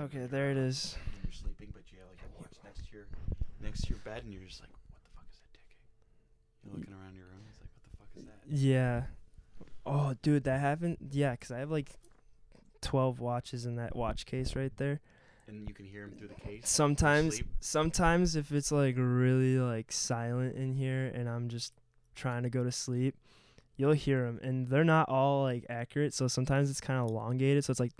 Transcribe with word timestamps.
Okay, 0.00 0.26
there 0.26 0.50
it 0.50 0.56
is. 0.56 0.96
And 1.14 1.24
you're 1.24 1.32
sleeping, 1.32 1.68
but 1.72 1.82
you 1.92 1.98
have 1.98 2.08
like 2.08 2.22
a 2.24 2.40
watch 2.40 2.52
next 2.64 2.88
to 2.88 2.96
your 2.96 3.06
next 3.62 3.82
to 3.82 3.88
your 3.90 3.98
bed, 3.98 4.22
and 4.24 4.32
you're 4.32 4.42
just 4.44 4.60
like, 4.60 4.70
what 4.70 5.00
the 5.02 5.10
fuck 5.14 5.26
is 5.30 5.38
that 5.38 5.52
ticking? 5.52 5.76
Eh? 5.76 6.64
You're 6.64 6.74
looking 6.78 6.94
around 6.94 7.14
your 7.14 7.26
room. 7.26 7.42
It's 7.50 7.60
like, 7.60 7.70
what 7.74 7.82
the 7.84 7.96
fuck 7.98 8.08
is 8.16 8.24
that? 8.24 8.64
Yeah. 8.66 9.02
Oh, 9.84 10.14
dude, 10.22 10.44
that 10.44 10.60
happened. 10.60 10.96
Yeah, 11.10 11.36
'cause 11.36 11.50
I 11.50 11.58
have 11.58 11.70
like 11.70 11.90
12 12.80 13.20
watches 13.20 13.66
in 13.66 13.76
that 13.76 13.94
watch 13.94 14.24
case 14.26 14.56
right 14.56 14.74
there. 14.76 15.00
And 15.46 15.68
you 15.68 15.74
can 15.74 15.84
hear 15.84 16.04
him 16.04 16.12
through 16.12 16.28
the 16.28 16.34
case. 16.40 16.68
Sometimes, 16.68 17.34
sleep? 17.36 17.48
sometimes 17.60 18.36
if 18.36 18.52
it's 18.52 18.70
like 18.72 18.94
really 18.96 19.58
like 19.58 19.90
silent 19.92 20.56
in 20.56 20.74
here 20.74 21.06
and 21.14 21.28
I'm 21.28 21.48
just 21.48 21.74
trying 22.14 22.44
to 22.44 22.50
go 22.50 22.62
to 22.64 22.70
sleep, 22.72 23.16
you'll 23.76 23.92
hear 23.92 24.24
them, 24.24 24.38
and 24.42 24.68
they're 24.68 24.84
not 24.84 25.08
all 25.08 25.42
like 25.42 25.66
accurate. 25.68 26.14
So 26.14 26.26
sometimes 26.28 26.70
it's 26.70 26.80
kind 26.80 27.00
of 27.00 27.08
elongated. 27.10 27.64
So 27.64 27.72
it's 27.72 27.80
like, 27.80 27.92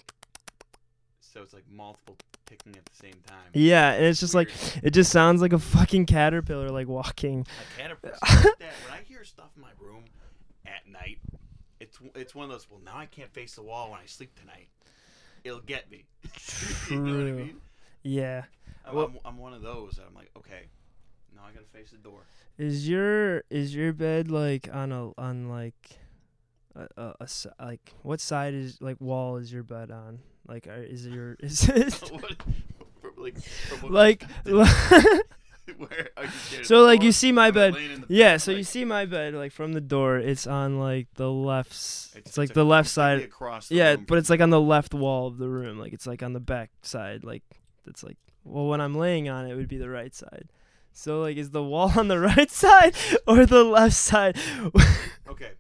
So 1.33 1.43
it's 1.43 1.53
like 1.55 1.65
multiple 1.71 2.17
ticking 2.47 2.75
at 2.77 2.85
the 2.85 2.97
same 2.97 3.15
time. 3.27 3.51
yeah, 3.55 3.93
and 3.93 4.05
it's 4.05 4.19
just 4.21 4.35
like 4.35 4.49
it 4.83 4.91
just 4.91 5.13
sounds 5.13 5.41
like 5.41 5.53
a 5.53 5.59
fucking 5.61 6.07
caterpillar 6.07 6.71
like 6.71 6.89
walking. 6.89 7.47
a 7.77 7.81
caterpillar. 7.81 8.15
like 8.23 8.43
that. 8.59 8.73
When 8.85 8.93
I 8.99 9.03
hear 9.07 9.23
stuff 9.25 9.51
in 9.57 9.63
my 9.63 9.71
room 9.79 10.05
at 10.67 10.89
night, 10.91 11.19
it's 11.79 11.99
it's 12.17 12.35
one 12.35 12.47
of 12.47 12.51
those. 12.51 12.67
Well, 12.69 12.81
now 12.85 12.97
I 12.97 13.07
can't 13.07 13.33
face 13.33 13.55
the 13.55 13.63
wall 13.63 13.91
when 13.93 14.01
I 14.01 14.07
sleep 14.07 14.35
tonight. 14.39 14.69
It'll 15.45 15.61
get 15.61 15.91
me. 15.91 16.05
you 16.91 16.97
know 17.01 17.13
what 17.13 17.21
I 17.27 17.31
True. 17.31 17.35
mean? 17.37 17.61
Yeah. 18.03 18.45
I'm, 18.85 18.95
Well- 18.97 19.05
I'm, 19.07 19.19
I'm 19.25 19.39
one 19.39 19.55
of 19.55 19.63
those. 19.63 19.93
That 19.95 20.07
I'm 20.09 20.15
like, 20.15 20.31
okay, 20.37 20.67
now 21.35 21.43
I 21.49 21.53
gotta 21.53 21.67
face 21.67 21.91
the 21.93 21.99
door. 21.99 22.21
Is 22.59 22.89
your 22.89 23.45
is 23.51 23.75
your 23.75 23.93
bed 23.93 24.31
like 24.31 24.69
on 24.73 24.91
a 24.91 25.13
on 25.17 25.49
like 25.49 25.99
a, 26.75 26.89
a, 26.97 27.15
a 27.21 27.29
like 27.65 27.95
what 28.03 28.21
side 28.21 28.55
is 28.55 28.81
like 28.81 29.01
wall 29.01 29.37
is 29.37 29.53
your 29.53 29.63
bed 29.63 29.91
on? 29.91 30.21
Like 30.47 30.67
are, 30.67 30.83
is 30.83 31.07
your 31.07 31.37
is 31.41 31.69
it 31.69 31.93
from, 31.93 32.21
like, 33.17 33.43
from 33.43 33.93
like? 33.93 34.25
Where 35.77 36.09
are 36.17 36.25
you 36.25 36.65
so 36.65 36.83
like 36.83 37.03
you 37.03 37.13
see 37.13 37.31
my 37.31 37.53
bed 37.53 37.75
laying 37.75 37.93
in 37.93 38.01
the 38.01 38.07
yeah 38.09 38.33
bed? 38.33 38.39
so 38.39 38.51
you 38.51 38.65
see 38.65 38.85
my 38.85 39.07
bed 39.07 39.35
like 39.35 39.53
from 39.53 39.73
the 39.73 39.81
door 39.81 40.19
it's 40.19 40.47
on 40.47 40.81
like 40.81 41.07
the 41.15 41.31
left 41.31 41.71
s- 41.71 42.13
it's, 42.17 42.37
like 42.37 42.53
the 42.55 42.65
left 42.65 42.89
side 42.89 43.21
across 43.23 43.69
the 43.69 43.77
yeah 43.77 43.91
room 43.93 44.05
but 44.09 44.19
it's 44.19 44.29
like 44.29 44.41
on 44.41 44.51
the 44.51 44.61
left 44.61 44.95
wall 44.95 45.29
of 45.29 45.39
the 45.39 45.49
room 45.49 45.79
like 45.79 45.93
it's 45.93 46.09
like 46.09 46.25
on 46.25 46.33
the 46.33 46.41
back 46.41 46.71
side 46.83 47.23
like 47.23 47.45
it's 47.87 48.03
like 48.03 48.17
well 48.43 48.67
when 48.67 48.81
I'm 48.81 48.97
laying 48.97 49.29
on 49.29 49.47
it, 49.47 49.53
it 49.53 49.55
would 49.55 49.69
be 49.69 49.79
the 49.79 49.89
right 49.89 50.13
side 50.13 50.49
so 50.93 51.21
like 51.21 51.37
is 51.37 51.51
the 51.51 51.63
wall 51.63 51.93
on 51.97 52.09
the 52.09 52.19
right 52.19 52.51
side 52.51 52.97
or 53.29 53.47
the 53.47 53.63
left 53.63 53.95
side 53.95 54.37
Okay. 55.29 55.53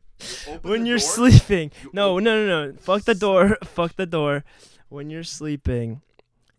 You 0.46 0.58
when 0.62 0.86
you're 0.86 0.98
door, 0.98 1.06
sleeping. 1.30 1.70
you 1.82 1.90
No, 1.92 2.18
no, 2.18 2.46
no, 2.46 2.66
no. 2.70 2.76
Fuck 2.78 3.02
the 3.04 3.14
door. 3.14 3.56
Fuck 3.64 3.96
the 3.96 4.06
door. 4.06 4.44
When 4.88 5.08
you're 5.10 5.22
sleeping, 5.24 6.02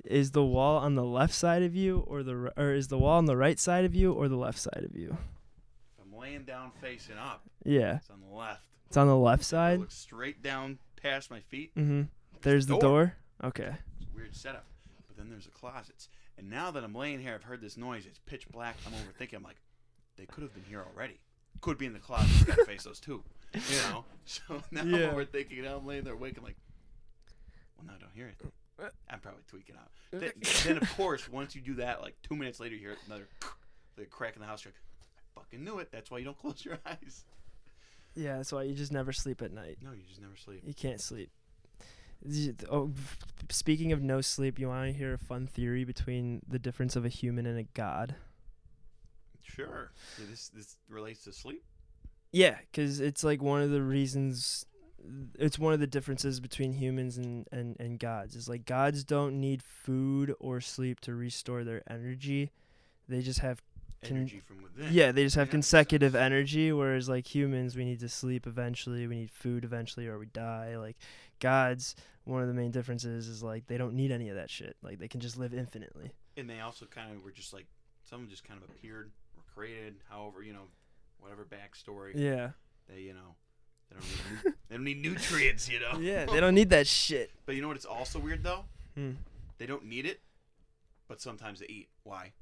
is 0.05 0.31
the 0.31 0.43
wall 0.43 0.77
on 0.77 0.95
the 0.95 1.03
left 1.03 1.33
side 1.33 1.63
of 1.63 1.75
you 1.75 1.99
or 2.07 2.23
the 2.23 2.51
or 2.57 2.73
is 2.73 2.87
the 2.87 2.97
wall 2.97 3.17
on 3.17 3.25
the 3.25 3.37
right 3.37 3.59
side 3.59 3.85
of 3.85 3.93
you 3.93 4.13
or 4.13 4.27
the 4.27 4.37
left 4.37 4.57
side 4.59 4.83
of 4.89 4.95
you? 4.95 5.17
If 5.97 6.05
I'm 6.05 6.17
laying 6.19 6.43
down 6.45 6.71
facing 6.81 7.17
up, 7.17 7.43
Yeah, 7.63 7.97
it's 7.97 8.09
on 8.09 8.21
the 8.21 8.35
left. 8.35 8.61
it's 8.87 8.97
on 8.97 9.07
the 9.07 9.17
left 9.17 9.41
I 9.41 9.45
side. 9.45 9.79
look 9.79 9.91
straight 9.91 10.41
down 10.41 10.79
past 11.01 11.29
my 11.29 11.41
feet. 11.41 11.75
Mhm. 11.75 12.07
There's 12.41 12.65
the 12.67 12.77
door. 12.79 13.15
Okay. 13.43 13.75
It's 13.99 14.09
a 14.11 14.15
weird 14.15 14.35
setup. 14.35 14.65
But 15.07 15.17
then 15.17 15.29
there's 15.29 15.45
the 15.45 15.51
closets. 15.51 16.09
And 16.37 16.49
now 16.49 16.71
that 16.71 16.83
I'm 16.83 16.95
laying 16.95 17.19
here, 17.19 17.35
I've 17.35 17.43
heard 17.43 17.61
this 17.61 17.75
noise. 17.77 18.05
It's 18.07 18.19
pitch 18.25 18.47
black. 18.49 18.77
I'm 18.87 18.93
overthinking. 18.93 19.35
I'm 19.35 19.43
like, 19.43 19.59
they 20.17 20.25
could 20.25 20.41
have 20.43 20.53
been 20.53 20.63
here 20.63 20.83
already. 20.91 21.19
Could 21.59 21.77
be 21.77 21.85
in 21.85 21.93
the 21.93 21.99
closet. 21.99 22.47
Got 22.47 22.57
to 22.59 22.65
face 22.65 22.83
those 22.83 22.99
too. 22.99 23.23
You 23.53 23.61
know. 23.89 24.05
So 24.25 24.61
now 24.71 24.83
Yeah. 24.83 25.09
I'm 25.09 25.15
overthinking. 25.15 25.63
Now 25.63 25.77
I'm 25.77 25.85
laying 25.85 26.03
there 26.03 26.13
awake. 26.13 26.37
I'm 26.37 26.43
like, 26.43 26.55
well, 27.77 27.87
now 27.87 27.93
I 27.97 27.99
don't 27.99 28.13
hear 28.13 28.27
it. 28.27 28.39
I'm 29.09 29.19
probably 29.19 29.41
tweaking 29.47 29.75
out. 29.75 29.89
Then, 30.11 30.31
then 30.63 30.77
of 30.77 30.95
course, 30.95 31.27
once 31.27 31.53
you 31.55 31.61
do 31.61 31.73
that, 31.75 32.01
like 32.01 32.15
two 32.23 32.35
minutes 32.35 32.59
later, 32.59 32.75
you 32.75 32.81
hear 32.81 32.95
another 33.07 33.27
like 33.97 34.09
crack 34.09 34.35
in 34.35 34.41
the 34.41 34.47
house. 34.47 34.63
You're 34.63 34.71
like, 34.73 34.81
I 35.17 35.39
fucking 35.41 35.63
knew 35.63 35.79
it. 35.79 35.89
That's 35.91 36.09
why 36.11 36.19
you 36.19 36.25
don't 36.25 36.37
close 36.41 36.63
your 36.63 36.77
eyes. 36.85 37.25
Yeah, 38.15 38.37
that's 38.37 38.51
why 38.53 38.63
you 38.63 38.73
just 38.75 38.91
never 38.91 39.11
sleep 39.11 39.41
at 39.41 39.51
night. 39.51 39.79
No, 39.83 39.91
you 39.91 40.03
just 40.07 40.21
never 40.21 40.35
sleep. 40.37 40.61
You 40.65 40.73
can't 40.73 41.01
sleep. 41.01 41.29
Z- 42.29 42.53
Oh, 42.69 42.91
speaking 43.49 43.91
of 43.91 44.01
no 44.01 44.21
sleep, 44.21 44.59
you 44.59 44.67
want 44.67 44.91
to 44.91 44.97
hear 44.97 45.13
a 45.13 45.17
fun 45.17 45.47
theory 45.47 45.83
between 45.83 46.41
the 46.47 46.59
difference 46.59 46.95
of 46.95 47.05
a 47.05 47.09
human 47.09 47.45
and 47.47 47.57
a 47.59 47.63
god? 47.73 48.15
Sure. 49.43 49.91
Yeah, 50.19 50.25
this 50.29 50.49
this 50.49 50.77
relates 50.87 51.23
to 51.25 51.33
sleep. 51.33 51.63
Yeah, 52.31 52.57
because 52.71 52.99
it's 52.99 53.23
like 53.23 53.41
one 53.41 53.61
of 53.61 53.69
the 53.71 53.81
reasons. 53.81 54.65
It's 55.39 55.57
one 55.57 55.73
of 55.73 55.79
the 55.79 55.87
differences 55.87 56.39
between 56.39 56.73
humans 56.73 57.17
and, 57.17 57.47
and, 57.51 57.75
and 57.79 57.99
gods. 57.99 58.35
Is 58.35 58.47
like 58.47 58.65
gods 58.65 59.03
don't 59.03 59.39
need 59.39 59.63
food 59.63 60.33
or 60.39 60.61
sleep 60.61 60.99
to 61.01 61.13
restore 61.15 61.63
their 61.63 61.81
energy. 61.89 62.51
They 63.09 63.21
just 63.21 63.39
have 63.39 63.61
Can- 64.03 64.17
Energy 64.17 64.39
from 64.39 64.61
within. 64.63 64.87
yeah, 64.93 65.11
they 65.11 65.23
just 65.23 65.35
have 65.35 65.47
makes 65.47 65.53
consecutive 65.53 66.15
energy. 66.15 66.71
Whereas 66.71 67.09
like 67.09 67.33
humans, 67.33 67.75
we 67.75 67.83
need 67.83 67.99
to 68.01 68.09
sleep 68.09 68.45
eventually. 68.47 69.05
We 69.07 69.15
need 69.15 69.31
food 69.31 69.63
eventually, 69.65 70.07
or 70.07 70.17
we 70.19 70.27
die. 70.27 70.77
Like 70.77 70.97
gods, 71.39 71.95
one 72.23 72.41
of 72.43 72.47
the 72.47 72.53
main 72.53 72.71
differences 72.71 73.27
is 73.27 73.41
like 73.43 73.67
they 73.67 73.77
don't 73.77 73.93
need 73.95 74.11
any 74.11 74.29
of 74.29 74.35
that 74.35 74.49
shit. 74.49 74.75
Like 74.83 74.99
they 74.99 75.07
can 75.07 75.19
just 75.19 75.37
live 75.37 75.53
infinitely. 75.53 76.11
and 76.37 76.49
they 76.49 76.59
also 76.61 76.85
kind 76.85 77.11
of 77.15 77.23
were 77.23 77.31
just 77.31 77.53
like 77.53 77.65
some 78.03 78.27
just 78.29 78.43
kind 78.43 78.61
of 78.63 78.69
appeared 78.69 79.11
or 79.35 79.43
created 79.53 79.95
however 80.09 80.41
you 80.43 80.53
know 80.53 80.67
whatever 81.21 81.45
backstory 81.45 82.11
Yeah. 82.15 82.49
they 82.89 82.99
you 83.01 83.13
know 83.13 83.35
they 83.89 83.95
don't 83.95 84.05
need, 84.05 84.43
nu- 84.43 84.51
they 84.69 84.75
don't 84.75 84.83
need 84.83 85.01
nutrients 85.01 85.69
you 85.69 85.79
know 85.79 85.97
Yeah, 85.99 86.25
they 86.25 86.39
don't 86.39 86.55
need 86.55 86.69
that 86.71 86.87
shit. 86.87 87.31
but 87.45 87.55
you 87.55 87.61
know 87.61 87.67
what 87.69 87.77
it's 87.77 87.85
also 87.85 88.19
weird 88.19 88.43
though 88.43 88.65
Hmm. 88.95 89.11
they 89.57 89.65
don't 89.65 89.85
need 89.85 90.05
it 90.05 90.19
but 91.07 91.21
sometimes 91.21 91.59
they 91.61 91.67
eat 91.67 91.87
why 92.03 92.33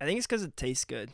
I 0.00 0.04
think 0.04 0.18
it's 0.18 0.26
because 0.26 0.42
it 0.42 0.56
tastes 0.56 0.84
good. 0.84 1.10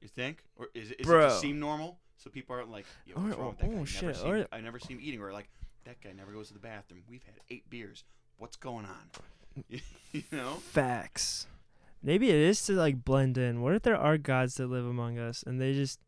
you 0.00 0.08
think 0.08 0.42
or 0.56 0.68
is 0.74 0.90
it, 0.90 0.94
is 0.94 1.00
it 1.00 1.06
Bro. 1.06 1.28
just 1.28 1.40
seem 1.40 1.60
normal 1.60 1.98
so 2.16 2.28
people 2.30 2.54
aren't 2.56 2.70
like 2.70 2.86
Yo, 3.06 3.14
what's 3.14 3.36
Or- 3.36 3.38
wrong 3.40 3.48
with 3.50 3.58
that 3.58 3.66
oh, 3.66 3.68
guy? 3.68 3.74
Never 3.76 3.86
shit, 3.86 4.16
seen, 4.16 4.26
or- 4.34 4.46
I 4.52 4.60
never 4.60 4.78
see 4.78 4.92
him 4.94 5.00
eating 5.02 5.20
or 5.20 5.32
like 5.32 5.48
that 5.84 6.00
guy 6.02 6.12
never 6.12 6.32
goes 6.32 6.48
to 6.48 6.54
the 6.54 6.60
bathroom 6.60 7.02
we've 7.08 7.22
had 7.24 7.34
eight 7.50 7.68
beers 7.70 8.04
what's 8.38 8.56
going 8.56 8.86
on 8.86 9.62
you 10.12 10.22
know 10.32 10.54
Facts. 10.72 11.46
Maybe 12.02 12.30
it 12.30 12.36
is 12.36 12.64
to 12.66 12.72
like 12.72 13.04
blend 13.04 13.36
in. 13.38 13.60
What 13.62 13.74
if 13.74 13.82
there 13.82 13.96
are 13.96 14.16
gods 14.18 14.54
that 14.56 14.66
live 14.68 14.86
among 14.86 15.18
us 15.18 15.42
and 15.46 15.60
they 15.60 15.72
just 15.74 16.00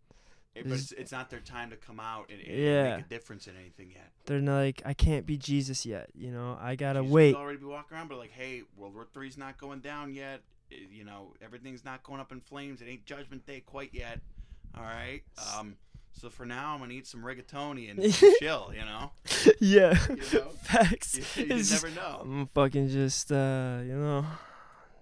it, 0.55 0.65
but 0.69 0.75
it's, 0.79 0.93
it's 0.93 1.13
not 1.13 1.31
their 1.31 1.41
time 1.41 1.71
to 1.71 1.77
come 1.77 1.99
out 2.01 2.31
and, 2.31 2.41
and 2.41 2.59
Yeah. 2.63 2.97
make 2.97 3.07
a 3.07 3.09
difference 3.09 3.47
in 3.47 3.55
anything 3.57 3.91
yet 3.91 4.11
they're 4.27 4.41
not 4.41 4.59
like 4.61 4.83
I 4.85 4.93
can't 4.95 5.25
be 5.27 5.37
Jesus 5.37 5.85
yet, 5.87 6.11
you 6.15 6.31
know. 6.31 6.57
I 6.61 6.77
gotta 6.77 7.01
Jesus 7.01 7.13
wait. 7.13 7.35
already 7.35 7.59
be 7.59 7.65
walking 7.65 7.97
around, 7.97 8.09
but 8.09 8.19
like, 8.19 8.31
hey, 8.33 8.63
World 8.77 8.95
War 8.95 9.07
Three's 9.13 9.37
not 9.37 9.59
going 9.59 9.81
down 9.81 10.15
yet. 10.15 10.43
Eh, 10.71 10.77
You 10.91 11.05
know, 11.05 11.35
everything's 11.43 11.85
not 11.85 12.03
going 12.05 12.21
up 12.21 12.31
in 12.33 12.41
flames. 12.41 12.81
It 12.81 12.89
ain't 12.89 13.05
Judgment 13.05 13.45
Day 13.47 13.61
quite 13.61 13.91
yet. 13.93 14.21
All 14.77 14.83
right. 14.85 15.23
Um. 15.57 15.77
So 16.15 16.29
for 16.31 16.45
now, 16.47 16.75
I'm 16.75 16.81
gonna 16.81 16.93
eat 16.95 17.07
some 17.09 17.23
rigatoni 17.23 17.91
and 17.91 18.13
chill. 18.39 18.73
You 18.73 18.85
know. 18.85 19.11
yeah. 19.59 19.99
You 20.09 20.39
know? 20.39 20.49
Facts. 20.63 21.37
You, 21.37 21.45
you 21.47 21.65
never 21.71 21.91
know. 21.91 22.21
I'm 22.23 22.47
fucking 22.55 22.89
just 22.91 23.33
uh, 23.33 23.81
you 23.83 23.95
know. 23.97 24.25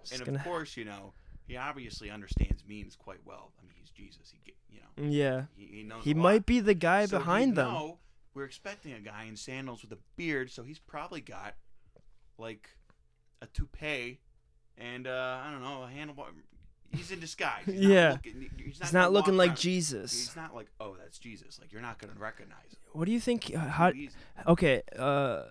Just 0.02 0.12
And 0.12 0.20
of 0.22 0.26
gonna 0.26 0.42
course, 0.44 0.76
you 0.76 0.84
know, 0.84 1.12
he 1.46 1.56
obviously 1.56 2.10
understands 2.10 2.62
memes 2.68 2.96
quite 2.96 3.18
well. 3.24 3.52
I 3.58 3.62
mean, 3.66 3.74
he's 3.78 3.90
Jesus. 3.90 4.32
He, 4.44 4.54
you 4.70 4.80
know, 4.80 5.10
Yeah. 5.10 5.44
he, 5.56 5.66
he 5.78 5.82
knows. 5.82 6.04
He 6.04 6.14
might 6.14 6.46
be 6.46 6.60
the 6.60 6.74
guy 6.74 7.06
So 7.06 7.18
behind 7.18 7.56
them. 7.56 7.72
know 7.72 7.98
we're 8.34 8.44
expecting 8.44 8.92
a 8.92 9.00
guy 9.00 9.24
in 9.24 9.36
sandals 9.36 9.82
with 9.82 9.92
a 9.92 9.98
beard, 10.16 10.50
so 10.50 10.62
he's 10.62 10.78
probably 10.78 11.20
got 11.20 11.54
like 12.38 12.68
a 13.42 13.46
toupee 13.46 14.20
and 14.78 15.06
uh, 15.06 15.40
I 15.44 15.50
don't 15.50 15.62
know 15.62 15.82
a 15.82 15.88
handlebar. 15.88 16.26
He's 16.92 17.10
in 17.10 17.20
disguise. 17.20 17.62
He's 17.66 17.80
Yeah. 17.80 18.08
not 18.10 18.12
looking, 18.24 18.50
he's 18.56 18.80
not, 18.80 18.86
He's 18.86 18.92
not 18.92 19.12
looking 19.12 19.36
like 19.36 19.50
around- 19.50 19.58
Jesus. 19.58 20.12
He's 20.12 20.36
not 20.36 20.54
like, 20.54 20.68
oh, 20.80 20.96
that's 21.00 21.18
Jesus. 21.18 21.58
Like 21.60 21.72
you're 21.72 21.82
not 21.82 21.98
gonna 21.98 22.14
recognize 22.18 22.72
him. 22.72 22.78
What 22.92 23.04
do 23.06 23.12
you 23.12 23.20
think? 23.20 23.52
uh, 23.54 23.58
How? 23.58 23.92
Okay. 24.46 24.82
Uh, 24.98 25.42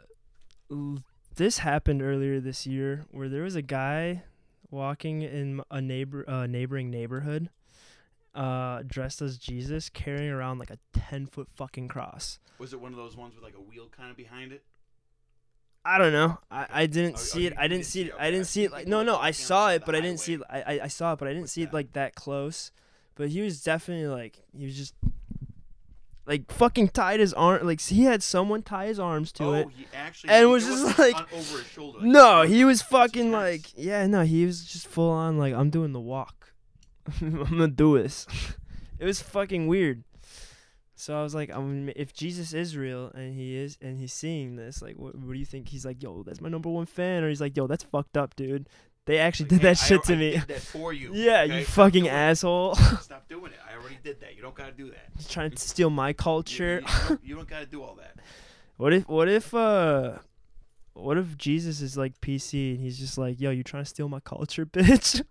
this 1.36 1.60
happened 1.60 2.02
earlier 2.02 2.40
this 2.40 2.66
year 2.68 3.06
where 3.12 3.30
there 3.30 3.44
was 3.44 3.56
a 3.56 3.62
guy 3.62 4.24
walking 4.72 5.22
in 5.22 5.62
a 5.72 5.82
neighbor 5.82 6.30
uh, 6.30 6.46
neighboring 6.48 6.90
neighborhood, 6.90 7.50
uh, 8.36 8.84
dressed 8.86 9.22
as 9.22 9.38
Jesus, 9.38 9.90
carrying 9.90 10.30
around 10.30 10.60
like 10.60 10.70
a 10.70 10.78
ten 10.94 11.26
foot 11.26 11.48
fucking 11.56 11.88
cross. 11.88 12.40
was 12.58 12.74
it 12.74 12.80
one 12.80 12.92
of 12.92 12.98
those 12.98 13.16
ones 13.18 13.36
with 13.36 13.44
like 13.44 13.56
a 13.56 13.62
wheel 13.62 13.88
kind 13.96 14.12
of 14.12 14.18
behind 14.18 14.52
it? 14.52 14.64
I 15.86 15.98
don't 15.98 16.12
know. 16.12 16.38
I, 16.52 16.68
I 16.70 16.86
didn't 16.88 17.16
Oh, 17.16 17.18
see 17.20 17.48
it. 17.48 17.54
I 17.58 17.68
didn't 17.68 17.86
see 17.86 18.02
it. 18.04 18.14
I 18.20 18.30
didn't 18.30 18.48
see 18.48 18.66
it. 18.66 18.72
Like 18.72 18.86
no, 18.88 19.02
no. 19.02 19.18
I 19.18 19.32
saw 19.32 19.70
it, 19.72 19.84
but 19.86 19.96
I 19.96 20.02
didn't 20.02 20.20
see. 20.20 20.34
It. 20.34 20.42
I 20.50 20.82
I 20.84 20.88
saw 20.88 21.14
it, 21.14 21.20
but 21.20 21.28
I 21.28 21.34
didn't 21.34 21.50
see 21.50 21.64
it 21.64 21.74
like 21.74 21.94
that 21.94 22.16
close. 22.16 22.72
But 23.16 23.30
he 23.30 23.42
was 23.42 23.64
definitely 23.64 24.08
like 24.08 24.44
he 24.56 24.66
was 24.66 24.76
just 24.76 24.94
like 26.30 26.52
fucking 26.52 26.90
tied 26.90 27.20
his 27.20 27.34
arm. 27.34 27.66
Like 27.66 27.82
he 27.82 28.04
had 28.04 28.22
someone 28.22 28.62
tie 28.62 28.86
his 28.86 29.00
arms 29.00 29.32
to 29.34 29.44
oh, 29.46 29.54
it. 29.54 29.68
he 29.76 29.88
actually. 29.96 30.30
And 30.30 30.52
was 30.52 30.64
just 30.64 31.00
like- 31.00 31.20
over 31.34 31.58
his 31.58 31.68
shoulder. 31.68 32.00
No, 32.02 32.44
he 32.44 32.64
was 32.64 32.84
fucking 32.84 33.32
like 33.32 33.72
yeah, 33.76 34.06
no, 34.06 34.24
he 34.24 34.46
was 34.46 34.64
just 34.64 34.88
full 34.88 35.10
on 35.10 35.40
like 35.40 35.56
I'm 35.56 35.72
doing 35.72 35.92
the 35.92 36.00
walk. 36.00 36.54
I'm 37.22 37.44
gonna 37.44 37.68
do 37.68 37.98
this. 37.98 38.28
it 39.00 39.06
was 39.06 39.20
fucking 39.22 39.68
weird. 39.68 40.04
So 40.94 41.18
I 41.18 41.24
was 41.24 41.34
like, 41.34 41.50
um, 41.50 41.90
if 41.96 42.14
Jesus 42.14 42.54
is 42.54 42.76
real 42.76 43.10
and 43.16 43.34
he 43.34 43.56
is 43.56 43.78
and 43.82 43.98
he's 43.98 44.12
seeing 44.14 44.58
this, 44.58 44.82
like, 44.82 44.98
what, 44.98 45.16
what 45.16 45.32
do 45.32 45.40
you 45.40 45.46
think? 45.46 45.70
He's 45.70 45.86
like, 45.86 46.04
yo, 46.04 46.24
that's 46.24 46.42
my 46.42 46.50
number 46.50 46.70
one 46.70 46.86
fan, 46.86 47.24
or 47.24 47.30
he's 47.30 47.40
like, 47.40 47.56
yo, 47.56 47.68
that's 47.68 47.86
fucked 47.86 48.18
up, 48.18 48.36
dude. 48.36 48.68
They 49.06 49.18
actually 49.18 49.46
Like, 49.46 49.50
did 49.50 49.58
hey, 49.62 49.64
that 49.64 49.82
I 49.82 49.86
shit 49.86 50.04
to 50.04 50.14
I 50.14 50.16
me. 50.18 50.38
that 50.38 50.62
for 50.62 50.94
you. 50.94 51.12
yeah, 51.14 51.42
okay? 51.42 51.58
you 51.60 51.64
Stop 51.64 51.74
fucking 51.74 52.04
doing 52.04 52.14
it. 52.14 52.18
asshole. 52.18 52.76
Stop 52.76 53.28
doing 53.28 53.52
it. 53.52 53.60
I 53.70 53.76
already 53.76 53.98
did 54.04 54.22
that. 54.22 54.36
You 54.36 54.42
don't 54.42 54.54
gotta 54.56 54.72
do 54.72 54.90
that. 54.90 55.08
He's 55.18 55.28
trying 55.28 55.52
to 55.52 55.58
steal 55.58 55.90
my 55.90 56.14
culture. 56.14 56.82
You, 56.82 56.86
you 56.88 57.08
don't, 57.10 57.24
you 57.30 57.36
don't 57.36 57.48
gotta 57.50 57.66
do 57.66 57.82
all 57.84 57.96
that. 57.96 58.16
What 58.78 58.94
if 58.94 59.10
what 59.10 59.28
if 59.28 59.54
uh 59.54 60.20
what 60.94 61.18
if 61.18 61.38
Jesus 61.38 61.82
is 61.82 61.98
like 61.98 62.22
PC 62.22 62.76
and 62.76 62.80
he's 62.80 62.98
just 62.98 63.18
like, 63.18 63.38
yo, 63.42 63.50
you 63.52 63.62
trying 63.62 63.84
to 63.84 63.90
steal 63.90 64.08
my 64.08 64.22
culture, 64.22 64.66
bitch? 64.66 65.22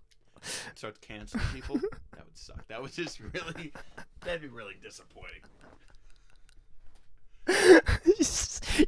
Start 0.75 1.01
canceling 1.01 1.43
people. 1.55 1.77
that 1.77 2.25
would 2.27 2.37
suck. 2.37 2.67
That 2.69 2.83
would 2.83 2.93
just 2.93 3.21
really. 3.21 3.73
That'd 4.23 4.43
be 4.43 4.49
really 4.49 4.75
disappointing. 4.83 5.41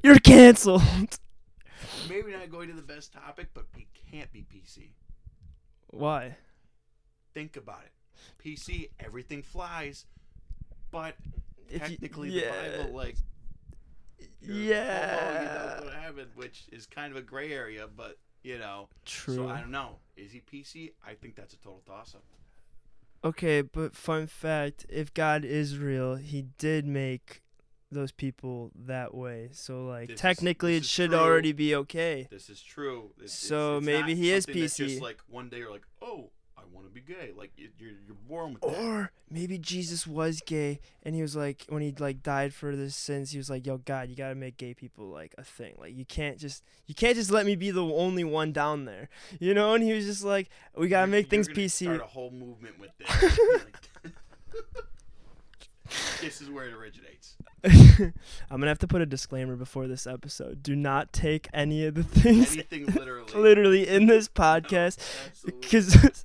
You're 0.03 0.19
canceled. 0.19 0.83
Maybe 2.09 2.33
not 2.33 2.51
going 2.51 2.69
to 2.69 2.75
the 2.75 2.83
best 2.83 3.13
topic, 3.13 3.49
but 3.55 3.65
he 3.77 3.87
can't 4.11 4.33
be 4.33 4.43
PC. 4.43 4.91
Why? 5.89 6.37
Think 7.35 7.57
about 7.57 7.83
it. 7.85 7.93
PC, 8.45 8.91
everything 8.99 9.43
flies, 9.43 10.05
but 10.91 11.17
If 11.69 11.75
you- 11.75 11.79
technically 11.97 12.31
yeah. 12.31 12.71
the 12.71 12.79
Bible, 12.85 12.93
like, 12.97 13.17
Yeah. 14.41 15.19
oh, 15.21 15.41
you 15.41 15.47
know, 15.47 15.77
go 15.85 15.91
to 15.91 16.01
heaven, 16.01 16.29
which 16.35 16.65
is 16.73 16.87
kind 16.87 17.11
of 17.13 17.17
a 17.17 17.23
gray 17.23 17.53
area, 17.53 17.87
but 17.89 18.19
you 18.43 18.59
know. 18.59 18.89
True. 19.05 19.35
So 19.35 19.49
I 19.49 19.61
don't 19.61 19.71
know. 19.71 19.99
Is 20.17 20.33
he 20.33 20.41
PC? 20.41 20.93
I 21.07 21.15
think 21.15 21.35
that's 21.37 21.53
a 21.55 21.59
total 21.59 21.83
toss-up. 21.87 22.25
Okay, 23.23 23.61
but 23.61 23.95
fun 23.95 24.27
fact, 24.27 24.87
if 24.89 25.13
God 25.13 25.45
is 25.45 25.77
real, 25.77 26.17
he 26.17 26.43
did 26.57 26.87
make 26.87 27.43
those 27.93 28.13
people 28.13 28.71
that 28.87 29.15
way. 29.15 29.49
So 29.53 29.85
like 29.87 30.09
This 30.11 30.21
technically 30.21 30.73
this 30.75 30.83
it 30.83 30.85
is 30.87 30.91
should 30.91 31.11
true. 31.11 31.19
already 31.19 31.53
be 31.53 31.75
okay. 31.75 32.29
This 32.31 32.49
is 32.49 32.63
true. 32.63 33.11
It's- 33.17 33.33
So 33.33 33.79
it's 33.79 33.87
maybe 33.87 34.15
he 34.15 34.31
is 34.31 34.47
PC. 34.47 34.87
Just 34.89 35.01
like 35.03 35.19
one 35.29 35.49
day 35.49 35.59
you're 35.59 35.71
like, 35.71 35.87
oh, 36.01 36.31
I 36.57 36.63
want 36.73 36.87
to 36.87 36.93
be 36.93 37.01
gay. 37.01 37.33
Like 37.37 37.53
you- 37.57 37.71
you're 37.79 37.91
you're 38.07 38.15
born 38.29 38.53
with 38.55 38.63
that. 38.63 38.81
Or 38.81 39.11
maybe 39.29 39.59
Jesus 39.59 40.07
was 40.07 40.41
gay 40.47 40.79
and 41.03 41.15
he 41.17 41.23
was 41.23 41.35
like 41.35 41.65
when 41.69 41.83
he 41.83 41.93
like 41.99 42.23
died 42.23 42.55
for 42.55 42.77
the 42.77 42.91
sins, 42.91 43.33
he 43.33 43.39
was 43.39 43.51
like, 43.51 43.67
Yo 43.67 43.79
God, 43.79 44.09
you 44.09 44.15
gotta 44.15 44.35
make 44.37 44.57
gay 44.57 44.73
people 44.75 45.07
like 45.09 45.35
a 45.37 45.43
thing. 45.43 45.75
Like 45.79 45.97
you 45.97 46.05
can't 46.05 46.39
just 46.39 46.63
you 46.87 46.95
can't 46.95 47.17
just 47.17 47.31
let 47.33 47.45
me 47.45 47.57
be 47.57 47.71
the 47.73 47.83
only 47.85 48.23
one 48.25 48.53
down 48.53 48.85
there. 48.85 49.09
You 49.41 49.53
know? 49.55 49.75
And 49.75 49.83
he 49.83 49.93
was 49.93 50.05
just 50.07 50.23
like, 50.23 50.49
We 50.77 50.87
gotta 50.89 51.09
make 51.09 51.25
you're 51.33 51.43
things 51.43 51.49
PC. 51.49 51.85
Start 51.87 52.01
a 52.03 52.05
whole 52.05 52.31
movement 52.31 52.79
with 52.79 52.91
this. 52.99 53.39
This 56.21 56.41
is 56.41 56.49
where 56.51 56.67
it 56.67 56.73
originates. 56.75 57.37
I'm 58.51 58.61
gonna 58.61 58.69
have 58.69 58.79
to 58.81 58.87
put 58.89 59.03
a 59.03 59.07
disclaimer 59.07 59.57
before 59.57 59.87
this 59.87 60.07
episode. 60.07 60.63
Do 60.63 60.75
not 60.77 61.13
take 61.13 61.49
any 61.53 61.85
of 61.87 61.95
the 61.95 62.05
things 62.05 62.55
Anything 62.55 62.87
literally. 62.87 63.33
literally 63.35 63.89
in 63.89 64.07
this 64.07 64.29
podcast 64.35 64.99
because 65.45 65.93
this 65.95 66.25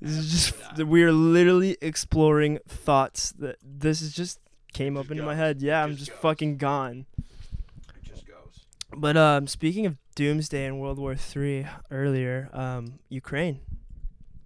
is 0.00 0.30
just 0.30 0.84
we 0.84 1.02
are 1.02 1.12
literally 1.12 1.76
exploring 1.82 2.58
thoughts 2.66 3.32
that 3.32 3.56
this 3.62 4.00
is 4.00 4.12
just 4.14 4.38
came 4.72 4.96
It 4.96 5.00
up 5.00 5.04
just 5.06 5.10
into 5.12 5.22
my 5.24 5.34
head. 5.34 5.60
Yeah, 5.60 5.80
It 5.80 5.84
I'm 5.84 5.90
just 5.90 6.06
just 6.06 6.10
goes. 6.12 6.20
fucking 6.22 6.56
gone. 6.56 7.06
it 7.18 8.02
just 8.08 8.26
goes. 8.26 8.64
But 8.96 9.16
um, 9.16 9.46
speaking 9.46 9.84
of 9.86 9.96
doomsday 10.14 10.64
and 10.66 10.80
World 10.80 10.98
War 10.98 11.14
Three 11.14 11.66
earlier, 11.90 12.48
um, 12.52 13.00
Ukraine. 13.10 13.60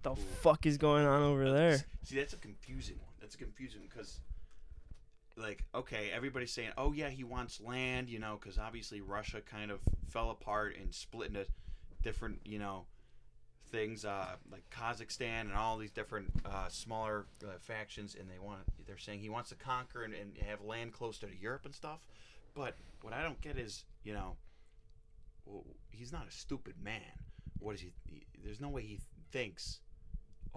The 0.03 0.11
Ooh. 0.11 0.15
fuck 0.41 0.65
is 0.65 0.77
going 0.77 1.05
on 1.05 1.21
over 1.23 1.51
there? 1.51 1.83
See, 2.03 2.15
that's 2.17 2.33
a 2.33 2.37
confusing. 2.37 2.99
That's 3.27 3.35
confusing 3.35 3.81
because, 3.89 4.21
like, 5.35 5.65
okay, 5.75 6.11
everybody's 6.13 6.53
saying, 6.53 6.71
"Oh 6.77 6.93
yeah, 6.93 7.09
he 7.09 7.25
wants 7.25 7.59
land," 7.59 8.07
you 8.07 8.19
know, 8.19 8.37
because 8.39 8.57
obviously 8.57 9.01
Russia 9.01 9.41
kind 9.41 9.69
of 9.69 9.81
fell 10.07 10.29
apart 10.29 10.77
and 10.79 10.95
split 10.95 11.27
into 11.27 11.45
different, 12.01 12.39
you 12.45 12.57
know, 12.57 12.85
things 13.69 14.05
uh, 14.05 14.37
like 14.49 14.63
Kazakhstan 14.69 15.41
and 15.41 15.55
all 15.55 15.77
these 15.77 15.91
different 15.91 16.31
uh, 16.45 16.69
smaller 16.69 17.25
uh, 17.43 17.57
factions, 17.59 18.15
and 18.17 18.29
they 18.29 18.39
want. 18.39 18.61
They're 18.85 18.97
saying 18.97 19.19
he 19.19 19.29
wants 19.29 19.49
to 19.49 19.55
conquer 19.55 20.03
and, 20.03 20.13
and 20.13 20.37
have 20.47 20.61
land 20.61 20.93
closer 20.93 21.27
to 21.27 21.35
Europe 21.37 21.65
and 21.65 21.75
stuff. 21.75 21.99
But 22.55 22.75
what 23.01 23.11
I 23.11 23.23
don't 23.23 23.41
get 23.41 23.57
is, 23.57 23.83
you 24.05 24.13
know, 24.13 24.37
well, 25.45 25.65
he's 25.89 26.13
not 26.13 26.29
a 26.29 26.31
stupid 26.31 26.75
man. 26.81 27.01
What 27.59 27.75
is 27.75 27.81
he? 27.81 27.91
he 28.05 28.25
there's 28.41 28.61
no 28.61 28.69
way 28.69 28.83
he 28.83 29.01
thinks 29.33 29.81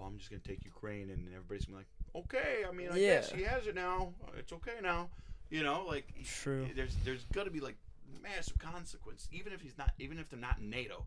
oh, 0.01 0.07
I'm 0.07 0.19
just 0.19 0.31
gonna 0.31 0.41
take 0.41 0.65
Ukraine, 0.65 1.11
and 1.11 1.29
everybody's 1.29 1.67
gonna 1.67 1.79
be 1.79 1.85
like, 1.85 2.00
okay. 2.15 2.65
I 2.69 2.73
mean, 2.73 2.89
I 2.91 2.99
guess 2.99 3.31
Yeah. 3.31 3.37
he 3.37 3.43
has 3.45 3.67
it 3.67 3.75
now. 3.75 4.13
It's 4.37 4.53
okay 4.53 4.81
now. 4.83 5.11
You 5.51 5.63
know, 5.65 5.85
like 5.87 6.07
True. 6.25 6.69
There's 6.75 6.95
there's 7.05 7.25
gonna 7.33 7.51
be 7.51 7.61
like 7.61 7.77
massive 8.23 8.59
consequence, 8.59 9.29
even 9.33 9.53
if 9.53 9.61
he's 9.61 9.77
not, 9.79 9.93
even 9.99 10.19
if 10.19 10.29
they're 10.31 10.39
not 10.39 10.61
NATO. 10.61 11.07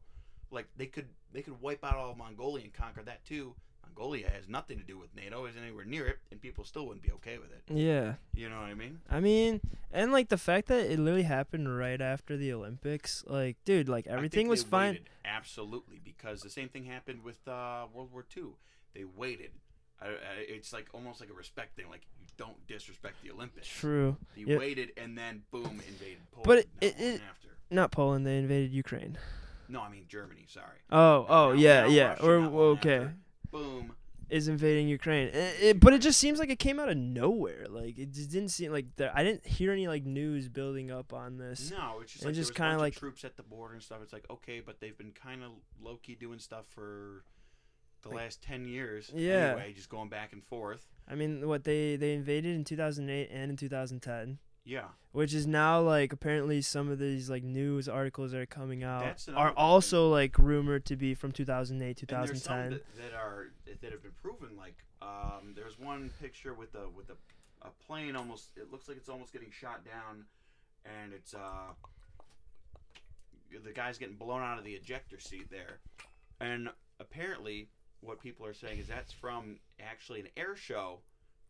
Like 0.52 0.68
they 0.78 0.86
could 0.88 1.08
they 1.32 1.42
could 1.42 1.62
wipe 1.62 1.84
out 1.84 1.96
all 1.96 2.12
of 2.12 2.18
Mongolia 2.18 2.64
and 2.66 2.74
conquer 2.74 3.04
that 3.04 3.24
too. 3.26 3.56
Mongolia 3.86 4.28
has 4.30 4.48
nothing 4.48 4.80
to 4.80 4.84
do 4.84 4.98
with 4.98 5.16
NATO, 5.16 5.46
isn't 5.46 5.62
anywhere 5.62 5.86
near 5.86 6.08
it, 6.08 6.18
and 6.32 6.42
people 6.42 6.64
still 6.64 6.88
wouldn't 6.88 7.04
be 7.04 7.12
okay 7.12 7.38
with 7.38 7.52
it. 7.52 7.62
Yeah. 7.72 8.16
You 8.34 8.50
know 8.50 8.56
what 8.58 8.66
I 8.70 8.74
mean? 8.74 9.00
I 9.10 9.20
mean, 9.20 9.62
and 9.92 10.12
like 10.12 10.30
the 10.30 10.38
fact 10.38 10.68
that 10.70 10.92
it 10.92 10.98
literally 11.00 11.24
happened 11.24 11.78
right 11.78 12.02
after 12.02 12.36
the 12.36 12.52
Olympics, 12.54 13.24
like, 13.28 13.58
dude, 13.66 13.88
like 13.90 14.08
everything 14.08 14.48
was 14.48 14.64
fine. 14.64 14.94
waited, 14.94 15.10
absolutely, 15.26 16.00
because 16.04 16.42
the 16.42 16.50
same 16.50 16.70
thing 16.70 16.86
happened 16.86 17.24
with 17.24 17.48
uh, 17.48 17.86
World 17.94 18.12
War 18.12 18.26
II. 18.36 18.44
They 18.96 19.04
waited. 19.04 19.52
I, 20.04 20.08
I, 20.10 20.14
it's 20.48 20.74
like 20.74 20.88
almost 20.94 21.20
like 21.20 21.30
a 21.30 21.34
respect 21.34 21.76
thing. 21.76 21.86
Like 21.90 22.02
you 22.20 22.28
don't 22.38 22.66
disrespect 22.68 23.16
the 23.24 23.32
Olympics. 23.32 23.68
True. 23.68 24.18
They 24.36 24.44
Yeah. 24.44 24.58
waited 24.58 24.92
and 24.98 25.18
then 25.18 25.44
boom 25.52 25.82
invaded 25.88 26.20
Poland. 26.32 26.46
But 26.46 26.58
it- 26.82 27.00
not 27.00 27.06
it-. 27.10 27.22
Not 27.72 27.92
Poland. 27.92 28.26
They 28.28 28.38
invaded 28.38 28.72
Ukraine. 28.74 29.18
No, 29.70 29.82
I 29.82 29.90
mean 29.90 30.06
Germany. 30.08 30.46
Sorry. 30.48 30.78
Oh, 30.92 31.26
oh, 31.28 31.48
Now- 31.50 31.52
yeah, 31.54 31.82
now 31.84 31.88
yeah. 31.88 32.10
Russia, 32.12 32.24
Or 32.26 32.36
okay, 32.78 32.96
after. 32.98 33.16
Boom. 33.52 33.96
is 34.30 34.48
invading 34.48 34.88
Ukraine. 34.88 35.28
It, 35.30 35.56
it- 35.62 35.80
but 35.80 35.94
it 35.94 36.00
just 36.00 36.20
seems 36.20 36.38
like 36.40 36.50
it 36.50 36.60
came 36.60 36.80
out 36.80 36.90
of 36.90 36.98
nowhere. 36.98 37.66
Like 37.70 37.98
it 37.98 38.12
just 38.12 38.30
didn't 38.30 38.50
seem 38.50 38.72
like 38.72 38.88
there. 38.98 39.12
I 39.16 39.24
didn't 39.24 39.46
hear 39.48 39.72
any 39.72 39.88
like 39.88 40.06
news 40.06 40.50
building 40.50 40.92
up 40.92 41.14
on 41.14 41.38
this. 41.38 41.72
No, 41.72 42.00
it's 42.02 42.12
just 42.14 42.24
It 42.24 42.28
like 42.28 42.36
just 42.36 42.54
kinda 42.56 42.78
like- 42.78 42.96
troops 42.96 43.24
at 43.24 43.38
the 43.38 43.44
border 43.44 43.74
and 43.76 43.82
stuff. 43.84 44.00
It's 44.04 44.14
like 44.14 44.26
okay, 44.30 44.60
but 44.60 44.80
they've 44.80 44.98
been 44.98 45.12
kind 45.14 45.44
of 45.44 45.52
low 45.82 45.96
key 45.98 46.16
doing 46.16 46.40
stuff 46.40 46.66
for 46.70 47.24
the 48.04 48.10
Like- 48.10 48.18
last 48.18 48.42
ten 48.44 48.66
years. 48.68 49.10
Yeah. 49.14 49.52
Anyway, 49.58 49.74
just 49.74 49.90
going 49.90 50.10
back 50.10 50.34
and 50.34 50.44
forth. 50.44 50.86
I 51.08 51.16
mean, 51.16 51.48
what 51.48 51.64
they 51.64 51.96
they 51.96 52.14
invaded 52.14 52.56
in 52.56 52.64
2008 52.64 53.30
and 53.32 53.50
in 53.52 53.58
2010, 53.58 54.40
Yeah. 54.66 54.90
which 55.12 55.34
is 55.34 55.48
now 55.48 55.82
like 55.82 56.14
apparently 56.14 56.62
some 56.62 56.90
of 56.90 57.00
these 57.00 57.30
like 57.30 57.44
news 57.44 57.90
articles 57.90 58.32
that 58.32 58.40
are 58.42 58.46
coming 58.46 58.84
out 58.84 59.28
are 59.36 59.52
also 59.54 60.10
like 60.10 60.38
rumored 60.38 60.86
to 60.86 60.96
be 60.96 61.14
from 61.16 61.32
2008 61.32 62.02
And 62.02 62.08
there's 62.27 62.44
some 62.44 62.70
2010. 62.70 62.70
that, 62.72 62.96
that 63.12 63.13
are 63.18 63.51
that 63.82 63.92
have 63.92 64.04
been 64.04 64.12
proven. 64.22 64.56
Like 64.58 64.77
um, 65.01 65.54
there's 65.56 65.77
one 65.80 66.10
picture 66.22 66.54
with 66.54 66.75
a 66.75 66.88
with 66.89 67.10
a, 67.10 67.16
a 67.68 67.72
plane 67.86 68.16
almost. 68.16 68.51
It 68.58 68.72
looks 68.72 68.88
like 68.88 68.98
it's 68.98 69.10
almost 69.10 69.34
getting 69.34 69.51
shot 69.51 69.84
down, 69.86 70.25
and 70.86 71.13
it's 71.13 71.34
uh 71.34 71.74
the 73.63 73.72
guy's 73.72 73.98
getting 73.98 74.16
blown 74.16 74.42
out 74.42 74.58
of 74.58 74.63
the 74.63 74.74
ejector 74.74 75.20
seat 75.20 75.50
there, 75.51 75.80
and 76.39 76.70
apparently 77.00 77.68
what 78.03 78.19
people 78.19 78.45
are 78.45 78.53
saying 78.53 78.79
is 78.79 78.88
that's 78.88 79.12
from 79.12 79.60
actually 79.81 80.22
an 80.22 80.27
air 80.38 80.55
show 80.55 81.00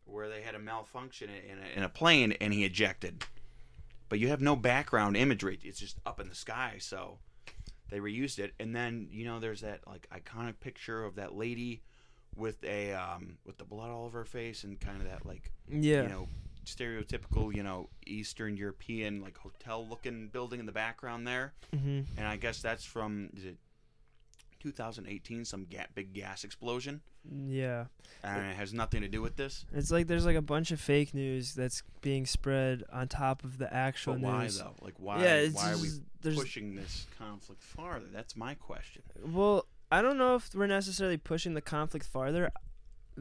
where 0.04 0.28
they 0.28 0.42
had 0.42 0.54
a 0.54 0.58
malfunction 0.58 1.30
in 1.30 1.58
a, 1.58 1.78
in 1.78 1.82
a 1.82 1.88
plane 1.88 2.32
and 2.32 2.52
he 2.52 2.64
ejected. 2.64 3.24
But 4.08 4.18
you 4.18 4.28
have 4.28 4.40
no 4.40 4.54
background 4.54 5.16
imagery; 5.16 5.58
it's 5.62 5.80
just 5.80 5.98
up 6.04 6.20
in 6.20 6.28
the 6.28 6.34
sky, 6.34 6.76
so 6.78 7.18
they 7.90 8.00
reused 8.00 8.38
it 8.38 8.54
and 8.58 8.74
then 8.74 9.08
you 9.10 9.24
know 9.24 9.38
there's 9.38 9.60
that 9.60 9.80
like 9.86 10.08
iconic 10.10 10.58
picture 10.60 11.04
of 11.04 11.16
that 11.16 11.34
lady 11.34 11.82
with 12.34 12.62
a 12.64 12.92
um 12.92 13.38
with 13.44 13.58
the 13.58 13.64
blood 13.64 13.90
all 13.90 14.04
over 14.04 14.18
her 14.18 14.24
face 14.24 14.64
and 14.64 14.80
kind 14.80 15.00
of 15.00 15.08
that 15.08 15.24
like 15.24 15.52
yeah. 15.68 16.02
you 16.02 16.08
know 16.08 16.28
stereotypical 16.64 17.54
you 17.54 17.62
know 17.62 17.88
eastern 18.06 18.56
european 18.56 19.20
like 19.20 19.36
hotel 19.36 19.86
looking 19.86 20.28
building 20.28 20.60
in 20.60 20.66
the 20.66 20.72
background 20.72 21.26
there 21.26 21.52
hmm 21.72 22.00
and 22.16 22.26
i 22.26 22.36
guess 22.36 22.62
that's 22.62 22.84
from 22.84 23.28
is 23.36 23.44
it 23.44 23.58
2018 24.64 25.44
some 25.44 25.66
ga- 25.70 25.86
big 25.94 26.12
gas 26.14 26.42
explosion 26.42 27.00
Yeah. 27.30 27.84
and 28.24 28.46
it 28.50 28.56
has 28.56 28.72
nothing 28.72 29.02
to 29.02 29.08
do 29.08 29.22
with 29.22 29.36
this 29.36 29.64
It's 29.72 29.90
like 29.90 30.06
there's 30.08 30.24
like 30.26 30.36
a 30.36 30.42
bunch 30.42 30.70
of 30.72 30.80
fake 30.80 31.14
news 31.14 31.54
that's 31.54 31.82
being 32.00 32.26
spread 32.26 32.82
on 32.92 33.08
top 33.08 33.44
of 33.44 33.58
the 33.58 33.72
actual 33.72 34.14
but 34.14 34.22
why 34.22 34.42
news. 34.44 34.58
though 34.58 34.74
like 34.80 34.94
why 34.98 35.22
yeah, 35.22 35.34
it's 35.36 35.54
why 35.54 35.72
are 35.72 35.78
we 35.78 35.90
pushing 36.34 36.74
this 36.74 37.06
conflict 37.18 37.62
farther 37.62 38.06
that's 38.12 38.34
my 38.36 38.54
question 38.54 39.02
Well, 39.24 39.66
I 39.92 40.02
don't 40.02 40.18
know 40.18 40.34
if 40.36 40.52
we're 40.54 40.66
necessarily 40.66 41.18
pushing 41.18 41.54
the 41.54 41.60
conflict 41.60 42.06
farther 42.06 42.50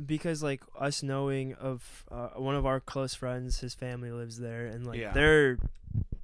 because 0.05 0.41
like 0.41 0.63
us 0.79 1.03
knowing 1.03 1.53
of 1.55 2.05
uh, 2.09 2.29
one 2.29 2.55
of 2.55 2.65
our 2.65 2.79
close 2.79 3.13
friends, 3.13 3.59
his 3.59 3.75
family 3.75 4.09
lives 4.11 4.39
there 4.39 4.65
and 4.65 4.87
like 4.87 4.99
Yeah. 4.99 5.11
they're 5.11 5.59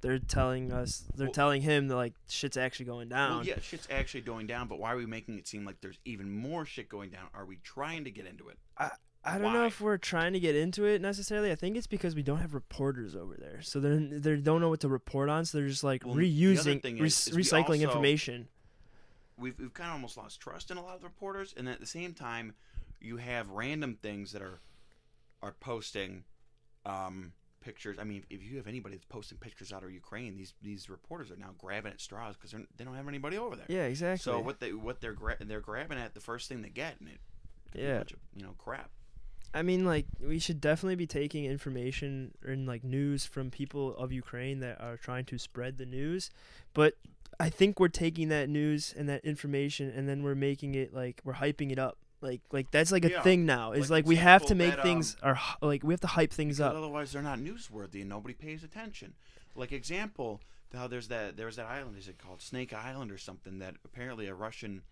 they're 0.00 0.18
telling 0.18 0.72
us 0.72 1.04
they're 1.14 1.26
Well- 1.26 1.32
telling 1.34 1.62
him 1.62 1.88
that 1.88 1.96
like 1.96 2.14
shit's 2.28 2.56
actually 2.56 2.86
going 2.86 3.08
down. 3.08 3.36
Well, 3.38 3.46
yeah, 3.46 3.60
shit's 3.60 3.86
actually 3.90 4.22
going 4.22 4.46
down, 4.46 4.66
but 4.68 4.78
why 4.78 4.92
are 4.92 4.96
we 4.96 5.06
making 5.06 5.38
it 5.38 5.46
seem 5.46 5.64
like 5.64 5.80
there's 5.80 5.98
even 6.04 6.30
more 6.30 6.64
shit 6.64 6.88
going 6.88 7.10
down? 7.10 7.28
Are 7.34 7.44
we 7.44 7.56
trying 7.58 8.04
to 8.04 8.10
get 8.10 8.26
into 8.26 8.48
it? 8.48 8.58
I 8.78 8.90
I 9.22 9.36
don't 9.36 9.52
know 9.52 9.66
if 9.66 9.82
we're 9.82 9.98
trying 9.98 10.32
to 10.32 10.40
get 10.40 10.56
into 10.56 10.86
it 10.86 11.02
necessarily. 11.02 11.50
I 11.52 11.54
think 11.54 11.76
it's 11.76 11.86
because 11.86 12.14
we 12.14 12.22
don't 12.22 12.38
have 12.38 12.54
reporters 12.54 13.14
over 13.14 13.34
there, 13.38 13.60
so 13.60 13.78
they 13.78 13.96
they 14.18 14.36
don't 14.36 14.62
know 14.62 14.70
what 14.70 14.80
to 14.80 14.88
report 14.88 15.28
on. 15.28 15.44
So 15.44 15.58
they're 15.58 15.68
just 15.68 15.84
like 15.84 16.06
Well, 16.06 16.14
reusing, 16.16 16.82
re- 16.82 17.06
is- 17.06 17.28
is 17.28 17.36
recycling 17.36 17.80
also- 17.80 17.88
information. 17.88 18.48
we've 19.36 19.58
we've 19.58 19.74
kind 19.74 19.88
of 19.90 19.94
almost 19.96 20.16
lost 20.16 20.40
trust 20.40 20.70
in 20.70 20.78
a 20.78 20.82
lot 20.82 20.94
of 20.94 21.02
the 21.02 21.06
reporters, 21.06 21.52
and 21.56 21.68
at 21.68 21.80
the 21.80 21.86
same 21.86 22.14
time, 22.14 22.54
you 22.98 23.18
have 23.18 23.50
random 23.50 23.96
things 23.96 24.32
that 24.32 24.40
are 24.40 24.60
are 25.42 25.52
posting 25.52 26.24
um, 26.86 27.32
pictures. 27.60 27.98
I 28.00 28.04
mean, 28.04 28.24
if 28.30 28.42
you 28.42 28.56
have 28.56 28.66
anybody 28.66 28.96
that's 28.96 29.04
posting 29.06 29.38
pictures 29.38 29.72
out 29.72 29.82
of 29.84 29.92
Ukraine, 29.92 30.36
these 30.36 30.54
these 30.62 30.88
reporters 30.90 31.30
are 31.30 31.36
now 31.36 31.50
grabbing 31.58 31.92
at 31.92 32.00
straws 32.00 32.34
because 32.36 32.52
they 32.76 32.84
don't 32.84 32.94
have 32.96 33.08
anybody 33.08 33.36
over 33.38 33.56
there. 33.56 33.66
Yeah, 33.68 33.84
exactly. 33.84 34.18
So 34.22 34.40
what 34.40 34.60
they 34.60 34.72
what 34.72 35.00
they're 35.00 35.12
gra- 35.12 35.36
they're 35.40 35.60
grabbing 35.60 35.98
at 35.98 36.14
the 36.14 36.20
first 36.20 36.48
thing 36.48 36.62
they 36.62 36.68
get, 36.70 36.98
and 37.00 37.08
it 37.08 37.18
could 37.72 37.80
be 37.80 37.86
a 37.86 37.88
Yeah. 37.88 37.96
bunch 37.98 38.12
of, 38.12 38.18
you 38.34 38.42
know 38.42 38.54
crap. 38.58 38.90
I 39.52 39.62
mean, 39.62 39.84
like 39.84 40.06
we 40.20 40.38
should 40.38 40.60
definitely 40.60 40.94
be 40.96 41.06
taking 41.06 41.44
information 41.44 42.32
and 42.44 42.66
like 42.66 42.84
news 42.84 43.26
from 43.26 43.50
people 43.50 43.96
of 43.96 44.12
Ukraine 44.12 44.60
that 44.60 44.80
are 44.80 44.96
trying 44.96 45.24
to 45.26 45.38
spread 45.38 45.76
the 45.78 45.86
news, 45.86 46.30
but 46.72 46.94
I 47.38 47.48
think 47.50 47.80
we're 47.80 47.88
taking 47.88 48.28
that 48.28 48.48
news 48.48 48.94
and 48.96 49.08
that 49.08 49.24
information 49.24 49.90
and 49.90 50.08
then 50.08 50.22
we're 50.22 50.34
making 50.34 50.74
it 50.74 50.94
like 50.94 51.20
we're 51.24 51.34
hyping 51.34 51.72
it 51.72 51.78
up. 51.78 51.98
Like 52.20 52.40
like 52.52 52.70
that's 52.70 52.92
like 52.92 53.04
a 53.04 53.10
Yeah. 53.10 53.22
thing 53.22 53.46
now. 53.46 53.72
Is 53.72 53.90
Like 53.90 54.04
like, 54.04 54.08
we 54.08 54.16
have 54.16 54.44
to 54.46 54.54
make 54.54 54.76
that, 54.76 54.82
things 54.82 55.16
um, 55.22 55.30
are 55.30 55.40
like 55.66 55.82
we 55.82 55.92
have 55.94 56.00
to 56.00 56.06
hype 56.06 56.32
things 56.32 56.60
up. 56.60 56.74
otherwise, 56.74 57.12
they're 57.12 57.22
not 57.22 57.38
newsworthy 57.38 58.00
and 58.00 58.08
nobody 58.10 58.34
pays 58.34 58.62
attention. 58.62 59.14
Like 59.54 59.72
example, 59.72 60.40
how 60.74 60.86
there's 60.86 61.08
that 61.08 61.36
there's 61.36 61.56
that 61.56 61.66
island. 61.66 61.96
Is 61.98 62.08
it 62.08 62.18
called 62.18 62.42
Snake 62.42 62.72
Island 62.74 63.10
or 63.10 63.18
something? 63.18 63.58
That 63.58 63.76
apparently 63.84 64.26
a 64.26 64.34
Russian. 64.34 64.82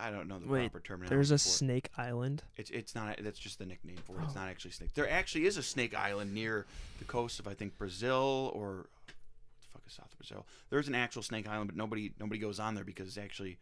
I 0.00 0.10
don't 0.12 0.28
know 0.28 0.38
the 0.38 0.46
Wait, 0.46 0.70
proper 0.70 0.80
terminology. 0.80 1.14
There's 1.14 1.30
a 1.32 1.34
it. 1.34 1.38
Snake 1.40 1.88
Island. 1.98 2.42
It's 2.56 2.70
it's 2.70 2.94
not. 2.94 3.18
That's 3.22 3.38
just 3.38 3.58
the 3.58 3.66
nickname 3.66 3.96
for 4.04 4.18
it. 4.18 4.24
It's 4.24 4.36
Oh. 4.36 4.40
not 4.40 4.48
actually 4.48 4.70
snake. 4.70 4.94
There 4.94 5.10
actually 5.10 5.44
is 5.46 5.56
a 5.56 5.62
snake 5.62 5.94
island 5.94 6.32
near 6.32 6.66
the 7.00 7.04
coast 7.04 7.38
of 7.40 7.48
I 7.48 7.54
think 7.54 7.76
Brazil 7.76 8.50
or 8.54 8.76
what 8.76 8.84
the 9.06 9.68
fuck 9.72 9.82
is 9.86 9.92
south 9.94 10.16
Brazil. 10.16 10.46
There's 10.70 10.86
an 10.88 10.94
actual 10.94 11.22
snake 11.22 11.48
island, 11.48 11.68
but 11.68 11.76
nobody 11.76 12.12
nobody 12.18 12.38
goes 12.40 12.58
on 12.60 12.74
there 12.76 12.84
because 12.84 13.16
it 13.16 13.20
actually 13.20 13.58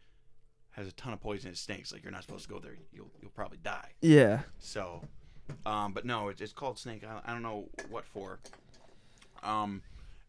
has 0.77 0.87
a 0.87 0.91
ton 0.93 1.11
of 1.11 1.19
poisonous 1.19 1.59
snakes. 1.59 1.91
Like 1.91 2.03
you're 2.03 2.11
not 2.11 2.23
supposed 2.23 2.47
to 2.47 2.53
go 2.53 2.59
there. 2.59 2.77
You'll 2.93 3.11
you'll 3.21 3.31
probably 3.31 3.57
die. 3.61 3.89
Yeah. 4.01 4.41
So, 4.59 5.01
um, 5.65 5.93
but 5.93 6.05
no, 6.05 6.29
it's, 6.29 6.39
it's 6.39 6.53
called 6.53 6.77
Snake 6.77 7.03
Island. 7.03 7.23
I 7.25 7.33
don't 7.33 7.41
know 7.41 7.67
what 7.89 8.05
for. 8.05 8.39
Um, 9.43 9.81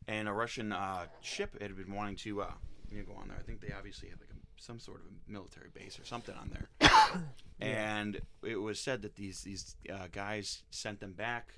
and 0.07 0.27
a 0.27 0.33
Russian 0.33 0.73
uh, 0.73 1.07
ship 1.21 1.61
had 1.61 1.77
been 1.77 1.95
wanting 1.95 2.17
to 2.17 2.43
uh, 2.43 2.53
you 2.91 2.99
know, 2.99 3.05
go 3.05 3.21
on 3.21 3.29
there. 3.29 3.37
I 3.39 3.43
think 3.43 3.61
they 3.61 3.73
obviously 3.77 4.09
have 4.09 4.19
like 4.21 4.31
a, 4.31 4.63
some 4.63 4.81
sort 4.81 5.01
of 5.01 5.07
a 5.07 5.33
military 5.33 5.69
base 5.73 5.99
or 5.99 6.05
something 6.05 6.35
on 6.35 6.51
there. 6.51 6.91
And 7.61 8.21
it 8.45 8.55
was 8.55 8.79
said 8.79 9.03
that 9.03 9.17
these 9.17 9.41
these 9.41 9.75
uh, 9.93 10.07
guys 10.13 10.63
sent 10.71 11.01
them 11.01 11.13
back, 11.13 11.55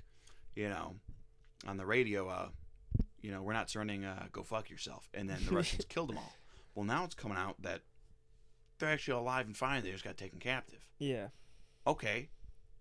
you 0.55 0.67
know, 0.67 0.95
on 1.67 1.77
the 1.77 1.85
radio. 1.85 2.27
Uh, 2.27 2.47
you 3.21 3.31
know, 3.31 3.43
we're 3.43 3.53
not 3.53 3.69
surrendering. 3.69 4.03
Uh, 4.03 4.25
go 4.31 4.41
fuck 4.41 4.71
yourself. 4.71 5.07
And 5.13 5.29
then 5.29 5.37
the 5.47 5.51
Russians 5.55 5.85
killed 5.85 6.09
them 6.09 6.17
all. 6.17 6.33
Well, 6.73 6.85
now 6.85 7.03
it's 7.03 7.13
coming 7.13 7.37
out 7.37 7.61
that 7.61 7.81
they're 8.81 8.89
actually 8.89 9.17
alive 9.19 9.45
and 9.45 9.55
fine. 9.55 9.83
They 9.83 9.91
just 9.91 10.03
got 10.03 10.17
taken 10.17 10.39
captive 10.39 10.85
Yeah. 10.99 11.27
okay, 11.87 12.29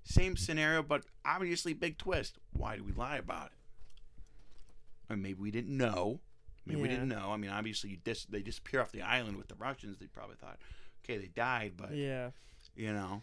same 0.03 0.37
scenario, 0.37 0.83
but 0.83 1.03
obviously 1.25 1.73
big 1.75 1.97
twist. 1.99 2.39
Why 2.53 2.77
do 2.77 2.83
we 2.85 2.93
lie 2.93 3.17
about 3.19 3.47
it? 3.53 5.13
Or 5.13 5.17
maybe 5.17 5.41
we 5.41 5.51
didn't 5.51 5.77
know. 5.77 6.21
Maybe 6.67 6.81
we 6.83 6.89
didn't 6.89 7.09
know. 7.09 7.31
I 7.33 7.37
mean, 7.37 7.51
obviously, 7.51 7.91
you 7.91 7.97
dis- 8.05 8.27
they 8.27 8.43
disappear 8.43 8.81
off 8.81 8.93
the 8.93 9.03
island 9.03 9.37
with 9.37 9.49
the 9.49 9.55
Russians. 9.57 9.99
They 9.99 10.07
probably 10.07 10.37
thought, 10.37 10.59
okay, 11.05 11.19
they 11.19 11.27
died, 11.29 11.73
but 11.77 11.93
Yeah. 11.95 12.31
you 12.77 12.93
know, 12.93 13.23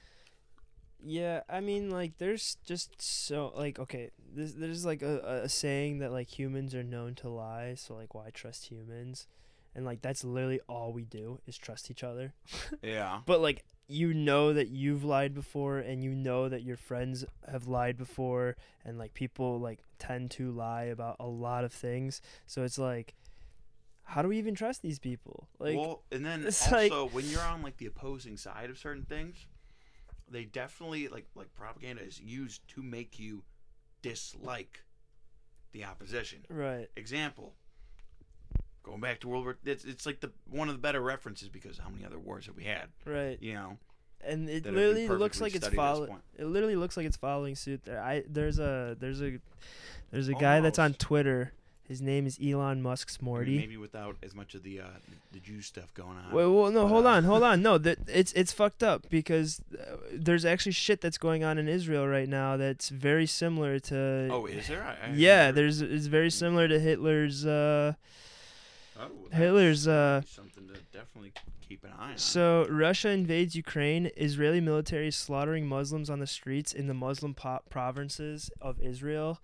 Yeah, 0.99 1.41
I 1.47 1.59
mean, 1.61 1.89
like, 1.91 2.17
there's 2.17 2.57
just 2.65 2.99
so 3.01 3.53
like, 3.55 3.77
okay, 3.79 4.09
there's 4.33 4.55
there's 4.55 4.83
like 4.85 5.01
a, 5.03 5.41
a 5.43 5.49
saying 5.49 5.99
that 5.99 6.11
like 6.11 6.27
humans 6.37 6.73
are 6.75 6.83
known 6.83 7.13
to 7.15 7.29
lie, 7.29 7.75
so 7.75 7.93
like, 7.95 8.13
why 8.15 8.31
trust 8.31 8.65
humans? 8.71 9.27
And 9.75 9.85
like, 9.85 10.01
that's 10.01 10.23
literally 10.23 10.59
all 10.67 10.91
we 10.91 11.03
do 11.05 11.39
is 11.45 11.57
trust 11.57 11.91
each 11.91 12.03
other. 12.03 12.33
yeah, 12.81 13.19
But 13.25 13.41
like, 13.41 13.63
you 13.87 14.13
know 14.13 14.51
that 14.53 14.67
you've 14.69 15.03
lied 15.03 15.33
before, 15.33 15.77
and 15.79 16.03
you 16.03 16.13
know 16.13 16.49
that 16.49 16.63
your 16.63 16.77
friends 16.77 17.23
have 17.49 17.67
lied 17.67 17.97
before, 17.97 18.55
and 18.83 18.97
like 18.97 19.13
people 19.13 19.59
like 19.59 19.79
tend 19.99 20.31
to 20.31 20.51
lie 20.51 20.85
about 20.85 21.15
a 21.19 21.27
lot 21.27 21.63
of 21.63 21.71
things. 21.71 22.21
So 22.47 22.63
it's 22.63 22.77
like, 22.77 23.13
how 24.03 24.21
do 24.21 24.29
we 24.29 24.37
even 24.39 24.55
trust 24.55 24.81
these 24.81 24.99
people? 24.99 25.47
Like, 25.59 25.77
well, 25.77 26.03
and 26.11 26.25
then 26.25 26.45
it's 26.45 26.71
like- 26.71 26.91
also 26.91 27.09
when 27.13 27.25
you're 27.25 27.41
on 27.41 27.61
like 27.61 27.77
the 27.77 27.85
opposing 27.85 28.35
side 28.37 28.69
of 28.69 28.77
certain 28.77 29.03
things, 29.03 29.45
they 30.29 30.43
definitely 30.43 31.07
like 31.07 31.27
like 31.35 31.53
propaganda 31.53 32.03
is 32.03 32.19
used 32.19 32.67
to 32.69 32.81
make 32.81 33.19
you 33.19 33.43
dislike 34.01 34.83
the 35.71 35.83
opposition. 35.85 36.39
right? 36.49 36.87
example 36.95 37.53
going 38.87 39.01
back 39.01 39.19
to 39.19 39.27
world 39.27 39.43
war 39.43 39.57
it's, 39.65 39.83
it's 39.83 40.05
like 40.05 40.19
the 40.21 40.31
one 40.49 40.69
of 40.69 40.73
the 40.75 40.79
better 40.81 41.01
references 41.01 41.49
because 41.49 41.77
how 41.77 41.89
many 41.89 42.05
other 42.05 42.17
wars 42.17 42.45
have 42.45 42.55
we 42.55 42.63
had 42.63 42.87
Right. 43.05 43.37
you 43.41 43.53
know 43.53 43.77
and 44.25 44.49
it 44.49 44.63
that 44.63 44.73
have 44.73 44.75
been 44.75 44.93
literally 44.95 45.07
looks 45.19 45.39
like 45.41 45.53
it's 45.55 45.65
studied 45.65 45.79
at 45.79 45.83
this 45.91 45.95
follow. 45.97 46.07
point. 46.07 46.21
It 46.37 46.45
literally 46.45 46.75
looks 46.75 46.97
like 46.97 47.05
it's 47.05 47.17
following 47.17 47.55
suit. 47.55 47.83
There, 47.85 48.01
I 48.01 48.23
there's 48.27 48.57
a 48.57 48.97
there's 48.99 49.21
a 49.21 49.39
there's 50.11 50.27
a 50.27 50.33
guy 50.33 50.59
that's 50.59 50.79
on 50.79 50.93
Twitter. 50.95 51.53
His 51.87 52.01
name 52.01 52.25
is 52.25 52.37
Elon 52.43 52.81
Musk's 52.81 53.17
I 53.21 53.23
mean, 53.23 53.25
Morty. 53.31 53.57
maybe 53.59 53.77
without 53.77 54.17
as 54.21 54.35
much 54.35 54.55
of 54.55 54.63
the 54.63 54.81
uh 54.81 54.85
the 55.31 55.39
Jew 55.39 55.61
stuff 55.61 55.93
going 55.93 56.17
on 56.17 56.33
Wait, 56.33 56.45
well, 56.47 56.71
no, 56.71 56.81
but, 56.83 56.87
hold 56.89 57.05
uh, 57.05 57.09
on, 57.09 57.23
hold 57.25 57.43
on. 57.51 57.61
No, 57.61 57.77
that 57.77 57.99
it's 58.07 58.33
it's 58.33 58.51
fucked 58.51 58.81
up 58.83 59.07
because 59.09 59.61
uh, 59.79 59.97
there's 60.11 60.43
actually 60.45 60.71
shit 60.73 60.99
that's 60.99 61.19
going 61.19 61.43
on 61.43 61.57
in 61.59 61.67
Israel 61.69 62.07
right 62.07 62.27
now 62.27 62.57
that's 62.57 62.89
very 62.89 63.27
similar 63.27 63.77
to. 63.79 64.27
oh 64.31 64.47
is 64.47 64.67
there 64.67 64.83
I, 64.83 65.09
I 65.09 65.13
yeah, 65.13 65.51
there's 65.51 65.79
it's 65.81 66.07
very 66.07 66.31
similar 66.31 66.67
to 66.67 66.79
Hitler's. 66.79 67.45
Uh, 67.45 67.93
oh, 68.99 69.09
Hitler's, 69.35 69.87
uh, 69.87 70.21
something 70.27 70.67
to 70.67 70.73
definitely 70.97 71.31
keep 71.67 71.83
an 71.83 71.91
eye 71.97 72.11
on 72.11 72.17
So 72.17 72.65
Russia 72.69 73.09
invades 73.09 73.55
Ukraine. 73.55 74.09
Israeli 74.17 74.61
military 74.61 75.11
slaughtering 75.11 75.67
Muslims 75.67 76.09
on 76.09 76.19
the 76.19 76.27
streets 76.27 76.73
in 76.73 76.87
the 76.87 76.93
Muslim 76.93 77.33
po- 77.33 77.59
provinces 77.69 78.49
of 78.61 78.79
Israel. 78.81 79.39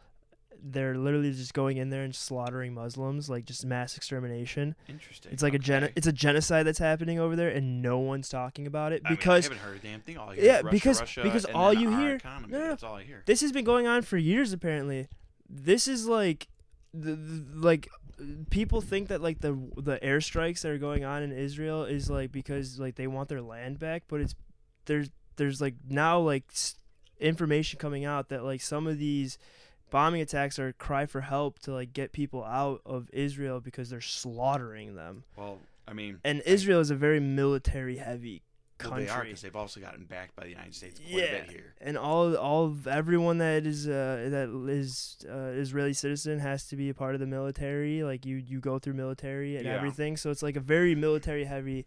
They're 0.65 0.95
literally 0.95 1.31
just 1.33 1.53
going 1.53 1.75
in 1.75 1.89
there 1.89 2.03
and 2.03 2.15
slaughtering 2.15 2.74
Muslims, 2.74 3.29
like 3.29 3.43
just 3.43 3.65
mass 3.65 3.98
extermination. 3.98 4.75
interesting 4.88 5.33
It's 5.33 5.43
like 5.43 5.53
a 5.53 5.60
gen- 5.60 5.91
it's 5.98 6.07
a 6.07 6.13
genocide 6.13 6.65
that's 6.65 6.79
happening 6.79 7.19
over 7.19 7.36
there, 7.36 7.50
and 7.50 7.81
no 7.81 7.98
one's 8.00 8.29
talking 8.29 8.65
about 8.65 8.93
it 8.93 9.01
I 9.03 9.10
mean, 9.10 9.17
because 9.17 9.45
I 9.45 9.53
haven't 9.53 9.65
heard 9.67 9.75
a 9.75 9.79
damn 9.79 10.00
thing 10.00 10.17
all 10.17 10.33
Yeah, 10.33 10.60
is 10.60 10.63
Russia, 10.63 10.69
because- 10.72 11.00
Russia, 11.01 11.24
because 11.24 11.45
all 11.45 11.74
you 11.74 11.89
hear- 11.98 12.15
economy. 12.15 12.53
no, 12.53 12.60
no, 12.60 12.67
that's 12.69 12.83
all 12.83 12.95
I 12.95 13.03
hear 13.03 13.24
this 13.25 13.41
has 13.41 13.51
been 13.51 13.65
going 13.65 13.88
on 13.88 14.03
for 14.03 14.15
years. 14.17 14.53
Apparently, 14.53 15.10
this 15.50 15.86
is 15.86 16.07
like 16.07 16.48
the, 16.93 17.15
the 17.15 17.43
like 17.60 17.89
people 18.50 18.82
think 18.82 19.08
that 19.10 19.22
like 19.22 19.39
the 19.39 19.53
the 19.77 20.00
airstrikes 20.03 20.62
that 20.62 20.72
are 20.72 20.77
going 20.77 21.03
on 21.03 21.24
in 21.24 21.32
Israel 21.32 21.84
is 21.84 22.10
like 22.10 22.32
because 22.32 22.80
like 22.80 22.96
they 22.96 23.08
want 23.08 23.30
their 23.30 23.42
land 23.42 23.80
back, 23.80 24.03
but 24.08 24.22
it's 24.22 24.36
there's 24.86 25.10
there's 25.36 25.62
like 25.62 25.75
now 25.89 26.20
like 26.20 26.46
information 27.20 27.80
coming 27.80 28.06
out 28.06 28.30
that 28.30 28.44
like 28.44 28.62
some 28.62 28.88
of 28.88 28.98
these 28.98 29.38
bombing 29.89 30.22
attacks 30.22 30.58
are 30.60 30.70
a 30.70 30.74
cry 30.74 31.06
for 31.06 31.22
help 31.22 31.60
to 31.60 31.72
like 31.72 31.94
get 31.94 32.12
people 32.12 32.44
out 32.44 32.82
of 32.86 33.10
Israel 33.13 33.60
because 33.60 33.89
they're 33.89 34.01
slaughtering 34.01 34.96
them. 34.96 35.24
well 35.38 35.60
I 35.88 35.94
mean 35.94 36.20
And 36.24 36.42
Israel 36.46 36.80
is 36.80 36.89
a 36.89 36.96
very 36.96 37.20
military 37.20 37.98
heavy 37.98 38.42
well, 38.92 39.00
they 39.00 39.08
are 39.10 39.24
because 39.24 39.42
they've 39.42 39.56
also 39.56 39.80
gotten 39.80 40.06
backed 40.06 40.36
by 40.36 40.44
the 40.44 40.50
United 40.50 40.74
States 40.75 41.00
quite 41.00 41.24
a 41.24 41.32
bit 41.44 41.50
here 41.50 41.74
and 41.82 41.98
all 41.98 42.36
all 42.36 42.66
of 42.66 42.88
everyone 42.88 43.38
that 43.40 43.66
is 43.66 43.88
uh 43.88 44.28
that 44.30 44.50
is 44.70 45.18
uh, 45.30 45.52
Israeli 45.54 45.94
citizen 45.94 46.40
has 46.40 46.68
to 46.68 46.75
be 46.75 46.90
a 46.90 46.94
part 46.94 47.13
of 47.16 47.20
the 47.20 47.28
military. 47.28 48.04
Like 48.04 48.25
you 48.25 48.38
you 48.38 48.60
go 48.60 48.80
through 48.80 48.94
military 48.94 49.58
and 49.58 49.66
Yeah. 49.66 49.75
everything, 49.75 50.18
so 50.18 50.30
it's 50.32 50.44
like 50.44 50.56
a 50.56 50.62
very 50.62 50.96
military 50.96 51.46
heavy 51.46 51.86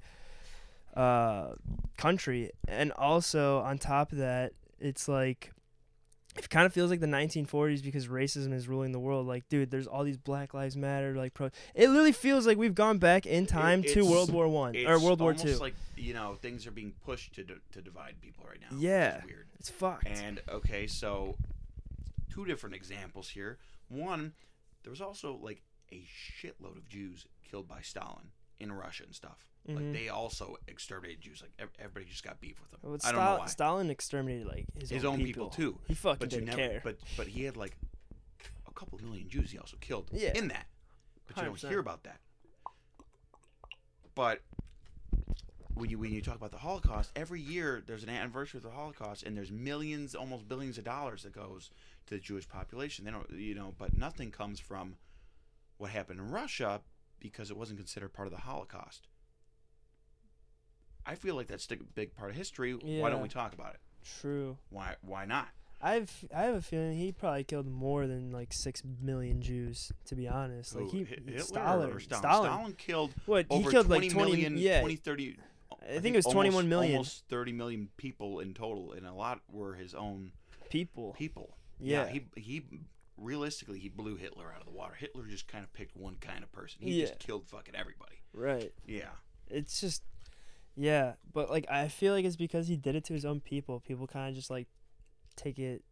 uh 0.94 1.52
country. 1.96 2.50
And 2.68 2.92
also 2.92 3.58
on 3.60 3.78
top 3.78 4.12
of 4.12 4.18
that, 4.18 4.52
it's 4.80 5.08
like 5.08 5.52
it 6.38 6.50
kind 6.50 6.66
of 6.66 6.72
feels 6.72 6.90
like 6.90 7.00
the 7.00 7.06
1940s 7.06 7.82
because 7.82 8.08
racism 8.08 8.52
is 8.52 8.68
ruling 8.68 8.92
the 8.92 8.98
world. 8.98 9.26
Like, 9.26 9.48
dude, 9.48 9.70
there's 9.70 9.86
all 9.86 10.04
these 10.04 10.16
Black 10.18 10.54
Lives 10.54 10.76
Matter 10.76 11.14
like 11.14 11.34
pro. 11.34 11.50
It 11.74 11.88
literally 11.88 12.12
feels 12.12 12.46
like 12.46 12.58
we've 12.58 12.74
gone 12.74 12.98
back 12.98 13.26
in 13.26 13.46
time 13.46 13.82
to 13.82 14.02
World 14.02 14.32
War 14.32 14.48
One 14.48 14.76
or 14.86 14.98
World 15.00 15.20
War 15.20 15.34
Two. 15.34 15.56
like 15.56 15.74
you 15.96 16.14
know 16.14 16.36
things 16.40 16.66
are 16.66 16.70
being 16.70 16.92
pushed 17.04 17.34
to 17.34 17.44
d- 17.44 17.54
to 17.72 17.82
divide 17.82 18.20
people 18.20 18.44
right 18.48 18.60
now. 18.60 18.76
Yeah. 18.78 19.20
weird. 19.24 19.46
it's 19.58 19.70
fucked. 19.70 20.06
And 20.08 20.40
okay, 20.48 20.86
so 20.86 21.36
two 22.32 22.44
different 22.44 22.74
examples 22.74 23.30
here. 23.30 23.58
One, 23.88 24.32
there 24.82 24.90
was 24.90 25.00
also 25.00 25.38
like 25.40 25.62
a 25.92 26.04
shitload 26.06 26.76
of 26.76 26.88
Jews 26.88 27.26
killed 27.48 27.68
by 27.68 27.80
Stalin 27.80 28.30
in 28.58 28.72
Russia 28.72 29.04
and 29.04 29.14
stuff. 29.14 29.50
Mhm. 29.68 29.74
Like 29.74 29.92
they 29.92 30.08
also 30.08 30.56
exterminated 30.68 31.20
Jews. 31.20 31.42
Like 31.42 31.70
everybody 31.78 32.06
just 32.06 32.22
got 32.22 32.40
beef 32.40 32.60
with 32.60 32.70
them. 32.70 32.80
Well, 32.82 32.98
I 33.04 33.12
don't 33.12 33.20
Stal- 33.20 33.32
know 33.34 33.38
why. 33.40 33.46
Stalin 33.46 33.90
exterminated 33.90 34.46
like 34.46 34.66
his, 34.78 34.90
His 34.90 35.04
own, 35.04 35.14
own 35.14 35.24
people. 35.24 35.48
people, 35.48 35.72
too. 35.72 35.78
He 35.88 35.94
fucking 35.94 36.18
but 36.20 36.30
didn't 36.30 36.46
never. 36.46 36.56
care. 36.58 36.80
But 36.84 36.98
but 37.16 37.26
he 37.28 37.44
had 37.44 37.56
like 37.56 37.76
a 38.66 38.72
couple 38.72 38.98
million 39.02 39.28
Jews 39.28 39.50
he 39.50 39.58
also 39.58 39.76
killed 39.80 40.08
Yeah. 40.12 40.32
in 40.34 40.48
that. 40.48 40.66
But 41.26 41.36
you 41.38 41.42
don't 41.44 41.58
hear 41.58 41.80
about 41.80 42.04
that. 42.04 42.20
But 44.14 44.42
when 45.74 45.90
you 45.90 45.98
when 45.98 46.12
you 46.12 46.22
talk 46.22 46.36
about 46.36 46.52
the 46.52 46.58
Holocaust, 46.58 47.10
every 47.16 47.40
year 47.40 47.82
there's 47.86 48.02
an 48.02 48.08
anniversary 48.08 48.58
of 48.58 48.62
the 48.64 48.70
Holocaust, 48.70 49.22
and 49.24 49.36
there's 49.36 49.50
millions, 49.50 50.14
almost 50.14 50.48
billions 50.48 50.78
of 50.78 50.84
dollars 50.84 51.22
that 51.24 51.32
goes 51.32 51.70
to 52.06 52.14
the 52.14 52.20
Jewish 52.20 52.48
population. 52.48 53.04
They 53.04 53.10
don't, 53.10 53.28
you 53.30 53.54
know, 53.54 53.74
but 53.76 53.96
nothing 53.98 54.30
comes 54.30 54.60
from 54.60 54.96
what 55.76 55.90
happened 55.90 56.20
in 56.20 56.30
Russia 56.30 56.80
because 57.20 57.50
it 57.50 57.56
wasn't 57.56 57.78
considered 57.78 58.12
part 58.14 58.26
of 58.28 58.32
the 58.32 58.40
Holocaust. 58.40 59.08
I 61.06 61.14
feel 61.14 61.34
like 61.34 61.46
that's 61.46 61.70
a 61.70 61.76
big 61.94 62.14
part 62.16 62.30
of 62.30 62.36
history. 62.36 62.72
Why 62.72 63.10
don't 63.10 63.22
we 63.22 63.28
talk 63.28 63.52
about 63.52 63.74
it? 63.74 63.80
True. 64.20 64.56
Why 64.70 64.96
why 65.02 65.24
not? 65.24 65.48
I've 65.82 66.24
I 66.34 66.42
have 66.44 66.54
a 66.56 66.62
feeling 66.62 66.96
he 66.96 67.12
probably 67.12 67.44
killed 67.44 67.66
more 67.66 68.06
than 68.06 68.32
like 68.32 68.48
six 68.52 68.82
million 69.02 69.40
Jews. 69.42 69.92
To 70.06 70.14
be 70.16 70.26
honest, 70.26 70.74
like 70.74 70.88
he 70.90 71.04
Hitler 71.04 71.38
Stalin, 71.40 71.90
or 71.90 72.00
Stalin? 72.00 72.22
Stalin. 72.22 72.50
Stalin 72.50 72.72
killed 72.74 73.14
What 73.26 73.46
over 73.50 73.62
he 73.68 73.70
killed 73.74 73.86
20 73.86 74.06
like 74.06 74.12
twenty 74.12 74.30
million, 74.32 74.56
Yeah, 74.58 74.80
20, 74.80 74.96
30 74.96 75.36
I 75.88 75.98
think 76.00 76.14
it 76.14 76.18
was 76.18 76.24
21 76.26 76.44
almost- 76.54 76.66
million. 76.68 76.92
Almost 76.96 77.24
30 77.28 77.52
million 77.52 77.88
people 77.96 78.40
in 78.40 78.54
total, 78.54 78.92
and 78.92 79.06
a 79.06 79.12
lot 79.12 79.40
were 79.52 79.74
his 79.74 79.94
own 79.94 80.32
people. 80.70 81.12
people. 81.18 81.56
Yeah. 81.78 82.08
he 82.08 82.24
he 82.36 82.62
realistically 83.18 83.78
he 83.78 83.88
blew 83.88 84.16
Hitler 84.16 84.52
out 84.54 84.60
of 84.60 84.66
the 84.66 84.72
water. 84.72 84.94
Hitler 84.94 85.24
just 85.26 85.46
kind 85.46 85.62
of 85.64 85.72
picked 85.72 85.96
one 85.96 86.16
kind 86.20 86.42
of 86.42 86.50
person. 86.52 86.78
He 86.82 87.00
Yeah. 87.00 87.06
just 87.06 87.18
killed 87.18 87.46
fucking 87.46 87.74
everybody. 87.74 88.16
Right. 88.32 88.72
Yeah. 88.86 89.10
It's 89.48 89.80
just, 89.80 90.02
yeah. 90.76 91.14
But 91.32 91.50
like 91.50 91.66
I 91.70 91.88
feel 91.88 92.12
like 92.12 92.24
it's 92.24 92.36
because 92.36 92.68
he 92.68 92.76
did 92.76 92.94
it 92.96 93.04
to 93.04 93.12
his 93.12 93.24
own 93.24 93.40
people. 93.40 93.80
People 93.80 94.06
kind 94.06 94.28
of 94.28 94.34
just 94.34 94.50
like 94.50 94.68
take 95.36 95.58
it. 95.58 95.82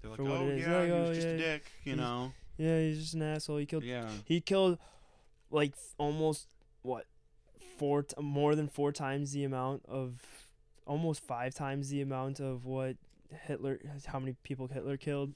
They're 0.00 0.10
like, 0.10 0.16
For 0.18 0.24
what 0.24 0.38
oh 0.40 0.48
it 0.48 0.58
is. 0.58 0.66
yeah, 0.66 0.76
Like, 0.78 0.86
he 0.86 0.92
was 0.92 1.08
oh, 1.10 1.14
just 1.14 1.26
a 1.26 1.36
dick, 1.38 1.64
you 1.84 1.96
know. 1.96 2.32
Yeah, 2.58 2.80
he's 2.80 2.98
just 3.00 3.14
an 3.14 3.22
asshole. 3.22 3.58
He 3.58 3.66
killed. 3.66 3.84
Yeah. 3.84 4.08
He 4.24 4.40
killed, 4.40 4.78
like 5.50 5.72
almost 5.98 6.46
what, 6.82 7.06
four 7.78 8.02
t- 8.02 8.14
more 8.20 8.54
than 8.54 8.68
four 8.68 8.92
times 8.92 9.32
the 9.32 9.44
amount 9.44 9.82
of, 9.86 10.20
almost 10.86 11.22
five 11.22 11.54
times 11.54 11.88
the 11.90 12.00
amount 12.02 12.40
of 12.40 12.64
what 12.66 12.96
Hitler. 13.46 13.78
How 14.06 14.18
many 14.18 14.34
people 14.42 14.66
Hitler 14.68 14.96
killed? 14.96 15.32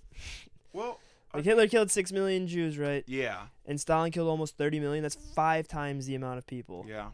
Well, 0.72 0.98
Like 1.32 1.44
Hitler 1.44 1.66
killed 1.68 1.90
six 1.90 2.10
million 2.12 2.46
Jews, 2.46 2.76
right? 2.78 3.04
yeah, 3.06 3.46
And 3.66 3.80
Stalin 3.80 4.12
killed 4.12 4.28
almost 4.28 4.56
thirty 4.56 4.80
million. 4.80 5.02
That's 5.02 5.14
five 5.34 5.66
times 5.68 6.06
the 6.06 6.14
amount 6.14 6.38
of 6.38 6.46
people. 6.46 6.84
yeah. 6.88 7.08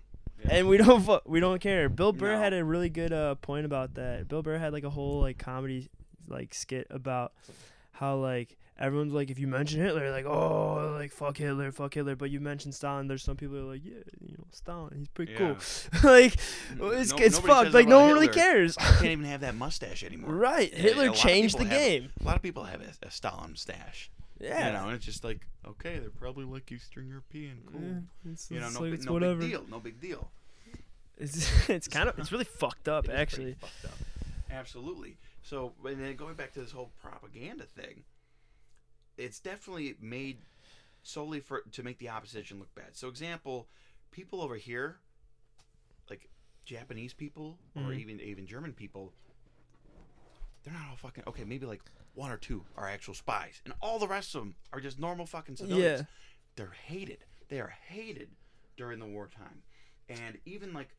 And 0.49 0.69
we 0.69 0.77
don't 0.77 1.03
fu- 1.03 1.21
we 1.27 1.41
don't 1.41 1.61
care. 1.61 1.89
Bill 1.89 2.13
Burr 2.13 2.33
No. 2.33 2.39
had 2.41 2.53
a 2.55 2.65
really 2.65 2.89
good 2.91 3.13
uh, 3.13 3.35
point 3.37 3.67
about 3.67 3.95
that. 3.95 4.29
Bill 4.29 4.43
Burr 4.43 4.59
had 4.59 4.73
like 4.73 4.85
a 4.85 4.91
whole 4.91 5.21
like 5.21 5.39
comedy 5.39 5.89
like 6.29 6.55
skit 6.55 6.87
about 6.91 7.33
how 7.93 8.17
like 8.17 8.57
everyone's 8.79 9.13
like 9.13 9.31
if 9.31 9.39
you 9.39 9.47
mention 9.47 9.81
Hitler 9.81 10.11
like 10.11 10.25
oh 10.25 10.95
like 10.97 11.13
fuck 11.13 11.37
Hitler 11.37 11.71
fuck 11.73 11.93
Hitler 11.93 12.17
but 12.17 12.31
you 12.31 12.41
mention 12.41 12.73
Stalin 12.73 13.09
there's 13.09 13.23
some 13.23 13.37
people 13.37 13.57
who 13.57 13.67
are 13.69 13.73
like 13.73 13.85
yeah 13.85 13.95
you 14.21 14.37
know 14.39 14.45
Stalin 14.53 14.95
he's 14.97 15.09
pretty 15.09 15.35
cool 15.35 15.57
like 16.05 16.35
it's 16.81 17.11
no- 17.13 17.19
it's 17.19 17.39
fucked 17.39 17.73
like 17.75 17.89
no 17.89 18.01
one 18.01 18.13
really 18.15 18.29
cares 18.29 18.79
I 18.79 18.85
Can't 18.93 19.05
even 19.07 19.25
have 19.27 19.41
that 19.43 19.55
mustache 19.55 20.03
anymore. 20.05 20.33
right 20.35 20.73
Hitler 20.73 21.09
of 21.11 21.15
changed 21.17 21.59
the 21.59 21.65
have- 21.65 21.79
game 21.79 22.11
A 22.21 22.25
lot 22.25 22.37
of 22.37 22.43
people 22.43 22.65
have 22.65 22.81
a, 22.81 23.07
a 23.07 23.11
Stalin 23.11 23.55
stash. 23.57 24.11
Yeah 24.41 24.67
You 24.69 24.73
know, 24.73 24.85
and 24.87 24.97
it's 24.97 25.05
just 25.05 25.23
like, 25.25 25.47
okay, 25.67 25.99
they're 25.99 26.11
probably 26.11 26.45
like 26.45 26.71
Eastern 26.73 27.09
European, 27.09 27.59
cool. 27.67 27.81
Yeah, 27.81 28.33
it's, 28.33 28.51
You 28.51 28.61
know, 28.61 28.71
no, 28.71 28.81
like, 28.81 28.91
big, 28.91 28.95
it's 28.95 29.07
no 29.07 29.13
whatever. 29.13 29.41
big 29.41 29.51
deal. 29.51 29.67
No 29.71 29.79
big 29.81 30.01
deal. 30.01 30.31
It's 31.19 31.69
it's 31.69 31.87
kind 31.89 32.09
of 32.09 32.19
it's 32.19 32.33
really 32.33 32.45
fucked 32.63 32.89
up 32.89 33.09
It 33.09 33.13
actually. 33.15 33.55
fucked 33.55 33.85
up. 33.85 33.99
Absolutely. 34.51 35.17
So, 35.43 35.73
and 35.87 36.01
then 36.03 36.17
going 36.17 36.35
back 36.35 36.53
to 36.55 36.61
this 36.61 36.73
whole 36.73 36.91
propaganda 37.03 37.65
thing, 37.65 38.05
it's 39.17 39.39
definitely 39.39 39.95
made 40.01 40.39
solely 41.03 41.41
for 41.41 41.63
to 41.73 41.83
make 41.83 41.99
the 41.99 42.09
opposition 42.09 42.59
look 42.59 42.75
bad. 42.75 42.95
So, 42.97 43.09
example, 43.09 43.69
people 44.11 44.41
over 44.43 44.57
here, 44.57 44.97
like 46.09 46.29
Japanese 46.65 47.13
people 47.15 47.59
or 47.77 47.83
Mhm. 47.83 47.99
even 48.01 48.21
even 48.21 48.47
German 48.47 48.73
people, 48.73 49.13
they're 50.63 50.75
not 50.75 50.89
all 50.91 50.97
fucking 50.97 51.25
okay. 51.27 51.45
Maybe 51.45 51.67
like 51.67 51.83
one 52.15 52.31
or 52.31 52.37
two 52.37 52.65
are 52.77 52.89
actual 52.89 53.15
spies, 53.15 53.61
and 53.65 53.73
all 53.81 53.99
the 53.99 54.09
rest 54.09 54.35
of 54.35 54.41
them 54.43 54.55
are 54.73 54.81
just 54.81 54.99
normal 54.99 55.27
fucking 55.27 55.57
civilians. 55.57 56.01
Yeah. 56.01 56.07
They're 56.57 56.75
hated. 56.87 57.25
They 57.49 57.61
are 57.61 57.73
hated 57.89 58.31
during 58.77 58.99
the 58.99 59.07
wartime, 59.07 59.63
and 60.09 60.39
even 60.45 60.73
like 60.73 60.97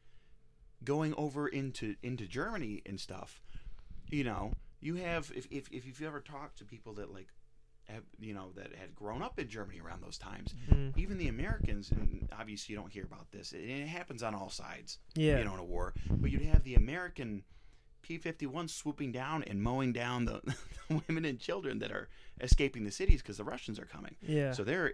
going 0.83 1.13
over 1.15 1.47
into 1.47 1.95
into 2.01 2.27
Germany 2.27 2.81
and 2.85 2.99
stuff, 2.99 3.41
you 4.09 4.23
know, 4.23 4.53
you 4.79 4.95
have 4.95 5.31
if 5.35 5.47
if 5.51 5.67
if 5.71 5.85
you've 5.85 6.01
ever 6.01 6.19
talked 6.21 6.57
to 6.59 6.65
people 6.65 6.93
that 6.95 7.13
like 7.13 7.27
have 7.85 8.03
you 8.19 8.33
know 8.33 8.51
that 8.55 8.73
had 8.75 8.95
grown 8.95 9.21
up 9.21 9.37
in 9.39 9.47
Germany 9.49 9.79
around 9.79 10.01
those 10.01 10.17
times, 10.17 10.53
Mm. 10.71 10.97
even 10.97 11.17
the 11.17 11.27
Americans, 11.27 11.91
and 11.91 12.27
obviously 12.37 12.73
you 12.73 12.79
don't 12.79 12.91
hear 12.91 13.03
about 13.03 13.31
this, 13.31 13.51
and 13.51 13.61
it 13.63 13.87
happens 13.87 14.23
on 14.23 14.33
all 14.33 14.49
sides, 14.49 14.99
Yeah. 15.15 15.39
you 15.39 15.45
know, 15.45 15.53
in 15.55 15.59
a 15.59 15.63
war, 15.65 15.93
but 16.09 16.31
you'd 16.31 16.41
have 16.43 16.63
the 16.63 16.75
American 16.75 17.43
P-51 18.01 18.69
swooping 18.69 19.11
down 19.11 19.43
and 19.43 19.61
mowing 19.61 19.93
down 19.93 20.25
the, 20.25 20.41
the 20.89 21.01
women 21.07 21.25
and 21.25 21.39
children 21.39 21.79
that 21.79 21.91
are 21.91 22.09
escaping 22.41 22.83
the 22.83 22.91
cities 22.91 23.21
because 23.21 23.37
the 23.37 23.43
Russians 23.43 23.79
are 23.79 23.85
coming. 23.85 24.15
yeah. 24.21 24.51
So 24.53 24.63
they're 24.63 24.93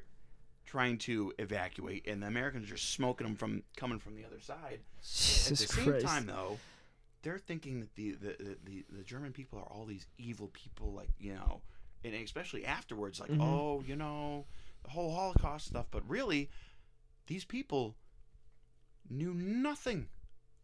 trying 0.65 0.97
to 0.97 1.31
evacuate, 1.39 2.05
and 2.07 2.21
the 2.21 2.27
Americans 2.27 2.69
are 2.71 2.77
smoking 2.77 3.25
them 3.25 3.35
from 3.37 3.63
coming 3.77 3.99
from 3.99 4.15
the 4.15 4.25
other 4.25 4.39
side. 4.41 4.79
Jesus 5.01 5.61
At 5.63 5.69
the 5.69 5.73
Christ. 5.73 6.01
same 6.01 6.07
time, 6.09 6.25
though, 6.25 6.57
they're 7.23 7.37
thinking 7.39 7.79
that 7.79 7.95
the 7.95 8.11
the, 8.13 8.57
the, 8.65 8.85
the 8.97 9.03
German 9.03 9.31
people 9.31 9.59
are 9.59 9.63
all 9.65 9.85
these 9.85 10.05
evil 10.17 10.49
people, 10.53 10.91
like 10.93 11.09
you 11.19 11.33
know, 11.33 11.61
and 12.03 12.13
especially 12.13 12.65
afterwards, 12.65 13.19
like 13.19 13.29
Mhm. 13.31 13.41
oh, 13.41 13.83
you 13.87 13.95
know, 13.95 14.45
the 14.83 14.89
whole 14.89 15.13
Holocaust 15.15 15.67
stuff. 15.67 15.85
But 15.89 16.07
really, 16.09 16.49
these 17.27 17.45
people 17.45 17.95
knew 19.09 19.33
nothing, 19.33 20.09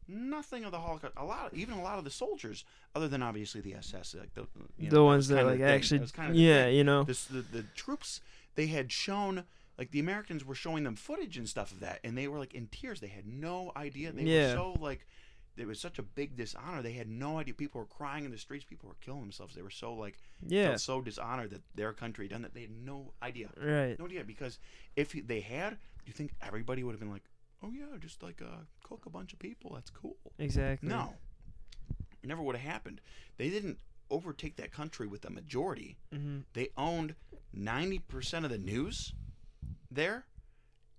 nothing 0.07 0.63
of 0.65 0.71
the 0.71 0.79
Holocaust. 0.79 1.13
A 1.17 1.25
lot, 1.25 1.53
even 1.53 1.75
a 1.75 1.81
lot 1.83 1.97
of 1.97 2.03
the 2.03 2.09
soldiers, 2.11 2.63
other 2.95 3.07
than 3.07 3.21
obviously 3.23 3.61
the 3.61 3.75
SS, 3.75 4.15
like 4.19 4.33
the 4.33 4.45
you 4.77 4.85
know, 4.85 4.95
the 4.95 5.03
ones 5.03 5.29
was 5.29 5.37
that 5.37 5.45
like 5.45 5.59
actually 5.61 5.99
That 5.99 6.13
kinda 6.13 6.33
yeah 6.35 6.65
thing. 6.65 6.75
you 6.75 6.83
know. 6.83 7.03
This, 7.03 7.25
the, 7.25 7.41
the 7.41 7.63
troops 7.75 8.21
they 8.55 8.67
had 8.67 8.91
shown 8.91 9.43
like 9.79 9.89
the 9.89 9.99
americans 9.99 10.45
were 10.45 10.53
showing 10.53 10.83
them 10.83 10.95
footage 10.95 11.35
and 11.37 11.49
stuff 11.49 11.71
of 11.71 11.79
that 11.79 11.99
and 12.03 12.15
they 12.17 12.27
were 12.27 12.37
like 12.39 12.53
in 12.53 12.67
tears. 12.67 12.99
They 12.99 13.07
had 13.07 13.25
no 13.25 13.71
idea. 13.75 14.11
They 14.11 14.23
Yeah. 14.23 14.49
were 14.49 14.55
so 14.55 14.75
like 14.79 15.07
it 15.55 15.67
was 15.67 15.79
such 15.79 15.99
a 15.99 16.03
big 16.03 16.35
dishonor. 16.35 16.81
They 16.81 16.93
had 16.93 17.07
no 17.07 17.37
idea. 17.37 17.53
People 17.53 17.79
were 17.81 17.85
crying 17.87 18.25
in 18.25 18.31
the 18.31 18.37
streets. 18.39 18.65
People 18.65 18.89
were 18.89 18.95
killing 19.01 19.21
themselves. 19.21 19.53
They 19.55 19.61
were 19.61 19.69
so 19.69 19.93
like 19.93 20.17
yeah. 20.47 20.69
felt 20.69 20.79
so 20.81 21.01
dishonored 21.01 21.51
that 21.51 21.61
their 21.75 21.93
country 21.93 22.25
had 22.25 22.31
done 22.31 22.41
that. 22.43 22.53
They 22.53 22.61
had 22.61 22.71
no 22.85 23.13
idea. 23.21 23.49
Right. 23.59 23.97
No 23.99 24.05
idea 24.05 24.23
because 24.23 24.57
if 24.95 25.11
they 25.27 25.41
had 25.41 25.77
you 26.05 26.13
think 26.13 26.33
everybody 26.41 26.83
would 26.83 26.91
have 26.91 26.99
been 26.99 27.11
like 27.11 27.23
oh 27.63 27.71
yeah 27.71 27.85
just 27.99 28.21
like 28.21 28.41
uh 28.41 28.63
cook 28.83 29.05
a 29.05 29.09
bunch 29.09 29.33
of 29.33 29.39
people. 29.39 29.71
That's 29.73 29.89
cool. 29.89 30.17
Exactly. 30.39 30.89
No. 30.89 31.13
It 32.21 32.27
never 32.27 32.41
would 32.41 32.55
have 32.55 32.69
happened. 32.71 33.01
They 33.37 33.49
didn't 33.49 33.77
overtake 34.09 34.55
that 34.57 34.71
country 34.71 35.07
with 35.07 35.25
a 35.25 35.29
majority. 35.29 35.97
Hmm 36.13 36.39
they 36.53 36.69
owned 36.77 37.15
90% 37.57 38.43
of 38.43 38.49
the 38.49 38.57
news 38.57 39.13
there 39.91 40.25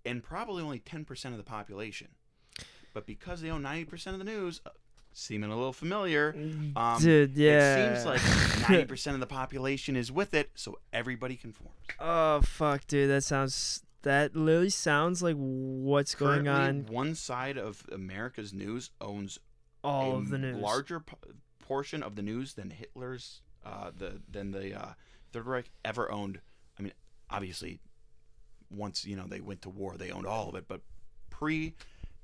and 0.05 0.23
probably 0.23 0.63
only 0.63 0.79
10% 0.81 1.25
of 1.27 1.37
the 1.37 1.43
population. 1.45 2.09
But 2.93 3.07
because 3.07 3.41
they 3.41 3.51
own 3.51 3.63
90% 3.63 4.09
of 4.09 4.19
the 4.19 4.25
news, 4.25 4.61
uh, 4.65 4.71
seeming 5.13 5.51
a 5.51 5.57
little 5.57 5.73
familiar, 5.73 6.35
um, 6.77 7.01
dude 7.01 7.37
yeah 7.37 7.77
it 7.77 7.95
seems 7.95 8.07
like 8.07 8.21
90% 8.87 9.15
of 9.15 9.21
the 9.21 9.27
population 9.27 9.97
is 9.97 10.13
with 10.13 10.35
it, 10.35 10.51
so 10.55 10.79
everybody 10.93 11.37
conforms. 11.37 11.75
oh 12.01 12.41
fuck 12.43 12.87
dude 12.87 13.11
that 13.11 13.23
sounds 13.25 13.83
that 14.05 14.37
literally 14.37 14.71
sounds 14.71 15.23
like 15.23 15.37
what's 15.37 16.15
going 16.15 16.45
Currently, 16.45 16.69
on 16.69 16.87
One 16.87 17.15
side 17.15 17.59
of 17.59 17.85
America's 17.93 18.53
news 18.55 18.91
owns 19.01 19.39
all 19.83 20.17
of 20.17 20.31
the 20.31 20.39
news 20.39 20.57
larger 20.57 21.01
p- 21.01 21.17
portion 21.59 22.03
of 22.03 22.15
the 22.15 22.23
news 22.23 22.55
than 22.55 22.71
Hitler's, 22.71 23.43
uh, 23.65 23.91
the 23.97 24.21
than 24.31 24.53
the 24.53 24.81
uh, 24.81 24.93
Third 25.33 25.47
Reich 25.47 25.71
ever 25.85 26.11
owned. 26.11 26.41
I 26.79 26.83
mean, 26.83 26.93
obviously, 27.31 27.81
once 28.71 29.05
you 29.05 29.17
know 29.17 29.27
they 29.27 29.41
went 29.41 29.63
to 29.63 29.71
war, 29.71 29.97
they 29.97 30.11
owned 30.11 30.27
all 30.27 30.49
of 30.49 30.55
it. 30.55 30.67
But 30.69 30.81
pre 31.31 31.75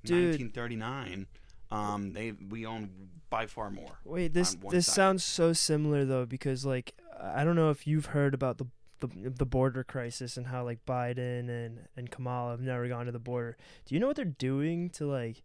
1939, 0.02 1.26
um, 1.70 2.12
they 2.12 2.32
we 2.32 2.66
own 2.66 2.90
by 3.28 3.46
far 3.46 3.70
more. 3.70 3.98
Wait, 4.04 4.32
this 4.32 4.56
on 4.62 4.70
this 4.70 4.86
side. 4.86 4.94
sounds 4.94 5.24
so 5.24 5.52
similar 5.52 6.04
though 6.04 6.26
because 6.26 6.64
like 6.64 6.94
I 7.20 7.44
don't 7.44 7.56
know 7.56 7.70
if 7.70 7.86
you've 7.86 8.06
heard 8.06 8.34
about 8.34 8.58
the 8.58 8.66
the, 9.00 9.08
the 9.30 9.46
border 9.46 9.84
crisis 9.84 10.36
and 10.36 10.46
how 10.46 10.64
like 10.64 10.84
Biden 10.86 11.48
and 11.48 11.88
and 11.96 12.10
Kamala 12.10 12.52
have 12.52 12.60
never 12.60 12.88
gone 12.88 13.06
to 13.06 13.12
the 13.12 13.18
border. 13.18 13.56
Do 13.86 13.94
you 13.94 14.00
know 14.00 14.06
what 14.06 14.16
they're 14.16 14.24
doing 14.24 14.90
to 14.90 15.06
like 15.06 15.42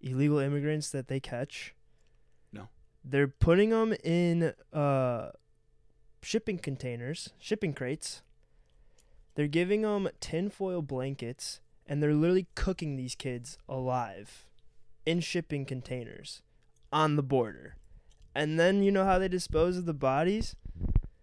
illegal 0.00 0.38
immigrants 0.38 0.90
that 0.90 1.08
they 1.08 1.20
catch? 1.20 1.74
No. 2.52 2.68
They're 3.04 3.28
putting 3.28 3.70
them 3.70 3.94
in 4.04 4.54
uh 4.72 5.30
shipping 6.22 6.58
containers, 6.58 7.30
shipping 7.38 7.72
crates. 7.72 8.22
They're 9.34 9.48
giving 9.48 9.82
them 9.82 10.08
tinfoil 10.20 10.82
blankets 10.82 11.60
and 11.86 12.02
they're 12.02 12.14
literally 12.14 12.46
cooking 12.54 12.96
these 12.96 13.14
kids 13.14 13.58
alive 13.68 14.46
in 15.04 15.20
shipping 15.20 15.64
containers 15.64 16.42
on 16.92 17.16
the 17.16 17.22
border. 17.22 17.76
And 18.34 18.58
then 18.58 18.82
you 18.82 18.90
know 18.90 19.04
how 19.04 19.18
they 19.18 19.28
dispose 19.28 19.76
of 19.76 19.84
the 19.84 19.94
bodies? 19.94 20.56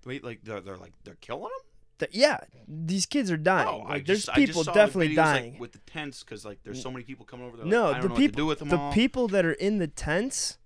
Wait, 0.05 0.23
like 0.23 0.41
they're, 0.43 0.61
they're 0.61 0.77
like 0.77 0.93
they're 1.03 1.17
killing 1.21 1.43
them? 1.43 1.68
Th- 1.99 2.11
yeah, 2.13 2.39
these 2.67 3.05
kids 3.05 3.29
are 3.29 3.37
dying. 3.37 3.83
Like, 3.83 4.05
there's 4.05 4.25
just- 4.25 4.29
I 4.29 4.45
just 4.45 4.47
people 4.57 4.63
definitely 4.63 5.09
videos, 5.09 5.15
dying. 5.15 5.51
like, 5.53 5.59
with 5.61 5.71
the 5.73 5.79
tents 5.79 6.23
because 6.23 6.45
like 6.45 6.63
there's 6.63 6.81
so 6.81 6.89
many 6.91 7.03
people 7.03 7.25
coming 7.25 7.45
over 7.45 7.57
there. 7.57 7.65
no, 7.65 7.85
like, 7.87 7.97
I 7.97 7.99
don't 7.99 8.01
the 8.01 8.07
know 8.09 8.13
what 8.13 8.19
to 8.19 8.27
do 8.27 8.31
people, 8.31 8.47
with 8.47 8.59
them 8.59 8.69
the 8.69 8.77
all. 8.77 8.93
people 8.93 9.27
that 9.29 9.45
are 9.45 9.51
in 9.53 9.77
the 9.79 9.87
tents 9.87 10.57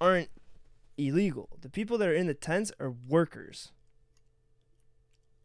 aren't 0.00 0.30
illegal. 0.96 1.48
The 1.60 1.68
people 1.70 1.96
that 1.98 2.08
are 2.08 2.14
in 2.14 2.26
the 2.26 2.34
tents 2.34 2.72
are 2.80 2.90
workers. 2.90 3.70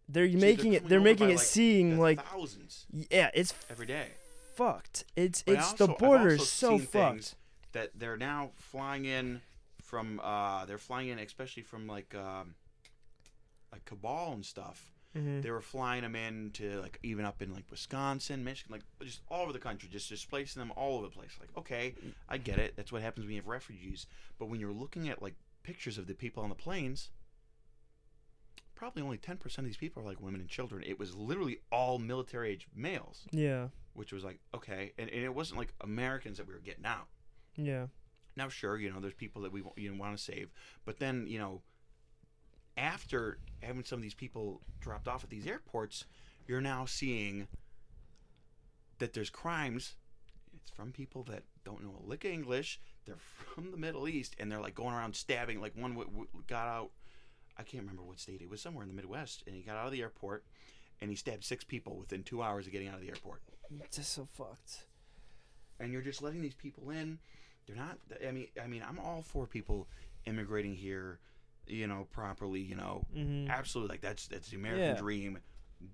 They're 0.10 0.30
See, 0.30 0.36
making 0.36 0.73
it. 0.73 0.88
They're 0.89 0.99
making 0.99 1.30
it 1.30 1.39
seem 1.39 1.97
like 1.97 2.23
thousands 2.23 2.86
yeah, 2.91 3.30
it's 3.34 3.54
every 3.69 3.86
day. 3.86 4.08
fucked. 4.56 5.06
It's 5.15 5.43
But 5.43 5.56
it's 5.56 5.71
also- 5.71 5.88
the 5.88 5.93
border 5.93 6.30
is 6.30 6.49
so 6.49 6.78
fucked. 6.80 7.36
that 7.71 7.91
they're 7.95 8.17
now 8.17 8.52
flying 8.58 9.06
in 9.06 9.41
from. 9.82 10.19
uh 10.21 10.65
They're 10.65 10.78
flying 10.78 11.08
in, 11.10 11.19
especially 11.19 11.63
from 11.63 11.88
like 11.88 12.13
um 12.15 12.56
like 13.71 13.86
Kabul 13.86 14.34
and 14.34 14.45
stuff. 14.45 14.92
Hmm 15.13 15.41
They 15.41 15.52
were 15.52 15.62
flying 15.62 16.02
them 16.02 16.15
in 16.15 16.52
to 16.54 16.80
like 16.82 16.99
even 17.04 17.26
up 17.26 17.41
in 17.41 17.54
like 17.54 17.65
Wisconsin, 17.69 18.43
Michigan, 18.43 18.71
like 18.73 18.84
just 19.08 19.21
all 19.30 19.43
over 19.43 19.54
the 19.54 19.60
country, 19.60 19.89
just 19.91 20.10
displacing 20.10 20.60
them 20.60 20.71
all 20.76 20.97
over 20.97 21.08
the 21.08 21.13
place. 21.13 21.38
Like, 21.39 21.49
okay, 21.58 21.93
I 22.30 22.38
get 22.38 22.58
it. 22.60 22.76
That's 22.76 22.91
what 22.91 23.02
happens 23.02 23.26
when 23.26 23.36
you 23.36 23.41
have 23.41 23.47
refugees. 23.47 24.08
But 24.39 24.47
when 24.49 24.60
you're 24.60 24.71
looking 24.73 25.10
at 25.10 25.21
like 25.21 25.36
pictures 25.63 25.97
of 25.97 26.08
the 26.08 26.13
people 26.15 26.43
on 26.43 26.49
the 26.49 26.56
planes, 26.56 27.10
probably 28.76 29.02
only 29.04 29.17
ten 29.17 29.38
percent 29.38 29.65
of 29.65 29.69
these 29.69 29.78
people 29.78 30.02
are 30.04 30.06
like 30.06 30.21
women 30.21 30.41
and 30.41 30.49
children. 30.49 30.84
It 30.86 30.99
was 30.99 31.15
literally 31.15 31.60
all 31.71 31.99
military 31.99 32.52
age 32.52 32.67
males, 32.76 33.23
Yeah, 33.32 33.67
which 33.93 34.12
was 34.12 34.23
like 34.23 34.39
okay, 34.56 34.93
and, 34.97 35.10
and 35.10 35.23
it 35.23 35.34
wasn't 35.34 35.60
like 35.60 35.73
Americans 35.82 36.38
that 36.38 36.47
we 36.47 36.54
were 36.54 36.60
getting 36.60 36.86
out. 36.86 37.08
yeah, 37.56 37.88
Now, 38.36 38.49
sure, 38.49 38.78
you 38.78 38.91
know, 38.91 38.99
there's 38.99 39.13
people 39.13 39.43
that 39.43 39.52
we 39.52 39.62
you 39.78 39.91
know, 39.91 39.99
want 39.99 40.17
to 40.17 40.23
save, 40.23 40.49
but 40.86 40.99
then 40.99 41.28
you 41.28 41.38
know, 41.39 41.62
after 42.77 43.38
having 43.62 43.83
some 43.83 43.99
of 43.99 44.03
these 44.03 44.13
people 44.13 44.62
dropped 44.81 45.07
off 45.07 45.23
at 45.23 45.29
these 45.29 45.47
airports, 45.47 46.05
you're 46.47 46.62
now 46.62 46.86
seeing 46.86 47.47
that 48.99 49.13
there's 49.13 49.29
crimes. 49.29 49.95
It's 50.55 50.71
from 50.71 50.91
people 50.91 51.23
that 51.23 51.43
don't 51.65 51.83
know 51.83 51.95
a 52.03 52.07
lick 52.07 52.23
of 52.25 52.31
English. 52.31 52.79
They're 53.05 53.15
from 53.53 53.71
the 53.71 53.77
Middle 53.77 54.07
East, 54.07 54.36
and 54.39 54.51
they're 54.51 54.62
like 54.62 54.75
going 54.75 54.93
around 54.93 55.15
stabbing. 55.15 55.59
Like 55.62 55.75
one 55.75 55.91
w- 55.91 56.09
w- 56.09 56.27
got 56.47 56.67
out. 56.67 56.91
I 57.57 57.63
can't 57.63 57.83
remember 57.83 58.03
what 58.03 58.19
state. 58.19 58.41
It 58.41 58.49
was 58.49 58.62
somewhere 58.62 58.83
in 58.83 58.89
the 58.89 58.95
Midwest, 58.95 59.43
and 59.45 59.55
he 59.55 59.62
got 59.62 59.77
out 59.77 59.86
of 59.86 59.91
the 59.91 60.01
airport, 60.01 60.43
and 61.01 61.09
he 61.09 61.15
stabbed 61.15 61.43
six 61.43 61.63
people 61.63 61.97
within 61.97 62.23
two 62.23 62.41
hours 62.41 62.65
of 62.65 62.71
getting 62.71 62.88
out 62.88 62.95
of 62.95 63.01
the 63.01 63.09
airport 63.09 63.41
it's 63.83 63.97
just 63.97 64.13
so 64.13 64.27
fucked. 64.33 64.86
and 65.79 65.91
you're 65.91 66.01
just 66.01 66.21
letting 66.21 66.41
these 66.41 66.53
people 66.53 66.89
in. 66.91 67.17
They're 67.65 67.75
not. 67.75 67.97
I 68.27 68.31
mean, 68.31 68.47
I 68.62 68.67
mean, 68.67 68.83
I'm 68.88 68.99
all 68.99 69.21
for 69.23 69.47
people 69.47 69.88
immigrating 70.25 70.75
here, 70.75 71.19
you 71.67 71.88
know, 71.88 72.08
properly. 72.12 72.62
You 72.62 72.76
know, 72.76 73.06
hmm 73.13 73.47
absolutely. 73.49 73.93
Like 73.93 74.02
that's 74.02 74.28
that's 74.28 74.49
the 74.49 74.58
American 74.58 74.89
Yeah. 74.89 74.95
dream. 74.95 75.39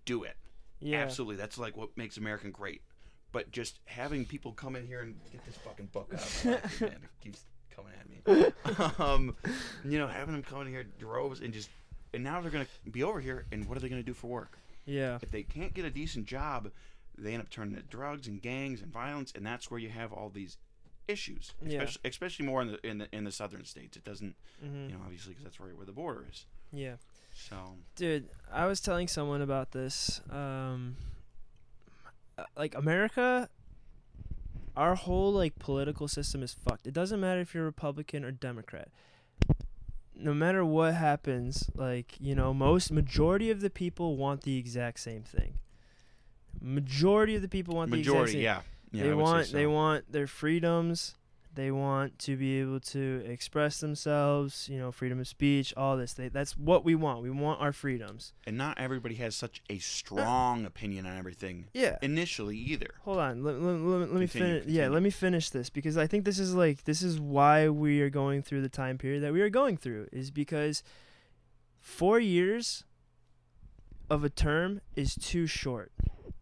Do 0.05 0.23
it. 0.23 0.35
Yeah, 0.81 0.99
Absolutely. 0.99 1.35
That's 1.35 1.57
like 1.57 1.75
what 1.75 1.97
makes 1.97 2.17
American 2.17 2.51
great. 2.51 2.81
But 3.31 3.51
just 3.51 3.79
having 3.85 4.25
people 4.25 4.53
come 4.53 4.75
in 4.75 4.87
here 4.87 5.01
and 5.01 5.15
get 5.31 5.45
this 5.45 5.55
fucking 5.57 5.87
book 5.87 6.11
out, 6.13 6.21
of 6.21 6.45
my 6.45 6.51
pocket, 6.55 6.81
man, 6.81 6.91
it 7.03 7.09
keeps 7.21 7.43
coming 7.69 7.93
at 7.99 8.09
me. 8.09 8.23
um, 8.99 9.35
you 9.83 9.99
know, 9.99 10.07
having 10.07 10.33
them 10.33 10.41
come 10.43 10.61
in 10.61 10.67
here 10.67 10.83
droves 10.97 11.39
and 11.41 11.53
just, 11.53 11.69
and 12.13 12.23
now 12.23 12.41
they're 12.41 12.49
gonna 12.49 12.65
be 12.91 13.03
over 13.03 13.19
here, 13.19 13.45
and 13.51 13.67
what 13.67 13.77
are 13.77 13.81
they 13.81 13.89
gonna 13.89 14.01
do 14.03 14.13
for 14.13 14.27
work? 14.27 14.57
yeah, 14.85 15.19
if 15.21 15.29
they 15.29 15.43
can't 15.43 15.73
get 15.75 15.85
a 15.85 15.91
decent 15.91 16.25
job, 16.25 16.71
they 17.17 17.33
end 17.33 17.41
up 17.43 17.49
turning 17.51 17.75
to 17.75 17.83
drugs 17.83 18.27
and 18.27 18.41
gangs 18.41 18.81
and 18.81 18.91
violence, 18.91 19.31
and 19.35 19.45
that's 19.45 19.69
where 19.69 19.79
you 19.79 19.89
have 19.89 20.11
all 20.11 20.29
these 20.29 20.57
issues. 21.09 21.53
Yeah. 21.61 21.81
Especially, 21.81 22.01
especially 22.09 22.45
more 22.45 22.61
in 22.61 22.71
the 22.71 22.87
in 22.87 22.97
the 22.99 23.07
in 23.11 23.23
the 23.23 23.31
southern 23.31 23.65
states. 23.65 23.97
It 23.97 24.03
doesn't, 24.03 24.35
hmm 24.61 24.85
you 24.89 24.93
know, 24.93 24.99
obviously 25.03 25.31
because 25.33 25.43
that's 25.43 25.59
right 25.59 25.75
where 25.75 25.85
the 25.85 25.91
border 25.91 26.25
is. 26.31 26.45
yeah. 26.71 26.95
So 27.49 27.55
Dude, 27.95 28.27
I 28.51 28.65
was 28.65 28.81
telling 28.81 29.07
someone 29.07 29.41
about 29.41 29.71
this. 29.71 30.19
Um, 30.29 30.97
uh, 32.37 32.43
like 32.57 32.75
America, 32.75 33.47
our 34.75 34.95
whole 34.95 35.31
like 35.31 35.57
political 35.57 36.07
system 36.07 36.43
is 36.43 36.53
fucked. 36.53 36.85
It 36.85 36.93
doesn't 36.93 37.19
matter 37.19 37.39
if 37.39 37.53
you're 37.53 37.63
Republican 37.63 38.25
or 38.25 38.31
Democrat. 38.31 38.89
No 40.21 40.33
matter 40.33 40.65
what 40.65 40.95
happens, 40.95 41.69
like 41.75 42.15
you 42.19 42.35
know, 42.35 42.53
most 42.53 42.91
majority 42.91 43.49
of 43.51 43.61
the 43.61 43.69
people 43.69 44.17
want 44.17 44.41
the 44.43 44.57
exact 44.57 44.99
same 44.99 45.23
thing. 45.23 45.53
Majority 46.61 47.35
of 47.35 47.41
the 47.41 47.47
people 47.47 47.75
want 47.75 47.89
the 47.91 47.99
exact 47.99 48.13
majority, 48.13 48.33
same. 48.33 48.41
yeah, 48.41 48.61
yeah. 48.91 49.03
They 49.03 49.13
want 49.13 49.51
they 49.51 49.67
want 49.67 50.11
their 50.11 50.27
freedoms. 50.27 51.15
They 51.55 51.71
want 51.71 52.19
to 52.19 52.37
be 52.37 52.61
able 52.61 52.79
to 52.79 53.23
express 53.25 53.79
themselves. 53.79 54.69
You 54.71 54.77
know, 54.77 54.91
freedom 54.91 55.19
of 55.19 55.27
speech, 55.27 55.73
all 55.75 55.97
this. 55.97 56.13
They, 56.13 56.29
that's 56.29 56.57
what 56.57 56.85
we 56.85 56.95
want. 56.95 57.21
We 57.23 57.31
want 57.31 57.59
our 57.59 57.73
freedoms. 57.73 58.33
and 58.45 58.55
not 58.57 58.79
everybody 58.79 59.15
has 59.15 59.35
such 59.35 59.61
a 59.69 59.73
uh-uh. 59.73 59.79
strong 59.81 60.65
opinion 60.65 61.05
on 61.05 61.17
everything 61.17 61.65
Yeah. 61.73 61.97
initially 62.01 62.55
either. 62.57 62.91
Hold 63.03 63.17
on. 63.17 63.43
Let, 63.43 63.59
let, 63.59 63.79
let, 63.79 64.11
let 64.11 64.19
me 64.19 64.27
finish. 64.27 64.65
Yeah, 64.67 64.87
let 64.89 65.01
me 65.01 65.09
finish 65.09 65.49
this 65.49 65.69
because 65.69 65.97
I 65.97 66.07
think 66.07 66.23
this 66.23 66.39
is 66.39 66.53
like 66.53 66.83
this 66.85 67.01
is 67.01 67.19
why 67.19 67.67
we 67.67 67.99
are 68.01 68.11
going 68.11 68.41
through 68.43 68.61
the 68.61 68.69
time 68.69 68.97
period 68.97 69.23
that 69.23 69.33
we 69.33 69.41
are 69.41 69.49
going 69.49 69.75
through 69.75 70.07
is 70.13 70.31
because 70.31 70.83
4 71.79 72.19
years 72.19 72.83
of 74.09 74.23
a 74.23 74.29
term 74.29 74.81
is 74.95 75.15
too 75.15 75.47
short. 75.47 75.91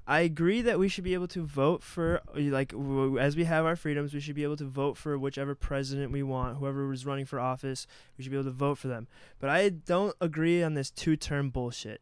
I 0.09 0.21
agree 0.21 0.61
that 0.61 0.79
we 0.79 0.87
should 0.87 1.03
be 1.03 1.13
able 1.13 1.27
to 1.27 1.43
vote 1.43 1.83
for 1.83 2.21
like 2.33 2.69
w- 2.69 3.19
as 3.19 3.35
we 3.35 3.43
have 3.43 3.65
our 3.65 3.75
freedoms, 3.75 4.13
we 4.13 4.21
should 4.21 4.35
be 4.35 4.43
able 4.43 4.55
to 4.55 4.65
vote 4.65 4.95
for 4.97 5.17
whichever 5.17 5.53
president 5.53 6.13
we 6.13 6.23
want, 6.23 6.57
whoever 6.57 6.91
is 6.93 7.05
running 7.05 7.25
for 7.25 7.39
office, 7.39 7.85
we 8.17 8.23
should 8.23 8.31
be 8.31 8.37
able 8.37 8.49
to 8.49 8.55
vote 8.55 8.77
for 8.77 8.87
them. 8.87 9.07
But 9.39 9.49
I 9.49 9.67
don't 9.69 10.15
agree 10.21 10.63
on 10.63 10.75
this 10.75 10.89
two-term 10.89 11.49
bullshit. 11.49 12.01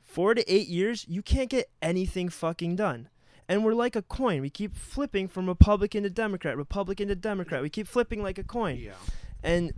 4 0.00 0.34
to 0.34 0.52
8 0.52 0.68
years, 0.68 1.04
you 1.08 1.22
can't 1.22 1.50
get 1.50 1.70
anything 1.82 2.28
fucking 2.28 2.76
done 2.76 3.08
and 3.50 3.64
we're 3.64 3.74
like 3.74 3.96
a 3.96 4.02
coin. 4.02 4.40
We 4.42 4.48
keep 4.48 4.76
flipping 4.76 5.26
from 5.26 5.48
Republican 5.48 6.04
to 6.04 6.10
Democrat, 6.10 6.56
Republican 6.56 7.08
to 7.08 7.16
Democrat. 7.16 7.62
We 7.62 7.68
keep 7.68 7.88
flipping 7.88 8.22
like 8.22 8.38
a 8.38 8.44
coin. 8.44 8.76
Yeah, 8.76 8.92
And 9.42 9.72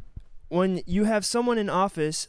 when 0.49 0.83
you 0.85 1.05
have 1.05 1.25
someone 1.25 1.57
in 1.57 1.71
office, 1.71 2.29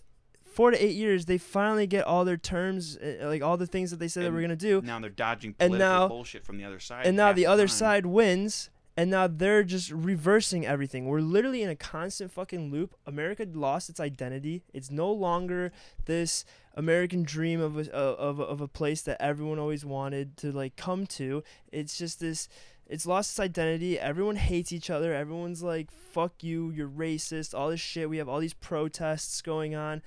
four 0.53 0.71
to 0.71 0.83
eight 0.83 0.95
years, 0.95 1.25
they 1.25 1.37
finally 1.37 1.87
get 1.87 2.05
all 2.05 2.25
their 2.25 2.37
terms, 2.37 2.97
uh, 2.97 3.25
like 3.27 3.41
all 3.41 3.57
the 3.57 3.67
things 3.67 3.91
that 3.91 3.97
they 3.99 4.07
said 4.07 4.23
they 4.23 4.29
were 4.29 4.37
And 4.39 4.47
gonna 4.47 4.55
do, 4.55 4.81
now 4.81 4.99
they're 4.99 5.09
dodging 5.09 5.55
And 5.59 5.77
now- 5.77 6.07
bullshit 6.07 6.45
from 6.45 6.57
the 6.57 6.63
other 6.65 6.79
side. 6.79 7.05
and 7.05 7.17
now 7.17 7.33
the 7.33 7.45
other 7.45 7.67
time. 7.67 7.75
side 7.75 8.05
wins. 8.05 8.69
And 8.95 9.09
now 9.09 9.25
they're 9.25 9.63
just 9.63 9.89
reversing 9.89 10.67
everything. 10.67 11.07
We're 11.07 11.19
literally 11.19 11.63
in 11.63 11.69
a 11.71 11.75
constant 11.75 12.31
fucking 12.31 12.69
loop. 12.69 12.93
America 13.07 13.43
lost 13.51 13.89
its 13.89 13.99
identity. 13.99 14.61
It's 14.71 14.91
no 14.91 15.11
longer 15.11 15.71
this 16.05 16.45
American 16.75 17.23
dream 17.23 17.59
of 17.59 17.75
a, 17.75 17.91
of, 17.91 18.39
a- 18.39 18.43
of 18.43 18.61
a 18.61 18.67
place 18.67 19.01
that 19.01 19.19
everyone 19.19 19.57
always 19.57 19.83
wanted 19.83 20.37
to 20.37 20.51
like 20.51 20.75
come 20.75 21.07
to. 21.07 21.43
It's 21.71 21.97
just 21.97 22.19
this 22.19 22.47
it's 22.85 23.07
lost 23.07 23.31
its 23.31 23.39
identity. 23.39 23.97
Everyone 23.99 24.35
hates 24.35 24.71
each 24.71 24.91
other. 24.91 25.11
Everyone's 25.15 25.63
like, 25.63 25.89
fuck 25.89 26.43
you, 26.43 26.69
you're 26.69 26.87
racist, 26.87 27.57
all 27.57 27.71
this 27.71 27.79
shit. 27.79 28.11
We 28.11 28.17
have 28.17 28.29
all 28.29 28.39
these 28.39 28.53
protests 28.53 29.41
going 29.41 29.73
on. 29.73 30.03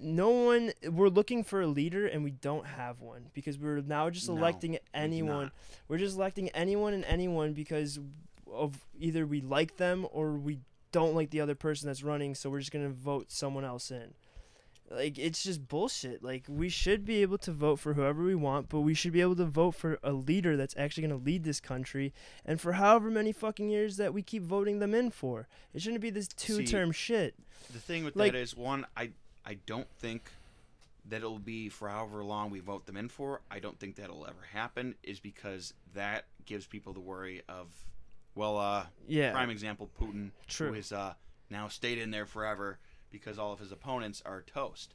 No 0.00 0.30
one, 0.30 0.72
we're 0.90 1.08
looking 1.08 1.42
for 1.42 1.60
a 1.60 1.66
leader 1.66 2.06
and 2.06 2.22
we 2.22 2.30
don't 2.30 2.66
have 2.66 3.00
one 3.00 3.26
because 3.34 3.58
we're 3.58 3.80
now 3.80 4.10
just 4.10 4.28
electing 4.28 4.72
do 4.72 4.78
anyone. 4.94 5.50
We're 5.88 5.98
just 5.98 6.16
electing 6.16 6.50
anyone 6.50 6.94
and 6.94 7.04
anyone 7.04 7.52
because 7.52 7.98
of 8.52 8.86
either 8.98 9.26
we 9.26 9.40
like 9.40 9.76
them 9.76 10.06
or 10.12 10.32
we 10.32 10.60
don't 10.92 11.14
like 11.14 11.30
the 11.30 11.40
other 11.40 11.54
person 11.54 11.86
that's 11.86 12.02
running, 12.02 12.34
so 12.34 12.48
we're 12.48 12.60
just 12.60 12.72
gonna 12.72 12.88
vote 12.88 13.30
someone 13.30 13.64
else 13.64 13.90
in. 13.90 14.14
Like 14.90 15.18
it's 15.18 15.42
just 15.42 15.68
bullshit. 15.68 16.22
Like 16.22 16.44
we 16.48 16.70
should 16.70 17.04
be 17.04 17.20
able 17.20 17.36
to 17.38 17.52
vote 17.52 17.76
for 17.78 17.92
whoever 17.92 18.22
we 18.22 18.34
want, 18.34 18.70
but 18.70 18.80
we 18.80 18.94
should 18.94 19.12
be 19.12 19.20
able 19.20 19.36
to 19.36 19.44
vote 19.44 19.72
for 19.74 19.98
a 20.02 20.12
leader 20.12 20.56
that's 20.56 20.74
actually 20.78 21.02
gonna 21.02 21.16
lead 21.22 21.44
this 21.44 21.60
country, 21.60 22.14
and 22.46 22.58
for 22.60 22.72
however 22.72 23.10
many 23.10 23.32
fucking 23.32 23.68
years 23.68 23.98
that 23.98 24.14
we 24.14 24.22
keep 24.22 24.42
voting 24.44 24.78
them 24.78 24.94
in 24.94 25.10
for. 25.10 25.46
It 25.74 25.82
shouldn't 25.82 26.00
be 26.00 26.10
this 26.10 26.28
two-term 26.28 26.92
shit. 26.92 27.34
The 27.70 27.80
thing 27.80 28.04
with 28.04 28.16
Like- 28.16 28.32
that 28.32 28.38
is 28.38 28.56
one, 28.56 28.86
I 28.96 29.10
I 29.48 29.54
don't 29.64 29.88
think 29.98 30.30
that 31.06 31.16
it'll 31.16 31.38
be 31.38 31.70
for 31.70 31.88
however 31.88 32.22
long 32.22 32.50
we 32.50 32.60
vote 32.60 32.84
them 32.84 32.98
in 32.98 33.08
for. 33.08 33.40
I 33.50 33.60
don't 33.60 33.80
think 33.80 33.96
that'll 33.96 34.26
ever 34.26 34.46
happen. 34.52 34.94
Is 35.02 35.20
because 35.20 35.72
that 35.94 36.26
gives 36.44 36.66
people 36.66 36.92
the 36.92 37.00
worry 37.00 37.40
of, 37.48 37.68
well, 38.34 38.58
uh, 38.58 38.84
Yeah, 39.06 39.32
prime 39.32 39.48
example, 39.48 39.88
Putin, 39.98 40.32
True. 40.48 40.68
who 40.68 40.74
has 40.74 40.92
uh, 40.92 41.14
now 41.48 41.68
stayed 41.68 41.96
in 41.96 42.10
there 42.10 42.26
forever 42.26 42.78
because 43.10 43.38
all 43.38 43.52
of 43.54 43.58
his 43.58 43.72
opponents 43.72 44.22
are 44.26 44.42
toast. 44.42 44.92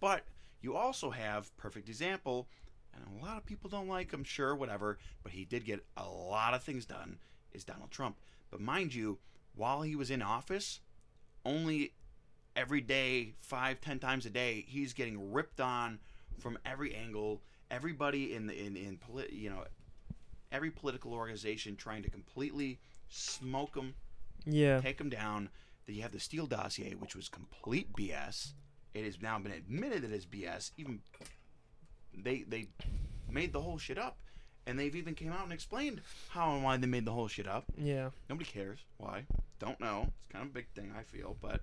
But 0.00 0.22
you 0.62 0.74
also 0.74 1.10
have 1.10 1.54
perfect 1.58 1.90
example, 1.90 2.48
and 2.94 3.04
a 3.04 3.24
lot 3.24 3.36
of 3.36 3.44
people 3.44 3.68
don't 3.68 3.88
like 3.88 4.10
him, 4.10 4.24
sure, 4.24 4.54
whatever, 4.54 4.96
but 5.22 5.32
he 5.32 5.44
did 5.44 5.66
get 5.66 5.84
a 5.98 6.08
lot 6.08 6.54
of 6.54 6.62
things 6.62 6.86
done. 6.86 7.18
Is 7.52 7.64
Donald 7.64 7.90
Trump? 7.90 8.16
But 8.50 8.60
mind 8.60 8.94
you, 8.94 9.18
while 9.54 9.82
he 9.82 9.94
was 9.96 10.10
in 10.10 10.22
office, 10.22 10.80
only 11.44 11.92
every 12.56 12.80
day, 12.80 13.34
five, 13.40 13.80
ten 13.80 13.98
times 13.98 14.26
a 14.26 14.30
day, 14.30 14.64
he's 14.66 14.92
getting 14.92 15.32
ripped 15.32 15.60
on 15.60 15.98
from 16.38 16.58
every 16.64 16.94
angle. 16.94 17.42
Everybody 17.70 18.34
in 18.34 18.46
the 18.46 18.58
in 18.58 18.76
in 18.76 18.98
polit, 18.98 19.32
you 19.32 19.50
know, 19.50 19.64
every 20.50 20.70
political 20.70 21.14
organization 21.14 21.76
trying 21.76 22.02
to 22.02 22.10
completely 22.10 22.80
smoke 23.08 23.74
him, 23.74 23.94
yeah, 24.44 24.80
take 24.80 25.00
him 25.00 25.08
down. 25.08 25.48
Then 25.86 25.96
you 25.96 26.02
have 26.02 26.12
the 26.12 26.20
Steele 26.20 26.46
dossier, 26.46 26.94
which 26.94 27.16
was 27.16 27.28
complete 27.28 27.92
BS. 27.94 28.52
It 28.94 29.04
has 29.04 29.22
now 29.22 29.38
been 29.38 29.52
admitted 29.52 30.02
that 30.02 30.12
it's 30.12 30.26
BS, 30.26 30.72
even 30.76 31.00
they 32.14 32.42
they 32.42 32.68
made 33.30 33.52
the 33.52 33.60
whole 33.60 33.78
shit 33.78 33.98
up, 33.98 34.18
and 34.66 34.78
they've 34.78 34.94
even 34.94 35.14
came 35.14 35.32
out 35.32 35.44
and 35.44 35.52
explained 35.52 36.02
how 36.28 36.54
and 36.54 36.62
why 36.62 36.76
they 36.76 36.86
made 36.86 37.04
the 37.06 37.12
whole 37.12 37.28
shit 37.28 37.48
up. 37.48 37.64
Yeah. 37.76 38.10
Nobody 38.28 38.48
cares 38.48 38.80
why. 38.98 39.24
Don't 39.58 39.80
know. 39.80 40.12
It's 40.18 40.26
kind 40.26 40.44
of 40.44 40.50
a 40.50 40.54
big 40.54 40.68
thing 40.74 40.92
I 40.96 41.02
feel, 41.04 41.36
but 41.40 41.60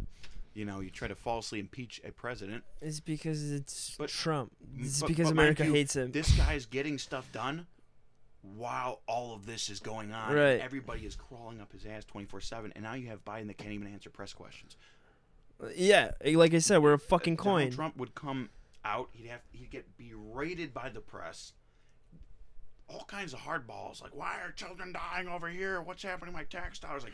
you 0.53 0.65
know, 0.65 0.79
you 0.79 0.89
try 0.89 1.07
to 1.07 1.15
falsely 1.15 1.59
impeach 1.59 2.01
a 2.03 2.11
president. 2.11 2.63
It's 2.81 2.99
because 2.99 3.51
it's 3.51 3.95
But- 3.97 4.09
Trump. 4.09 4.51
It's 4.77 4.99
but- 5.01 5.07
because 5.07 5.27
but 5.27 5.31
America 5.33 5.65
you, 5.65 5.73
hates 5.73 5.95
him. 5.95 6.11
This 6.11 6.31
guy's 6.37 6.65
getting 6.65 6.97
stuff 6.97 7.31
done 7.31 7.67
while 8.41 9.01
all 9.07 9.33
of 9.35 9.45
this 9.45 9.69
is 9.69 9.79
going 9.79 10.11
on. 10.13 10.33
Right. 10.33 10.59
Everybody 10.61 11.05
is 11.05 11.15
crawling 11.15 11.59
up 11.61 11.71
his 11.73 11.85
ass 11.85 12.05
24/7 12.05 12.71
and 12.73 12.83
now 12.83 12.93
you 12.93 13.07
have 13.07 13.23
Biden 13.25 13.47
that 13.47 13.57
can't 13.57 13.73
even 13.73 13.87
answer 13.87 14.09
press 14.09 14.33
questions. 14.33 14.77
yeah, 15.75 16.11
like 16.23 16.53
I 16.53 16.59
said, 16.59 16.77
we're 16.77 16.93
a 16.93 16.99
fucking 16.99 17.33
Uh, 17.39 17.43
Donald 17.43 17.61
coin. 17.63 17.71
Trump 17.71 17.97
would 17.97 18.15
come 18.15 18.49
out, 18.85 19.09
he'd 19.11 19.27
have 19.27 19.41
he'd 19.51 19.69
get 19.69 19.97
berated 19.97 20.73
by 20.73 20.87
the 20.89 21.01
press. 21.01 21.51
All 22.87 23.03
kinds 23.05 23.33
of 23.33 23.39
hardballs 23.41 24.01
like 24.01 24.15
why 24.15 24.39
are 24.41 24.51
children 24.53 24.93
dying 24.93 25.27
over 25.27 25.49
here? 25.49 25.81
What's 25.81 26.01
happening 26.01 26.33
to 26.33 26.37
my 26.37 26.45
tax 26.45 26.79
dollars 26.79 27.03
like 27.03 27.13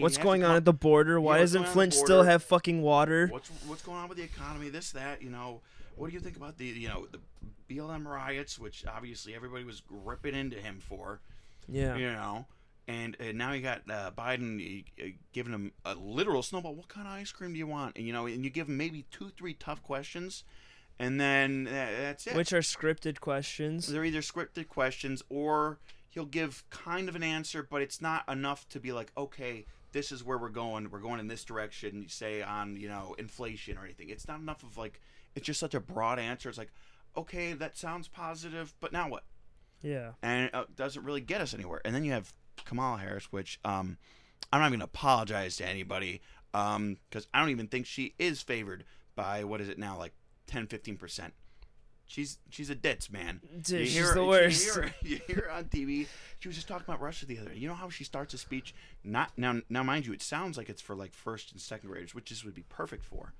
What's 0.00 0.18
going 0.18 0.44
on 0.44 0.56
at 0.56 0.64
the 0.64 0.72
border? 0.72 1.20
Why 1.20 1.38
what's 1.38 1.52
doesn't 1.52 1.62
going 1.62 1.64
on 1.64 1.68
at 1.68 1.70
the 1.70 1.74
Flint 1.74 1.94
still 1.94 2.22
have 2.22 2.42
fucking 2.42 2.82
water? 2.82 3.26
What's 3.28 3.48
what's 3.66 3.82
going 3.82 3.98
on 3.98 4.08
with 4.08 4.18
the 4.18 4.24
economy? 4.24 4.68
This 4.70 4.92
that 4.92 5.22
you 5.22 5.30
know. 5.30 5.60
What 5.96 6.08
do 6.08 6.14
you 6.14 6.20
think 6.20 6.36
about 6.36 6.56
the 6.56 6.64
you 6.64 6.88
know 6.88 7.06
the 7.12 7.20
BLM 7.68 8.06
riots, 8.06 8.58
which 8.58 8.84
obviously 8.86 9.34
everybody 9.34 9.64
was 9.64 9.82
ripping 9.90 10.34
into 10.34 10.56
him 10.56 10.80
for, 10.80 11.20
Yeah. 11.68 11.96
you 11.96 12.12
know, 12.12 12.46
and, 12.88 13.16
and 13.20 13.38
now 13.38 13.52
you 13.52 13.62
got 13.62 13.82
uh, 13.90 14.10
Biden 14.16 14.84
uh, 15.00 15.04
giving 15.32 15.52
him 15.52 15.72
a 15.84 15.94
literal 15.94 16.42
snowball. 16.42 16.74
What 16.74 16.88
kind 16.88 17.06
of 17.06 17.12
ice 17.14 17.30
cream 17.32 17.52
do 17.52 17.58
you 17.58 17.66
want? 17.66 17.96
And 17.96 18.06
you 18.06 18.12
know, 18.12 18.26
and 18.26 18.44
you 18.44 18.50
give 18.50 18.68
him 18.68 18.76
maybe 18.76 19.04
two, 19.10 19.30
three 19.30 19.54
tough 19.54 19.82
questions, 19.82 20.44
and 20.98 21.20
then 21.20 21.68
uh, 21.68 21.72
that's 22.00 22.26
it. 22.26 22.34
Which 22.34 22.52
are 22.52 22.60
scripted 22.60 23.20
questions. 23.20 23.86
They're 23.86 24.04
either 24.04 24.20
scripted 24.20 24.68
questions 24.68 25.22
or 25.28 25.78
he'll 26.08 26.26
give 26.26 26.64
kind 26.70 27.08
of 27.08 27.16
an 27.16 27.22
answer, 27.22 27.62
but 27.62 27.82
it's 27.82 28.00
not 28.00 28.24
enough 28.28 28.68
to 28.70 28.80
be 28.80 28.92
like, 28.92 29.12
okay, 29.16 29.64
this 29.92 30.10
is 30.10 30.24
where 30.24 30.38
we're 30.38 30.48
going. 30.48 30.90
We're 30.90 30.98
going 30.98 31.20
in 31.20 31.28
this 31.28 31.44
direction. 31.44 32.02
You 32.02 32.08
Say 32.08 32.42
on 32.42 32.76
you 32.76 32.88
know 32.88 33.14
inflation 33.18 33.78
or 33.78 33.84
anything. 33.84 34.10
It's 34.10 34.26
not 34.26 34.40
enough 34.40 34.62
of 34.62 34.76
like. 34.76 35.00
It's 35.34 35.46
just 35.46 35.60
such 35.60 35.74
a 35.74 35.80
broad 35.80 36.18
answer. 36.18 36.50
It's 36.50 36.58
like, 36.58 36.72
okay, 37.16 37.54
that 37.54 37.76
sounds 37.76 38.06
positive, 38.06 38.74
but 38.80 38.92
now 38.92 39.08
what? 39.08 39.24
Yeah. 39.80 40.12
And 40.22 40.46
it 40.46 40.54
uh, 40.54 40.64
doesn't 40.76 41.04
really 41.04 41.22
get 41.22 41.40
us 41.40 41.54
anywhere. 41.54 41.80
And 41.84 41.94
then 41.94 42.04
you 42.04 42.12
have 42.12 42.34
Kamala 42.64 42.98
Harris, 42.98 43.32
which 43.32 43.58
um, 43.64 43.96
I'm 44.52 44.60
not 44.60 44.66
even 44.66 44.80
gonna 44.80 44.84
apologize 44.84 45.56
to 45.56 45.66
anybody 45.66 46.20
um, 46.52 46.98
because 47.08 47.26
I 47.32 47.40
don't 47.40 47.50
even 47.50 47.68
think 47.68 47.86
she 47.86 48.14
is 48.18 48.42
favored 48.42 48.84
by 49.14 49.44
what 49.44 49.60
is 49.60 49.68
it 49.68 49.78
now, 49.78 49.96
like 49.98 50.12
10, 50.46 50.66
15 50.66 50.96
percent. 50.96 51.34
She's 52.12 52.36
she's 52.50 52.68
a 52.68 52.74
ditz, 52.74 53.10
man. 53.10 53.40
Dude, 53.62 53.80
You 53.80 53.86
she's 53.86 53.94
hear 53.94 54.12
the 54.12 54.20
you 54.20 54.26
worst. 54.26 54.64
hear 54.74 54.82
her- 54.82 54.94
You 55.02 55.20
hear 55.26 55.36
her 55.46 55.50
on 55.50 55.64
TV. 55.64 56.06
She 56.40 56.48
was 56.48 56.54
just 56.56 56.68
talking 56.68 56.84
about 56.86 57.00
Russia 57.00 57.24
the 57.24 57.38
other 57.38 57.48
day. 57.48 57.56
You 57.56 57.68
know 57.68 57.74
how 57.74 57.88
she 57.88 58.04
starts 58.04 58.34
a 58.34 58.38
speech? 58.38 58.74
Not 59.02 59.30
now. 59.38 59.62
Now, 59.70 59.82
mind 59.82 60.04
you, 60.04 60.12
it 60.12 60.20
sounds 60.20 60.58
like 60.58 60.68
it's 60.68 60.82
for 60.82 60.94
like 60.94 61.14
first 61.14 61.52
and 61.52 61.60
second 61.60 61.88
graders, 61.88 62.14
which 62.14 62.28
this 62.28 62.44
would 62.44 62.54
be 62.54 62.64
perfect 62.68 63.02
for. 63.02 63.32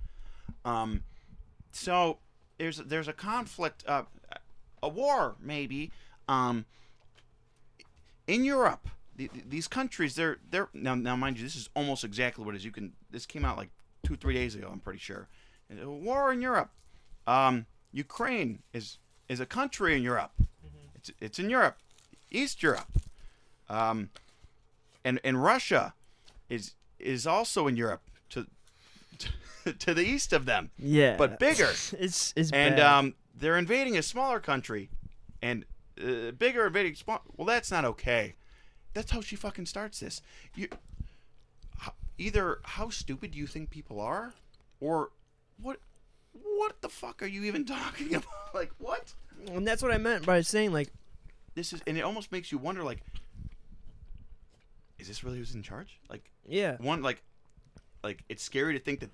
Um, 0.65 1.03
so 1.71 2.17
there's 2.57 2.77
there's 2.77 3.07
a 3.07 3.13
conflict, 3.13 3.83
uh, 3.87 4.03
a 4.81 4.89
war 4.89 5.35
maybe, 5.39 5.91
um, 6.27 6.65
in 8.27 8.43
Europe. 8.43 8.87
The- 9.15 9.29
these 9.47 9.67
countries, 9.67 10.15
they're 10.15 10.39
they're 10.49 10.69
now 10.73 10.95
now 10.95 11.15
mind 11.15 11.37
you, 11.37 11.43
this 11.43 11.55
is 11.55 11.69
almost 11.75 12.03
exactly 12.03 12.43
what 12.43 12.55
it 12.55 12.57
is. 12.57 12.65
You 12.65 12.71
can 12.71 12.93
this 13.11 13.27
came 13.27 13.45
out 13.45 13.55
like 13.55 13.69
two 14.03 14.15
three 14.15 14.33
days 14.33 14.55
ago. 14.55 14.67
I'm 14.71 14.79
pretty 14.79 14.97
sure. 14.99 15.27
A 15.79 15.87
war 15.87 16.33
in 16.33 16.41
Europe. 16.41 16.71
Um, 17.27 17.67
Ukraine 17.93 18.63
is 18.73 18.97
is 19.29 19.39
a 19.39 19.45
country 19.45 19.95
in 19.95 20.03
Europe. 20.03 20.31
It's 20.95 21.11
it's 21.21 21.39
in 21.39 21.49
Europe, 21.49 21.77
East 22.31 22.61
Europe. 22.63 22.91
Um, 23.69 24.09
and 25.05 25.19
and 25.23 25.41
Russia 25.41 25.93
is 26.49 26.73
is 26.99 27.25
also 27.27 27.67
in 27.67 27.77
Europe 27.77 28.01
to 28.31 28.47
to, 29.19 29.73
to 29.85 29.93
the 29.93 30.03
east 30.03 30.33
of 30.33 30.45
them, 30.45 30.71
Yeah. 30.77 31.15
but 31.17 31.39
bigger. 31.39 31.69
It's 31.99 32.33
it's 32.35 32.51
And 32.51 32.75
bad. 32.75 32.79
um, 32.79 33.15
they're 33.35 33.57
invading 33.57 33.97
a 33.97 34.01
smaller 34.03 34.39
country, 34.39 34.89
and 35.41 35.65
uh, 36.01 36.31
bigger 36.31 36.67
invading 36.67 36.95
small. 36.95 37.21
Well, 37.37 37.45
that's 37.47 37.71
not 37.71 37.85
okay. 37.85 38.35
That's 38.93 39.11
how 39.11 39.21
she 39.21 39.35
fucking 39.35 39.65
starts 39.67 39.99
this. 39.99 40.21
You 40.55 40.67
either 42.17 42.59
how 42.63 42.89
stupid 42.89 43.31
do 43.31 43.37
you 43.37 43.47
think 43.47 43.69
people 43.69 43.99
are, 43.99 44.33
or 44.79 45.09
what 45.61 45.79
what 46.33 46.81
the 46.81 46.89
fuck 46.89 47.21
are 47.23 47.27
you 47.27 47.43
even 47.43 47.65
talking 47.77 48.15
about? 48.15 48.25
Like 48.53 48.71
what? 48.77 49.13
and 49.51 49.67
that's 49.67 49.81
what 49.81 49.91
I 49.91 49.97
meant 49.97 50.25
by 50.27 50.41
saying 50.41 50.71
like 50.73 50.89
This 51.55 51.73
is, 51.73 51.81
and 51.87 51.97
it 51.97 52.01
almost 52.01 52.31
makes 52.31 52.51
you 52.51 52.57
wonder, 52.59 52.83
like, 52.83 52.99
is 54.99 55.07
this 55.07 55.23
really 55.23 55.37
who's 55.39 55.55
in 55.55 55.63
charge? 55.63 55.99
Like, 56.09 56.29
yeah. 56.47 56.77
one, 56.79 57.01
like, 57.01 57.21
like 58.03 58.23
it's 58.29 58.43
scary 58.43 58.73
to 58.73 58.79
think 58.79 58.99
that 58.99 59.09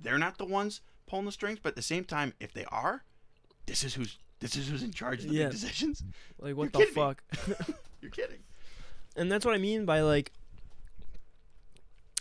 they're 0.00 0.18
not 0.18 0.36
the 0.38 0.44
ones 0.44 0.80
pulling 1.06 1.24
the 1.26 1.32
strings, 1.32 1.58
but 1.62 1.70
at 1.70 1.76
the 1.76 1.82
same 1.82 2.04
time, 2.04 2.34
if 2.40 2.52
they 2.52 2.64
are, 2.66 3.02
this 3.66 3.82
is 3.84 3.94
who's 3.94 4.18
this 4.40 4.56
is 4.56 4.68
who's 4.68 4.82
in 4.82 4.92
charge 4.92 5.22
of 5.24 5.30
the 5.30 5.36
Yeah. 5.36 5.44
big 5.44 5.52
decisions. 5.52 6.02
Like 6.38 6.56
what 6.56 6.74
You're 6.74 6.86
the 6.86 6.92
fuck? 6.92 7.22
You're 8.02 8.10
kidding. 8.10 8.40
and 9.16 9.30
that's 9.30 9.44
what 9.44 9.54
I 9.54 9.58
mean 9.58 9.84
by 9.84 10.00
like 10.00 10.32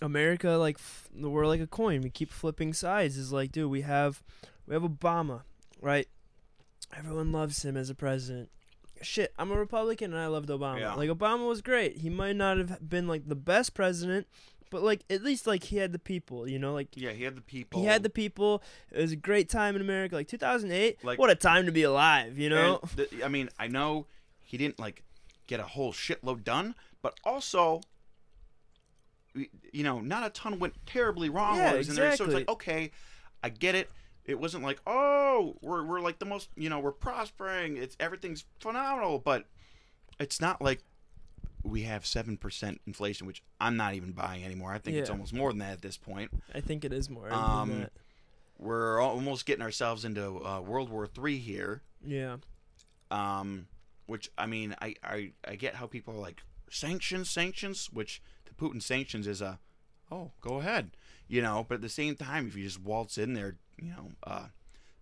America, 0.02 0.52
like 0.52 0.78
f- 0.78 1.10
the 1.14 1.30
we're 1.30 1.46
like 1.48 1.62
a 1.62 1.68
coin. 1.68 2.02
We 2.02 2.10
keep 2.10 2.32
flipping 2.32 2.74
sides. 2.74 3.18
Is 3.18 3.32
like, 3.32 3.52
dude, 3.52 3.70
we 3.72 3.82
have 3.82 4.24
we 4.68 4.74
have 4.74 4.84
Obama, 4.84 5.42
right? 5.82 6.08
Everyone 6.96 7.32
loves 7.32 7.64
him 7.64 7.78
as 7.78 7.90
a 7.90 7.96
president. 7.96 8.50
Shit, 9.02 9.34
I'm 9.38 9.52
a 9.52 9.58
Republican 9.58 10.14
and 10.14 10.22
I 10.22 10.28
loved 10.28 10.50
Obama. 10.50 10.80
Yeah. 10.80 10.94
Like 10.94 11.10
Obama 11.10 11.48
was 11.48 11.62
great. 11.62 11.98
He 11.98 12.10
might 12.10 12.36
not 12.36 12.58
have 12.58 12.88
been 12.88 13.08
like 13.08 13.28
the 13.28 13.36
best 13.36 13.74
president, 13.74 14.28
but 14.70 14.84
like 14.84 15.04
at 15.10 15.24
least 15.24 15.48
like 15.48 15.64
he 15.66 15.78
had 15.78 15.92
the 15.92 16.00
people, 16.00 16.48
you 16.48 16.60
know, 16.60 16.74
like 16.74 16.90
Yeah, 16.96 17.12
he 17.12 17.24
had 17.24 17.36
the 17.36 17.42
people. 17.42 17.80
he 17.82 17.88
had 17.88 18.04
the 18.04 18.10
people. 18.10 18.62
It 18.92 19.02
was 19.02 19.12
a 19.12 19.16
great 19.16 19.50
time 19.50 19.76
in 19.76 19.82
America. 19.82 20.16
Like 20.16 20.28
2008, 20.28 21.04
Like- 21.04 21.18
what 21.18 21.30
a 21.32 21.36
time 21.36 21.66
to 21.66 21.72
be 21.72 21.84
alive, 21.84 22.38
you 22.38 22.50
know? 22.50 22.82
I 23.24 23.28
mean, 23.30 23.50
I 23.58 23.68
know 23.68 24.06
he 24.44 24.58
didn't 24.58 24.80
like 24.80 25.04
get 25.48 25.60
a 25.60 25.64
whole 25.64 25.94
shitload 25.94 26.44
done, 26.44 26.76
but 27.02 27.20
also, 27.24 27.82
you 29.34 29.84
know, 29.84 30.00
not 30.00 30.26
a 30.26 30.30
ton 30.30 30.60
went 30.60 30.74
terribly 30.86 31.30
wrong. 31.30 31.58
Yeah, 31.58 31.64
while 31.66 31.72
he 31.74 31.78
was 31.80 31.90
in 31.90 31.96
there. 31.96 32.16
So 32.16 32.26
it's 32.26 32.34
like, 32.34 32.50
okay, 32.50 32.92
I 33.44 33.50
get 33.50 33.76
it. 33.76 33.90
It 34.26 34.40
wasn't 34.40 34.64
like, 34.64 34.80
oh, 34.86 35.58
we're 35.62 35.84
we're 35.84 36.02
like 36.02 36.20
the 36.20 36.26
most, 36.26 36.50
you 36.56 36.70
know, 36.70 36.80
we're 36.80 36.92
prospering. 36.92 37.78
It's 37.78 37.96
everything's 38.00 38.46
phenomenal, 38.60 39.20
but 39.20 39.46
it's 40.20 40.40
not 40.40 40.62
like 40.62 40.84
we 41.64 41.84
have 41.84 42.06
seven 42.06 42.38
percent 42.38 42.82
inflation, 42.86 43.26
which 43.28 43.42
I'm 43.60 43.78
not 43.78 43.94
even 43.96 44.12
buying 44.12 44.44
anymore. 44.44 44.74
I 44.74 44.78
think 44.78 44.98
it's 44.98 45.10
almost 45.10 45.34
more 45.34 45.50
than 45.50 45.60
that 45.60 45.74
at 45.74 45.82
this 45.82 45.98
point. 45.98 46.32
I 46.54 46.60
think 46.62 46.86
it 46.86 46.94
is 46.94 47.10
more. 47.10 47.32
Um. 47.34 47.88
We're 48.60 49.00
almost 49.02 49.48
getting 49.48 49.64
ourselves 49.64 50.06
into 50.06 50.46
uh, 50.46 50.62
World 50.62 50.90
War 50.92 51.08
Three 51.08 51.40
here. 51.40 51.82
Yeah. 52.06 52.38
um, 53.10 53.68
which 54.06 54.30
I 54.38 54.46
mean, 54.46 54.76
I, 54.82 54.96
I 55.04 55.32
I 55.48 55.56
get 55.56 55.76
how 55.76 55.88
people 55.88 56.14
are 56.16 56.20
like 56.20 56.44
sanctions, 56.70 57.30
sanctions, 57.30 57.90
which 57.92 58.22
Putin 58.58 58.82
sanctions 58.82 59.28
is 59.28 59.42
a, 59.42 59.60
oh, 60.12 60.32
go 60.42 60.60
ahead, 60.60 60.92
you 61.28 61.42
know. 61.42 61.66
But 61.68 61.76
at 61.76 61.82
the 61.82 61.90
same 61.90 62.16
time, 62.16 62.48
if 62.48 62.56
you 62.56 62.64
just 62.64 62.82
waltz 62.82 63.18
in 63.18 63.34
there, 63.34 63.56
you 63.82 63.90
know, 63.90 64.12
uh, 64.24 64.46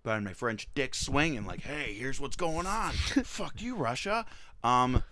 by 0.04 0.20
my 0.20 0.34
French, 0.34 0.68
dick 0.74 0.96
swinging 0.96 1.46
like, 1.46 1.62
hey, 1.62 1.94
here's 1.94 2.20
what's 2.20 2.36
going 2.36 2.68
on, 2.68 2.92
fuck 3.24 3.62
you, 3.62 3.76
Russia. 3.76 4.26
Um, 4.64 5.04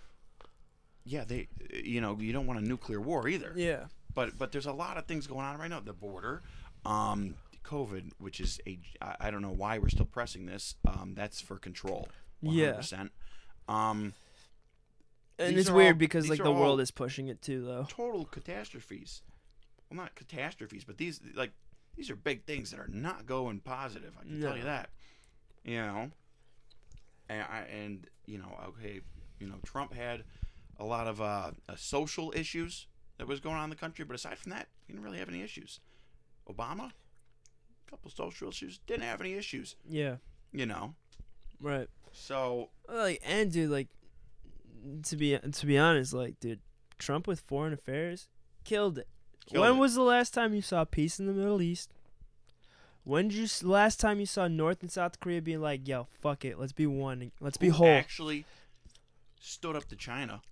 yeah, 1.04 1.24
they, 1.24 1.48
you 1.72 2.00
know, 2.00 2.16
you 2.20 2.32
don't 2.32 2.46
want 2.46 2.60
a 2.60 2.62
nuclear 2.62 3.00
war 3.00 3.28
either. 3.28 3.52
Yeah. 3.56 3.84
But 4.14 4.38
but 4.38 4.52
there's 4.52 4.66
a 4.66 4.72
lot 4.72 4.96
of 4.96 5.06
things 5.06 5.26
going 5.26 5.44
on 5.44 5.58
right 5.58 5.70
now. 5.70 5.80
The 5.80 5.92
border, 5.92 6.42
um, 6.84 7.34
COVID, 7.64 8.12
which 8.18 8.40
is 8.40 8.60
a 8.66 8.78
I, 9.00 9.16
I 9.20 9.30
don't 9.30 9.42
know 9.42 9.54
why 9.54 9.78
we're 9.78 9.90
still 9.90 10.06
pressing 10.06 10.46
this. 10.46 10.74
Um, 10.86 11.14
that's 11.14 11.40
for 11.40 11.56
control. 11.56 12.08
100%. 12.44 12.92
Yeah. 12.92 13.08
Um, 13.68 14.14
And 15.38 15.50
These 15.56 15.66
it's 15.66 15.70
weird 15.70 15.94
all- 15.94 15.98
because 15.98 16.28
like 16.28 16.42
the 16.42 16.50
world 16.50 16.80
is 16.80 16.90
pushing 16.90 17.28
it 17.28 17.40
too, 17.42 17.64
though. 17.64 17.86
total 17.88 18.24
catastrophes. 18.24 19.22
Well, 19.90 19.96
not 19.98 20.14
catastrophes, 20.14 20.84
but 20.84 20.98
these 20.98 21.20
like 21.34 21.52
these 21.96 22.10
are 22.10 22.16
big 22.16 22.44
things 22.44 22.70
that 22.72 22.80
are 22.80 22.88
not 22.88 23.26
going 23.26 23.60
positive. 23.60 24.12
I 24.18 24.22
can 24.24 24.40
tell 24.40 24.56
you 24.56 24.64
that. 24.64 24.90
You 25.64 25.76
know, 25.76 26.10
and, 27.28 27.42
I, 27.42 27.60
and 27.72 28.06
you 28.26 28.38
know, 28.38 28.58
okay, 28.68 29.00
you 29.38 29.46
know, 29.46 29.56
Trump 29.64 29.92
had 29.92 30.24
a 30.78 30.84
lot 30.84 31.06
of 31.06 31.20
uh, 31.20 31.50
uh, 31.68 31.74
social 31.76 32.32
issues 32.36 32.86
that 33.18 33.26
was 33.26 33.40
going 33.40 33.56
on 33.56 33.64
in 33.64 33.70
the 33.70 33.76
country, 33.76 34.04
but 34.04 34.14
aside 34.14 34.38
from 34.38 34.50
that, 34.52 34.68
he 34.86 34.92
didn't 34.92 35.04
really 35.04 35.18
have 35.18 35.28
any 35.28 35.42
issues. 35.42 35.80
Obama, 36.48 36.90
a 37.86 37.90
couple 37.90 38.10
social 38.10 38.48
issues, 38.48 38.78
didn't 38.86 39.02
have 39.02 39.20
any 39.20 39.34
issues. 39.34 39.76
Yeah. 39.88 40.16
You 40.52 40.66
know, 40.66 40.94
Right. 41.60 41.88
so 42.12 42.70
Like 42.88 43.20
and 43.24 43.50
dude, 43.52 43.70
like 43.70 43.88
to 45.04 45.16
be 45.16 45.38
to 45.38 45.66
be 45.66 45.78
honest, 45.78 46.12
like 46.12 46.38
dude, 46.40 46.60
Trump 46.98 47.26
with 47.26 47.40
foreign 47.40 47.72
affairs 47.72 48.28
killed 48.64 48.98
it. 48.98 49.08
killed 49.46 49.62
when 49.62 49.76
it. 49.76 49.78
was 49.78 49.94
the 49.94 50.02
last 50.02 50.34
time 50.34 50.54
you 50.54 50.62
saw 50.62 50.84
peace 50.84 51.18
in 51.18 51.26
the 51.26 51.32
Middle 51.32 51.62
East? 51.62 51.90
When 53.04 53.28
did 53.28 53.38
you 53.38 53.48
last 53.68 53.98
time 53.98 54.20
you 54.20 54.26
saw 54.26 54.48
North 54.48 54.82
and 54.82 54.92
South 54.92 55.18
Korea 55.20 55.40
being 55.40 55.62
like, 55.62 55.88
"Yo, 55.88 56.08
fuck 56.20 56.44
it, 56.44 56.58
let's 56.58 56.72
be 56.72 56.86
one, 56.86 57.32
let's 57.40 57.56
be 57.56 57.68
Who 57.68 57.74
whole"? 57.74 57.88
Actually, 57.88 58.44
stood 59.40 59.74
up 59.76 59.88
to 59.88 59.96
China. 59.96 60.42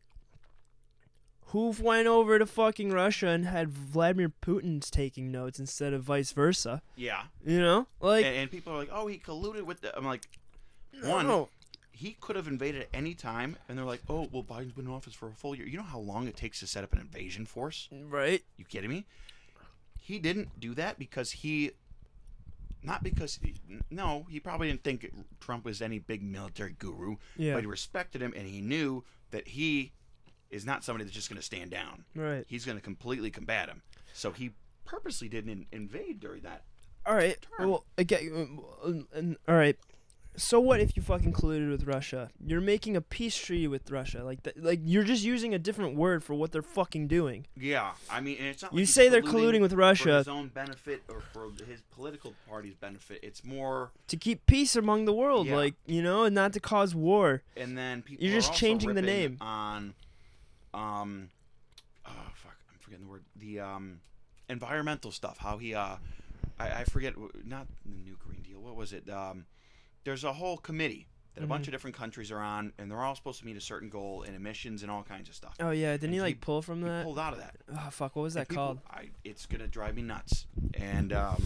Who 1.51 1.75
went 1.79 2.09
over 2.09 2.39
to 2.39 2.47
fucking 2.47 2.91
Russia 2.91 3.29
and 3.29 3.45
had 3.45 3.69
Vladimir 3.69 4.33
Putin's 4.43 4.91
taking 4.91 5.31
notes 5.31 5.61
instead 5.61 5.93
of 5.93 6.03
vice 6.03 6.33
versa? 6.33 6.83
Yeah, 6.97 7.25
You 7.45 7.61
know, 7.61 7.87
like 8.01 8.25
and, 8.25 8.35
and 8.35 8.51
people 8.51 8.73
are 8.73 8.79
like, 8.79 8.91
"Oh, 8.91 9.07
he 9.07 9.19
colluded 9.19 9.63
with 9.63 9.83
the." 9.83 9.97
I'm 9.97 10.05
like, 10.07 10.27
one, 11.03 11.27
no. 11.27 11.49
He 11.97 12.17
could 12.21 12.37
have 12.37 12.47
invaded 12.47 12.83
at 12.83 12.89
any 12.93 13.15
time, 13.15 13.57
and 13.69 13.77
they're 13.79 13.85
like, 13.85 14.03
"Oh, 14.09 14.29
well, 14.31 14.43
Biden's 14.43 14.73
been 14.73 14.87
in 14.87 14.93
office 14.93 15.15
for 15.15 15.29
a 15.29 15.33
full 15.33 15.55
year." 15.55 15.67
You 15.67 15.79
know 15.79 15.83
how 15.83 15.99
long 15.99 16.29
it 16.29 16.37
takes 16.37 16.61
to 16.61 16.67
set 16.67 16.85
up 16.85 16.93
an 16.93 16.99
invasion 17.01 17.47
force? 17.47 17.89
right? 18.09 18.43
You 18.57 18.65
kidding 18.65 18.91
me? 18.91 19.07
He 19.99 20.19
didn't 20.19 20.61
do 20.61 20.75
that 20.75 20.99
because 20.99 21.33
he, 21.33 21.73
not 22.83 23.03
because 23.03 23.41
he, 23.43 23.55
no, 23.91 24.27
he 24.31 24.39
probably 24.39 24.69
didn't 24.69 24.85
think 24.85 25.11
Trump 25.41 25.65
was 25.65 25.83
any 25.83 25.99
big 25.99 26.23
military 26.23 26.77
guru, 26.79 27.17
Yeah, 27.37 27.55
but 27.55 27.61
he 27.63 27.67
respected 27.67 28.23
him 28.23 28.33
and 28.37 28.47
he 28.47 28.61
knew 28.61 29.03
that 29.33 29.49
he 29.49 29.93
is 30.51 30.65
not 30.65 30.85
somebody 30.85 31.03
that's 31.05 31.15
just 31.15 31.29
going 31.29 31.39
to 31.41 31.45
stand 31.45 31.71
down. 31.73 32.05
right. 32.15 32.45
He's 32.47 32.65
going 32.65 32.79
to 32.79 32.83
completely 32.85 33.31
combat 33.31 33.69
him. 33.69 33.83
So 34.13 34.31
he 34.31 34.53
purposely 34.85 35.29
didn't 35.29 35.51
in- 35.51 35.67
invade 35.73 36.21
during 36.21 36.43
that. 36.43 36.63
All 37.05 37.15
right. 37.17 37.37
term. 37.59 37.71
Well, 37.71 37.85
again, 37.99 38.61
uh, 38.85 38.93
and, 39.13 39.37
all 39.49 39.57
right. 39.57 39.77
So 40.39 40.61
what 40.61 40.81
if 40.81 40.97
you 40.97 41.03
fucking 41.03 41.33
colluded 41.33 41.71
with 41.71 41.85
Russia? 41.85 42.29
You're 42.45 42.61
making 42.61 42.95
a 42.97 43.01
peace 43.01 43.37
treaty 43.37 43.67
with 43.67 43.91
Russia. 43.91 44.23
Like, 44.23 44.43
th- 44.43 44.57
like 44.59 44.81
you're 44.85 45.03
just 45.05 45.25
using 45.25 45.55
a 45.55 45.59
different 45.59 45.97
word 45.97 46.23
for 46.23 46.35
what 46.35 46.53
they're 46.53 46.63
fucking 46.63 47.09
doing. 47.09 47.47
Yeah, 47.57 47.93
I 48.11 48.21
mean, 48.21 48.37
it's 48.39 48.63
not. 48.63 48.73
You 48.73 48.81
he's 48.81 48.93
say 48.93 49.09
they're 49.09 49.23
colluding 49.23 49.61
with 49.61 49.73
Russia 49.73 50.03
for 50.05 50.17
his 50.19 50.29
own 50.29 50.49
benefit 50.49 51.03
or 51.09 51.23
for 51.33 51.51
his 51.67 51.81
political 51.91 52.35
party's 52.49 52.75
benefit. 52.75 53.21
It's 53.23 53.45
more, 53.45 53.93
to 54.09 54.17
keep 54.17 54.45
peace 54.47 54.77
among 54.77 55.07
the 55.07 55.15
world, 55.15 55.47
Yeah. 55.47 55.57
like 55.57 55.75
you 55.87 56.03
know, 56.03 56.25
and 56.25 56.35
not 56.35 56.53
to 56.53 56.61
cause 56.61 56.95
war. 56.95 57.43
and 57.57 57.77
then 57.77 58.03
people. 58.03 58.25
You're 58.25 58.37
are 58.37 58.41
just 58.41 58.55
changing 58.55 58.95
the 58.95 59.03
name. 59.03 59.39
on, 59.41 59.95
um, 60.75 61.31
oh 62.07 62.11
fuck, 62.35 62.57
I'm 62.71 62.79
forgetting 62.81 63.07
the 63.07 63.11
word. 63.11 63.25
The 63.37 63.61
um, 63.61 64.01
environmental 64.49 65.11
stuff. 65.13 65.39
How 65.39 65.57
he 65.59 65.75
uh, 65.75 65.97
I, 66.59 66.81
I 66.81 66.85
forget 66.85 67.15
not 67.45 67.67
the 67.85 67.97
new 68.05 68.17
Green 68.19 68.43
Deal. 68.43 68.61
What 68.61 68.77
was 68.77 68.93
it? 68.93 69.09
Um, 69.11 69.47
there's 70.07 70.25
a 70.25 70.33
whole 70.33 70.57
committee 70.57 71.09
that 71.35 71.43
a 71.45 71.47
bunch 71.47 71.65
Mhm. 71.65 71.69
of 71.69 71.73
different 71.73 71.97
countries 71.97 72.31
are 72.31 72.39
on, 72.39 72.73
and 72.79 72.91
they're 72.91 73.03
all 73.03 73.15
supposed 73.17 73.41
to 73.41 73.45
meet 73.45 73.57
a 73.57 73.61
certain 73.61 73.91
goal 73.91 74.23
in 74.23 74.35
emissions 74.35 74.83
and 74.83 74.91
all 74.91 75.03
kinds 75.03 75.29
of 75.29 75.35
stuff. 75.35 75.55
Oh 75.61 75.71
yeah, 75.73 75.93
didn't 75.93 76.05
And 76.05 76.15
he 76.15 76.21
like 76.23 76.41
pull 76.41 76.63
from 76.63 76.81
that? 76.83 77.05
pulled 77.05 77.19
out 77.19 77.33
of 77.35 77.41
that. 77.41 77.57
Oh 77.77 77.91
fuck, 77.91 78.17
what 78.17 78.23
was 78.23 78.35
that 78.35 78.49
people- 78.49 78.65
called? 78.65 78.81
I, 78.89 79.11
it's 79.25 79.45
gonna 79.47 79.67
drive 79.67 79.97
me 79.97 80.03
nuts. 80.03 80.47
And 80.75 81.13
um, 81.13 81.43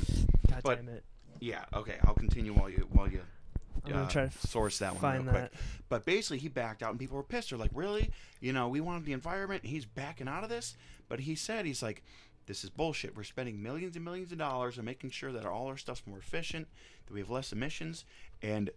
God 0.49 0.61
but- 0.62 0.77
damn 0.77 0.88
it! 0.90 1.05
yeah, 1.40 1.64
okay, 1.75 1.99
I'll 2.05 2.14
continue 2.14 2.53
while 2.53 2.68
you 2.70 2.87
while 2.92 3.11
you 3.11 3.23
I'm 3.87 3.92
uh, 3.92 3.96
gonna 3.96 4.11
try 4.11 4.27
to 4.29 4.46
source 4.46 4.79
that 4.81 4.92
one 4.92 5.01
find 5.01 5.25
real 5.25 5.33
quick. 5.33 5.53
that. 5.53 5.61
But 5.88 6.05
basically, 6.05 6.38
he 6.38 6.49
backed 6.49 6.83
out, 6.83 6.90
and 6.90 6.99
people 7.01 7.16
were 7.16 7.23
pissed. 7.25 7.49
They're 7.51 7.59
like, 7.59 7.70
"Really? 7.75 8.11
You 8.40 8.53
know, 8.53 8.68
we 8.68 8.81
wanted 8.83 9.07
the 9.07 9.14
environment, 9.14 9.62
and 9.62 9.70
he's 9.73 9.87
backing 9.87 10.29
out 10.29 10.44
of 10.44 10.51
this." 10.51 10.77
But 11.09 11.20
he 11.20 11.35
said, 11.35 11.64
"He's 11.64 11.83
like, 11.83 12.03
this 12.46 12.62
is 12.64 12.70
bullshit. 12.70 13.14
We're 13.16 13.23
spending 13.23 13.62
millions 13.62 13.94
and 13.96 14.05
millions 14.05 14.33
of 14.33 14.38
dollars 14.38 14.77
on 14.79 14.85
making 14.85 15.11
sure 15.11 15.31
that 15.33 15.46
all 15.46 15.68
our 15.68 15.77
stuff's 15.77 16.05
more 16.07 16.18
efficient, 16.18 16.66
that 17.07 17.12
we 17.14 17.20
have 17.20 17.31
less 17.31 17.53
emissions, 17.53 18.05
and 18.42 18.70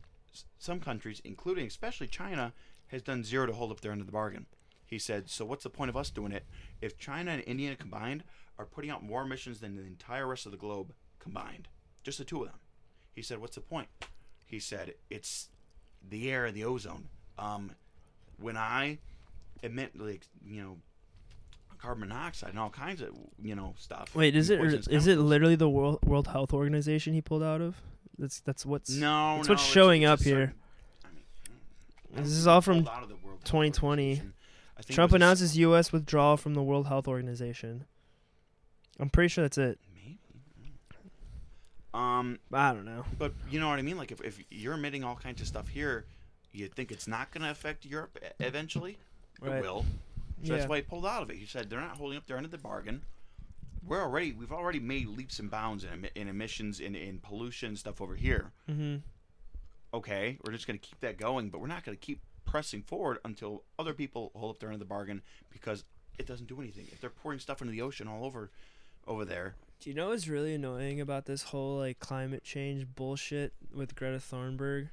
some 0.57 0.79
countries, 0.79 1.21
including 1.23 1.67
especially 1.67 2.07
China, 2.07 2.53
has 2.87 3.01
done 3.01 3.23
zero 3.23 3.45
to 3.45 3.53
hold 3.53 3.71
up 3.71 3.81
their 3.81 3.91
end 3.91 4.01
of 4.01 4.07
the 4.07 4.13
bargain." 4.13 4.45
He 4.85 4.99
said, 4.99 5.29
"So 5.29 5.45
what's 5.45 5.63
the 5.63 5.69
point 5.69 5.89
of 5.89 5.97
us 5.97 6.09
doing 6.09 6.31
it 6.31 6.45
if 6.81 6.97
China 6.97 7.31
and 7.31 7.43
India 7.45 7.75
combined 7.75 8.23
are 8.57 8.65
putting 8.65 8.91
out 8.91 9.03
more 9.03 9.23
emissions 9.23 9.59
than 9.59 9.75
the 9.75 9.83
entire 9.83 10.27
rest 10.27 10.45
of 10.45 10.51
the 10.51 10.57
globe 10.57 10.93
combined, 11.19 11.67
just 12.03 12.17
the 12.17 12.25
two 12.25 12.41
of 12.41 12.49
them?" 12.49 12.59
He 13.13 13.21
said, 13.21 13.39
"What's 13.39 13.55
the 13.55 13.61
point?" 13.61 13.89
He 14.45 14.59
said, 14.59 14.95
"It's 15.09 15.49
the 16.01 16.31
air 16.31 16.45
and 16.45 16.55
the 16.55 16.65
ozone. 16.65 17.09
Um, 17.37 17.71
when 18.37 18.57
I 18.57 18.99
emit 19.63 19.97
like 19.97 20.27
you 20.45 20.61
know 20.61 20.77
carbon 21.83 22.07
monoxide 22.07 22.51
and 22.51 22.59
all 22.59 22.69
kinds 22.69 23.01
of 23.01 23.09
you 23.41 23.55
know 23.55 23.75
stuff. 23.77 24.15
Wait, 24.15 24.35
is 24.35 24.49
it 24.49 24.59
is 24.89 25.07
it 25.07 25.17
literally 25.17 25.55
the 25.55 25.69
World 25.69 25.99
World 26.05 26.27
Health 26.27 26.53
Organization 26.53 27.13
he 27.13 27.21
pulled 27.21 27.43
out 27.43 27.61
of? 27.61 27.75
That's 28.17 28.39
that's 28.41 28.65
what's 28.65 28.89
No, 28.91 29.37
that's 29.37 29.47
no, 29.47 29.53
what's 29.53 29.63
showing 29.63 30.05
up 30.05 30.21
here. 30.21 30.53
certain- 30.53 30.55
I 31.05 31.07
mean, 31.09 32.19
I 32.19 32.21
This 32.21 32.31
is 32.33 32.47
all 32.47 32.61
from 32.61 32.83
pulled 32.83 32.89
out 32.89 33.03
of 33.03 33.09
the 33.09 33.15
World 33.15 33.39
Health 33.39 33.43
2020. 33.45 34.03
Organization. 34.03 34.33
I 34.75 34.81
think 34.81 34.89
it 34.89 34.93
Trump 34.93 35.11
was 35.11 35.13
a 35.13 35.15
s- 35.15 35.27
announces 35.27 35.57
U.S. 35.57 35.91
withdrawal 35.91 36.37
from 36.37 36.53
the 36.53 36.61
World 36.63 36.87
Health 36.87 37.07
Organization. 37.07 37.85
I'm 38.99 39.09
pretty 39.09 39.29
sure 39.29 39.43
that's 39.43 39.57
it. 39.57 39.79
Maybe. 39.93 40.19
Um, 41.93 42.39
I 42.51 42.73
don't 42.73 42.85
know. 42.85 43.05
but 43.19 43.33
you 43.49 43.59
know 43.59 43.69
what 43.69 43.77
I 43.79 43.83
mean. 43.83 43.97
Like 43.97 44.11
if, 44.11 44.21
if 44.21 44.39
you're 44.49 44.73
emitting 44.73 45.03
all 45.03 45.15
kinds 45.15 45.41
of 45.41 45.47
stuff 45.47 45.67
here, 45.67 46.05
you 46.51 46.67
think 46.67 46.91
it's 46.91 47.07
not 47.07 47.31
going 47.31 47.43
to 47.43 47.51
affect 47.51 47.85
Europe 47.85 48.17
eventually? 48.39 48.97
Right. 49.41 49.57
It 49.57 49.61
will. 49.63 49.85
So 50.43 50.51
yeah. 50.51 50.57
that's 50.57 50.69
why 50.69 50.77
he 50.77 50.81
pulled 50.81 51.05
out 51.05 51.21
of 51.23 51.29
it. 51.29 51.37
He 51.37 51.45
said 51.45 51.69
they're 51.69 51.79
not 51.81 51.97
holding 51.97 52.17
up 52.17 52.25
their 52.27 52.37
end 52.37 52.45
of 52.45 52.51
the 52.51 52.57
bargain. 52.57 53.01
We're 53.85 54.01
already 54.01 54.31
we've 54.31 54.51
already 54.51 54.79
made 54.79 55.07
leaps 55.07 55.39
and 55.39 55.49
bounds 55.51 55.83
in, 55.83 56.07
in 56.15 56.27
emissions 56.27 56.79
in, 56.79 56.95
in 56.95 57.19
pollution 57.19 57.75
stuff 57.75 58.01
over 58.01 58.15
here. 58.15 58.51
mm-hmm. 58.69 58.97
Okay, 59.93 60.39
we're 60.43 60.53
just 60.53 60.65
going 60.65 60.79
to 60.79 60.83
keep 60.85 60.99
that 61.01 61.17
going, 61.17 61.49
but 61.49 61.61
we're 61.61 61.67
not 61.67 61.83
going 61.83 61.95
to 61.95 62.03
keep 62.03 62.19
pressing 62.45 62.81
forward 62.81 63.19
until 63.23 63.63
other 63.77 63.93
people 63.93 64.31
hold 64.35 64.55
up 64.55 64.59
their 64.59 64.69
end 64.69 64.75
of 64.75 64.79
the 64.79 64.85
bargain 64.85 65.21
because 65.51 65.83
it 66.17 66.25
doesn't 66.25 66.47
do 66.47 66.59
anything. 66.59 66.87
If 66.91 66.99
they're 66.99 67.09
pouring 67.11 67.37
stuff 67.39 67.61
into 67.61 67.71
the 67.71 67.81
ocean 67.81 68.07
all 68.07 68.25
over 68.25 68.49
over 69.05 69.23
there, 69.25 69.55
Do 69.81 69.89
you 69.89 69.95
know 69.95 70.09
what's 70.09 70.27
really 70.27 70.55
annoying 70.55 70.99
about 71.01 71.25
this 71.25 71.43
whole 71.43 71.77
like 71.77 71.99
climate 71.99 72.43
change 72.43 72.87
bullshit 72.95 73.53
with 73.73 73.95
Greta 73.95 74.17
Thunberg? 74.17 74.89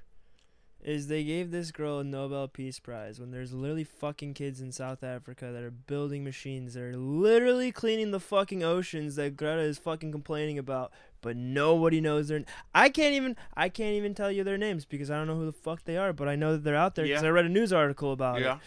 Is 0.83 1.09
they 1.09 1.25
gave 1.25 1.51
this 1.51 1.73
girl 1.73 1.99
a 1.99 2.05
Nobel 2.05 2.49
Peace 2.49 2.79
Prize 2.79 3.21
when 3.21 3.31
there's 3.31 3.53
literally 3.53 3.85
fucking 3.85 4.33
kids 4.33 4.63
in 4.63 4.73
South 4.73 5.05
Africa 5.05 5.51
that 5.53 5.63
are 5.63 5.71
building 5.71 6.25
machines 6.25 6.73
that 6.73 6.83
are 6.83 6.97
literally 6.97 7.71
cleaning 7.71 8.13
the 8.13 8.21
fucking 8.21 8.63
oceans 8.63 9.17
that 9.17 9.37
Greta 9.37 9.61
is 9.61 9.77
fucking 9.77 10.11
complaining 10.11 10.59
about, 10.59 10.91
but 11.21 11.37
nobody 11.37 12.01
knows 12.01 12.29
their. 12.29 12.45
I 12.75 12.89
can't 12.89 13.15
even 13.15 13.37
I 13.55 13.69
can't 13.69 13.95
even 13.95 14.15
tell 14.15 14.33
you 14.33 14.43
their 14.43 14.57
names 14.57 14.87
because 14.87 15.11
I 15.11 15.17
don't 15.19 15.27
know 15.27 15.37
who 15.37 15.45
the 15.45 15.53
fuck 15.53 15.85
they 15.85 15.99
are, 15.99 16.15
but 16.15 16.29
I 16.29 16.37
know 16.37 16.53
that 16.53 16.65
they're 16.65 16.75
out 16.77 16.95
there 16.95 17.05
because 17.05 17.23
Yeah. 17.23 17.29
I 17.29 17.33
read 17.33 17.45
a 17.45 17.51
news 17.51 17.75
article 17.75 18.13
about 18.13 18.39
it. 18.41 18.45
yeah, 18.45 18.59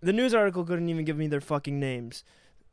The 0.00 0.12
news 0.12 0.34
article 0.34 0.64
couldn't 0.64 0.88
even 0.88 1.04
give 1.04 1.16
me 1.16 1.28
their 1.28 1.40
fucking 1.40 1.78
names. 1.78 2.24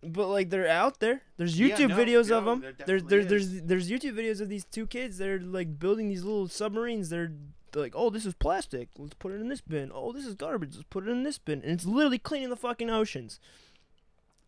But 0.03 0.29
like 0.29 0.49
they're 0.49 0.67
out 0.67 0.99
there. 0.99 1.21
There's 1.37 1.59
Yeah, 1.59 1.77
YouTube 1.77 1.89
no, 1.89 1.97
videos 1.97 2.31
of 2.35 2.45
them. 2.45 2.61
there 2.61 2.73
There's 2.87 3.03
there's 3.03 3.27
there's 3.27 3.61
there's 3.61 3.89
YouTube 3.91 4.13
videos 4.15 4.41
of 4.41 4.49
these 4.49 4.65
two 4.65 4.87
kids 4.87 5.19
that 5.19 5.29
are 5.29 5.39
like 5.39 5.77
building 5.77 6.09
these 6.09 6.23
little 6.23 6.47
submarines. 6.47 7.09
They're, 7.09 7.31
they're 7.71 7.81
like, 7.81 7.93
oh, 7.95 8.09
this 8.09 8.25
is 8.25 8.33
plastic. 8.33 8.89
Let's 8.97 9.13
put 9.13 9.31
it 9.31 9.41
in 9.41 9.49
this 9.49 9.61
bin. 9.61 9.91
Oh, 9.93 10.11
this 10.11 10.25
is 10.25 10.35
garbage. 10.35 10.75
Let's 10.75 10.87
put 10.89 11.07
it 11.07 11.11
in 11.11 11.23
this 11.23 11.37
bin. 11.37 11.61
And 11.61 11.71
it's 11.71 11.85
literally 11.85 12.19
cleaning 12.19 12.49
the 12.49 12.55
fucking 12.55 12.89
oceans. 12.89 13.39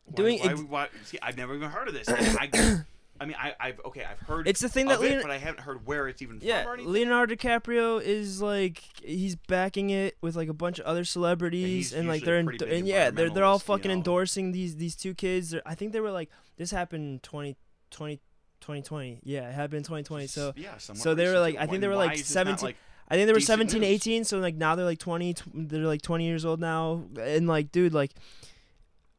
Why- 0.05 0.15
Doing 0.15 0.39
why, 0.39 0.51
ex- 0.51 0.61
why, 0.61 0.87
see, 1.05 1.19
I've 1.21 1.37
never 1.37 1.55
even 1.55 1.69
heard 1.69 1.87
of 1.87 1.93
this. 1.93 2.09
I, 2.09 2.49
I 3.21 3.25
mean, 3.25 3.37
I, 3.39 3.53
I've 3.59 3.79
okay, 3.85 4.03
I've 4.03 4.19
heard 4.19 4.47
It's 4.47 4.59
the 4.59 4.67
thing 4.67 4.87
that 4.87 4.97
of 4.97 5.03
it, 5.05 5.21
but 5.21 5.31
I 5.31 5.37
haven't 5.37 5.61
heard 5.61 5.85
where 5.85 6.09
it's 6.09 6.21
even 6.21 6.39
yeah, 6.41 6.63
from. 6.63 6.85
Leonardo 6.85 7.35
DiCaprio 7.35 8.01
is 8.01 8.41
like 8.41 8.83
he's 9.01 9.35
backing 9.35 9.91
it 9.91 10.17
with 10.19 10.35
like 10.35 10.49
a 10.49 10.53
bunch 10.53 10.79
of 10.79 10.85
other 10.85 11.05
celebrities 11.05 11.91
he's 11.91 11.93
and, 11.93 12.09
like 12.09 12.25
they're 12.25 12.39
in, 12.39 12.49
and 12.63 12.87
yeah 12.87 13.11
they're 13.11 13.29
they're 13.29 13.45
all 13.45 13.59
environmentalist, 13.59 13.61
you 13.61 13.65
fucking 13.65 13.89
know. 13.89 13.97
endorsing 13.97 14.51
these 14.51 14.75
these 14.75 14.95
two 14.95 15.13
kids. 15.13 15.51
They're, 15.51 15.61
I 15.65 15.75
think 15.75 15.93
they 15.93 16.01
were 16.01 16.11
like 16.11 16.31
this 16.57 16.71
happened 16.71 17.05
in 17.05 17.19
20, 17.19 17.55
20 17.91 18.19
2020. 18.63 19.19
Yeah, 19.23 19.49
it 19.49 19.53
happened 19.53 19.77
in 19.77 19.83
2020. 19.83 20.27
So 20.27 20.53
yeah, 20.55 20.77
so 20.77 21.13
they 21.13 21.27
were 21.27 21.39
like- 21.39 21.57
I 21.57 21.67
think 21.67 21.81
they 21.81 21.87
were, 21.87 21.95
like, 21.95 22.13
is 22.13 22.21
this 22.21 22.35
not, 22.35 22.59
17 22.59 22.65
like, 22.65 22.77
I 23.09 23.15
think 23.15 23.27
they 23.27 23.33
were 23.33 23.39
decent 23.39 23.69
17, 23.69 23.81
news. 23.81 23.89
18, 23.89 24.23
so 24.23 24.39
like 24.39 24.55
now 24.55 24.75
they're 24.75 24.85
like 24.85 24.99
20, 24.99 25.33
tw- 25.33 25.43
they're 25.53 25.81
like 25.81 26.01
20 26.01 26.25
years 26.25 26.45
old 26.45 26.59
now 26.59 27.03
and 27.19 27.47
like 27.47 27.71
dude, 27.71 27.93
like 27.93 28.11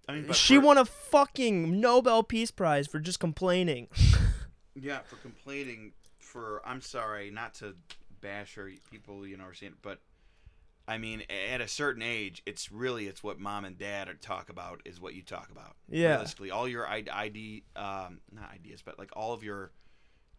I 0.09 0.14
mean, 0.14 0.33
she 0.33 0.59
won 0.59 0.79
a 0.79 0.85
fucking 0.85 1.81
Nobel 1.81 2.23
Peace 2.23 2.51
Prize 2.51 2.87
for 2.87 2.99
just 2.99 3.20
complaining. 3.20 3.88
Yeah, 4.75 5.01
for 5.05 5.16
complaining. 5.16 5.92
For 6.18 6.61
I'm 6.64 6.81
sorry, 6.81 7.31
not 7.31 7.55
to 7.55 7.77
bash 8.20 8.55
her. 8.57 8.70
People, 8.90 9.27
you 9.27 9.37
know, 9.37 9.44
are 9.44 9.55
saying, 9.55 9.75
but 9.83 10.01
I 10.87 10.99
mean, 10.99 11.23
at 11.53 11.61
a 11.61 11.68
certain 11.68 12.03
age, 12.03 12.42
it's 12.44 12.73
really 12.73 13.07
it's 13.07 13.23
what 13.23 13.38
mom 13.38 13.64
and 13.64 13.79
dad 13.79 14.09
are 14.09 14.14
talk 14.14 14.51
about 14.51 14.83
is 14.85 15.01
what 15.01 15.14
you 15.14 15.23
talk 15.23 15.51
about. 15.51 15.77
Yeah. 15.88 16.11
Realistically, 16.14 16.51
all 16.51 16.68
your 16.68 16.88
ID, 16.88 17.09
ID 17.11 17.62
um, 17.77 18.20
not 18.33 18.53
ideas, 18.53 18.83
but 18.83 18.99
like 18.99 19.11
all 19.14 19.33
of 19.33 19.42
your, 19.44 19.70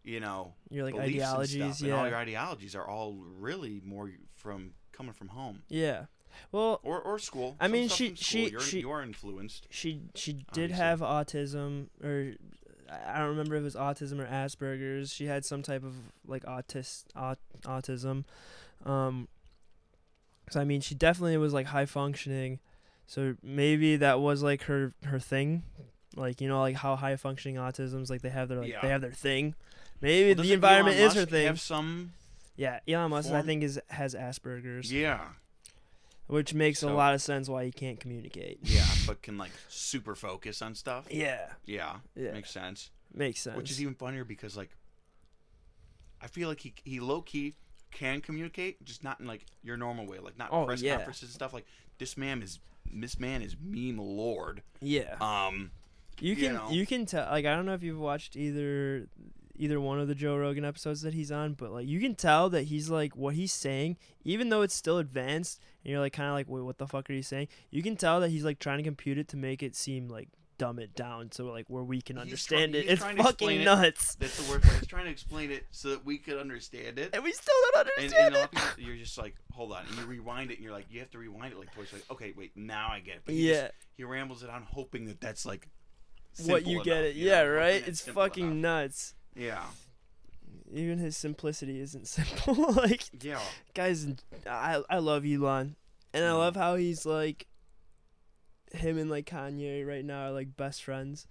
you 0.06 0.20
know, 0.20 0.54
You're 0.70 0.84
like 0.84 0.94
beliefs 0.94 1.14
and 1.14 1.22
ideologies, 1.24 1.76
stuff, 1.76 1.80
and 1.82 1.92
all 1.92 2.08
your 2.08 2.16
ideologies 2.16 2.74
are 2.74 2.86
all 2.88 3.12
really 3.14 3.82
more 3.84 4.10
from 4.34 4.72
coming 4.92 5.12
from 5.12 5.28
home 5.28 5.62
Yeah. 5.68 6.06
Well, 6.52 6.80
or 6.82 7.00
or 7.00 7.18
school. 7.18 7.56
I 7.60 7.66
mean, 7.68 7.88
she- 7.88 8.14
she- 8.14 8.50
you're, 8.50 8.60
she- 8.60 8.80
you're 8.80 9.02
influenced. 9.02 9.66
she 9.70 10.02
she 10.14 10.32
did 10.32 10.70
Obviously. 10.70 10.76
have 10.76 11.00
autism 11.00 11.88
or 12.02 12.34
I 12.88 13.18
don't 13.18 13.30
remember 13.30 13.56
if 13.56 13.62
it 13.62 13.64
was 13.64 13.74
autism 13.74 14.20
or 14.20 14.26
Asperger's. 14.26 15.12
She 15.12 15.26
had 15.26 15.44
some 15.44 15.62
type 15.62 15.82
of 15.82 15.94
like 16.26 16.44
autist 16.44 17.04
aut- 17.16 17.38
autism. 17.64 18.24
Um 18.84 19.28
so 20.50 20.60
I 20.60 20.64
mean, 20.64 20.80
she 20.80 20.94
definitely 20.94 21.36
was 21.38 21.52
like 21.52 21.66
high 21.66 21.86
functioning. 21.86 22.60
So 23.06 23.36
maybe 23.42 23.96
that 23.96 24.20
was 24.20 24.42
like 24.42 24.62
her 24.64 24.94
her 25.04 25.18
thing 25.18 25.62
Like 26.16 26.40
you 26.40 26.48
know, 26.48 26.60
like 26.60 26.76
how 26.76 26.96
high 26.96 27.14
functioning 27.16 27.56
autism's 27.56 28.10
like 28.10 28.22
they 28.22 28.30
have 28.30 28.48
their 28.48 28.58
like 28.60 28.70
Yeah. 28.70 28.80
they 28.82 28.88
have 28.88 29.00
their 29.02 29.12
thing. 29.12 29.54
Maybe 30.00 30.34
Well, 30.34 30.44
the 30.44 30.52
environment 30.52 30.96
Elon 30.96 31.08
is 31.08 31.14
her 31.14 31.24
thing. 31.26 31.46
Have 31.46 31.60
some, 31.60 32.12
yeah, 32.56 32.80
Elon 32.88 33.10
Musk 33.10 33.30
I 33.32 33.42
think 33.42 33.62
is 33.62 33.80
has 33.88 34.14
Asperger's, 34.14 34.92
yeah, 34.92 35.20
which 36.26 36.52
makes 36.54 36.82
a 36.82 36.88
lot 36.90 37.14
of 37.14 37.22
sense 37.22 37.48
why 37.48 37.64
he 37.64 37.70
can't 37.72 38.00
communicate. 38.00 38.58
yeah, 38.62 38.84
but 39.06 39.22
can 39.22 39.38
like 39.38 39.52
super 39.68 40.14
focus 40.14 40.60
on 40.62 40.74
stuff. 40.74 41.06
Yeah, 41.10 41.48
Yeah, 41.66 41.96
yeah, 42.14 42.32
makes 42.32 42.50
sense. 42.50 42.90
makes 43.14 43.40
sense. 43.40 43.56
Which 43.56 43.70
is 43.70 43.80
even 43.80 43.94
funnier 43.94 44.24
because 44.24 44.56
like, 44.56 44.70
I 46.20 46.26
feel 46.28 46.48
like 46.48 46.60
he 46.60 46.74
he 46.84 47.00
low 47.00 47.20
key 47.22 47.54
can 47.90 48.20
communicate, 48.20 48.84
just 48.84 49.04
not 49.04 49.20
in 49.20 49.26
like 49.26 49.44
your 49.62 49.76
normal 49.76 50.06
way, 50.06 50.18
like 50.18 50.38
not 50.38 50.48
Oh, 50.52 50.64
press 50.66 50.82
yeah. 50.82 50.96
conferences 50.96 51.24
and 51.24 51.32
stuff. 51.32 51.52
Like 51.52 51.66
this 51.98 52.16
man 52.16 52.42
is 52.42 52.58
this 52.92 53.18
man 53.18 53.42
is 53.42 53.56
meme 53.62 53.98
lord. 53.98 54.62
yeah. 54.80 55.16
Um, 55.20 55.70
You 56.20 56.30
you 56.34 56.36
can 56.36 56.54
know. 56.54 56.70
you 56.70 56.86
can 56.86 57.06
tell 57.06 57.28
like 57.30 57.44
I 57.46 57.54
don't 57.54 57.66
know 57.66 57.74
if 57.74 57.82
you've 57.82 57.98
watched 57.98 58.36
either 58.36 59.08
either 59.58 59.80
one 59.80 59.98
of 59.98 60.06
the 60.06 60.14
Joe 60.14 60.36
Rogan 60.36 60.64
episodes 60.64 61.00
that 61.02 61.14
he's 61.14 61.32
on, 61.32 61.54
but 61.54 61.72
like 61.72 61.86
you 61.86 62.00
can 62.00 62.14
tell 62.14 62.50
that 62.50 62.62
he's 62.64 62.90
like 62.90 63.16
what 63.16 63.34
he's 63.34 63.52
saying, 63.52 63.96
even 64.24 64.48
though 64.50 64.62
it's 64.62 64.74
still 64.74 64.98
advanced, 64.98 65.60
and 65.84 65.90
you're 65.90 66.00
like 66.00 66.12
kind 66.12 66.28
of 66.28 66.34
like, 66.34 66.48
wait, 66.48 66.60
what 66.62 66.78
the 66.78 66.86
fuck 66.86 67.08
are 67.08 67.14
you 67.14 67.22
saying? 67.22 67.48
You 67.70 67.82
can 67.82 67.96
tell 67.96 68.20
that 68.20 68.30
he's 68.30 68.44
like 68.44 68.58
trying 68.58 68.78
to 68.78 68.84
compute 68.84 69.18
it 69.18 69.28
to 69.28 69.36
make 69.36 69.62
it 69.62 69.74
seem 69.74 70.08
like 70.08 70.28
dumb 70.58 70.78
it 70.78 70.94
down 70.94 71.30
so 71.32 71.44
like 71.44 71.66
where 71.68 71.82
we 71.82 72.00
can 72.00 72.16
He's 72.16 72.22
understand 72.22 72.72
try- 72.72 72.80
it. 72.80 72.82
he's 72.84 72.92
It's 72.92 73.02
trying 73.02 73.16
to 73.16 73.22
explain 73.22 73.48
fucking 73.48 73.60
it. 73.60 73.64
nuts, 73.64 74.14
that's 74.14 74.42
the 74.42 74.50
word. 74.50 74.64
Was 74.64 74.86
trying 74.86 75.04
to 75.04 75.10
explain 75.10 75.50
it 75.50 75.64
so 75.70 75.90
that 75.90 76.04
we 76.04 76.16
could 76.16 76.38
understand 76.38 76.98
it. 76.98 77.10
and 77.14 77.22
we 77.22 77.32
still 77.32 77.54
don't 77.74 77.86
understand 77.86 78.14
and 78.26 78.34
a 78.36 78.38
lot 78.40 78.48
it. 78.52 78.56
people, 78.58 78.82
you're 78.88 78.96
just 78.96 79.18
like, 79.18 79.34
hold 79.52 79.72
on, 79.72 79.84
and 79.88 79.98
you 79.98 80.06
rewind 80.06 80.50
it, 80.50 80.54
and 80.54 80.64
you're 80.64 80.72
like, 80.72 80.86
you 80.90 81.00
have 81.00 81.10
to 81.10 81.18
rewind 81.18 81.52
it 81.52 81.58
like 81.58 81.72
twice. 81.74 81.92
Like, 81.92 82.04
okay, 82.10 82.32
wait, 82.36 82.52
now 82.56 82.88
I 82.90 83.00
get 83.00 83.16
it. 83.16 83.22
But 83.26 83.34
he 83.34 83.48
just- 83.48 83.62
Yeah, 83.62 83.68
he 83.98 84.04
rambles 84.04 84.42
it 84.42 84.48
on, 84.50 84.62
hoping 84.62 85.04
that 85.06 85.20
that's 85.20 85.44
like 85.44 85.68
what 86.40 86.66
you 86.66 86.82
get 86.84 86.98
enough, 86.98 87.10
it. 87.10 87.16
you 87.16 87.26
Yeah, 87.28 87.42
know, 87.44 87.50
right. 87.50 87.74
it's 87.86 87.88
It's 87.88 88.00
fucking 88.08 88.44
enough. 88.50 88.82
nuts. 88.84 89.14
Yeah, 89.34 89.62
Even 90.72 90.98
his 90.98 91.16
simplicity 91.16 91.80
isn't 91.80 92.06
simple. 92.18 92.72
like 92.72 93.04
yeah. 93.24 93.40
guys 93.74 94.06
I 94.48 94.82
I 94.90 94.98
love 94.98 95.24
Elon. 95.26 95.76
And 96.14 96.24
I 96.24 96.32
love 96.32 96.56
how 96.56 96.76
he's 96.76 97.04
like 97.04 97.46
him 98.72 98.98
and 98.98 99.10
like 99.10 99.26
Kanye 99.26 99.86
right 99.86 100.04
now 100.04 100.26
are 100.28 100.32
like 100.32 100.56
best 100.56 100.82
friends. 100.82 101.26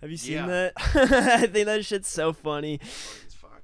Have 0.00 0.10
you 0.10 0.16
seen 0.16 0.32
Yeah. 0.34 0.46
that? 0.46 0.72
I 0.94 1.46
think 1.46 1.66
that 1.66 1.84
shit's 1.84 2.08
so 2.08 2.32
funny. 2.32 2.78
funny 2.78 3.26
as 3.26 3.34
fuck. 3.34 3.62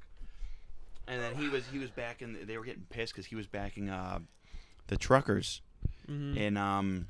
And 1.09 1.21
then 1.23 1.35
he 1.37 1.49
was 1.49 1.67
he 1.73 1.79
was 1.79 1.91
backing. 1.91 2.37
They 2.45 2.59
were 2.59 2.65
getting 2.65 2.87
pissed 2.91 3.15
because 3.15 3.27
he 3.27 3.35
was 3.37 3.47
backing 3.47 3.89
uh, 3.89 4.19
the 4.89 4.97
truckers 4.97 5.63
hmm 6.07 6.37
in 6.37 6.57
um, 6.59 7.07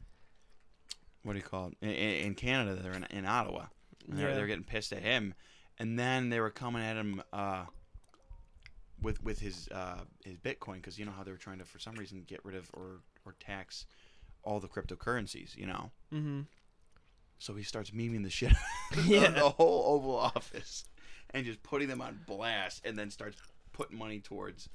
what 1.25 1.33
do 1.33 1.39
you 1.39 1.45
call 1.45 1.69
it? 1.69 1.75
In, 1.83 1.91
in 1.91 2.27
in 2.27 2.35
Canada, 2.37 2.77
they're 2.81 2.93
in, 2.93 3.05
in 3.11 3.27
Ottawa. 3.27 3.65
And 4.09 4.19
they're, 4.19 4.29
Yeah. 4.31 4.35
they're 4.37 4.47
getting 4.47 4.65
pissed 4.65 4.93
at 4.93 5.03
him, 5.03 5.35
and 5.79 5.99
then 5.99 6.29
they 6.31 6.41
were 6.41 6.51
coming 6.51 6.83
at 6.83 6.97
him 6.97 7.23
uh, 7.33 7.67
with 9.03 9.23
with 9.23 9.41
his 9.41 9.69
uh, 9.69 10.03
his 10.25 10.37
Bitcoin 10.37 10.77
because 10.77 10.99
you 10.99 11.05
know 11.05 11.13
how 11.13 11.23
they 11.25 11.31
were 11.31 11.37
trying 11.37 11.59
to 11.59 11.65
for 11.65 11.79
some 11.79 11.95
reason 11.97 12.25
get 12.27 12.45
rid 12.45 12.57
of 12.57 12.71
or 12.75 13.01
or 13.25 13.35
tax 13.41 13.87
all 14.43 14.61
the 14.61 14.69
cryptocurrencies. 14.69 15.57
You 15.57 15.67
know, 15.67 15.91
hmm 16.11 16.43
so 17.39 17.55
he 17.55 17.63
starts 17.63 17.91
memeing 17.91 18.23
the 18.23 18.31
shit 18.31 18.53
out 18.93 19.05
Yeah. 19.05 19.29
the 19.31 19.51
whole 19.51 19.95
Oval 19.95 20.17
Office 20.17 20.85
and 21.31 21.45
just 21.45 21.63
putting 21.63 21.89
them 21.89 22.01
on 22.01 22.21
blast, 22.27 22.87
and 22.87 22.99
then 22.99 23.11
starts 23.11 23.37
putting 23.73 23.99
money 23.99 24.21
towards 24.21 24.69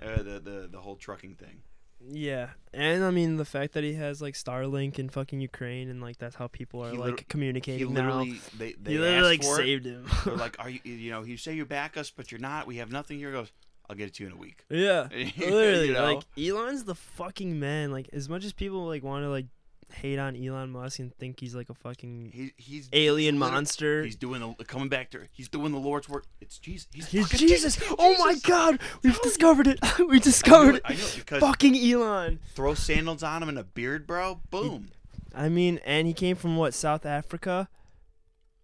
uh, 0.00 0.22
the 0.22 0.38
the 0.40 0.68
the 0.70 0.80
whole 0.80 0.96
trucking 0.96 1.34
thing. 1.34 1.62
Yeah. 2.00 2.50
And 2.72 3.02
I 3.04 3.10
mean 3.10 3.36
the 3.36 3.44
fact 3.44 3.72
that 3.74 3.84
he 3.84 3.94
has 3.94 4.22
like 4.22 4.34
Starlink 4.34 4.98
in 4.98 5.08
fucking 5.08 5.40
Ukraine 5.40 5.88
and 5.88 6.00
like 6.00 6.18
that's 6.18 6.36
how 6.36 6.46
people 6.46 6.84
are 6.84 6.92
like 6.92 6.98
liter- 6.98 7.16
He 7.18 7.24
communicating 7.28 7.92
now. 7.92 8.00
literally 8.20 8.40
they 8.56 8.72
they 8.80 8.92
He 8.92 8.98
literally 8.98 9.28
like 9.38 9.42
saved 9.42 9.84
him. 9.86 10.06
They're 10.24 10.36
like, 10.46 10.56
are 10.58 10.70
you 10.70 10.80
you 10.84 11.10
know 11.10 11.22
you 11.22 11.36
say 11.36 11.54
you 11.54 11.64
back 11.66 11.96
us, 11.96 12.10
but 12.10 12.30
you're 12.30 12.40
not. 12.40 12.66
We 12.66 12.76
have 12.76 12.90
nothing 12.92 13.18
here. 13.18 13.28
He 13.30 13.34
Goes, 13.34 13.52
I'll 13.90 13.96
get 13.96 14.08
it 14.08 14.14
to 14.14 14.22
you 14.24 14.28
in 14.30 14.34
a 14.34 14.38
week. 14.38 14.64
yeah. 14.70 15.08
You 15.12 15.50
Literally, 15.50 15.90
know? 15.92 16.14
like 16.14 16.24
Elon's 16.38 16.84
the 16.84 16.94
fucking 16.94 17.58
man. 17.58 17.90
Like 17.90 18.08
as 18.12 18.28
much 18.28 18.44
as 18.44 18.52
people 18.52 18.86
like 18.86 19.02
want 19.02 19.24
to 19.24 19.28
like 19.30 19.46
hate 19.92 20.18
on 20.18 20.36
Elon 20.36 20.70
Musk 20.70 20.98
and 20.98 21.14
think 21.16 21.40
he's 21.40 21.54
like 21.54 21.70
a 21.70 21.74
fucking 21.74 22.30
He, 22.34 22.52
he's 22.56 22.88
alien 22.92 23.38
monster. 23.38 24.04
He's 24.04 24.16
doing 24.16 24.54
the 24.58 24.64
coming 24.64 24.88
back 24.88 25.10
to. 25.10 25.20
He's 25.32 25.48
doing 25.48 25.72
the 25.72 25.78
Lord's 25.78 26.08
work. 26.08 26.24
It's 26.40 26.58
Jesus. 26.58 26.88
He's, 26.92 27.08
He's 27.08 27.26
fucking 27.28 27.48
Jesus. 27.48 27.78
Oh 27.98 28.16
my 28.18 28.34
God, 28.44 28.80
we've 29.02 29.20
discovered 29.22 29.66
it. 29.66 29.78
we 29.98 30.04
I 30.04 30.08
knew 30.08 30.20
discovered 30.20 30.74
it, 30.76 30.82
it. 30.88 30.90
I 30.90 30.92
knew 30.94 31.00
it 31.36 31.40
Fucking 31.40 31.76
Elon. 31.76 32.38
throw 32.54 32.74
sandals 32.74 33.22
on 33.22 33.42
him 33.42 33.48
and 33.48 33.58
a 33.58 33.64
beard, 33.64 34.06
bro. 34.06 34.40
Boom. 34.50 34.88
I 35.34 35.48
mean, 35.48 35.78
and 35.84 36.06
he 36.06 36.12
came 36.14 36.36
from 36.36 36.56
what 36.56 36.74
South 36.74 37.04
Africa. 37.06 37.68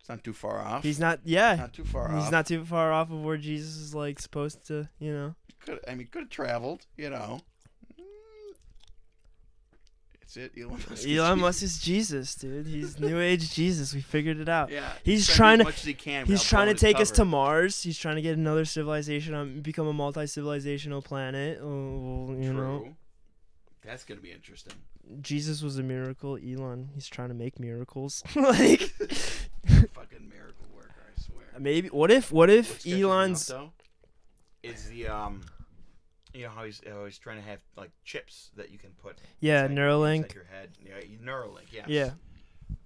It's 0.00 0.08
not 0.08 0.22
too 0.22 0.32
far 0.34 0.60
off. 0.60 0.82
He's 0.82 1.00
not. 1.00 1.20
Yeah, 1.24 1.54
not 1.54 1.72
too 1.72 1.84
far 1.84 2.12
he's 2.14 2.24
off. 2.24 2.32
not 2.32 2.46
too 2.46 2.64
far 2.64 2.92
off 2.92 3.10
of 3.10 3.22
where 3.22 3.38
Jesus 3.38 3.76
is 3.76 3.94
like 3.94 4.18
supposed 4.20 4.66
to. 4.66 4.88
You 4.98 5.12
know. 5.12 5.34
Could 5.60 5.80
I 5.88 5.94
mean 5.94 6.08
could 6.08 6.22
have 6.24 6.30
traveled, 6.30 6.86
you 6.96 7.08
know. 7.08 7.40
It's 10.26 10.36
it, 10.38 10.52
Elon 10.58 10.70
Musk. 10.90 10.90
is 10.92 11.06
Elon 11.06 11.36
Jesus. 11.36 11.40
Musk 11.40 11.62
is 11.62 11.78
Jesus, 11.78 12.34
dude. 12.34 12.66
He's 12.66 12.98
New 13.08 13.20
Age 13.20 13.52
Jesus. 13.52 13.94
We 13.94 14.00
figured 14.00 14.40
it 14.40 14.48
out. 14.48 14.70
Yeah, 14.70 14.90
He's 15.04 15.28
trying, 15.28 15.58
to 15.58 15.62
as 15.62 15.66
much 15.66 15.76
as 15.76 15.84
he. 15.84 16.24
He's 16.26 16.42
trying 16.42 16.68
to 16.68 16.74
take 16.74 16.98
us 16.98 17.10
to 17.12 17.24
Mars. 17.24 17.82
He's 17.82 17.98
trying 17.98 18.16
to 18.16 18.22
get 18.22 18.36
another 18.36 18.64
civilization 18.64 19.34
on, 19.34 19.60
become 19.60 19.86
a 19.86 19.92
multi-civilizational 19.92 21.04
planet. 21.04 21.58
Oh, 21.62 22.34
you 22.38 22.52
know, 22.52 22.80
True. 22.80 22.96
That's 23.84 24.04
gonna 24.04 24.20
be 24.20 24.32
interesting. 24.32 24.72
Jesus 25.20 25.62
was 25.62 25.78
a 25.78 25.82
miracle. 25.82 26.36
Elon, 26.38 26.88
he's 26.94 27.06
trying 27.06 27.28
to 27.28 27.34
make 27.34 27.60
miracles. 27.60 28.22
like, 28.34 28.80
Fucking 28.80 30.28
miracle 30.30 30.66
worker, 30.74 30.94
I 31.16 31.20
swear. 31.20 31.44
maybe. 31.58 31.88
What 31.88 32.10
if? 32.10 32.32
What 32.32 32.48
if 32.48 32.70
What 32.70 32.80
sketches 32.80 32.94
me 32.96 33.02
Elon's? 33.02 33.46
though, 33.46 33.72
is 34.62 34.88
the 34.88 35.08
um, 35.08 35.42
you 36.34 36.42
know 36.44 36.50
how 36.50 36.64
he's 36.64 36.80
always 36.92 37.16
trying 37.18 37.36
to 37.36 37.42
have 37.48 37.60
like 37.76 37.90
chips 38.04 38.50
that 38.56 38.70
you 38.70 38.78
can 38.78 38.90
put. 39.02 39.16
Yeah, 39.40 39.64
inside- 39.64 39.76
Neuralink. 39.78 40.16
inside 40.16 40.34
your 40.34 40.44
head. 40.44 40.70
Yeah, 40.84 41.16
Neuralink. 41.24 41.72
Yes. 41.72 41.84
Yeah. 41.88 42.10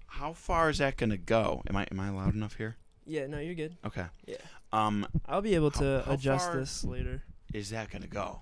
How 0.06 0.32
far 0.32 0.70
is 0.70 0.78
that 0.78 0.96
gonna 0.96 1.16
go? 1.16 1.62
Am 1.68 1.76
I 1.76 1.86
am 1.90 2.00
I 2.00 2.10
loud 2.10 2.34
enough 2.34 2.56
here? 2.56 2.76
Yeah. 3.06 3.26
No, 3.26 3.38
you're 3.38 3.54
good. 3.54 3.76
Okay. 3.86 4.06
Yeah. 4.26 4.36
Um, 4.72 5.06
I'll 5.26 5.42
be 5.42 5.54
able 5.54 5.70
to 5.72 5.84
How- 6.00 6.02
how 6.02 6.12
adjust 6.12 6.46
far- 6.48 6.56
this 6.60 6.84
later. 6.84 7.22
is 7.54 7.70
that 7.70 7.90
gonna 7.90 8.06
go? 8.06 8.40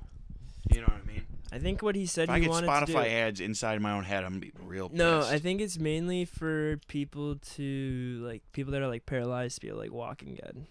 You 0.73 0.81
know 0.81 0.87
what 0.89 1.01
I 1.03 1.07
mean? 1.07 1.23
I 1.53 1.59
think 1.61 1.81
what 1.81 1.95
he 1.95 2.07
said 2.07 2.25
If 2.25 2.31
he 2.31 2.35
I 2.35 2.41
get 2.41 2.51
wanted 2.51 2.69
Spotify 2.69 2.87
to 2.87 2.93
do. 2.93 2.99
ads 2.99 3.41
inside 3.41 3.81
my 3.81 3.93
own 3.93 4.03
head, 4.03 4.25
I'm 4.25 4.31
gonna 4.33 4.41
be 4.41 4.53
real. 4.61 4.91
No, 4.93 5.21
pissed. 5.21 5.33
I 5.33 5.39
think 5.39 5.61
it's 5.61 5.79
mainly 5.79 6.25
for 6.25 6.79
people 6.89 7.37
to 7.37 8.21
like 8.27 8.43
people 8.53 8.73
that 8.73 8.83
are 8.83 8.89
like 8.89 9.07
paralyzed 9.07 9.57
to 9.57 9.61
be 9.61 9.69
able 9.69 9.79
like 9.79 9.93
walking 9.93 10.31
again. 10.31 10.67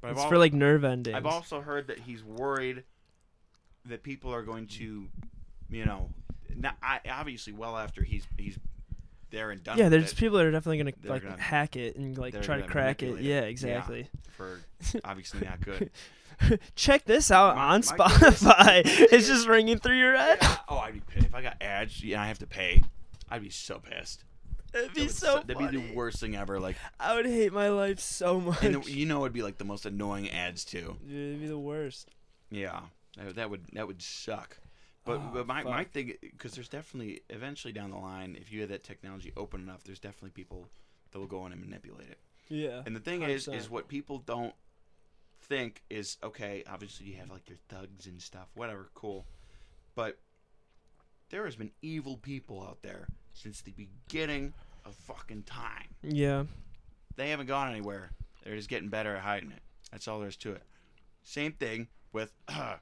But 0.00 0.08
I've 0.08 0.12
It's 0.16 0.22
al- 0.24 0.28
for 0.28 0.38
like 0.38 0.52
nerve 0.52 0.82
endings. 0.84 1.16
I've 1.16 1.26
also 1.26 1.60
heard 1.60 1.86
that 1.86 2.00
he's 2.00 2.24
worried 2.24 2.82
that 3.88 4.02
people 4.02 4.32
are 4.32 4.42
going 4.42 4.66
to, 4.66 5.08
you 5.70 5.84
know, 5.84 6.10
not 6.56 6.76
I, 6.82 7.00
obviously 7.10 7.52
well 7.52 7.76
after 7.76 8.02
he's 8.02 8.26
he's 8.36 8.58
there 9.30 9.50
and 9.50 9.62
done. 9.62 9.78
yeah, 9.78 9.88
there's 9.88 10.12
it 10.12 10.16
people 10.16 10.38
that 10.38 10.46
are 10.46 10.50
definitely 10.52 10.78
gonna 10.78 11.12
like 11.12 11.22
gonna- 11.22 11.40
hack 11.40 11.76
it 11.76 11.96
and 11.96 12.16
like 12.16 12.40
try 12.42 12.60
to 12.60 12.66
crack 12.66 13.02
it. 13.02 13.10
it. 13.18 13.20
Yeah, 13.22 13.40
Yeah. 13.40 13.46
exactly. 13.46 14.08
for 14.36 14.60
obviously 15.04 15.40
not 15.46 15.60
good. 15.60 15.90
Check 16.76 17.04
this 17.04 17.30
out 17.30 17.56
My- 17.56 17.62
on 17.74 17.80
my. 17.98 18.08
Spotify. 18.08 18.82
it's 18.86 19.26
just 19.26 19.48
ringing 19.48 19.78
through 19.78 19.98
your 19.98 20.16
head. 20.16 20.38
Yeah. 20.40 20.56
Oh, 20.68 20.78
I'd 20.78 20.94
be 20.94 21.00
pissed 21.00 21.26
if 21.26 21.34
I 21.34 21.42
got 21.42 21.56
ads. 21.60 22.02
Yeah, 22.02 22.22
I 22.22 22.26
have 22.28 22.38
to 22.38 22.46
pay. 22.46 22.82
I'd 23.30 23.42
be 23.42 23.50
so 23.50 23.78
pissed. 23.80 24.24
It'd 24.72 24.92
be 24.94 25.02
would 25.02 25.10
so 25.10 25.36
That'd 25.46 25.56
funny. 25.56 25.78
be 25.78 25.88
the 25.88 25.94
worst 25.94 26.20
thing 26.20 26.36
ever. 26.36 26.60
Like, 26.60 26.76
I 27.00 27.14
would 27.16 27.24
hate 27.26 27.52
my 27.52 27.68
life 27.70 28.00
so 28.00 28.38
much. 28.40 28.62
and 28.62 28.76
the, 28.76 28.90
you 28.90 29.06
know, 29.06 29.20
it'd 29.24 29.32
be 29.32 29.42
like 29.42 29.58
the 29.58 29.64
most 29.64 29.84
annoying 29.86 30.30
ads 30.30 30.64
too. 30.64 30.96
It'd 31.08 31.40
be 31.40 31.46
the 31.46 31.58
worst. 31.58 32.08
Yeah, 32.50 32.80
that, 33.18 33.36
that 33.36 33.50
would 33.50 33.64
that 33.72 33.86
would 33.86 34.02
suck. 34.02 34.58
But 35.04 35.20
Oh, 35.20 35.30
but 35.32 35.46
my, 35.46 35.62
my 35.62 35.84
thing 35.84 36.14
because 36.20 36.52
there's 36.52 36.68
definitely 36.68 37.22
eventually 37.30 37.72
down 37.72 37.90
the 37.90 37.96
line 37.96 38.36
if 38.38 38.52
you 38.52 38.60
have 38.60 38.70
that 38.70 38.84
technology 38.84 39.32
open 39.36 39.60
enough, 39.62 39.84
there's 39.84 40.00
definitely 40.00 40.30
people 40.30 40.68
that 41.10 41.18
will 41.18 41.26
go 41.26 41.46
in 41.46 41.52
and 41.52 41.60
manipulate 41.60 42.10
it. 42.10 42.18
Yeah. 42.48 42.82
And 42.84 42.94
the 42.94 43.00
thing 43.00 43.22
is, 43.22 43.46
100%. 43.46 43.56
is 43.56 43.70
what 43.70 43.88
people 43.88 44.18
don't 44.18 44.54
think 45.42 45.82
is 45.90 46.18
okay. 46.22 46.64
Obviously, 46.68 47.06
you 47.06 47.16
have 47.16 47.30
like 47.30 47.48
your 47.48 47.58
thugs 47.68 48.06
and 48.06 48.20
stuff, 48.20 48.48
whatever, 48.54 48.90
cool. 48.94 49.26
But 49.94 50.18
there 51.30 51.44
has 51.44 51.56
been 51.56 51.72
evil 51.82 52.16
people 52.16 52.62
out 52.62 52.82
there 52.82 53.08
since 53.32 53.60
the 53.60 53.72
beginning 53.72 54.54
of 54.84 54.94
fucking 54.94 55.42
time. 55.42 55.88
Yeah. 56.02 56.44
They 57.16 57.30
haven't 57.30 57.46
gone 57.46 57.70
anywhere. 57.70 58.10
They're 58.44 58.56
just 58.56 58.68
getting 58.68 58.88
better 58.88 59.16
at 59.16 59.22
hiding 59.22 59.50
it. 59.52 59.62
That's 59.90 60.08
all 60.08 60.20
there 60.20 60.28
is 60.28 60.36
to 60.36 60.52
it. 60.52 60.62
Same 61.22 61.52
thing 61.52 61.88
with 62.12 62.32
uh, 62.48 62.76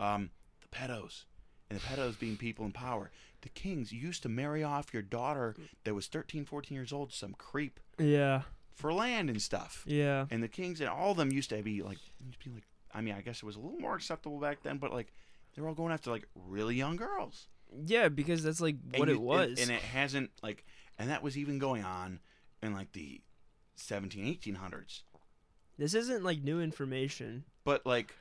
um, 0.00 0.30
the 0.62 0.68
pedos. 0.76 1.24
And 1.68 1.78
the 1.78 1.84
pedos 1.84 2.18
being 2.18 2.36
people 2.36 2.64
in 2.64 2.72
power. 2.72 3.10
The 3.42 3.48
kings 3.48 3.92
used 3.92 4.22
to 4.24 4.28
marry 4.28 4.64
off 4.64 4.92
your 4.92 5.02
daughter 5.02 5.54
that 5.84 5.94
was 5.94 6.08
13, 6.08 6.44
14 6.44 6.74
years 6.74 6.92
old 6.92 7.12
some 7.12 7.32
creep 7.34 7.78
Yeah. 7.98 8.42
for 8.74 8.92
land 8.92 9.30
and 9.30 9.40
stuff. 9.40 9.84
Yeah. 9.86 10.26
And 10.30 10.42
the 10.42 10.48
kings 10.48 10.80
and 10.80 10.90
all 10.90 11.12
of 11.12 11.16
them 11.16 11.30
used 11.32 11.50
to 11.50 11.62
be 11.62 11.82
like, 11.82 11.98
used 12.26 12.40
to 12.42 12.48
be 12.48 12.54
like. 12.56 12.64
I 12.92 13.00
mean, 13.02 13.14
I 13.14 13.20
guess 13.20 13.36
it 13.36 13.44
was 13.44 13.54
a 13.54 13.60
little 13.60 13.78
more 13.78 13.94
acceptable 13.94 14.40
back 14.40 14.64
then, 14.64 14.78
but 14.78 14.92
like, 14.92 15.12
they 15.54 15.62
were 15.62 15.68
all 15.68 15.74
going 15.74 15.92
after 15.92 16.10
like 16.10 16.26
really 16.34 16.74
young 16.74 16.96
girls. 16.96 17.46
Yeah, 17.86 18.08
because 18.08 18.42
that's 18.42 18.60
like 18.60 18.74
And 18.92 18.98
what 18.98 19.08
you- 19.08 19.14
it 19.14 19.18
and- 19.18 19.24
was. 19.24 19.60
and, 19.60 19.70
it 19.70 19.80
hasn't 19.82 20.30
like, 20.42 20.64
and 20.98 21.08
that 21.08 21.22
was 21.22 21.38
even 21.38 21.58
going 21.60 21.84
on 21.84 22.18
in 22.62 22.72
like 22.74 22.90
the 22.92 23.20
17, 23.76 24.24
1800s. 24.26 25.02
This 25.78 25.94
isn't 25.94 26.24
like 26.24 26.42
new 26.42 26.60
information. 26.60 27.44
But 27.64 27.86
like, 27.86 28.12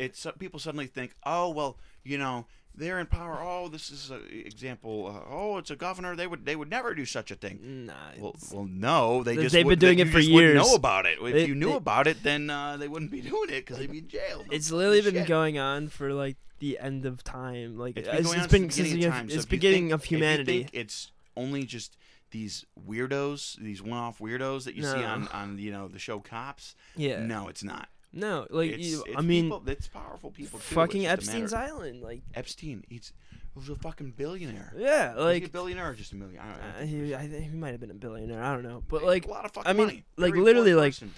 it's 0.00 0.26
uh, 0.26 0.32
people 0.32 0.58
suddenly 0.60 0.86
think, 0.86 1.14
oh 1.24 1.50
well, 1.50 1.76
you 2.04 2.18
know, 2.18 2.46
they're 2.74 2.98
in 3.00 3.06
power. 3.06 3.38
Oh, 3.40 3.68
this 3.68 3.90
is 3.90 4.10
an 4.10 4.22
example. 4.32 5.06
Uh, 5.06 5.28
oh, 5.32 5.58
it's 5.58 5.70
a 5.70 5.76
governor. 5.76 6.16
They 6.16 6.26
would 6.26 6.44
they 6.46 6.56
would 6.56 6.70
never 6.70 6.94
do 6.94 7.04
such 7.04 7.30
a 7.30 7.34
thing. 7.34 7.86
Nah. 7.86 7.92
Well, 8.18 8.36
well, 8.52 8.64
no, 8.70 9.22
they 9.22 9.36
just 9.36 9.52
they've 9.52 9.66
been 9.66 9.78
doing 9.78 9.98
it 9.98 10.08
for 10.08 10.18
years. 10.20 10.54
Know 10.56 10.74
about 10.74 11.06
it. 11.06 11.18
If 11.20 11.32
They- 11.32 11.46
you 11.46 11.54
knew 11.54 11.70
they- 11.70 11.76
about 11.76 12.06
it, 12.06 12.22
then 12.22 12.48
uh, 12.50 12.76
they 12.76 12.88
wouldn't 12.88 13.10
be 13.10 13.20
doing 13.20 13.50
it 13.50 13.66
because 13.66 13.78
they'd 13.78 13.90
be 13.90 13.98
in 13.98 14.08
jail. 14.08 14.38
No 14.38 14.44
it's 14.56 14.70
literally 14.70 15.02
been 15.10 15.24
going 15.26 15.58
on 15.58 15.88
for 15.88 16.12
like 16.14 16.36
the 16.60 16.78
end 16.78 17.06
of 17.06 17.22
time. 17.24 17.76
Like 17.78 17.96
It's 17.96 18.08
been, 18.08 18.18
it's, 18.18 18.46
been 18.46 18.70
since 18.70 18.74
since 18.76 18.88
the 18.90 18.92
the 18.92 18.96
beginning 18.96 19.04
of 19.06 19.12
of- 19.12 19.14
time. 19.18 19.24
It's 19.26 19.34
if 19.34 19.40
you 19.42 19.46
beginning 19.50 19.82
think- 19.88 19.92
of 19.94 20.04
humanity. 20.04 20.68
it's 20.72 21.10
only 21.36 21.64
just 21.64 21.96
these 22.30 22.64
weirdos, 22.88 23.56
these 23.58 23.82
one-off 23.82 24.18
weirdos 24.20 24.64
that 24.64 24.74
you 24.76 24.82
see 24.84 25.02
on 25.02 25.26
on 25.28 25.58
you 25.58 25.72
know 25.72 25.88
the 25.88 25.98
show 25.98 26.20
Cops. 26.20 26.74
yeah. 26.96 27.18
No, 27.24 27.48
it's 27.48 27.64
not. 27.64 27.88
No, 28.12 28.46
like 28.50 28.72
it's, 28.72 28.86
you, 28.88 29.04
it's 29.06 29.16
I 29.16 29.20
mean, 29.20 29.44
people, 29.44 29.62
it's 29.66 29.86
powerful 29.88 30.30
people. 30.30 30.58
Too. 30.58 30.74
fucking 30.74 31.06
Epstein's 31.06 31.52
Island. 31.52 32.02
Like 32.02 32.22
Epstein, 32.34 32.82
he's 32.88 33.12
he 33.32 33.58
was 33.58 33.68
a 33.68 33.76
fucking 33.76 34.12
billionaire. 34.16 34.72
yeah, 34.76 35.32
he 35.32 35.44
a 35.44 35.48
billionaire 35.48 35.90
or 35.90 35.94
just 35.94 36.12
a 36.12 36.16
million? 36.16 36.40
I 36.40 36.48
don't 36.48 36.58
know. 36.58 36.80
uh, 36.80 36.86
he, 37.06 37.14
I 37.14 37.28
think 37.28 37.50
he 37.50 37.56
might 37.56 37.70
have 37.70 37.80
been 37.80 37.90
a 37.90 37.94
billionaire. 37.94 38.42
I 38.42 38.52
don't 38.52 38.64
know, 38.64 38.82
but 38.88 39.04
like, 39.04 39.26
a 39.26 39.30
lot 39.30 39.44
of 39.44 39.52
fucking 39.52 39.68
I 39.70 39.72
mean, 39.74 39.86
money. 39.86 40.04
like, 40.16 40.32
Very 40.32 40.44
literally, 40.44 40.74
like, 40.74 40.92
person. 40.92 41.12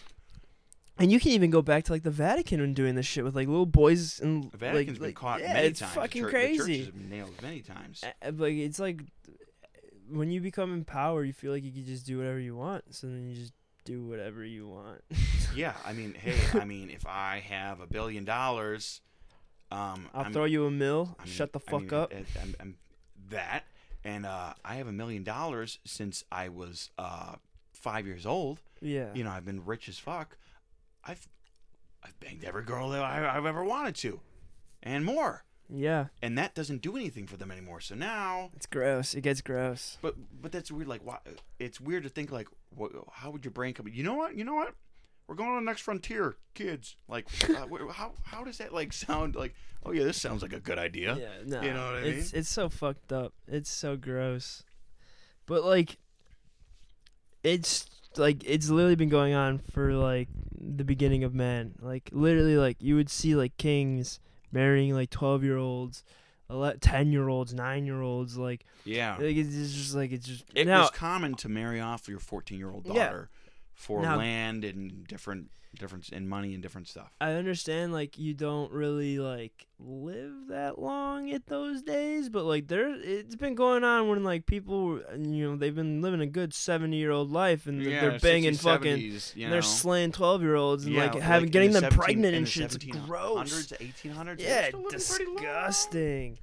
and 0.99 1.11
you 1.11 1.18
can 1.18 1.30
even 1.32 1.51
go 1.51 1.62
back 1.62 1.84
to 1.84 1.93
like 1.93 2.03
the 2.03 2.11
Vatican 2.11 2.61
when 2.61 2.74
doing 2.74 2.95
this 2.95 3.07
shit 3.07 3.24
with 3.24 3.34
like 3.34 3.49
little 3.49 3.64
boys 3.66 4.20
and 4.20 4.51
the 4.51 4.57
Vatican's 4.59 4.88
like, 4.88 4.99
been 4.99 5.09
like, 5.09 5.14
caught 5.14 5.40
yeah, 5.40 5.53
many 5.55 5.68
it's 5.68 5.80
times. 5.80 5.93
fucking 5.95 6.22
the 6.24 6.30
church, 6.30 6.43
The 6.51 6.57
church 6.57 6.66
crazy. 6.66 6.78
has 6.80 6.88
been 6.90 7.09
nailed 7.11 7.43
many 7.43 7.61
times. 7.61 8.03
Uh, 8.05 8.32
like 8.36 8.55
it's 8.55 8.78
like 8.78 9.01
when 10.11 10.30
you 10.30 10.40
become 10.43 10.74
in 10.74 10.84
power, 10.84 11.24
you 11.24 11.32
feel 11.32 11.53
like 11.53 11.64
you 11.64 11.72
can 11.72 11.86
just 11.86 12.05
do 12.07 12.18
whatever 12.18 12.38
you 12.38 12.55
want. 12.55 12.95
So 12.95 13.07
then 13.07 13.28
you 13.30 13.34
just 13.34 13.53
do 13.84 14.05
whatever 14.05 14.45
you 14.45 14.68
want. 14.68 15.01
Yeah, 15.55 15.74
I 15.84 15.92
mean, 15.92 16.14
hey, 16.14 16.38
I 16.59 16.64
mean, 16.64 16.90
if 16.90 17.07
I 17.07 17.42
have 17.48 17.80
a 17.80 17.86
billion 17.86 18.24
dollars, 18.24 19.00
um, 19.70 20.09
I'll 20.14 20.26
I'm, 20.26 20.32
throw 20.32 20.44
you 20.44 20.66
a 20.66 20.70
mill. 20.70 21.16
I 21.18 21.24
mean, 21.24 21.32
shut 21.32 21.53
the 21.53 21.61
I 21.66 21.70
fuck 21.70 21.80
mean, 21.82 21.94
up. 21.94 22.12
I'm, 22.40 22.55
I'm 22.61 22.76
that, 23.30 23.64
and 24.05 24.24
uh, 24.26 24.55
I 24.64 24.76
have 24.76 24.86
a 24.88 24.92
million 24.92 25.24
dollars 25.24 25.78
since 25.84 26.24
I 26.32 26.48
was 26.48 26.90
uh, 26.98 27.34
five 27.72 28.07
years 28.07 28.24
old. 28.26 28.61
yeah. 28.80 29.09
You 29.14 29.24
know, 29.24 29.30
I've 29.30 29.44
been 29.44 29.64
rich 29.64 29.88
as 29.88 29.98
fuck. 29.98 30.36
I've 31.05 31.28
I've 32.05 32.18
banged 32.20 32.44
every 32.44 32.64
girl 32.64 32.90
that 32.90 33.03
I, 33.03 33.36
I've 33.36 33.46
ever 33.46 33.64
wanted 33.64 33.94
to, 33.96 34.20
and 34.82 35.05
more. 35.05 35.44
Yeah. 35.74 36.07
And 36.20 36.36
that 36.36 36.55
doesn't 36.55 36.82
do 36.82 36.96
anything 36.96 37.26
for 37.26 37.36
them 37.38 37.50
anymore. 37.50 37.80
So 37.80 37.94
now, 37.94 38.50
It's 38.57 38.66
gross. 38.66 39.14
It 39.14 39.22
gets 39.22 39.40
gross. 39.40 39.96
but 40.03 40.16
but 40.42 40.53
that's 40.53 40.70
weird. 40.70 40.88
Like, 40.88 41.00
why? 41.05 41.18
It's 41.59 41.80
weird 41.80 42.03
to 42.03 42.09
think 42.11 42.30
like, 42.30 42.48
what, 42.74 42.92
how 43.12 43.30
would 43.30 43.44
your 43.44 43.53
brain 43.53 43.72
come? 43.74 43.88
You 43.88 44.03
know 44.03 44.14
what? 44.14 44.36
You 44.36 44.44
know 44.44 44.55
what? 44.55 44.74
We're 45.33 45.37
going 45.37 45.49
on 45.57 45.64
the 45.64 45.70
next 45.70 45.80
frontier, 45.80 46.37
kids. 46.53 46.97
Like, 47.09 47.26
uh, 47.49 47.66
how 47.93 48.12
how 48.22 48.45
does 48.45 48.59
that 48.59 48.74
like 48.74 48.93
sound? 48.93 49.35
Like, 49.35 49.55
oh 49.83 49.91
yeah, 49.91 50.05
this 50.05 50.20
sounds 50.20 50.43
like 50.43 50.53
a 50.53 50.61
good 50.61 50.78
idea. 50.78 51.16
Yeah, 51.18 51.28
no. 51.47 51.62
You 51.62 51.72
know 51.72 51.87
what 51.87 51.95
I 51.95 52.07
it's 52.09 52.35
it's 52.35 52.51
so 52.51 52.68
fucked 52.68 53.14
up. 53.14 53.33
It's 53.49 53.70
so 53.70 53.97
gross. 53.97 54.62
But 55.47 55.64
like 55.64 55.97
it's 57.43 57.87
like 58.18 58.45
it's 58.45 58.68
literally 58.68 58.95
been 58.95 59.09
going 59.09 59.33
on 59.33 59.61
for 59.72 59.95
like 59.95 60.28
the 60.61 60.85
beginning 60.85 61.24
of 61.24 61.35
man. 61.35 61.76
Like 61.80 62.11
literally 62.12 62.59
like 62.59 62.76
you 62.80 62.95
would 62.97 63.09
see 63.09 63.35
like 63.35 63.57
kings 63.57 64.20
marrying 64.53 64.93
like 64.95 65.09
12-year-olds, 65.09 66.05
10-year-olds, 66.51 67.55
9-year-olds 67.55 68.37
like, 68.37 68.66
Yeah. 68.85 69.16
like 69.18 69.35
it's 69.37 69.72
just 69.72 69.95
like 69.95 70.12
it's 70.12 70.26
just 70.26 70.45
It 70.55 70.66
now 70.66 70.83
was 70.83 70.91
common 70.91 71.37
to 71.37 71.49
marry 71.49 71.80
off 71.80 72.07
your 72.07 72.18
14 72.18 72.59
year 72.59 72.70
old 72.70 72.87
Yeah. 72.87 73.22
For 73.75 74.03
Now- 74.03 74.16
land 74.18 74.64
and 74.64 75.07
different 75.07 75.51
difference 75.79 76.11
in 76.11 76.29
money 76.29 76.53
and 76.53 76.62
different 76.62 76.87
stuff. 76.87 77.11
I 77.18 77.33
understand 77.33 77.95
like 77.95 78.18
you 78.18 78.35
don't 78.35 78.70
really 78.73 79.18
like 79.18 79.66
live 79.79 80.49
that 80.49 80.79
long 80.79 81.31
at 81.31 81.47
those 81.47 81.81
days, 81.81 82.29
but 82.29 82.45
like 82.45 82.68
there 82.68 82.95
it's 82.95 83.37
been 83.37 83.55
going 83.55 83.83
on 83.83 84.07
when 84.09 84.23
like 84.23 84.45
people 84.45 85.01
you 85.16 85.49
know 85.51 85.57
they've 85.57 85.75
been 85.75 86.03
living 86.03 86.20
a 86.20 86.27
good 86.27 86.53
seventy 86.53 86.99
year 86.99 87.11
old 87.11 87.31
life 87.31 87.66
and 87.66 87.81
they're 87.85 88.18
banging 88.18 88.53
60s, 88.53 88.61
fucking 88.62 88.97
70s, 88.99 89.35
you 89.35 89.45
and 89.45 89.53
they're 89.55 89.62
slaying 89.62 90.12
twelve 90.12 90.43
year 90.43 90.57
olds 90.57 90.85
and 90.85 90.95
Yeah, 90.95 91.05
like 91.05 91.14
like 91.14 91.23
having 91.23 91.47
in 91.47 91.53
getting 91.53 91.70
the 91.73 91.81
them 91.81 91.91
17 91.93 92.05
pregnant 92.05 92.35
and 92.37 92.47
shit. 92.49 92.75
It's 92.75 92.85
gross. 93.07 93.73
1800s. 93.73 94.41
Yeah, 94.41 94.68
still 94.68 94.81
living 94.83 95.01
pretty 95.01 95.25
long. 95.25 95.37
disgusting. 95.37 96.39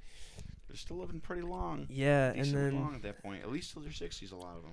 They're 0.66 0.76
still 0.76 0.96
living 0.98 1.20
pretty 1.20 1.42
long. 1.42 1.86
Yeah, 1.88 2.32
and 2.32 2.46
then 2.46 2.74
long 2.74 2.94
at 2.96 3.02
that 3.02 3.22
point, 3.22 3.42
at 3.42 3.50
least 3.50 3.72
till 3.72 3.82
their 3.82 3.92
60s. 3.92 4.32
A 4.32 4.36
lot 4.36 4.56
of 4.56 4.62
them. 4.62 4.72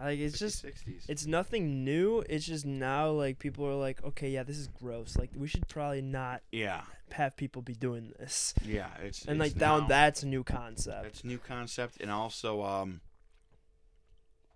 Like 0.00 0.18
it's 0.18 0.38
just 0.38 0.64
60s. 0.64 1.04
it's 1.08 1.26
nothing 1.26 1.84
new. 1.84 2.22
It's 2.28 2.44
just 2.46 2.66
now 2.66 3.10
like 3.10 3.38
people 3.38 3.66
are 3.66 3.74
like, 3.74 4.02
okay, 4.04 4.30
yeah, 4.30 4.42
this 4.42 4.58
is 4.58 4.68
gross. 4.68 5.16
Like 5.16 5.30
we 5.36 5.46
should 5.48 5.66
probably 5.68 6.02
not 6.02 6.42
yeah, 6.52 6.82
have 7.12 7.36
people 7.36 7.62
be 7.62 7.74
doing 7.74 8.12
this. 8.18 8.54
yeah. 8.64 8.88
It's 9.02 9.24
And 9.24 9.40
it's 9.42 9.54
like 9.54 9.58
down 9.60 9.82
now- 9.82 9.88
that's 9.88 10.22
a 10.22 10.26
new 10.26 10.44
concept. 10.44 11.02
That's 11.04 11.22
a 11.22 11.26
new 11.26 11.38
concept, 11.38 12.00
and 12.00 12.10
also, 12.10 12.62
um, 12.62 13.00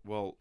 well, 0.05 0.37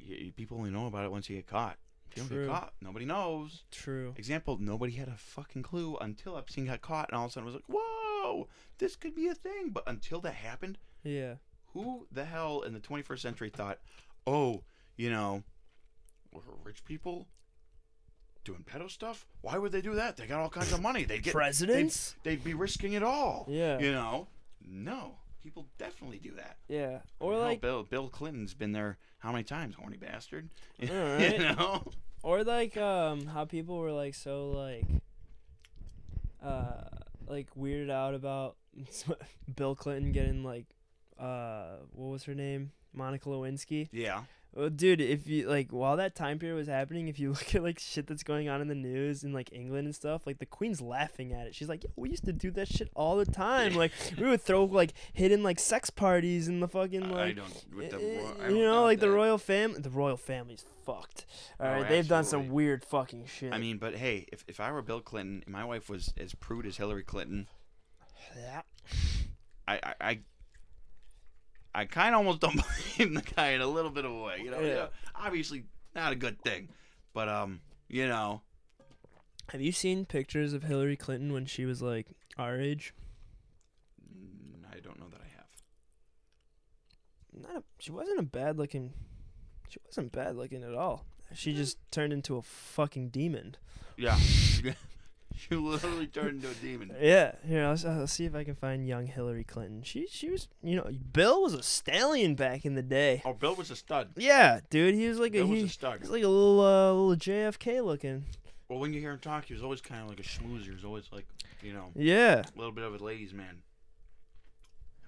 y- 0.00 0.32
people 0.36 0.58
only 0.58 0.70
know 0.70 0.86
about 0.86 1.04
it 1.04 1.10
once 1.10 1.28
you 1.28 1.36
get 1.36 1.46
caught. 1.46 1.78
If 2.10 2.16
you 2.16 2.22
don't 2.22 2.28
True. 2.30 2.46
get 2.46 2.52
caught, 2.52 2.72
nobody 2.80 3.04
knows. 3.04 3.64
True. 3.70 4.14
Example: 4.16 4.56
Nobody 4.58 4.92
had 4.92 5.08
a 5.08 5.16
fucking 5.16 5.62
clue 5.62 5.96
until 6.00 6.38
Epstein 6.38 6.66
got 6.66 6.80
caught, 6.80 7.08
and 7.10 7.18
all 7.18 7.26
of 7.26 7.30
a 7.30 7.34
sudden 7.34 7.48
it 7.48 7.52
was 7.52 7.54
like, 7.54 7.68
"Whoa, 7.68 8.48
this 8.78 8.96
could 8.96 9.14
be 9.14 9.28
a 9.28 9.34
thing." 9.34 9.70
But 9.70 9.84
until 9.86 10.20
that 10.22 10.34
happened, 10.34 10.78
Yeah. 11.02 11.34
Who 11.82 12.06
the 12.12 12.24
hell 12.24 12.62
in 12.62 12.72
the 12.72 12.80
21st 12.80 13.20
century 13.20 13.50
thought, 13.50 13.78
"Oh, 14.26 14.62
you 14.96 15.10
know, 15.10 15.42
were 16.32 16.42
rich 16.64 16.84
people 16.84 17.28
doing 18.44 18.64
pedo 18.64 18.90
stuff? 18.90 19.26
Why 19.42 19.58
would 19.58 19.72
they 19.72 19.80
do 19.80 19.94
that? 19.94 20.16
They 20.16 20.26
got 20.26 20.40
all 20.40 20.48
kinds 20.48 20.72
of 20.72 20.80
money. 20.80 21.04
They 21.04 21.18
get 21.18 21.34
Presidents? 21.34 22.16
They'd, 22.22 22.30
they'd 22.30 22.44
be 22.44 22.54
risking 22.54 22.94
it 22.94 23.02
all. 23.02 23.46
Yeah. 23.48 23.78
You 23.78 23.92
know, 23.92 24.28
no, 24.66 25.16
people 25.42 25.66
definitely 25.78 26.18
do 26.18 26.32
that. 26.32 26.56
Yeah. 26.68 27.00
Or 27.20 27.32
Hell, 27.32 27.42
like 27.42 27.60
Bill 27.60 27.82
Bill 27.84 28.08
Clinton's 28.08 28.54
been 28.54 28.72
there 28.72 28.98
how 29.18 29.32
many 29.32 29.44
times, 29.44 29.74
horny 29.74 29.96
bastard? 29.96 30.48
you 30.78 30.88
know, 30.88 31.84
or 32.22 32.44
like 32.44 32.76
um 32.76 33.26
how 33.26 33.44
people 33.44 33.78
were 33.78 33.92
like 33.92 34.14
so 34.14 34.50
like 34.50 34.86
uh 36.42 36.84
like 37.26 37.48
weirded 37.54 37.90
out 37.90 38.14
about 38.14 38.56
Bill 39.56 39.74
Clinton 39.74 40.12
getting 40.12 40.42
like 40.42 40.66
uh 41.18 41.76
what 41.92 42.10
was 42.12 42.24
her 42.24 42.34
name? 42.34 42.72
Monica 42.94 43.28
Lewinsky. 43.28 43.88
yeah, 43.92 44.22
Well, 44.54 44.70
dude, 44.70 45.00
if 45.00 45.28
you 45.28 45.46
like 45.48 45.70
while 45.72 45.96
that 45.98 46.14
time 46.14 46.38
period 46.38 46.56
was 46.56 46.68
happening, 46.68 47.06
if 47.08 47.18
you 47.18 47.28
look 47.32 47.54
at 47.54 47.62
like 47.62 47.78
shit 47.78 48.06
that's 48.06 48.22
going 48.22 48.48
on 48.48 48.60
in 48.62 48.68
the 48.68 48.74
news 48.74 49.22
in 49.24 49.32
like 49.32 49.52
England 49.52 49.86
and 49.86 49.94
stuff, 49.94 50.26
like 50.26 50.38
the 50.38 50.46
Queen's 50.46 50.80
laughing 50.80 51.32
at 51.32 51.46
it. 51.46 51.54
She's 51.54 51.68
like, 51.68 51.84
Yo, 51.84 51.90
"We 51.96 52.08
used 52.10 52.24
to 52.24 52.32
do 52.32 52.50
that 52.52 52.66
shit 52.68 52.88
all 52.96 53.16
the 53.16 53.26
time. 53.26 53.74
Like 53.74 53.92
we 54.18 54.26
would 54.28 54.40
throw 54.40 54.64
like 54.64 54.94
hidden 55.12 55.42
like 55.42 55.58
sex 55.60 55.90
parties 55.90 56.48
in 56.48 56.60
the 56.60 56.68
fucking 56.68 57.04
I 57.04 57.10
like." 57.14 57.36
don't. 57.36 57.64
With 57.76 57.90
the, 57.90 57.96
Uh, 57.98 58.00
ro- 58.00 58.36
I 58.42 58.48
you 58.48 58.62
know, 58.64 58.82
like 58.84 59.00
the 59.00 59.06
that. 59.06 59.12
royal 59.12 59.38
family. 59.38 59.80
The 59.80 59.90
royal 59.90 60.16
family's 60.16 60.64
fucked. 60.84 61.26
All 61.60 61.66
right, 61.66 61.84
Oh, 61.84 61.88
they've 61.88 62.08
done 62.08 62.24
some 62.24 62.48
weird 62.48 62.82
fucking 62.84 63.26
shit. 63.26 63.52
I 63.52 63.58
mean, 63.58 63.76
but 63.76 63.96
hey, 63.96 64.26
if, 64.32 64.44
if 64.48 64.58
I 64.60 64.72
were 64.72 64.80
Bill 64.82 65.00
Clinton 65.02 65.42
and 65.44 65.52
my 65.52 65.64
wife 65.64 65.90
was 65.90 66.12
as 66.16 66.34
prude 66.34 66.64
as 66.66 66.78
Hillary 66.78 67.04
Clinton, 67.04 67.48
yeah. 68.36 68.62
I 69.68 69.74
I 69.82 69.94
I, 70.00 70.18
I 71.78 71.84
kind 71.84 72.14
of 72.14 72.18
almost 72.18 72.40
don't 72.40 72.60
blame 72.98 73.14
the 73.14 73.22
guy 73.22 73.50
in 73.50 73.60
a 73.60 73.66
little 73.66 73.90
bit 73.90 74.04
of 74.04 74.10
a 74.12 74.20
way. 74.22 74.40
You 74.42 74.50
know, 74.50 74.60
Yeah. 74.60 74.74
yeah, 74.74 74.86
obviously 75.14 75.64
not 75.94 76.12
a 76.12 76.16
good 76.16 76.40
thing, 76.42 76.68
but 77.14 77.28
um, 77.28 77.60
you 77.88 78.06
know, 78.08 78.42
Have 79.50 79.60
you 79.60 79.72
seen 79.72 80.04
pictures 80.04 80.52
of 80.52 80.64
Hillary 80.64 80.96
Clinton 80.96 81.32
when 81.32 81.46
she 81.46 81.64
was 81.64 81.80
like 81.82 82.08
our 82.36 82.58
age? 82.60 82.94
mm, 84.02 84.64
I 84.74 84.80
don't 84.80 84.98
know 84.98 85.08
that 85.10 85.20
I 85.20 85.28
have. 85.36 85.46
Not 87.52 87.56
a, 87.60 87.64
she 87.78 87.92
wasn't 87.92 88.18
a 88.20 88.24
bad 88.24 88.58
looking. 88.58 88.92
She 89.68 89.78
wasn't 89.86 90.12
bad 90.12 90.36
looking 90.36 90.62
at 90.64 90.74
all. 90.74 91.04
She 91.34 91.54
just 91.54 91.78
turned 91.90 92.12
into 92.12 92.36
a 92.36 92.42
fucking 92.42 93.10
demon. 93.10 93.56
Yeah, 93.96 94.18
she 95.48 95.54
literally 95.54 96.06
turned 96.06 96.44
into 96.44 96.48
a 96.50 96.54
demon. 96.54 96.94
Yeah, 97.00 97.32
here 97.46 97.64
I'll, 97.64 97.78
I'll 97.86 98.06
see 98.06 98.24
if 98.24 98.34
I 98.34 98.44
can 98.44 98.54
find 98.54 98.86
young 98.86 99.06
Hillary 99.06 99.44
Clinton. 99.44 99.82
She 99.82 100.06
she 100.10 100.30
was 100.30 100.48
you 100.62 100.76
know 100.76 100.90
Bill 101.12 101.42
was 101.42 101.54
a 101.54 101.62
stallion 101.62 102.34
back 102.34 102.64
in 102.64 102.74
the 102.74 102.82
day. 102.82 103.22
Oh, 103.24 103.32
Bill 103.34 103.54
was 103.54 103.70
a 103.70 103.76
stud. 103.76 104.10
Yeah, 104.16 104.60
dude, 104.70 104.94
he 104.94 105.08
was 105.08 105.18
like 105.18 105.34
a 105.34 105.44
he, 105.46 105.62
was 105.62 105.62
a 105.64 105.68
stud. 105.68 105.98
he's 106.00 106.10
like 106.10 106.22
a 106.24 106.28
little 106.28 106.60
uh, 106.60 106.92
little 106.92 107.16
JFK 107.16 107.84
looking. 107.84 108.24
Well, 108.68 108.78
when 108.80 108.92
you 108.92 109.00
hear 109.00 109.12
him 109.12 109.18
talk, 109.18 109.46
he 109.46 109.54
was 109.54 109.62
always 109.62 109.80
kind 109.80 110.02
of 110.02 110.08
like 110.10 110.20
a 110.20 110.22
schmoozer. 110.22 110.64
He 110.64 110.70
was 110.72 110.84
always 110.84 111.08
like, 111.10 111.26
you 111.62 111.72
know, 111.72 111.86
Yeah, 111.94 112.42
a 112.54 112.58
little 112.58 112.72
bit 112.72 112.84
of 112.84 113.00
a 113.00 113.02
ladies' 113.02 113.32
man. 113.32 113.62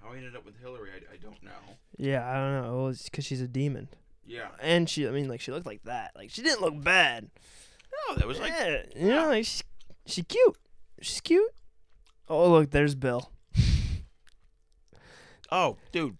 How 0.01 0.11
he 0.13 0.17
ended 0.17 0.35
up 0.35 0.45
with 0.45 0.59
Hillary, 0.59 0.89
I, 0.91 1.13
I 1.13 1.17
don't 1.17 1.41
know. 1.43 1.75
yeah, 1.97 2.27
I 2.27 2.33
don't 2.35 2.63
know. 2.63 2.75
Well, 2.75 2.87
it's 2.87 3.03
because 3.03 3.23
she's 3.23 3.41
a 3.41 3.47
demon, 3.47 3.87
Yeah. 4.25 4.47
and 4.59 4.89
she 4.89 5.07
I 5.07 5.11
mean 5.11 5.27
like 5.27 5.41
she 5.41 5.51
looked 5.51 5.67
like 5.67 5.83
that. 5.83 6.11
Like 6.15 6.31
she 6.31 6.41
didn't 6.41 6.61
look 6.61 6.81
bad. 6.83 7.29
No, 8.09 8.15
that 8.15 8.25
was 8.27 8.39
like, 8.39 8.51
yeah, 8.57 8.81
you 8.95 9.09
know, 9.09 9.27
like 9.27 9.45
she, 9.45 9.61
she 10.05 10.23
cute. 10.23 10.57
She's 11.01 11.21
cute. 11.21 11.51
Oh 12.29 12.49
look, 12.49 12.71
there's 12.71 12.95
Bill. 12.95 13.31
oh, 15.51 15.77
dude, 15.91 16.17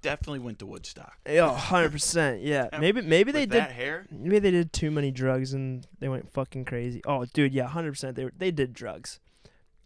definitely 0.00 0.40
went 0.40 0.58
to 0.58 0.66
Woodstock. 0.66 1.18
Yeah, 1.28 1.56
hundred 1.56 1.92
percent. 1.92 2.42
Yeah, 2.42 2.68
maybe 2.78 3.00
maybe 3.00 3.32
they 3.32 3.46
did. 3.46 3.62
hair. 3.62 4.06
Maybe 4.10 4.38
they 4.38 4.50
did 4.50 4.72
too 4.72 4.90
many 4.90 5.10
drugs 5.10 5.52
and 5.52 5.86
they 6.00 6.08
went 6.08 6.32
fucking 6.32 6.64
crazy. 6.64 7.00
Oh, 7.06 7.24
dude, 7.24 7.54
yeah, 7.54 7.66
hundred 7.66 7.92
percent. 7.92 8.16
They 8.16 8.24
were, 8.24 8.32
they 8.36 8.50
did 8.50 8.72
drugs, 8.72 9.20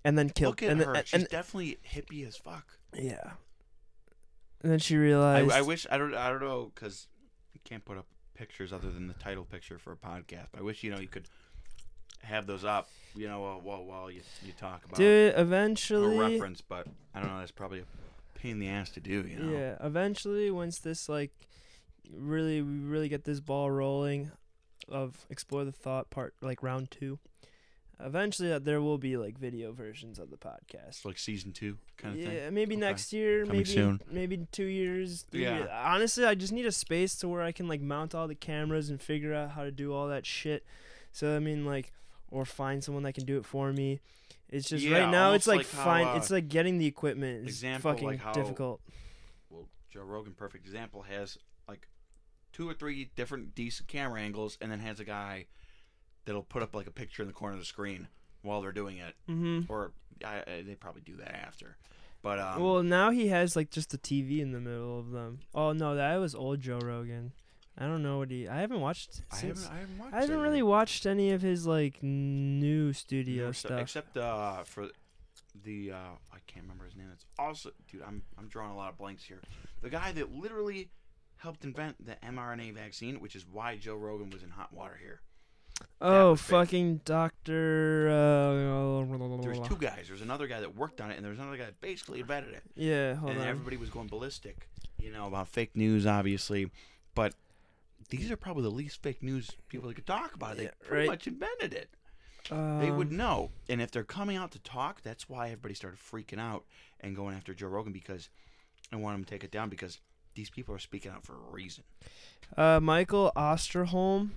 and 0.05 0.17
then 0.17 0.31
killed. 0.31 0.53
Look 0.53 0.63
at 0.63 0.71
and 0.71 0.81
her. 0.81 0.93
Then, 0.95 1.05
She's 1.05 1.21
and, 1.21 1.29
definitely 1.29 1.79
hippie 1.89 2.27
as 2.27 2.37
fuck. 2.37 2.79
yeah. 2.95 3.33
And 4.63 4.73
then 4.73 4.79
she 4.79 4.97
I, 4.97 4.99
realized. 4.99 5.53
I 5.53 5.63
wish 5.63 5.87
I 5.91 5.99
don't 5.99 6.15
I 6.15 6.31
don't 6.31 6.41
know 6.41 6.73
because 6.75 7.07
you 7.53 7.61
can't 7.65 7.85
put 7.85 7.99
up 7.99 8.07
pictures 8.35 8.73
other 8.73 8.91
than 8.91 9.07
the 9.07 9.15
title 9.15 9.45
picture 9.45 9.79
for 9.79 9.93
a 9.93 9.97
podcast. 9.97 10.49
I 10.57 10.63
wish 10.63 10.83
you 10.83 10.91
know 10.91 10.99
you 10.99 11.09
could 11.09 11.29
have 12.23 12.47
those 12.47 12.65
up. 12.65 12.89
You 13.15 13.29
know 13.29 13.41
while 13.41 13.61
while, 13.63 13.85
while 13.85 14.11
you 14.11 14.21
you 14.45 14.53
talk 14.59 14.85
about 14.85 14.97
Dude, 14.99 15.35
a 15.35 15.41
eventually. 15.41 16.19
reference, 16.19 16.61
but 16.61 16.87
I 17.15 17.21
don't 17.21 17.31
know. 17.31 17.39
That's 17.39 17.51
probably 17.51 17.81
a 17.81 18.39
pain 18.39 18.53
in 18.53 18.59
the 18.59 18.69
ass 18.69 18.91
to 18.91 19.01
do. 19.01 19.23
You 19.27 19.39
know. 19.39 19.53
Yeah, 19.59 19.77
eventually, 19.81 20.51
once 20.51 20.79
this 20.79 21.09
like 21.09 21.31
really 22.13 22.61
we 22.61 22.79
really 22.81 23.09
get 23.09 23.25
this 23.25 23.41
ball 23.41 23.71
rolling, 23.71 24.33
of 24.89 25.25
explore 25.31 25.65
the 25.65 25.73
thought 25.73 26.11
part 26.11 26.35
like 26.43 26.63
round 26.63 26.91
two. 26.91 27.19
Eventually, 27.99 28.53
uh, 28.53 28.59
there 28.59 28.83
will 28.83 28.99
be 28.99 29.17
like 29.17 29.39
video 29.39 29.73
versions 29.73 30.19
of 30.19 30.29
the 30.31 30.37
podcast. 30.37 31.03
Like 31.07 31.17
season 31.17 31.53
two 31.53 31.79
kind 31.97 32.15
of 32.15 32.21
yeah, 32.21 32.29
thing. 32.45 32.55
maybe 32.55 32.75
Okay. 32.75 32.81
next 32.81 33.11
year, 33.15 33.47
Coming 33.47 33.57
maybe 33.61 33.71
soon. 33.71 34.01
maybe 34.13 34.47
two 34.53 34.67
years. 34.67 35.25
Yeah. 35.33 35.57
years. 35.57 35.69
Honestly, 35.73 36.27
I 36.27 36.35
just 36.35 36.53
need 36.53 36.67
a 36.67 36.73
space 36.73 37.15
to 37.17 37.29
where 37.29 37.41
I 37.41 37.53
can 37.53 37.67
like 37.69 37.81
mount 37.81 38.15
all 38.15 38.29
the 38.29 38.35
cameras 38.35 38.91
and 38.91 39.01
figure 39.01 39.33
out 39.33 39.53
how 39.53 39.65
to 39.65 39.71
do 39.71 39.95
all 39.95 40.09
that 40.09 40.27
shit. 40.27 40.67
So 41.13 41.35
I 41.35 41.39
mean, 41.39 41.65
like, 41.65 41.91
or 42.31 42.45
find 42.45 42.83
someone 42.83 43.03
that 43.05 43.15
can 43.15 43.25
do 43.25 43.39
it 43.39 43.45
for 43.45 43.73
me. 43.73 44.01
It's 44.49 44.69
just 44.69 44.85
Yeah, 44.85 45.01
right 45.01 45.11
now. 45.11 45.33
It's 45.33 45.47
like, 45.47 45.59
like 45.59 45.67
find. 45.67 46.09
uh, 46.09 46.13
it's 46.17 46.31
like 46.31 46.49
getting 46.49 46.79
the 46.79 46.87
equipment 46.87 47.41
is 47.49 47.57
example, 47.57 47.93
fucking 47.93 48.07
like 48.07 48.21
how- 48.21 48.33
difficult. 48.33 48.81
Well, 49.51 49.69
Joe 49.91 50.03
Rogan, 50.03 50.35
perfect 50.35 50.65
example, 50.67 51.03
has 51.03 51.37
like 51.69 51.89
two 52.53 52.69
or 52.69 52.75
three 52.75 53.11
different 53.17 53.55
decent 53.55 53.89
camera 53.89 54.21
angles, 54.21 54.57
and 54.61 54.71
then 54.71 54.81
has 54.81 55.01
a 55.01 55.05
guy 55.05 55.47
that'll 56.25 56.43
put 56.43 56.63
up 56.63 56.75
like 56.75 56.87
a 56.87 56.91
picture 56.93 57.23
in 57.23 57.29
the 57.29 57.35
corner 57.35 57.55
of 57.55 57.61
the 57.61 57.67
screen 57.67 58.09
while 58.43 58.61
they're 58.63 58.73
doing 58.73 58.99
it, 58.99 59.15
Mm-hmm. 59.29 59.71
or 59.73 59.93
I, 60.25 60.37
I, 60.47 60.63
they 60.67 60.75
probably 60.77 61.03
do 61.03 61.17
that 61.17 61.35
after. 61.35 61.77
But 62.23 62.39
um, 62.39 62.61
well, 62.63 62.83
now 62.83 63.11
he 63.11 63.29
has 63.29 63.57
like 63.57 63.71
just 63.71 63.93
a 63.95 63.99
TV 63.99 64.41
in 64.41 64.53
the 64.53 64.61
middle 64.61 64.99
of 64.99 65.11
them. 65.11 65.41
Oh 65.55 65.73
no, 65.73 65.95
that 65.97 66.17
was 66.17 66.35
old 66.35 66.61
Joe 66.61 66.79
Rogan. 66.79 67.33
I 67.79 67.85
don't 67.85 68.03
know 68.03 68.19
what 68.19 68.31
he. 68.31 68.49
I 68.49 68.61
haven't 68.61 68.81
watched. 68.81 69.23
I 69.31 69.37
haven't, 69.37 69.69
I 69.71 69.79
haven't 69.81 69.99
watched. 69.99 70.15
I 70.15 70.21
haven't 70.23 70.41
really 70.41 70.63
watched 70.63 71.05
any 71.07 71.33
of 71.33 71.43
his 71.43 71.67
like 71.67 72.03
new 72.03 72.93
studio 72.93 73.45
Never 73.45 73.53
stu- 73.55 73.69
stuff. 73.69 73.81
except 73.81 74.17
uh, 74.17 74.63
for 74.65 74.89
the 75.65 75.93
uh, 75.93 75.97
I 76.33 76.39
can't 76.47 76.65
remember 76.65 76.85
his 76.87 76.97
name. 76.97 77.09
It's 77.13 77.27
also, 77.39 77.71
dude, 77.91 78.03
I'm 78.07 78.23
I'm 78.39 78.49
drawing 78.49 78.71
a 78.71 78.77
lot 78.77 78.91
of 78.91 78.99
blanks 78.99 79.25
here. 79.25 79.41
The 79.83 79.91
guy 79.91 80.13
that 80.13 80.33
literally 80.33 80.89
helped 81.37 81.65
invent 81.65 82.05
the 82.05 82.17
mRNA 82.27 82.73
vaccine, 82.75 83.21
which 83.21 83.37
is 83.37 83.45
why 83.51 83.77
Joe 83.77 83.97
Rogan 83.97 84.31
was 84.31 84.43
in 84.43 84.49
hot 84.51 84.73
water 84.73 84.99
here. 84.99 85.21
oh, 86.01 86.35
fucking 86.35 87.03
Doctor. 87.05 88.09
Uh, 88.09 89.37
There's 89.43 89.61
two 89.69 89.77
guys. 89.77 90.07
There's 90.09 90.23
another 90.23 90.47
guy 90.47 90.61
that 90.61 90.75
worked 90.75 91.03
on 91.03 91.11
it, 91.11 91.17
and 91.17 91.25
there's 91.25 91.39
another 91.39 91.59
guy 91.59 91.67
that 91.67 91.81
basically 91.83 92.21
invented 92.21 92.55
it. 92.55 92.63
Yeah, 92.75 93.17
hold 93.17 93.33
and 93.33 93.41
on. 93.43 93.47
everybody 93.47 93.77
was 93.77 93.91
going 93.91 94.07
ballistic, 94.09 94.69
you 94.99 95.13
know, 95.13 95.27
about 95.27 95.49
fake 95.49 95.77
news, 95.77 96.07
obviously. 96.07 96.71
But 97.15 97.35
these 98.09 98.31
are 98.31 98.37
probably 98.37 98.63
the 98.63 98.71
least 98.71 99.03
fake 99.03 99.23
news 99.23 99.51
people 99.69 99.89
that 99.89 99.95
could 99.95 100.07
talk 100.07 100.35
about 100.35 100.53
it. 100.53 100.57
They 100.59 100.63
Yeah, 100.65 100.71
pretty 100.81 100.97
right. 101.03 101.09
much 101.09 101.27
invented 101.27 101.73
it. 101.75 101.91
they 102.49 102.91
would 102.93 103.09
Um, 103.09 103.17
know. 103.17 103.51
And 103.69 103.81
if 103.83 103.91
they're 103.91 104.05
coming 104.05 104.37
out 104.37 104.53
to 104.53 104.59
talk, 104.61 105.03
that's 105.03 105.29
why 105.29 105.47
everybody 105.47 105.75
started 105.75 105.99
freaking 105.99 106.39
out 106.39 106.65
and 107.01 107.17
going 107.17 107.35
after 107.37 107.53
Joe 107.55 107.67
Rogan 107.69 107.93
because 107.93 108.29
I 108.93 108.97
want 108.97 109.19
him 109.19 109.25
to 109.25 109.31
take 109.31 109.43
it 109.43 109.51
down 109.51 109.69
because 109.69 110.01
these 110.35 110.49
people 110.51 110.73
are 110.75 110.79
speaking 110.79 111.11
out 111.11 111.25
for 111.25 111.33
a 111.35 111.51
reason. 111.51 111.83
Uh, 112.57 112.79
Michael 112.81 113.33
Osterholm, 113.35 114.31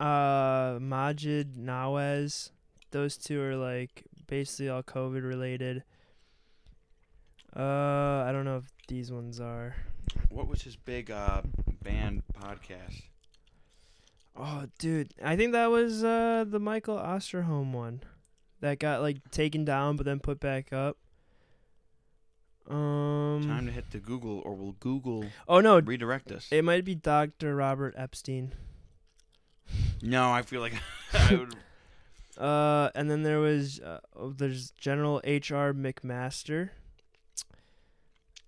uh, 0.00 0.78
Maajid 0.78 1.54
Nawaz, 1.58 2.50
those 2.92 3.16
two 3.18 3.42
are 3.42 3.56
like 3.56 4.04
basically 4.26 4.68
all 4.70 4.82
COVID 4.82 5.22
related. 5.22 5.82
Uh, 7.54 8.24
I 8.26 8.30
don't 8.32 8.44
know 8.44 8.58
if 8.58 8.64
these 8.88 9.10
ones 9.12 9.40
are. 9.40 9.76
What 10.28 10.48
was 10.48 10.62
his 10.62 10.76
big 10.76 11.10
uh, 11.10 11.42
band 11.86 12.22
podcast? 12.34 13.02
Oh, 14.36 14.64
dude, 14.78 15.14
I 15.22 15.36
think 15.36 15.52
that 15.52 15.70
was 15.70 16.02
uh 16.02 16.44
the 16.46 16.58
Michael 16.58 16.96
Osterholm 16.96 17.72
one, 17.72 18.02
that 18.60 18.78
got 18.78 19.00
like 19.02 19.30
taken 19.30 19.64
down 19.64 19.96
but 19.96 20.04
then 20.04 20.18
put 20.20 20.40
back 20.40 20.72
up. 20.72 20.96
Um. 22.68 23.44
Time 23.46 23.66
to 23.66 23.72
hit 23.72 23.90
the 23.92 23.98
Google, 23.98 24.42
or 24.44 24.56
will 24.56 24.72
Google 24.80 25.26
oh 25.46 25.60
no, 25.60 25.78
redirect 25.78 26.32
us? 26.32 26.48
it 26.50 26.64
might 26.64 26.84
be 26.84 26.96
Doctor 26.96 27.54
Robert 27.54 27.94
Epstein. 27.96 28.52
no, 30.02 30.32
I 30.32 30.42
feel 30.42 30.60
like 30.60 30.74
I 31.12 31.34
would. 31.36 31.54
Uh, 32.36 32.90
and 32.94 33.10
then 33.10 33.22
there 33.22 33.38
was 33.38 33.80
uh, 33.80 33.98
oh, 34.14 34.28
there's 34.28 34.70
General 34.72 35.22
H.R. 35.24 35.72
McMaster. 35.72 36.68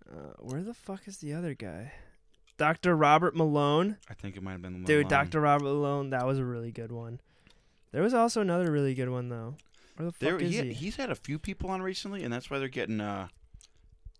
Uh, 0.06 0.34
where 0.40 0.62
the 0.62 0.74
fuck 0.74 1.08
is 1.08 1.16
the 1.20 1.32
other 1.32 1.54
guy? 1.54 1.92
Dr. 2.58 2.94
Robert 2.96 3.34
Malone. 3.34 3.96
I 4.10 4.14
think 4.14 4.36
it 4.36 4.42
might 4.42 4.52
have 4.52 4.62
been 4.62 4.82
the 4.82 4.86
Dude, 4.86 5.08
Dr. 5.08 5.40
Robert 5.40 5.64
Malone, 5.64 6.10
that 6.10 6.26
was 6.26 6.38
a 6.38 6.44
really 6.44 6.70
good 6.72 6.92
one. 6.92 7.20
There 7.92 8.02
was 8.02 8.12
also 8.12 8.40
another 8.42 8.70
really 8.70 8.94
good 8.94 9.08
one 9.08 9.28
though. 9.30 9.54
Where 9.96 10.06
the 10.06 10.12
fuck 10.12 10.18
There, 10.20 10.38
is 10.38 10.52
he, 10.52 10.62
he? 10.62 10.72
he's 10.74 10.96
had 10.96 11.10
a 11.10 11.14
few 11.14 11.38
people 11.38 11.70
on 11.70 11.80
recently, 11.82 12.22
and 12.22 12.32
that's 12.32 12.50
why 12.50 12.58
they're 12.58 12.68
getting 12.68 13.00
uh, 13.00 13.28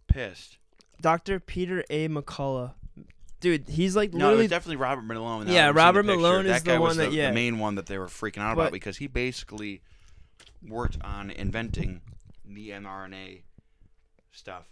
pissed. 0.07 0.59
Dr. 1.01 1.39
Peter 1.39 1.85
A. 1.91 2.09
McCullough. 2.09 2.73
Dude, 3.41 3.69
he's 3.69 3.95
like 3.95 4.13
No, 4.13 4.17
it 4.17 4.23
literally 4.23 4.45
was 4.45 4.51
definitely 4.51 4.77
Robert 4.77 5.03
Malone. 5.03 5.47
now 5.47 5.53
Yeah, 5.53 5.71
that 5.73 5.79
I've 5.81 5.95
seen 5.95 6.07
the 6.07 6.13
Robert. 6.13 6.17
Malone 6.23 6.47
is 6.47 6.63
that 6.63 6.65
the 6.75 6.81
one 6.81 6.97
that- 6.97 7.11
the, 7.11 7.17
yeah. 7.17 7.29
the 7.29 7.35
main 7.35 7.59
one 7.61 7.75
that 7.77 7.87
they 7.87 7.99
were 7.99 8.07
freaking 8.07 8.39
out 8.39 8.57
But- 8.57 8.63
about 8.63 8.73
because 8.73 8.97
he 8.97 9.07
basically 9.07 9.83
worked 10.67 10.99
on 11.03 11.31
inventing 11.31 12.01
the 12.45 12.71
mRNA 12.71 13.43
stuff. 14.33 14.67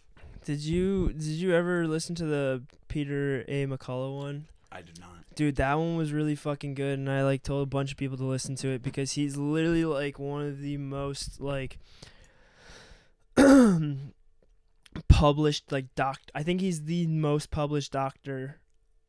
Did 0.46 0.60
you 0.60 1.08
did 1.08 1.24
you 1.24 1.52
ever 1.56 1.88
listen 1.88 2.14
to 2.14 2.24
the 2.24 2.62
Peter 2.86 3.44
A. 3.48 3.66
McCullough 3.66 4.16
one? 4.16 4.46
I 4.70 4.80
did 4.80 5.00
not. 5.00 5.10
Dude, 5.34 5.56
that 5.56 5.74
one 5.74 5.96
was 5.96 6.12
really 6.12 6.36
fucking 6.36 6.74
good, 6.74 7.00
and 7.00 7.10
I 7.10 7.24
like 7.24 7.42
told 7.42 7.64
a 7.64 7.70
bunch 7.70 7.90
of 7.90 7.98
people 7.98 8.16
to 8.16 8.24
listen 8.24 8.54
to 8.56 8.68
it 8.68 8.80
because 8.80 9.10
he's 9.12 9.36
literally 9.36 9.84
like 9.84 10.20
one 10.20 10.46
of 10.46 10.60
the 10.60 10.76
most 10.76 11.40
like 11.40 11.80
published 15.08 15.72
like 15.72 15.92
doc. 15.96 16.20
I 16.32 16.44
think 16.44 16.60
he's 16.60 16.84
the 16.84 17.08
most 17.08 17.50
published 17.50 17.90
doctor 17.90 18.60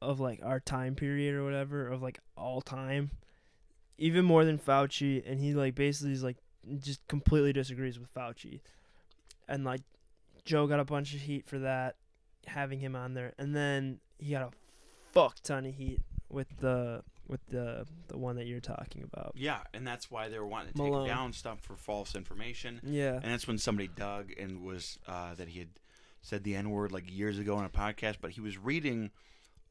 of 0.02 0.20
like 0.20 0.40
our 0.44 0.60
time 0.60 0.96
period 0.96 1.36
or 1.36 1.44
whatever 1.44 1.88
of 1.88 2.02
like 2.02 2.18
all 2.36 2.62
time, 2.62 3.12
even 4.00 4.26
more 4.26 4.44
than 4.44 4.58
Fauci. 4.58 5.22
And 5.24 5.40
he 5.40 5.54
like 5.54 5.76
basically 5.76 6.14
is 6.14 6.24
like 6.24 6.38
just 6.80 7.08
completely 7.08 7.54
disagrees 7.54 8.00
with 8.00 8.12
Fauci, 8.12 8.62
and 9.48 9.64
like 9.64 9.82
Joe 10.48 10.66
got 10.68 10.80
a 10.80 10.86
bunch 10.86 11.14
of 11.14 11.22
heat 11.22 11.46
for 11.46 11.60
that, 11.60 11.96
having 12.48 12.80
him 12.80 12.96
on 12.96 13.14
there, 13.14 13.34
and 13.38 13.56
then 13.56 14.00
he 14.18 14.32
got 14.32 14.42
a 14.44 14.50
fuck 15.14 15.36
ton 15.44 15.66
of 15.66 15.76
heat 15.76 16.00
with 16.30 16.48
the 16.60 17.04
with 17.28 17.46
the 17.48 17.86
the 18.08 18.18
one 18.18 18.38
that 18.38 18.48
you're 18.48 18.60
talking 18.62 19.04
about. 19.04 19.34
Yeah, 19.36 19.60
and 19.74 19.86
that's 19.86 20.10
why 20.10 20.30
they 20.30 20.40
were 20.40 20.48
wanting 20.48 20.74
to 20.74 20.80
take 20.82 21.08
down 21.08 21.34
stuff 21.34 21.60
for 21.62 21.76
false 21.76 22.16
information. 22.16 22.80
Yeah. 22.84 23.16
And 23.22 23.26
that's 23.26 23.48
when 23.48 23.58
somebody 23.58 23.90
dug 23.90 24.32
and 24.40 24.64
was 24.64 24.98
uh, 25.08 25.36
that 25.36 25.50
he 25.50 25.60
had 25.60 25.70
said 26.22 26.44
the 26.44 26.56
N 26.56 26.70
word 26.70 26.92
like 26.92 27.04
years 27.12 27.38
ago 27.38 27.56
on 27.58 27.66
a 27.66 27.70
podcast, 27.70 28.18
but 28.22 28.32
he 28.32 28.42
was 28.42 28.58
reading 28.58 29.12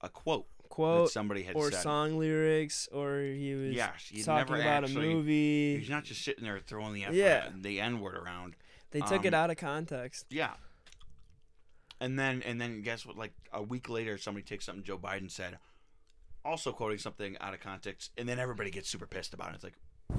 a 0.02 0.08
quote 0.10 0.46
quote 0.68 1.06
that 1.06 1.12
somebody 1.12 1.42
had 1.44 1.56
or 1.56 1.70
said. 1.70 1.80
song 1.80 2.18
lyrics 2.18 2.88
or 2.92 3.20
he 3.20 3.54
was 3.54 3.74
Yeah, 3.74 3.90
talking 4.24 4.56
about 4.56 4.84
actually. 4.84 5.10
a 5.12 5.14
movie. 5.14 5.78
He's 5.78 5.88
not 5.90 6.04
just 6.04 6.22
sitting 6.22 6.44
there 6.44 6.58
throwing 6.58 6.92
the 6.92 7.04
F 7.04 7.14
Yeah. 7.14 7.48
the 7.54 7.80
N 7.80 8.00
word 8.00 8.16
around. 8.16 8.54
They 8.90 9.00
took 9.00 9.24
it 9.24 9.34
um, 9.34 9.42
out 9.44 9.50
of 9.50 9.56
context. 9.56 10.26
Yeah. 10.30 10.52
And 12.00 12.18
then 12.18 12.42
and 12.44 12.60
then 12.60 12.82
guess 12.82 13.06
what? 13.06 13.16
Like 13.16 13.32
a 13.52 13.62
week 13.62 13.88
later, 13.88 14.18
somebody 14.18 14.44
takes 14.44 14.66
something 14.66 14.84
Joe 14.84 14.98
Biden 14.98 15.30
said, 15.30 15.58
also 16.44 16.72
quoting 16.72 16.98
something 16.98 17.36
out 17.40 17.54
of 17.54 17.60
context, 17.60 18.12
and 18.18 18.28
then 18.28 18.38
everybody 18.38 18.70
gets 18.70 18.88
super 18.88 19.06
pissed 19.06 19.32
about 19.34 19.50
it. 19.50 19.54
It's 19.56 19.64
like, 19.64 19.78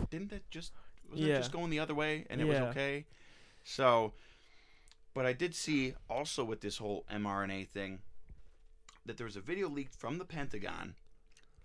didn't 0.10 0.30
that 0.32 0.50
just 0.50 0.72
was 1.10 1.20
Yeah. 1.20 1.36
it 1.36 1.38
just 1.38 1.52
going 1.52 1.70
the 1.70 1.80
other 1.80 1.94
way 1.96 2.26
and 2.30 2.42
it 2.42 2.46
was 2.46 2.58
okay? 2.58 3.06
So, 3.64 4.14
but 5.14 5.26
I 5.26 5.34
did 5.34 5.54
see 5.56 5.94
also 6.10 6.44
with 6.44 6.62
this 6.62 6.78
whole 6.78 7.06
mRNA 7.12 7.68
thing 7.70 8.00
that 9.06 9.18
there 9.18 9.26
was 9.26 9.36
a 9.36 9.42
video 9.42 9.70
leaked 9.70 9.96
from 9.96 10.18
the 10.18 10.26
Pentagon 10.26 10.96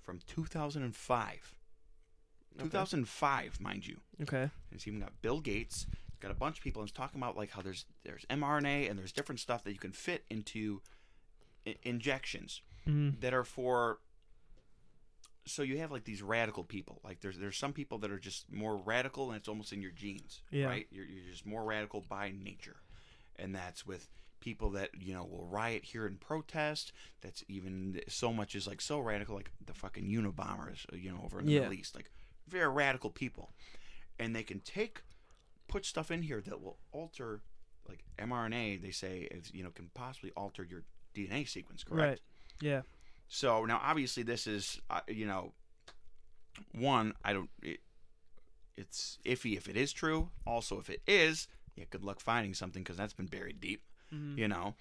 from 0.02 0.20
2005. 0.26 1.54
Okay. 2.54 2.64
2005, 2.64 3.60
mind 3.60 3.86
you. 3.86 3.96
Okay. 4.20 4.50
It's 4.70 4.86
even 4.86 5.00
got 5.00 5.12
Bill 5.22 5.40
Gates, 5.40 5.86
got 6.22 6.30
a 6.30 6.34
bunch 6.34 6.58
of 6.58 6.64
people, 6.64 6.80
and 6.80 6.88
it's 6.88 6.96
talking 6.96 7.20
about 7.20 7.36
like 7.36 7.50
how 7.50 7.60
there's 7.62 7.84
there's 8.04 8.24
mRNA 8.30 8.88
and 8.88 8.98
there's 8.98 9.12
different 9.12 9.40
stuff 9.40 9.62
that 9.64 9.72
you 9.72 9.78
can 9.78 9.92
fit 9.92 10.24
into 10.30 10.80
I- 11.66 11.76
injections 11.82 12.62
Mm-hmm. 12.88 13.20
that 13.20 13.32
are 13.34 13.44
for. 13.44 13.98
So 15.44 15.62
you 15.62 15.78
have 15.78 15.90
like 15.90 16.04
these 16.04 16.22
radical 16.22 16.62
people. 16.64 17.00
Like 17.04 17.20
there's 17.20 17.38
there's 17.38 17.56
some 17.56 17.72
people 17.72 17.98
that 17.98 18.10
are 18.10 18.18
just 18.18 18.50
more 18.52 18.76
radical, 18.76 19.28
and 19.30 19.36
it's 19.38 19.48
almost 19.48 19.72
in 19.72 19.82
your 19.82 19.90
genes, 19.90 20.42
Yeah. 20.50 20.66
right? 20.66 20.86
You're 20.90 21.04
you're 21.06 21.30
just 21.30 21.44
more 21.46 21.64
radical 21.64 22.00
by 22.00 22.32
nature, 22.32 22.76
and 23.36 23.54
that's 23.54 23.84
with 23.86 24.08
people 24.40 24.70
that 24.70 24.90
you 25.00 25.14
know 25.14 25.24
will 25.24 25.46
riot 25.46 25.84
here 25.84 26.06
and 26.06 26.18
protest. 26.20 26.92
That's 27.22 27.44
even 27.48 28.00
so 28.08 28.32
much 28.32 28.54
is 28.54 28.66
like 28.68 28.80
so 28.80 29.00
radical, 29.00 29.34
like 29.36 29.50
the 29.64 29.74
fucking 29.74 30.04
Unabombers, 30.08 30.86
uh, 30.92 30.96
you 30.96 31.10
know, 31.10 31.20
over 31.24 31.40
in 31.40 31.46
the 31.46 31.52
Yeah. 31.52 31.60
Middle 31.60 31.74
East, 31.74 31.94
like 31.96 32.10
very 32.48 32.68
radical 32.68 33.10
people, 33.10 33.52
and 34.18 34.34
they 34.34 34.42
can 34.44 34.60
take 34.60 35.02
put 35.72 35.86
stuff 35.86 36.10
in 36.10 36.22
here 36.22 36.40
that 36.42 36.60
will 36.60 36.78
alter, 36.92 37.40
like 37.88 38.04
mRNA. 38.18 38.82
They 38.82 38.90
say 38.90 39.26
is 39.30 39.50
you 39.54 39.62
know 39.64 39.70
can 39.70 39.90
possibly 39.94 40.30
alter 40.36 40.62
your 40.62 40.82
DNA 41.14 41.48
sequence, 41.48 41.82
correct? 41.82 42.08
Right. 42.08 42.20
Yeah. 42.60 42.82
So 43.28 43.64
now, 43.64 43.80
obviously, 43.82 44.22
this 44.22 44.46
is 44.46 44.80
uh, 44.90 45.00
you 45.08 45.26
know, 45.26 45.52
one 46.72 47.14
I 47.24 47.32
don't. 47.32 47.50
It, 47.62 47.80
it's 48.76 49.18
iffy 49.24 49.56
if 49.56 49.68
it 49.68 49.76
is 49.76 49.92
true. 49.92 50.30
Also, 50.46 50.78
if 50.78 50.88
it 50.90 51.02
is, 51.06 51.46
yeah, 51.76 51.84
good 51.90 52.02
luck 52.04 52.20
finding 52.20 52.54
something 52.54 52.82
because 52.82 52.96
that's 52.96 53.12
been 53.12 53.26
buried 53.26 53.60
deep. 53.60 53.82
Mhm. 54.14 54.36
You 54.38 54.48
know, 54.48 54.74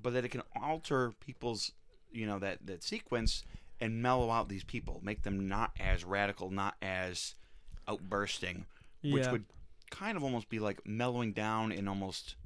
but 0.00 0.12
that 0.14 0.24
it 0.24 0.30
can 0.30 0.42
alter 0.60 1.12
people's 1.20 1.72
you 2.12 2.26
know 2.26 2.38
that 2.38 2.66
that 2.66 2.82
sequence 2.82 3.42
and 3.80 4.00
mellow 4.02 4.30
out 4.30 4.48
these 4.48 4.64
people, 4.64 5.00
make 5.04 5.22
them 5.22 5.48
not 5.48 5.72
as 5.78 6.04
radical, 6.04 6.50
not 6.50 6.76
as 6.80 7.34
outbursting, 7.86 8.64
which 9.02 9.24
Yeah. 9.24 9.32
would 9.32 9.44
kind 9.90 10.16
of 10.16 10.24
almost 10.24 10.48
be 10.48 10.58
like 10.58 10.86
mellowing 10.86 11.32
down 11.32 11.72
and 11.72 11.88
almost 11.88 12.36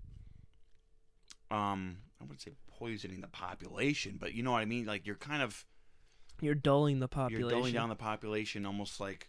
um 1.50 1.98
I 2.20 2.24
wouldn't 2.24 2.42
say 2.42 2.52
poisoning 2.78 3.20
the 3.20 3.28
population, 3.28 4.16
but 4.18 4.34
you 4.34 4.42
know 4.42 4.52
what 4.52 4.60
I 4.60 4.64
mean? 4.66 4.86
Like 4.86 5.06
you're 5.06 5.16
kind 5.16 5.42
of 5.42 5.64
You're 6.40 6.54
dulling 6.54 7.00
the 7.00 7.08
population. 7.08 7.40
you're 7.40 7.50
dulling 7.50 7.74
down 7.74 7.88
the 7.88 7.96
population 7.96 8.64
almost 8.66 9.00
like 9.00 9.28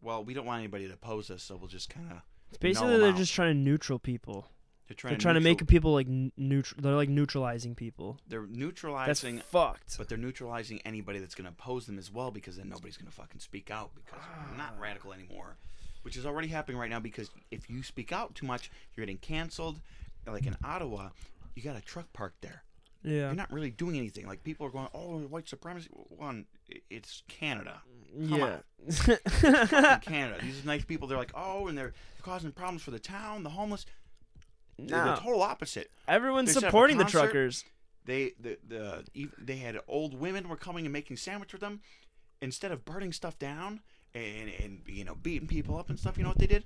well, 0.00 0.22
we 0.22 0.34
don't 0.34 0.44
want 0.44 0.58
anybody 0.58 0.86
to 0.86 0.92
oppose 0.92 1.30
us, 1.30 1.42
so 1.42 1.56
we'll 1.56 1.68
just 1.68 1.88
kind 1.88 2.10
of 2.12 2.18
It's 2.50 2.58
basically, 2.58 2.98
they're 2.98 3.08
out. 3.10 3.16
just 3.16 3.32
trying 3.32 3.54
to 3.54 3.58
neutral 3.58 3.98
people. 3.98 4.46
they're 4.86 4.94
trying 4.94 5.12
They're 5.12 5.18
to 5.18 5.22
trying 5.22 5.34
to 5.36 5.40
make 5.40 5.66
people 5.66 5.94
like 5.94 6.06
neutral. 6.36 6.82
They're 6.82 6.92
like 6.94 7.08
neutralizing 7.08 7.74
people. 7.74 8.18
they're 8.28 8.46
neutralizing. 8.46 9.36
That's 9.36 9.48
fucked. 9.48 9.96
but 9.96 10.08
they're 10.10 10.18
neutralizing 10.18 10.80
anybody 10.84 11.20
that's 11.20 11.34
going 11.34 11.46
to 11.46 11.50
oppose 11.52 11.86
them 11.86 11.98
as 11.98 12.12
well 12.12 12.30
because 12.30 12.56
then 12.58 12.68
nobody's 12.68 12.96
going 12.98 13.10
to 13.10 13.16
fucking 13.16 13.40
speak 13.40 13.70
out 13.70 13.92
because 13.94 14.20
we're 14.50 14.58
not 14.58 14.78
radical 14.78 15.12
anymore, 15.14 15.56
which 16.04 16.16
is 16.16 16.26
already 16.26 16.48
happening 16.48 16.78
right 16.78 16.90
now 16.90 17.00
because 17.00 17.30
if 17.50 17.68
you 17.68 17.82
speak 17.82 18.12
out 18.12 18.34
too 18.34 18.46
much, 18.46 18.70
you're 18.94 19.04
getting 19.04 19.18
canceled. 19.18 19.80
Like 20.26 20.46
in 20.46 20.56
Ottawa, 20.62 21.08
you 21.54 21.62
got 21.62 21.76
a 21.76 21.80
truck 21.80 22.12
parked 22.12 22.42
there. 22.42 22.62
Yeah. 23.02 23.26
You're 23.26 23.34
not 23.34 23.52
really 23.52 23.70
doing 23.70 23.96
anything. 23.96 24.26
Like 24.26 24.44
people 24.44 24.66
are 24.66 24.70
going, 24.70 24.88
"Oh, 24.94 25.18
white 25.20 25.48
supremacy." 25.48 25.88
One, 25.92 26.46
it's 26.88 27.22
Canada. 27.28 27.82
yeah. 28.16 28.58
Fucking 28.90 30.00
Canada. 30.00 30.38
These 30.42 30.64
nice 30.64 30.84
people. 30.84 31.06
They're 31.08 31.18
like, 31.18 31.32
"Oh," 31.34 31.66
and 31.66 31.76
they're 31.76 31.92
causing 32.22 32.52
problems 32.52 32.82
for 32.82 32.90
the 32.90 32.98
town, 32.98 33.42
the 33.42 33.50
homeless. 33.50 33.84
They're 34.78 35.04
no. 35.04 35.14
the 35.14 35.20
total 35.20 35.42
opposite. 35.42 35.90
Everyone's 36.08 36.48
They 36.48 36.54
set 36.54 36.64
up 36.64 36.68
a 36.68 36.70
supporting 36.70 36.98
the 36.98 37.04
truckers. 37.04 37.64
They 38.06 38.32
the 38.40 38.58
the 38.66 39.04
they 39.38 39.56
had 39.56 39.78
old 39.86 40.18
women 40.18 40.48
were 40.48 40.56
coming 40.56 40.86
and 40.86 40.92
making 40.92 41.18
sandwich 41.18 41.52
with 41.52 41.60
them. 41.60 41.80
Instead 42.40 42.72
of 42.72 42.84
burning 42.84 43.12
stuff 43.12 43.38
down 43.38 43.80
and 44.14 44.50
and 44.62 44.80
you 44.86 45.04
know 45.04 45.14
beating 45.14 45.48
people 45.48 45.78
up 45.78 45.90
and 45.90 45.98
stuff, 45.98 46.16
you 46.16 46.22
know 46.22 46.30
what 46.30 46.38
they 46.38 46.46
did? 46.46 46.64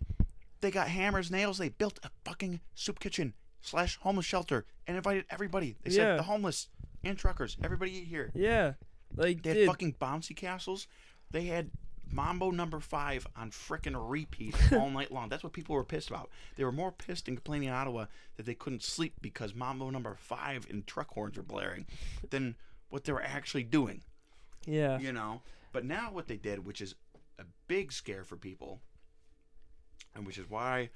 They 0.61 0.71
got 0.71 0.89
hammers, 0.89 1.31
nails. 1.31 1.59
They 1.59 1.69
built 1.69 1.99
a 2.03 2.11
fucking 2.25 2.61
soup 2.75 2.99
kitchen 2.99 3.35
slash 3.61 3.97
homeless 4.03 4.27
shelter 4.27 4.65
and 4.87 4.97
invited 4.97 5.25
everybody. 5.31 5.77
They 5.83 5.91
said 5.91 6.07
Yeah. 6.09 6.17
the 6.17 6.23
homeless 6.25 6.69
and 7.05 7.17
truckers, 7.17 7.57
everybody 7.63 7.97
eat 7.99 8.07
here. 8.09 8.31
Yeah. 8.35 8.75
Like, 9.17 9.43
They 9.43 9.51
had 9.51 9.57
dude, 9.59 9.67
fucking 9.69 9.95
bouncy 10.01 10.35
castles. 10.37 10.87
They 11.31 11.45
had 11.45 11.71
Mambo 12.11 12.51
number 12.51 12.81
five 12.81 13.27
on 13.37 13.51
frickin' 13.51 13.95
repeat 13.97 14.55
all 14.73 14.91
night 14.91 15.13
long. 15.13 15.29
That's 15.29 15.43
what 15.45 15.53
people 15.53 15.75
were 15.75 15.85
pissed 15.85 16.11
about. 16.11 16.31
They 16.57 16.65
were 16.65 16.73
more 16.73 16.91
pissed 16.93 17.29
and 17.29 17.37
complaining 17.37 17.69
in 17.69 17.75
Ottawa 17.75 18.07
that 18.37 18.47
they 18.47 18.55
couldn't 18.55 18.83
sleep 18.83 19.15
because 19.21 19.55
Mambo 19.55 19.91
number 19.91 20.17
five 20.19 20.67
and 20.69 20.87
truck 20.87 21.11
horns 21.11 21.37
were 21.37 21.43
blaring 21.43 21.87
than 22.31 22.57
what 22.91 23.05
they 23.05 23.13
were 23.13 23.23
actually 23.23 23.65
doing, 23.65 24.03
yeah. 24.67 24.99
you 24.99 25.13
know? 25.13 25.43
But 25.73 25.85
now 25.85 26.11
what 26.11 26.27
they 26.29 26.37
did, 26.37 26.65
which 26.65 26.81
is 26.81 26.95
a 27.39 27.45
big 27.67 27.93
scare 27.93 28.25
for 28.25 28.37
people, 28.37 28.81
and 30.15 30.27
which 30.27 30.39
is 30.39 30.49
why 30.49 30.91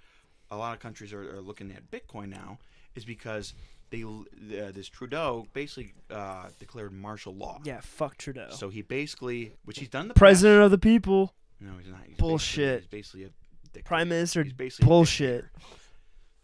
a 0.50 0.56
lot 0.56 0.74
of 0.74 0.80
countries 0.80 1.12
are, 1.12 1.36
are 1.36 1.40
looking 1.40 1.72
at 1.72 1.90
Bitcoin 1.90 2.28
now, 2.28 2.58
is 2.94 3.04
because 3.04 3.54
they 3.90 4.02
uh, 4.02 4.72
this 4.72 4.88
Trudeau 4.88 5.46
basically 5.52 5.92
uh, 6.10 6.48
declared 6.58 6.92
martial 6.92 7.34
law. 7.34 7.60
Yeah. 7.64 7.80
Fuck 7.82 8.16
Trudeau. 8.16 8.48
So 8.50 8.68
he 8.68 8.82
basically, 8.82 9.52
which 9.64 9.78
he's 9.78 9.88
done 9.88 10.08
the 10.08 10.14
past- 10.14 10.18
President 10.18 10.62
of 10.64 10.70
the 10.70 10.78
people. 10.78 11.34
No, 11.60 11.72
he's 11.78 11.90
not. 11.90 12.00
He's 12.06 12.16
Bullshit. 12.16 12.90
Basically, 12.90 12.98
he's 12.98 13.04
basically 13.04 13.24
a 13.24 13.68
dictator. 13.72 13.84
Prime 13.84 14.08
Minister. 14.08 14.42
He's 14.42 14.52
basically 14.52 14.88
Bullshit. 14.88 15.44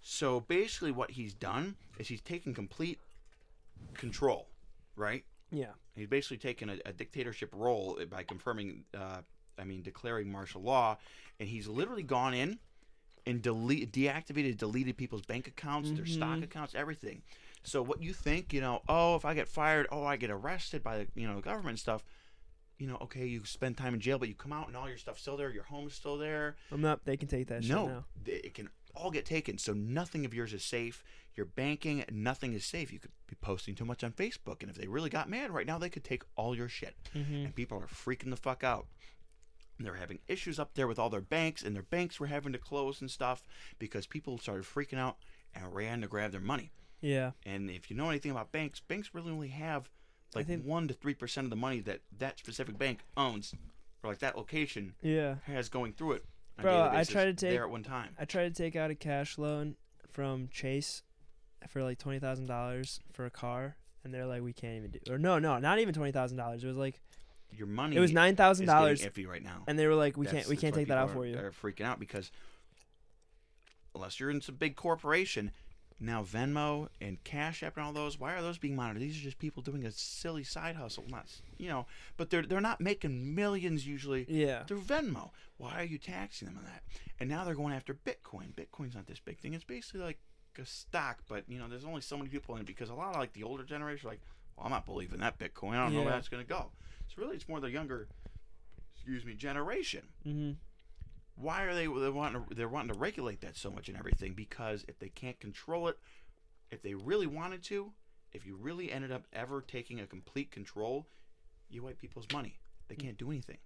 So 0.01 0.41
basically, 0.41 0.93
what 0.93 1.11
he's 1.11 1.35
done 1.35 1.77
is 1.99 2.09
he's 2.09 2.21
taken 2.21 2.55
complete 2.55 2.99
control, 3.95 4.47
right? 4.97 5.25
Yeah. 5.51 5.73
He's 5.95 6.07
basically 6.07 6.37
taken 6.39 6.71
a, 6.71 6.77
a 6.87 6.93
dictatorship 6.93 7.51
role 7.53 7.99
by 8.09 8.23
confirming, 8.23 8.85
uh, 8.97 9.23
I 9.59 9.65
mean, 9.65 9.83
declaring 9.83 10.31
martial 10.31 10.63
law, 10.63 10.99
and 11.41 11.49
he's 11.49 11.67
literally 11.69 12.03
gone 12.03 12.35
in 12.35 12.59
and 13.27 13.43
delete, 13.43 13.93
deactivated, 13.93 14.57
deleted 14.57 14.97
people's 14.97 15.23
bank 15.23 15.47
accounts, 15.47 15.91
their 15.93 16.07
stock 16.07 16.39
Mhm. 16.39 16.45
accounts, 16.45 16.75
everything. 16.75 17.23
So 17.63 17.83
what 17.83 18.03
you 18.03 18.13
think, 18.15 18.53
you 18.53 18.61
know, 18.61 18.83
oh, 18.89 19.17
if 19.17 19.25
I 19.25 19.35
get 19.35 19.49
fired, 19.49 19.87
oh, 19.91 20.05
I 20.05 20.17
get 20.17 20.31
arrested 20.31 20.83
by 20.83 20.99
the, 20.99 21.09
you 21.15 21.27
know, 21.27 21.41
government 21.41 21.71
and 21.71 21.79
stuff. 21.79 22.05
You 22.79 22.87
know, 22.87 22.97
okay, 23.03 23.27
you 23.27 23.45
spend 23.45 23.77
time 23.77 23.93
in 23.93 24.01
jail, 24.01 24.19
but 24.21 24.29
you 24.29 24.35
come 24.37 24.53
out 24.53 24.69
and 24.69 24.77
all 24.77 24.89
your 24.89 24.99
stuff's 24.99 25.21
still 25.21 25.37
there, 25.37 25.51
your 25.51 25.65
home's 25.65 25.95
still 25.95 26.17
there. 26.17 26.57
I'm 26.71 26.81
not. 26.81 27.05
They 27.05 27.17
can 27.17 27.27
take 27.29 27.49
that 27.49 27.65
shit 27.65 27.73
No, 27.75 28.05
it 28.25 28.55
can 28.55 28.71
all 28.95 29.11
get 29.11 29.27
taken. 29.27 29.59
So 29.59 29.73
nothing 29.73 30.25
of 30.25 30.33
yours 30.33 30.53
is 30.55 30.63
safe. 30.65 31.03
Your 31.35 31.47
banking, 31.47 32.05
nothing 32.11 32.53
is 32.53 32.65
safe. 32.65 32.93
You 32.93 33.01
could 33.01 33.11
be 33.27 33.35
posting 33.41 33.75
too 33.75 33.85
much 33.85 34.03
on 34.05 34.13
Facebook, 34.13 34.61
and 34.63 34.71
if 34.71 34.77
they 34.77 34.87
really 34.87 35.11
got 35.11 35.29
mad 35.29 35.51
right 35.51 35.67
now, 35.67 35.77
they 35.79 35.91
could 35.91 36.05
take 36.05 36.23
all 36.37 36.57
your 36.57 36.69
shit. 36.69 36.97
Mm-hmm. 37.15 37.35
And 37.35 37.55
people 37.55 37.79
are 37.79 37.87
freaking 37.87 38.31
the 38.31 38.37
fuck 38.37 38.63
out. 38.63 38.87
They're 39.81 39.95
having 39.95 40.19
issues 40.29 40.59
up 40.59 40.75
there 40.75 40.89
with 40.89 40.99
all 40.99 41.09
their 41.11 41.21
banks, 41.21 41.63
and 41.63 41.75
their 41.75 41.83
banks 41.85 42.19
were 42.19 42.27
having 42.27 42.53
to 42.53 42.59
close 42.59 43.01
and 43.01 43.11
stuff 43.11 43.43
because 43.79 44.07
people 44.07 44.37
started 44.39 44.65
freaking 44.65 44.99
out 44.99 45.17
and 45.55 45.73
ran 45.75 46.01
to 46.01 46.09
grab 46.09 46.33
their 46.33 46.41
money. 46.41 46.73
Yeah. 47.01 47.31
And 47.47 47.71
if 47.71 47.91
you 47.91 47.97
know 47.97 48.09
anything 48.11 48.33
about 48.33 48.51
banks, 48.51 48.81
banks 48.81 49.11
really 49.15 49.31
only 49.31 49.49
have 49.49 49.89
like 50.35 50.47
think- 50.47 50.65
one 50.65 50.89
to 50.89 50.95
three 50.95 51.15
percent 51.15 51.45
of 51.47 51.51
the 51.51 51.57
money 51.57 51.81
that 51.81 52.01
that 52.19 52.39
specific 52.39 52.77
bank 52.77 53.01
owns, 53.17 53.55
or 54.03 54.11
like 54.11 54.19
that 54.19 54.37
location 54.37 54.95
Yeah. 55.01 55.37
has 55.45 55.69
going 55.69 55.93
through 55.93 56.13
it. 56.13 56.25
Bro, 56.61 56.91
I 56.93 57.05
try 57.05 57.25
to 57.25 57.33
take- 57.35 57.51
there 57.53 57.63
at 57.63 57.71
one 57.71 57.85
time. 57.85 58.17
I 58.19 58.25
tried 58.25 58.53
to 58.53 58.63
take 58.63 58.75
out 58.75 58.91
a 58.91 58.97
cash 58.97 59.39
loan 59.39 59.77
from 60.11 60.49
Chase 60.49 61.03
for 61.69 61.85
like 61.85 61.99
twenty 61.99 62.19
thousand 62.19 62.47
dollars 62.47 62.99
for 63.13 63.27
a 63.27 63.31
car, 63.31 63.77
and 64.03 64.13
they're 64.13 64.27
like, 64.27 64.43
"We 64.43 64.53
can't 64.53 64.75
even 64.77 64.91
do." 64.91 64.99
Or 65.13 65.19
no, 65.19 65.39
no, 65.39 65.59
not 65.61 65.79
even 65.79 65.95
twenty 65.95 66.11
thousand 66.11 66.37
dollars. 66.37 66.65
It 66.65 66.67
was 66.67 66.77
like 66.77 67.01
Your 67.51 67.67
money 67.67 67.97
it 67.97 68.01
was 68.01 68.13
nine 68.13 68.37
thousand 68.37 68.67
dollars. 68.67 69.03
iffy 69.03 69.27
right 69.27 69.43
now. 69.43 69.65
and 69.67 69.79
they 69.79 69.87
were 69.87 69.95
like, 69.95 70.17
"We 70.17 70.27
That's- 70.27 70.45
can't, 70.45 70.51
we 70.51 70.57
can't 70.57 70.75
take 70.75 70.89
that 70.89 70.99
out 70.99 71.11
for 71.11 71.27
you." 71.27 71.37
Are 71.39 71.51
freaking 71.51 71.85
out 71.85 71.99
because 71.99 72.31
unless 73.95 74.21
you're 74.21 74.31
in 74.31 74.41
some 74.41 74.57
big 74.57 74.77
corporation, 74.77 75.51
now 76.01 76.23
Venmo 76.23 76.89
and 77.01 77.23
Cash 77.25 77.63
App 77.63 77.77
and 77.77 77.85
all 77.85 77.93
those, 77.93 78.19
why 78.21 78.35
are 78.35 78.43
those 78.43 78.59
being 78.59 78.77
monitored? 78.77 79.03
These 79.03 79.19
are 79.19 79.23
just 79.23 79.39
people 79.39 79.63
doing 79.63 79.85
a 79.85 79.91
silly 79.91 80.45
side 80.45 80.77
hustle, 80.77 81.05
not 81.09 81.27
you 81.57 81.69
know, 81.69 81.87
but 82.17 82.31
they're 82.31 82.43
they're 82.43 82.61
not 82.61 82.81
making 82.81 83.35
millions 83.35 83.87
usually 83.87 84.27
Yeah. 84.29 84.65
through 84.65 84.83
Venmo. 84.83 85.31
Why 85.57 85.81
are 85.81 85.85
you 85.85 85.99
taxing 85.99 86.47
them 86.47 86.59
on 86.59 86.65
that? 86.65 86.83
And 87.19 87.29
now 87.29 87.45
they're 87.45 87.55
going 87.57 87.75
after 87.75 87.95
Bitcoin. 87.95 88.53
Bitcoin's 88.55 88.95
not 88.95 89.07
this 89.07 89.19
big 89.21 89.39
thing. 89.41 89.55
It's 89.55 89.65
basically 89.65 90.01
like 90.03 90.19
a 90.61 90.65
stock, 90.67 91.19
but 91.29 91.45
you 91.49 91.59
know, 91.59 91.69
there's 91.69 91.85
only 91.85 92.01
so 92.01 92.17
many 92.17 92.29
people 92.29 92.55
in 92.57 92.61
it 92.61 92.67
because 92.67 92.91
a 92.91 92.95
lot 92.95 93.15
of 93.15 93.17
like 93.21 93.33
the 93.33 93.43
older 93.43 93.65
generation 93.65 94.07
are 94.07 94.11
like, 94.13 94.21
well, 94.57 94.67
I'm 94.67 94.73
not 94.73 94.87
believing 94.87 95.21
that 95.21 95.39
Bitcoin. 95.39 95.71
I 95.75 95.85
don't 95.85 95.93
know 95.95 96.01
where 96.01 96.09
Yeah. 96.11 96.15
that's 96.17 96.29
gonna 96.29 96.45
go. 96.45 96.71
So 97.09 97.23
really, 97.23 97.37
it's 97.37 97.49
more 97.49 97.61
the 97.61 97.71
younger, 97.71 98.09
excuse 98.95 99.25
me, 99.25 99.35
generation 99.35 100.03
Mm-hmm. 100.27 100.53
why 101.37 101.63
are 101.63 101.75
they 101.75 101.87
they 101.87 102.11
wanting 102.11 102.45
to, 102.49 102.55
they're 102.55 102.69
wanting 102.69 102.93
to 102.93 102.99
regulate 102.99 103.41
that 103.43 103.57
so 103.57 103.71
much 103.71 103.89
and 103.89 103.97
everything 103.97 104.35
because 104.35 104.85
if 104.89 104.99
they 104.99 105.09
can't 105.09 105.39
control 105.41 105.89
it 105.89 105.97
if 106.71 106.83
they 106.83 106.95
really 106.95 107.27
wanted 107.27 107.63
to 107.63 107.93
if 108.33 108.45
you 108.45 108.57
really 108.57 108.91
ended 108.93 109.11
up 109.13 109.23
ever 109.33 109.63
taking 109.63 110.01
a 110.01 110.07
complete 110.07 110.51
control 110.51 111.07
you 111.71 111.83
wipe 111.83 111.99
people's 111.99 112.27
money 112.33 112.59
they 112.89 112.95
can't 112.97 113.17
do 113.17 113.31
anything 113.31 113.57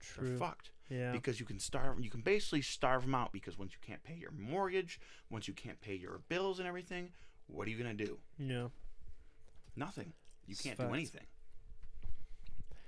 True. 0.00 0.28
they're 0.28 0.38
fucked 0.38 0.70
Yeah. 0.90 1.12
because 1.12 1.40
you 1.40 1.46
can 1.46 1.58
starve 1.58 1.98
you 2.04 2.10
can 2.10 2.20
basically 2.20 2.62
starve 2.62 3.02
them 3.02 3.14
out 3.14 3.32
because 3.32 3.58
once 3.58 3.72
you 3.72 3.78
can't 3.84 4.04
pay 4.04 4.14
your 4.14 4.30
mortgage 4.32 5.00
once 5.30 5.48
you 5.48 5.54
can't 5.54 5.80
pay 5.80 5.94
your 5.94 6.20
bills 6.28 6.58
and 6.58 6.68
everything 6.68 7.10
what 7.48 7.66
are 7.66 7.70
you 7.70 7.78
going 7.82 7.96
to 7.96 8.04
do 8.04 8.18
Yeah. 8.38 8.68
Nothing. 9.74 10.12
You 10.46 10.52
It's 10.52 10.62
can't 10.62 10.78
do 10.78 10.92
anything. 10.94 11.26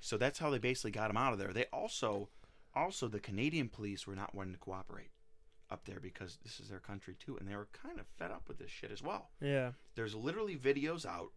So 0.00 0.16
that's 0.16 0.38
how 0.38 0.50
they 0.50 0.58
basically 0.58 0.90
got 0.92 1.10
him 1.10 1.16
out 1.16 1.32
of 1.32 1.38
there. 1.38 1.52
They 1.52 1.66
also, 1.72 2.28
also 2.74 3.08
the 3.08 3.20
Canadian 3.20 3.68
police 3.68 4.06
were 4.06 4.14
not 4.14 4.34
wanting 4.34 4.52
to 4.54 4.58
cooperate 4.58 5.10
up 5.70 5.84
there 5.84 6.00
because 6.00 6.38
this 6.42 6.60
is 6.60 6.68
their 6.68 6.78
country 6.78 7.14
too, 7.18 7.36
and 7.36 7.48
they 7.48 7.56
were 7.56 7.68
kind 7.72 7.98
of 8.00 8.06
fed 8.16 8.30
up 8.30 8.48
with 8.48 8.58
this 8.58 8.70
shit 8.70 8.90
as 8.90 9.02
well. 9.02 9.30
Yeah. 9.40 9.72
There's 9.96 10.14
literally 10.14 10.56
videos 10.56 11.04
out 11.04 11.32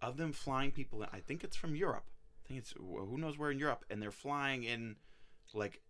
of 0.00 0.16
them 0.16 0.32
flying 0.32 0.70
people. 0.70 1.02
In, 1.02 1.08
I 1.12 1.20
think 1.20 1.44
it's 1.44 1.56
from 1.56 1.74
Europe. 1.76 2.10
I 2.44 2.48
think 2.48 2.58
it's 2.60 2.74
who 2.76 3.16
knows 3.18 3.38
where 3.38 3.50
in 3.50 3.58
Europe, 3.58 3.84
and 3.88 4.02
they're 4.02 4.10
flying 4.10 4.64
in 4.64 4.96
like 5.54 5.80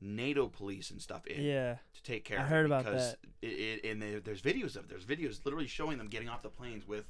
NATO 0.00 0.48
police 0.48 0.90
and 0.90 1.00
stuff 1.00 1.26
in 1.26 1.42
Yeah. 1.42 1.76
to 1.94 2.02
take 2.02 2.24
care 2.24 2.38
I 2.40 2.42
of 2.42 2.48
heard 2.48 2.64
it 2.64 2.66
about 2.66 2.84
because 2.84 3.10
that. 3.12 3.18
It, 3.42 3.46
it, 3.84 3.90
and 3.90 4.02
there, 4.02 4.20
there's 4.20 4.42
videos 4.42 4.74
of 4.76 4.84
it. 4.84 4.88
There's 4.88 5.04
videos 5.04 5.44
literally 5.44 5.66
showing 5.68 5.98
them 5.98 6.08
getting 6.08 6.28
off 6.28 6.42
the 6.42 6.48
planes 6.48 6.88
with 6.88 7.04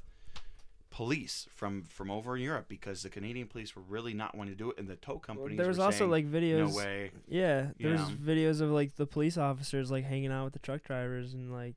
police 0.93 1.49
from 1.55 1.85
from 1.85 2.11
over 2.11 2.37
in 2.37 2.43
Europe 2.43 2.67
because 2.69 3.03
the 3.03 3.09
Canadian 3.09 3.49
police 3.49 3.75
were 3.75 3.83
really 3.89 4.13
not 4.13 4.37
wanting 4.37 4.55
to 4.55 4.59
do 4.59 4.71
it, 4.71 4.79
and 4.79 4.87
the 4.89 4.97
tow 4.97 5.19
companies. 5.19 5.57
There 5.57 5.67
was 5.67 5.79
were 5.79 5.85
also 5.85 5.99
saying, 6.01 6.11
like 6.11 6.31
videos. 6.31 6.69
no 6.69 6.77
way. 6.77 7.11
Yeah, 7.27 7.71
there's 7.81 8.01
videos 8.11 8.61
of 8.61 8.71
like 8.71 8.95
the 8.97 9.07
police 9.07 9.37
officers 9.39 9.91
like 9.91 10.05
hanging 10.05 10.31
out 10.31 10.45
with 10.45 10.53
the 10.53 10.59
truck 10.61 10.85
drivers 10.85 11.33
and 11.33 11.51
like 11.51 11.75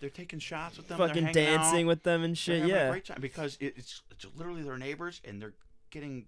They're 0.00 0.10
taking 0.10 0.38
shots 0.38 0.76
with 0.76 0.86
them. 0.86 0.98
fucking 0.98 1.32
dancing 1.32 1.84
out, 1.84 1.88
with 1.88 2.02
them 2.02 2.22
and 2.22 2.36
shit. 2.36 2.66
Yeah. 2.66 2.90
great 2.90 3.06
time 3.06 3.20
because 3.20 3.56
it, 3.58 3.74
it's 3.76 4.02
it's 4.10 4.26
literally 4.36 4.62
their 4.62 4.78
neighbors, 4.78 5.20
and 5.24 5.40
they're 5.40 5.54
getting 5.90 6.26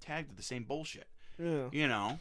tagged 0.00 0.28
with 0.28 0.36
the 0.36 0.42
same 0.42 0.64
bullshit. 0.64 1.08
Yeah. 1.38 1.68
You 1.72 1.88
know, 1.88 2.18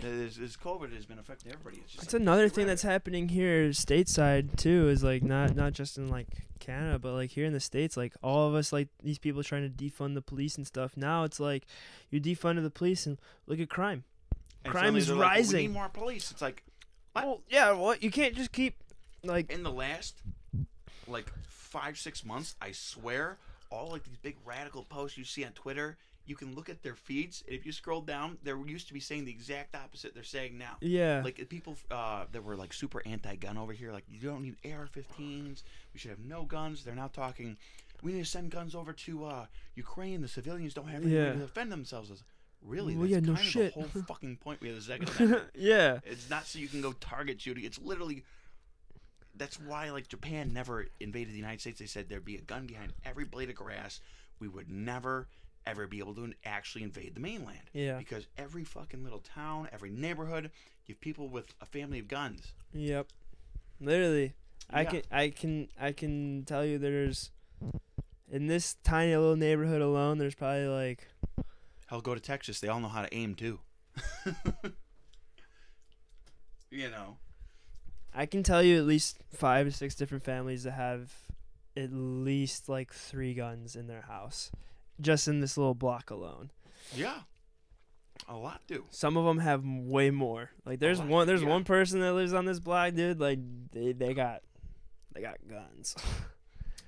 this, 0.00 0.36
this 0.36 0.56
COVID 0.56 0.94
has 0.94 1.06
been 1.06 1.18
affecting 1.18 1.52
everybody. 1.52 1.78
It's 1.78 1.92
just 1.92 2.04
It's 2.04 2.12
like, 2.14 2.22
another 2.22 2.48
thing 2.48 2.66
that's 2.66 2.82
happening 2.82 3.28
here 3.28 3.68
stateside 3.70 4.56
too 4.56 4.88
is 4.88 5.02
like 5.04 5.22
not 5.22 5.54
not 5.54 5.72
just 5.72 5.98
in 5.98 6.08
like 6.08 6.26
Canada 6.60 6.98
but 6.98 7.12
like 7.12 7.30
here 7.30 7.44
in 7.44 7.52
the 7.52 7.60
states 7.60 7.96
like 7.96 8.14
all 8.22 8.48
of 8.48 8.54
us 8.54 8.72
like 8.72 8.88
these 9.02 9.18
people 9.18 9.42
trying 9.42 9.62
to 9.62 9.84
defund 9.84 10.14
the 10.14 10.22
police 10.22 10.56
and 10.56 10.66
stuff 10.66 10.96
now 10.96 11.24
it's 11.24 11.40
like 11.40 11.64
you 12.10 12.20
defunded 12.20 12.62
the 12.62 12.70
police 12.70 13.04
and 13.06 13.18
look 13.46 13.58
at 13.58 13.68
crime 13.68 14.04
And 14.64 14.72
crime 14.72 14.94
is 14.96 15.08
they're 15.08 15.16
like, 15.16 15.32
we 15.32 15.36
rising." 15.38 15.56
need 15.62 15.72
more 15.72 15.88
police. 15.88 16.30
It's 16.30 16.40
like 16.42 16.62
What? 17.12 17.24
well 17.24 17.40
yeah 17.48 17.72
well 17.72 17.96
you 18.00 18.10
can't 18.12 18.34
just 18.36 18.52
keep 18.52 18.76
like 19.24 19.50
in 19.50 19.62
the 19.64 19.72
last 19.72 20.22
like 21.08 21.32
five 21.48 21.98
six 21.98 22.24
months 22.24 22.54
i 22.60 22.70
swear 22.72 23.38
all 23.70 23.90
like 23.90 24.04
these 24.04 24.16
big 24.18 24.36
radical 24.44 24.84
posts 24.84 25.16
you 25.18 25.24
see 25.24 25.44
on 25.44 25.50
twitter 25.52 25.96
you 26.24 26.36
can 26.36 26.54
look 26.54 26.68
at 26.68 26.82
their 26.82 26.94
feeds 26.94 27.42
and 27.46 27.54
if 27.56 27.66
you 27.66 27.72
scroll 27.72 28.00
down 28.00 28.38
they 28.42 28.52
used 28.66 28.86
to 28.88 28.94
be 28.94 29.00
saying 29.00 29.24
the 29.24 29.30
exact 29.30 29.74
opposite 29.74 30.14
they're 30.14 30.22
saying 30.22 30.56
now 30.56 30.76
yeah 30.80 31.20
like 31.24 31.48
people 31.48 31.76
uh, 31.90 32.24
that 32.32 32.42
were 32.44 32.56
like 32.56 32.72
super 32.72 33.02
anti-gun 33.06 33.58
over 33.58 33.72
here 33.72 33.92
like 33.92 34.04
you 34.08 34.20
don't 34.20 34.42
need 34.42 34.56
ar-15s 34.72 35.62
we 35.92 35.98
should 35.98 36.10
have 36.10 36.20
no 36.20 36.44
guns 36.44 36.84
they're 36.84 36.94
now 36.94 37.08
talking 37.08 37.56
we 38.02 38.12
need 38.12 38.24
to 38.24 38.30
send 38.30 38.50
guns 38.50 38.74
over 38.74 38.92
to 38.92 39.24
uh, 39.24 39.46
ukraine 39.74 40.20
the 40.20 40.28
civilians 40.28 40.74
don't 40.74 40.88
have 40.88 41.02
any 41.02 41.12
way 41.14 41.18
Yeah. 41.24 41.32
to 41.32 41.38
defend 41.38 41.72
themselves 41.72 42.10
I 42.10 42.12
was, 42.12 42.22
really 42.64 42.94
Well, 42.94 43.02
that's 43.08 43.12
yeah, 43.12 43.20
no 43.20 43.34
kind 43.34 43.46
shit. 43.46 43.76
of 43.76 43.82
the 43.82 43.88
whole 43.90 44.02
fucking 44.08 44.36
point 44.36 44.60
we 44.60 44.68
have 44.68 44.78
a 44.78 44.80
second 44.80 45.40
yeah 45.56 45.98
it's 46.04 46.30
not 46.30 46.46
so 46.46 46.58
you 46.60 46.68
can 46.68 46.80
go 46.80 46.92
target 46.92 47.40
shooting. 47.40 47.64
It's 47.64 47.80
literally. 47.80 48.22
That's 49.34 49.58
why, 49.58 49.90
like 49.90 50.08
Japan 50.08 50.52
never 50.52 50.86
invaded 51.00 51.32
the 51.32 51.38
United 51.38 51.60
States. 51.60 51.80
They 51.80 51.86
said 51.86 52.08
there'd 52.08 52.24
be 52.24 52.36
a 52.36 52.40
gun 52.42 52.66
behind 52.66 52.92
every 53.04 53.24
blade 53.24 53.48
of 53.48 53.54
grass. 53.56 54.00
We 54.38 54.46
would 54.48 54.68
never, 54.70 55.26
ever 55.66 55.86
be 55.86 55.98
able 55.98 56.14
to 56.14 56.32
actually 56.44 56.82
invade 56.82 57.14
the 57.14 57.20
mainland 57.20 57.70
yeah 57.72 57.98
because 57.98 58.26
every 58.36 58.64
fucking 58.64 59.04
little 59.04 59.20
town, 59.20 59.68
every 59.72 59.90
neighborhood, 59.90 60.50
you 60.86 60.94
have 60.94 61.00
people 61.00 61.28
with 61.28 61.54
a 61.60 61.66
family 61.66 61.98
of 61.98 62.08
guns. 62.08 62.52
yep 62.72 63.06
literally 63.80 64.32
I 64.70 64.84
can 64.84 65.02
I 65.10 65.28
can 65.30 65.68
I 65.80 65.92
can 65.92 66.44
tell 66.46 66.64
you 66.64 66.78
there's 66.78 67.30
in 68.30 68.46
this 68.46 68.76
tiny 68.82 69.14
little 69.14 69.36
neighborhood 69.36 69.82
alone 69.82 70.18
there's 70.18 70.34
probably 70.34 70.68
like 70.68 71.08
Hell, 71.92 72.00
go 72.00 72.14
to 72.14 72.20
Texas. 72.20 72.58
They 72.58 72.68
all 72.68 72.80
know 72.80 72.88
how 72.88 73.02
to 73.02 73.14
aim 73.14 73.34
too. 73.34 73.60
you 76.70 76.88
know. 76.88 77.18
I 78.14 78.24
can 78.24 78.42
tell 78.42 78.62
you 78.62 78.78
at 78.78 78.86
least 78.86 79.18
five 79.30 79.66
or 79.66 79.70
six 79.70 79.94
different 79.94 80.24
families 80.24 80.62
that 80.62 80.70
have 80.70 81.12
at 81.76 81.92
least 81.92 82.66
like 82.66 82.94
three 82.94 83.34
guns 83.34 83.76
in 83.76 83.88
their 83.88 84.00
house, 84.08 84.50
just 85.02 85.28
in 85.28 85.40
this 85.40 85.56
little 85.58 85.74
block 85.74 86.10
alone. 86.10 86.50
Yeah. 86.94 87.20
A 88.28 88.36
lot 88.36 88.60
do. 88.66 88.84
Some 88.90 89.16
of 89.16 89.24
them 89.24 89.38
have 89.38 89.64
way 89.64 90.10
more. 90.10 90.50
Like 90.64 90.78
there's 90.78 91.00
lot, 91.00 91.08
one, 91.08 91.26
there's 91.26 91.42
yeah. 91.42 91.48
one 91.48 91.64
person 91.64 92.00
that 92.00 92.12
lives 92.14 92.32
on 92.32 92.44
this 92.44 92.60
block, 92.60 92.94
dude. 92.94 93.20
Like 93.20 93.40
they, 93.72 93.92
they 93.92 94.14
got, 94.14 94.42
they 95.12 95.20
got 95.20 95.36
guns. 95.48 95.96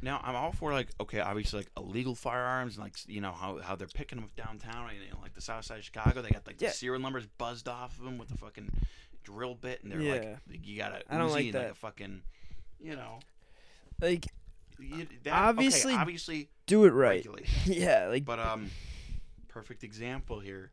Now 0.03 0.21
I'm 0.23 0.37
all 0.37 0.53
for 0.53 0.71
like 0.71 0.89
okay, 1.01 1.21
obviously 1.21 1.61
like 1.61 1.71
illegal 1.79 2.15
firearms 2.15 2.77
and 2.77 2.85
like 2.85 2.93
you 3.07 3.23
know 3.23 3.33
how, 3.33 3.57
how 3.61 3.75
they're 3.75 3.87
picking 3.87 4.17
them 4.17 4.27
up 4.27 4.37
downtown 4.37 4.91
and 4.91 4.99
you 5.03 5.11
know, 5.11 5.19
like 5.23 5.33
the 5.33 5.41
south 5.41 5.65
side 5.65 5.79
of 5.79 5.85
Chicago, 5.85 6.21
they 6.21 6.29
got 6.29 6.47
like 6.47 6.61
Yeah. 6.61 6.69
the 6.69 6.75
serial 6.75 7.01
numbers 7.01 7.27
buzzed 7.39 7.69
off 7.69 7.99
of 7.99 8.05
them 8.05 8.19
with 8.19 8.31
a 8.31 8.37
fucking 8.37 8.71
drill 9.23 9.55
bit, 9.55 9.83
and 9.83 9.91
they're 9.91 10.03
Yeah. 10.03 10.37
like 10.47 10.67
you 10.67 10.77
gotta, 10.77 11.03
I 11.09 11.17
don't 11.17 11.31
like 11.31 11.47
and 11.47 11.55
like 11.55 11.63
that. 11.63 11.71
a 11.71 11.75
fucking, 11.75 12.21
you 12.83 12.97
know, 12.97 13.21
like 13.99 14.27
you, 14.79 15.07
that, 15.25 15.33
Obviously- 15.33 15.93
okay, 15.93 16.01
obviously 16.01 16.51
do 16.67 16.85
it 16.85 16.91
right. 16.93 17.27
yeah, 17.67 18.07
like 18.09 18.25
But 18.25 18.39
um, 18.39 18.71
perfect 19.49 19.85
example 19.85 20.41
here. 20.41 20.71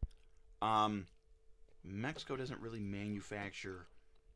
Um, 0.62 1.08
Mexico 1.84 2.36
doesn't 2.36 2.60
really 2.62 2.80
manufacture 2.80 3.88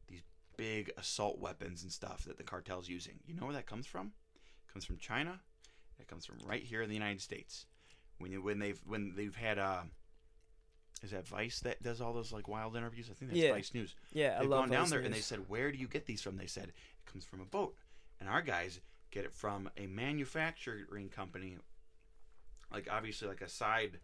these 0.07 0.21
big 0.57 0.91
assault 0.97 1.39
weapons 1.39 1.83
and 1.83 1.91
stuff 1.91 2.23
that 2.25 2.37
the 2.37 2.43
cartel's 2.43 2.89
using. 2.89 3.19
You 3.25 3.35
know 3.35 3.45
where 3.45 3.53
that 3.53 3.67
comes 3.67 3.85
from? 3.85 4.13
It 4.67 4.71
comes 4.73 4.85
from 4.85 4.97
China. 4.97 5.39
It 5.99 6.07
comes 6.07 6.25
from 6.25 6.37
right 6.45 6.63
here 6.63 6.81
in 6.81 6.89
the 6.89 6.95
United 6.95 7.21
States. 7.21 7.65
When 8.17 8.31
you, 8.31 8.41
when 8.41 8.59
they've 8.59 8.79
when 8.85 9.13
they've 9.15 9.35
had 9.35 9.59
uh, 9.59 9.81
is 11.03 11.11
that 11.11 11.27
Vice 11.27 11.59
that 11.61 11.81
does 11.83 12.01
all 12.01 12.13
those 12.13 12.31
like 12.31 12.47
wild 12.47 12.75
interviews? 12.75 13.09
I 13.11 13.13
think 13.13 13.31
that's 13.31 13.41
Yeah. 13.41 13.51
Vice 13.51 13.73
News. 13.73 13.95
yeah, 14.13 14.35
I 14.37 14.41
They've 14.41 14.49
love 14.49 14.61
gone 14.61 14.69
down 14.69 14.81
Vice 14.83 14.89
there 14.91 14.99
and 15.01 15.13
they 15.13 15.19
said, 15.19 15.47
"Where 15.49 15.71
do 15.71 15.77
you 15.77 15.87
get 15.87 16.05
these 16.05 16.21
from?" 16.21 16.37
They 16.37 16.47
said, 16.47 16.69
"It 16.69 17.11
comes 17.11 17.25
from 17.25 17.41
a 17.41 17.45
boat." 17.45 17.75
And 18.19 18.29
our 18.29 18.41
guys 18.41 18.79
get 19.15 19.25
it 19.25 19.33
from 19.33 19.69
a 19.77 19.87
manufacturing 19.87 21.09
company, 21.09 21.57
like 22.71 22.87
obviously 22.91 23.27
like 23.29 23.41
a 23.41 23.49
side 23.49 23.99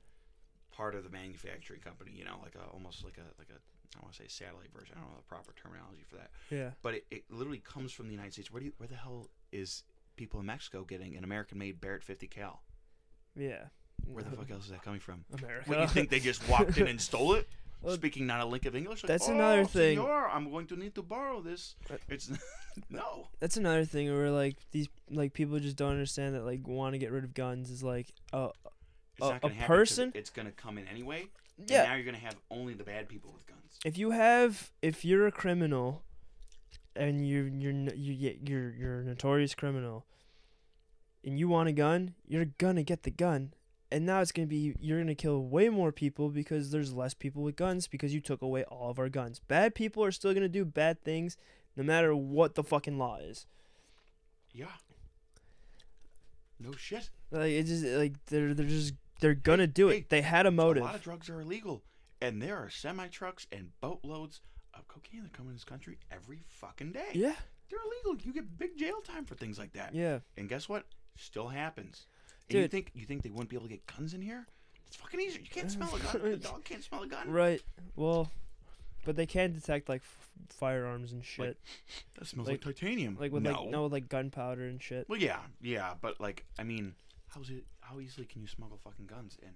part 0.71 0.95
of 0.95 1.03
the 1.03 1.09
manufacturing 1.09 1.81
company. 1.81 2.11
You 2.15 2.23
know, 2.23 2.37
like 2.41 2.55
a 2.55 2.71
almost 2.71 3.03
like 3.03 3.17
a 3.17 3.27
like 3.37 3.49
a 3.49 3.59
I 3.97 4.01
want 4.01 4.13
to 4.13 4.23
say 4.23 4.27
satellite 4.27 4.71
version. 4.73 4.95
I 4.97 5.01
don't 5.01 5.11
know 5.11 5.17
the 5.17 5.23
proper 5.23 5.53
terminology 5.61 6.03
for 6.09 6.15
that, 6.15 6.31
yeah, 6.49 6.69
but 6.81 6.95
it, 6.95 7.05
it 7.11 7.23
literally 7.29 7.59
comes 7.59 7.91
from 7.91 8.07
the 8.07 8.13
United 8.13 8.33
States. 8.33 8.51
Where 8.51 8.61
do 8.61 8.67
you, 8.67 8.73
where 8.77 8.87
the 8.87 8.95
hell 8.95 9.29
is 9.51 9.83
people 10.15 10.39
in 10.39 10.45
Mexico 10.45 10.83
getting 10.83 11.15
an 11.17 11.23
American-made 11.23 11.81
Barrett 11.81 12.03
50 12.03 12.27
cal? 12.27 12.63
yeah. 13.35 13.65
Where 14.07 14.23
the 14.23 14.35
fuck 14.35 14.49
else 14.49 14.63
is 14.63 14.71
that 14.71 14.81
coming 14.81 14.99
from? 14.99 15.25
America. 15.37 15.69
What, 15.69 15.79
you 15.79 15.87
think 15.87 16.09
they 16.09 16.19
just 16.19 16.47
walked 16.49 16.75
in 16.79 16.87
and 16.87 16.99
stole 16.99 17.35
it? 17.35 17.47
Well, 17.81 17.95
Speaking 17.95 18.27
not 18.27 18.41
a 18.41 18.45
lick 18.45 18.65
of 18.65 18.75
English. 18.75 19.03
Like, 19.03 19.07
that's 19.07 19.27
"Oh, 19.27 19.33
another 19.33 19.65
thing." 19.65 19.97
Senor, 19.97 20.29
I'm 20.29 20.51
going 20.51 20.67
to 20.67 20.75
need 20.75 20.93
to 20.95 21.01
borrow 21.01 21.41
this. 21.41 21.75
Uh, 21.89 21.95
It's 22.09 22.31
no. 22.89 23.27
That's 23.39 23.57
another 23.57 23.85
thing 23.85 24.13
where 24.15 24.29
like 24.29 24.55
these 24.71 24.87
like 25.09 25.33
people 25.33 25.59
just 25.59 25.77
don't 25.77 25.91
understand 25.91 26.35
that 26.35 26.45
like 26.45 26.67
want 26.67 26.93
to 26.93 26.99
get 26.99 27.11
rid 27.11 27.23
of 27.23 27.33
guns 27.33 27.69
is 27.71 27.81
like 27.83 28.07
uh 28.33 28.49
It's 29.17 29.25
A- 29.27 29.29
not 29.31 29.41
gonna 29.41 29.55
a 29.59 29.65
person- 29.65 30.11
It's 30.15 30.29
gonna 30.29 30.51
come 30.51 30.77
in 30.77 30.87
anyway. 30.87 31.27
And 31.57 31.69
yeah. 31.69 31.83
now 31.83 31.95
you're 31.95 32.05
gonna 32.05 32.17
have 32.17 32.35
only 32.51 32.73
the 32.75 32.83
bad 32.83 33.09
people 33.09 33.31
with 33.33 33.45
guns. 33.47 33.79
if 33.83 33.97
you 33.97 34.11
have 34.11 34.71
if 34.81 35.03
you're 35.03 35.25
a 35.27 35.31
criminal 35.31 36.03
and 36.95 37.27
you're 37.27 37.47
you're 37.47 37.73
you 37.95 38.13
get 38.15 38.47
you're 38.47 38.71
you're 38.73 38.99
a 38.99 39.03
notorious 39.03 39.55
criminal 39.55 40.05
and 41.23 41.39
you 41.39 41.47
want 41.47 41.69
a 41.69 41.71
gun 41.71 42.13
you're 42.27 42.45
gonna 42.57 42.83
get 42.83 43.03
the 43.03 43.11
gun 43.11 43.53
and 43.91 44.05
now 44.05 44.21
it's 44.21 44.31
gonna 44.31 44.47
be 44.47 44.73
you're 44.79 44.99
gonna 44.99 45.13
kill 45.15 45.43
way 45.43 45.69
more 45.69 45.91
people 45.91 46.29
because 46.29 46.71
there's 46.71 46.93
less 46.93 47.13
people 47.13 47.43
with 47.43 47.55
guns 47.55 47.87
because 47.87 48.13
you 48.13 48.21
took 48.21 48.41
away 48.41 48.63
all 48.65 48.89
of 48.89 48.99
our 48.99 49.09
guns 49.09 49.39
bad 49.47 49.75
people 49.75 50.03
are 50.03 50.11
still 50.11 50.33
gonna 50.33 50.47
do 50.49 50.63
bad 50.65 51.03
things 51.03 51.37
no 51.75 51.83
matter 51.83 52.15
what 52.15 52.55
the 52.55 52.63
fucking 52.63 52.97
law 52.97 53.17
is 53.17 53.45
Yeah. 54.53 54.67
No 56.59 56.73
shit. 56.73 57.09
like 57.31 57.51
it's 57.51 57.69
just 57.69 57.83
like 57.85 58.13
they're 58.27 58.53
they're 58.53 58.65
just 58.67 58.93
they're 59.19 59.33
gonna 59.33 59.67
do 59.67 59.89
it 59.89 59.93
hey, 59.93 60.05
they 60.09 60.21
had 60.21 60.45
a 60.45 60.51
motive 60.51 60.83
A 60.83 60.85
lot 60.85 60.95
of 60.95 61.01
drugs 61.01 61.29
are 61.29 61.41
illegal, 61.41 61.81
and 62.21 62.41
there 62.41 62.57
are 62.57 62.69
semi 62.69 63.07
trucks 63.07 63.47
and 63.51 63.69
boatloads 63.81 64.41
of 64.73 64.87
cocaine 64.87 65.23
that 65.23 65.33
come 65.33 65.47
in 65.47 65.53
this 65.53 65.63
country 65.63 65.97
every 66.11 66.43
fucking 66.47 66.91
day. 66.91 67.09
yeah 67.13 67.35
They're 67.69 67.79
illegal. 68.05 68.23
You 68.25 68.33
get 68.33 68.57
big 68.57 68.77
jail 68.77 69.01
time 69.01 69.25
for 69.25 69.35
things 69.35 69.57
like 69.57 69.73
that. 69.73 69.93
yeah 69.95 70.19
And 70.37 70.47
guess 70.47 70.69
what? 70.69 70.85
Still 71.17 71.47
happens. 71.49 72.05
And 72.53 72.61
you 72.63 72.67
think 72.67 72.91
you 72.93 73.05
think 73.05 73.23
they 73.23 73.29
wouldn't 73.29 73.49
be 73.49 73.55
able 73.55 73.67
to 73.67 73.71
get 73.73 73.85
guns 73.87 74.13
in 74.13 74.21
here? 74.21 74.45
It's 74.87 74.95
fucking 74.95 75.19
easy. 75.21 75.39
You 75.41 75.49
can't 75.49 75.71
smell 75.71 75.93
a 75.95 75.99
gun. 75.99 76.21
The 76.31 76.37
dog 76.49 76.63
can't 76.63 76.83
smell 76.83 77.03
a 77.03 77.07
gun. 77.07 77.29
right 77.29 77.61
well 77.95 78.29
but 79.03 79.15
they 79.15 79.25
can 79.25 79.51
detect 79.51 79.89
like 79.89 80.01
f- 80.01 80.29
firearms 80.49 81.11
and 81.11 81.25
shit 81.25 81.57
That 82.19 82.27
smells 82.27 82.47
Like- 82.47 82.63
like, 82.63 82.75
titanium. 82.75 83.17
Like 83.19 83.31
with 83.31 83.41
no. 83.43 83.61
like 83.63 83.69
no 83.69 83.85
like 83.87 84.09
gunpowder 84.09 84.63
and 84.65 84.81
shit. 84.81 85.09
Well, 85.09 85.19
yeah, 85.19 85.39
yeah, 85.59 85.93
but 85.99 86.19
like, 86.21 86.45
I 86.59 86.63
mean, 86.63 86.93
how's 87.33 87.49
it? 87.49 87.65
How 87.79 87.99
easily 87.99 88.27
can 88.27 88.41
you 88.41 88.47
smuggle 88.47 88.77
fucking 88.83 89.07
guns 89.07 89.37
in? 89.41 89.49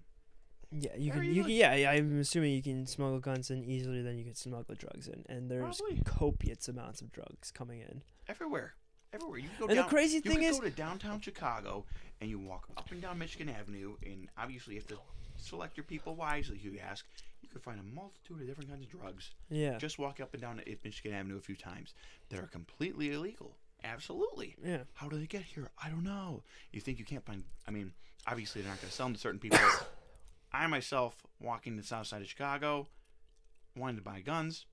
Yeah, 0.72 0.96
you 0.98 1.14
Very 1.14 1.28
can. 1.28 1.36
You 1.36 1.44
can 1.44 1.52
yeah, 1.52 1.76
yeah, 1.76 1.92
I'm 1.92 2.20
assuming 2.20 2.54
you 2.54 2.64
can 2.64 2.88
smuggle 2.88 3.20
guns 3.20 3.52
in 3.52 3.64
easier 3.64 4.02
than 4.02 4.18
you 4.18 4.24
can 4.24 4.34
smuggle 4.34 4.74
drugs 4.76 5.08
in, 5.08 5.24
and 5.30 5.50
there's 5.50 5.78
Probably. 5.78 6.02
copious 6.06 6.68
amounts 6.68 7.02
of 7.02 7.12
drugs 7.12 7.52
coming 7.52 7.82
in. 7.82 8.02
Everywhere, 8.28 8.74
everywhere. 9.14 9.38
You 9.38 9.50
can 9.50 9.58
go 9.60 9.66
And 9.66 9.78
the 9.78 9.82
down. 9.84 9.90
crazy 9.90 10.16
you 10.16 10.22
thing 10.22 10.38
can 10.40 10.44
is, 10.46 10.58
go 10.60 10.66
to 10.66 10.72
downtown 10.72 11.22
Chicago 11.22 11.86
and 12.22 12.30
you 12.30 12.40
walk 12.40 12.68
up 12.78 12.92
and 12.92 13.02
down 13.02 13.18
Michigan 13.20 13.50
Avenue, 13.50 13.96
and 14.06 14.28
obviously 14.38 14.76
you 14.76 14.80
have 14.80 14.88
to 14.88 14.98
select 15.38 15.78
your 15.78 15.84
people 15.84 16.16
wisely. 16.16 16.58
Who 16.58 16.72
you 16.72 16.80
ask, 16.80 17.06
you 17.42 17.50
can 17.50 17.62
find 17.62 17.80
a 17.80 17.84
multitude 17.84 18.42
of 18.42 18.48
different 18.48 18.70
kinds 18.70 18.84
of 18.84 18.90
drugs. 18.90 19.32
yeah, 19.50 19.78
Just 19.78 20.00
walk 20.00 20.20
up 20.20 20.34
and 20.34 20.42
down 20.42 20.60
at 20.60 20.84
Michigan 20.84 21.14
Avenue 21.14 21.38
a 21.38 21.42
few 21.42 21.56
times. 21.56 21.94
That 22.30 22.40
are 22.40 22.48
completely 22.48 23.12
illegal. 23.12 23.56
Absolutely. 23.84 24.56
yeah, 24.64 24.80
How 24.94 25.08
do 25.10 25.18
they 25.20 25.28
get 25.28 25.44
here? 25.44 25.70
I 25.84 25.90
don't 25.90 26.04
know. 26.04 26.42
You 26.72 26.82
think 26.82 26.98
you 26.98 27.06
can't 27.06 27.24
find? 27.26 27.44
I 27.68 27.72
mean, 27.72 27.94
obviously 28.26 28.62
they're 28.62 28.72
not 28.72 28.82
going 28.82 28.90
to 28.90 28.96
sell 28.96 29.06
them 29.08 29.14
to 29.14 29.20
certain 29.20 29.40
people. 29.40 29.60
I 30.52 30.66
myself, 30.68 31.18
walking 31.40 31.76
the 31.78 31.84
south 31.84 32.08
side 32.08 32.22
of 32.22 32.28
Chicago, 32.28 32.88
wanted 33.76 33.98
to 33.98 34.02
buy 34.02 34.22
guns. 34.22 34.66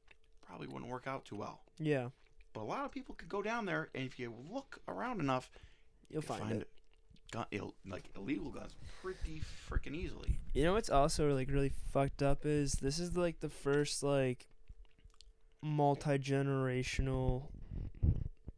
probably 0.47 0.67
wouldn't 0.69 0.91
work 0.91 1.07
out 1.07 1.25
too 1.25 1.37
well. 1.37 1.61
Yeah, 1.79 2.09
But 2.53 2.61
a 2.61 2.65
lot 2.65 2.85
of 2.85 2.93
people 2.93 3.15
could 3.17 3.29
go 3.29 3.43
down 3.43 3.67
there, 3.67 3.89
and 3.95 4.05
if 4.07 4.19
you 4.19 4.33
look 4.51 4.81
around 4.87 5.21
enough, 5.21 5.51
you'll 6.09 6.23
you 6.23 6.27
find, 6.29 6.63
it. 6.63 6.69
Gun, 7.33 7.47
Ill, 7.51 7.75
like 7.89 8.05
illegal 8.15 8.51
guns 8.51 8.77
pretty 9.03 9.43
freaking 9.69 9.97
easily. 9.97 10.39
You 10.55 10.63
know 10.65 10.75
what's 10.75 10.91
also 10.91 11.35
like 11.35 11.51
really 11.51 11.73
fucked 11.93 12.23
up 12.23 12.45
is 12.45 12.75
this 12.75 12.99
is 12.99 13.17
like 13.17 13.41
the 13.41 13.49
first 13.49 14.03
like 14.03 14.47
multi 15.63 16.19
generational 16.19 17.49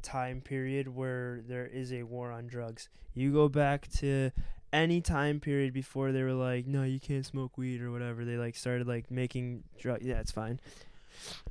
time 0.02 0.40
period 0.40 0.88
where 0.88 1.40
there 1.46 1.66
is 1.66 1.92
a 1.92 2.02
war 2.02 2.30
on 2.32 2.46
drugs. 2.48 2.88
You 3.14 3.32
go 3.32 3.48
back 3.48 3.88
to 3.98 4.30
any 4.72 5.00
time 5.00 5.38
period 5.38 5.72
before 5.72 6.10
they 6.10 6.22
were 6.22 6.32
like, 6.32 6.66
no, 6.66 6.82
you 6.82 6.98
can't 6.98 7.24
smoke 7.24 7.56
weed 7.56 7.80
or 7.80 7.92
whatever. 7.92 8.24
They 8.24 8.36
like 8.36 8.56
started 8.56 8.88
like 8.88 9.10
making 9.10 9.62
drug. 9.78 10.02
Yeah, 10.02 10.18
it's 10.18 10.32
fine. 10.32 10.60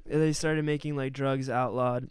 They 0.05 0.33
started 0.33 0.65
making 0.65 0.97
like 0.97 1.13
drugs 1.13 1.49
outlawed. 1.49 2.09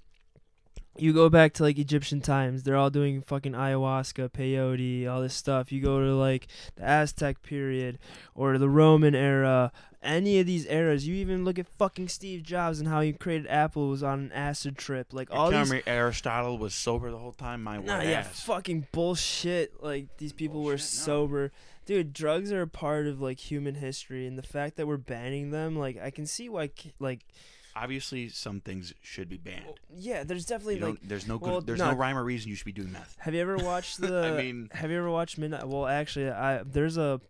You 0.97 1.13
go 1.15 1.31
back 1.31 1.55
to 1.55 1.63
like 1.63 1.79
Egyptian 1.79 2.21
times, 2.21 2.63
they're 2.65 2.77
all 2.77 2.91
doing 2.91 3.23
fucking 3.23 3.53
ayahuasca, 3.53 4.31
peyote, 4.31 5.09
all 5.09 5.23
this 5.23 5.35
stuff. 5.35 5.73
You 5.73 5.81
go 5.81 6.01
to 6.01 6.15
like 6.15 6.47
the 6.77 6.83
Aztec 6.85 7.43
period 7.43 7.99
or 8.35 8.59
the 8.59 8.69
Roman 8.69 9.15
era, 9.15 9.73
any 10.03 10.39
of 10.39 10.47
these 10.47 10.67
eras. 10.67 11.09
You 11.09 11.15
even 11.15 11.47
look 11.47 11.59
at 11.59 11.67
fucking 11.79 12.09
Steve 12.09 12.43
Jobs 12.43 12.79
and 12.79 12.89
how 12.89 13.01
he 13.01 13.15
created 13.15 13.47
Apple 13.47 13.89
was 13.89 14.03
on 14.03 14.19
an 14.21 14.33
acid 14.33 14.77
trip. 14.77 15.15
Like 15.15 15.29
all 15.33 15.51
these 15.51 15.73
Aristotle 15.87 16.59
was 16.59 16.75
sober 16.75 17.11
the 17.11 17.19
whole 17.19 17.33
time. 17.33 17.63
My 17.63 17.79
Nah, 17.79 18.03
yeah, 18.03 18.21
ass. 18.21 18.43
fucking 18.43 18.89
bullshit. 18.93 19.83
Like 19.83 20.09
these 20.19 20.35
people 20.35 20.61
were 20.63 20.73
Bullshit, 20.73 20.99
no. 21.01 21.05
sober. 21.05 21.53
Dude, 21.87 22.13
drugs 22.13 22.53
are 22.53 22.63
a 22.63 22.69
part 22.69 23.07
of 23.07 23.19
like 23.21 23.41
human 23.41 23.77
history 23.77 24.27
and 24.27 24.37
the 24.39 24.43
fact 24.43 24.77
that 24.77 24.87
we're 24.87 24.99
banning 24.99 25.53
them, 25.53 25.75
like 25.79 25.97
I 26.01 26.11
can 26.11 26.27
see 26.27 26.51
why 26.51 26.71
like 27.01 27.25
Obviously, 27.75 28.29
some 28.29 28.61
things 28.61 28.93
should 29.01 29.29
be 29.29 29.39
banned. 29.39 29.81
yeah, 29.97 30.25
there's 30.25 30.45
definitely 30.47 30.79
like 30.81 30.99
there's 31.03 31.27
no 31.27 31.39
good, 31.39 31.49
well, 31.49 31.61
there's 31.61 31.79
no. 31.79 31.93
no 31.93 31.97
rhyme 31.97 32.19
or 32.19 32.25
reason 32.25 32.49
you 32.51 32.55
should 32.55 32.67
be 32.67 32.73
doing 32.73 32.93
meth. 32.93 33.17
have 33.21 33.35
you 33.35 33.41
ever 33.41 33.57
watched 33.57 34.01
the 34.01 34.27
I 34.27 34.43
mean, 34.43 34.69
Have 34.73 34.91
you 34.91 34.99
ever 34.99 35.11
watched 35.11 35.39
Midnight? 35.39 35.67
Well, 35.67 35.87
actually, 35.87 36.31
I 36.31 36.63
there's 36.63 36.97
a 36.97 37.21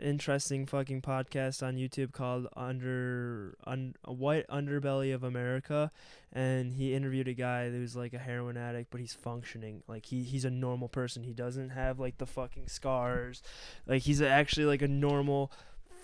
interesting 0.00 0.66
fucking 0.66 1.02
podcast 1.02 1.62
on 1.62 1.76
YouTube 1.76 2.12
called 2.12 2.46
Under 2.56 3.56
un, 3.66 3.94
a 4.04 4.12
White 4.12 4.46
Underbelly 4.48 5.14
of 5.14 5.22
America, 5.22 5.90
and 6.32 6.74
he 6.74 6.94
interviewed 6.94 7.28
a 7.28 7.34
guy 7.34 7.70
who's 7.70 7.94
like 7.94 8.12
a 8.12 8.18
heroin 8.18 8.56
addict, 8.56 8.90
but 8.90 9.00
he's 9.00 9.14
functioning 9.14 9.82
like 9.86 10.06
he 10.06 10.22
he's 10.22 10.44
a 10.44 10.50
normal 10.50 10.88
person. 10.88 11.22
He 11.22 11.32
doesn't 11.32 11.70
have 11.70 12.00
like 12.00 12.18
the 12.18 12.26
fucking 12.26 12.68
scars, 12.68 13.42
like 13.86 14.02
he's 14.02 14.20
actually 14.22 14.66
like 14.66 14.82
a 14.82 14.88
normal 14.88 15.52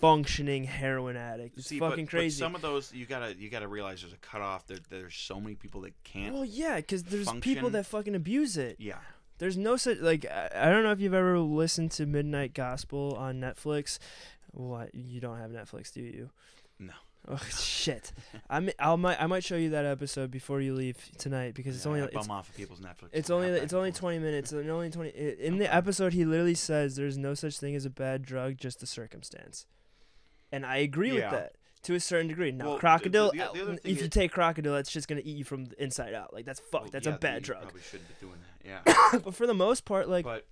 functioning 0.00 0.64
heroin 0.64 1.16
addict. 1.16 1.58
It's 1.58 1.66
see, 1.68 1.78
fucking 1.78 2.06
but, 2.06 2.10
crazy. 2.10 2.40
But 2.40 2.46
some 2.46 2.54
of 2.54 2.62
those 2.62 2.92
you 2.92 3.06
gotta 3.06 3.34
you 3.36 3.48
gotta 3.50 3.68
realize 3.68 4.00
there's 4.00 4.12
a 4.12 4.18
cutoff. 4.18 4.66
There, 4.66 4.78
there's 4.88 5.14
so 5.14 5.40
many 5.40 5.54
people 5.54 5.82
that 5.82 5.92
can't. 6.04 6.34
well, 6.34 6.44
yeah, 6.44 6.76
because 6.76 7.04
there's 7.04 7.30
people 7.40 7.70
that 7.70 7.86
fucking 7.86 8.14
abuse 8.14 8.56
it. 8.56 8.76
yeah, 8.78 8.98
There's 9.38 9.56
no 9.56 9.76
such 9.76 9.98
like 9.98 10.26
I, 10.26 10.50
I 10.54 10.70
don't 10.70 10.82
know 10.82 10.92
if 10.92 11.00
you've 11.00 11.14
ever 11.14 11.38
listened 11.38 11.90
to 11.92 12.06
Midnight 12.06 12.54
Gospel 12.54 13.14
on 13.18 13.40
Netflix. 13.40 13.98
What 14.52 14.94
you 14.94 15.20
don't 15.20 15.38
have 15.38 15.50
Netflix, 15.50 15.92
do 15.92 16.00
you? 16.00 16.30
No. 16.78 16.92
Oh 17.28 17.36
shit! 17.50 18.12
I 18.48 18.60
mi- 18.60 18.72
I'll 18.78 18.96
might 18.96 19.20
I 19.22 19.26
might 19.26 19.44
show 19.44 19.54
you 19.56 19.68
that 19.70 19.84
episode 19.84 20.30
before 20.30 20.62
you 20.62 20.74
leave 20.74 20.96
tonight 21.18 21.52
because 21.54 21.76
it's 21.76 21.84
only 21.84 22.00
I 22.00 22.04
it's, 22.06 22.14
bum 22.14 22.30
off 22.30 22.48
of 22.48 22.56
people's 22.56 22.80
Netflix. 22.80 23.10
it's 23.12 23.28
only 23.28 23.48
it's 23.48 23.74
only 23.74 23.92
20 23.92 24.18
minutes 24.18 24.52
and 24.52 24.68
only 24.70 24.88
20 24.88 25.10
i- 25.10 25.36
in 25.38 25.58
the 25.58 25.72
episode 25.72 26.14
he 26.14 26.24
literally 26.24 26.54
says 26.54 26.96
there's 26.96 27.18
no 27.18 27.34
such 27.34 27.58
thing 27.58 27.76
as 27.76 27.84
a 27.84 27.90
bad 27.90 28.22
drug 28.22 28.56
just 28.56 28.82
a 28.82 28.86
circumstance 28.86 29.66
and 30.52 30.64
i 30.66 30.78
agree 30.78 31.08
Yeah. 31.16 31.30
with 31.30 31.40
that 31.40 31.52
to 31.82 31.94
a 31.94 32.00
certain 32.00 32.28
degree 32.28 32.52
now 32.52 32.70
Well, 32.70 32.78
crocodile 32.78 33.30
the- 33.30 33.38
the 33.38 33.44
uh, 33.44 33.50
other 33.62 33.76
thing 33.76 33.92
if 33.92 34.02
you 34.02 34.08
take 34.08 34.32
crocodile 34.32 34.74
that's 34.74 34.90
just 34.92 35.08
gonna 35.08 35.22
eat 35.24 35.36
you 35.36 35.44
from 35.44 35.64
the 35.66 35.82
inside 35.82 36.12
out 36.14 36.32
like 36.34 36.44
that's 36.44 36.60
fuck 36.60 36.82
Well, 36.82 36.90
that's 36.90 37.06
yeah, 37.06 37.14
a 37.14 37.18
bad 37.18 37.42
drug 37.42 37.62
Probably 37.62 37.80
shouldn't 37.82 38.08
be 38.08 38.14
doing 38.26 38.38
that. 38.64 38.84
Yeah, 38.86 39.18
but 39.24 39.34
for 39.34 39.46
the 39.46 39.54
most 39.54 39.84
part 39.86 40.08
like 40.08 40.24
but 40.24 40.46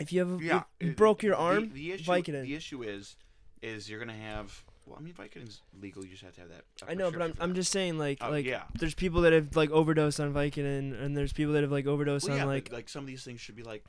if 0.00 0.12
you 0.12 0.18
have 0.20 0.40
a, 0.40 0.44
yeah, 0.44 0.62
you 0.80 0.92
broke 0.92 1.22
your 1.22 1.36
arm 1.36 1.70
The, 1.72 1.92
issue, 1.92 2.04
Vicodin. 2.10 2.42
the 2.42 2.54
issue 2.56 2.82
is, 2.82 3.14
is 3.62 3.88
you're 3.88 4.00
gonna 4.00 4.12
have. 4.12 4.64
Well, 4.86 4.96
I 4.98 5.02
mean, 5.02 5.14
Vicodin's 5.14 5.62
legal. 5.80 6.04
You 6.04 6.10
just 6.10 6.24
have 6.24 6.34
to 6.34 6.40
have 6.40 6.50
that. 6.50 6.64
I 6.88 6.94
know, 6.94 7.12
but 7.12 7.22
I'm 7.22 7.32
I'm 7.38 7.54
just 7.54 7.70
saying 7.70 7.96
like 7.96 8.18
Oh, 8.20 8.28
like 8.28 8.44
yeah. 8.44 8.64
there's 8.76 8.94
people 8.94 9.20
that 9.20 9.32
have 9.32 9.54
like 9.54 9.70
overdosed 9.70 10.18
on 10.18 10.34
Vicodin 10.34 11.00
and 11.00 11.16
there's 11.16 11.32
people 11.32 11.54
that 11.54 11.62
have 11.62 11.70
like 11.70 11.86
overdosed 11.86 12.28
Well, 12.28 12.40
on 12.40 12.46
like, 12.48 12.64
like 12.70 12.72
like 12.72 12.88
some 12.88 13.04
of 13.04 13.06
these 13.06 13.22
things 13.22 13.40
should 13.40 13.54
be 13.54 13.62
like 13.62 13.84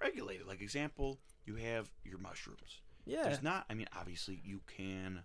regulated. 0.00 0.46
Like 0.46 0.62
example, 0.62 1.18
you 1.44 1.56
have 1.56 1.90
your 2.04 2.18
mushrooms. 2.18 2.80
Yeah 3.06 3.22
There's 3.24 3.42
not. 3.42 3.66
I 3.70 3.74
mean, 3.74 3.86
obviously, 3.98 4.40
you 4.44 4.60
can 4.76 5.24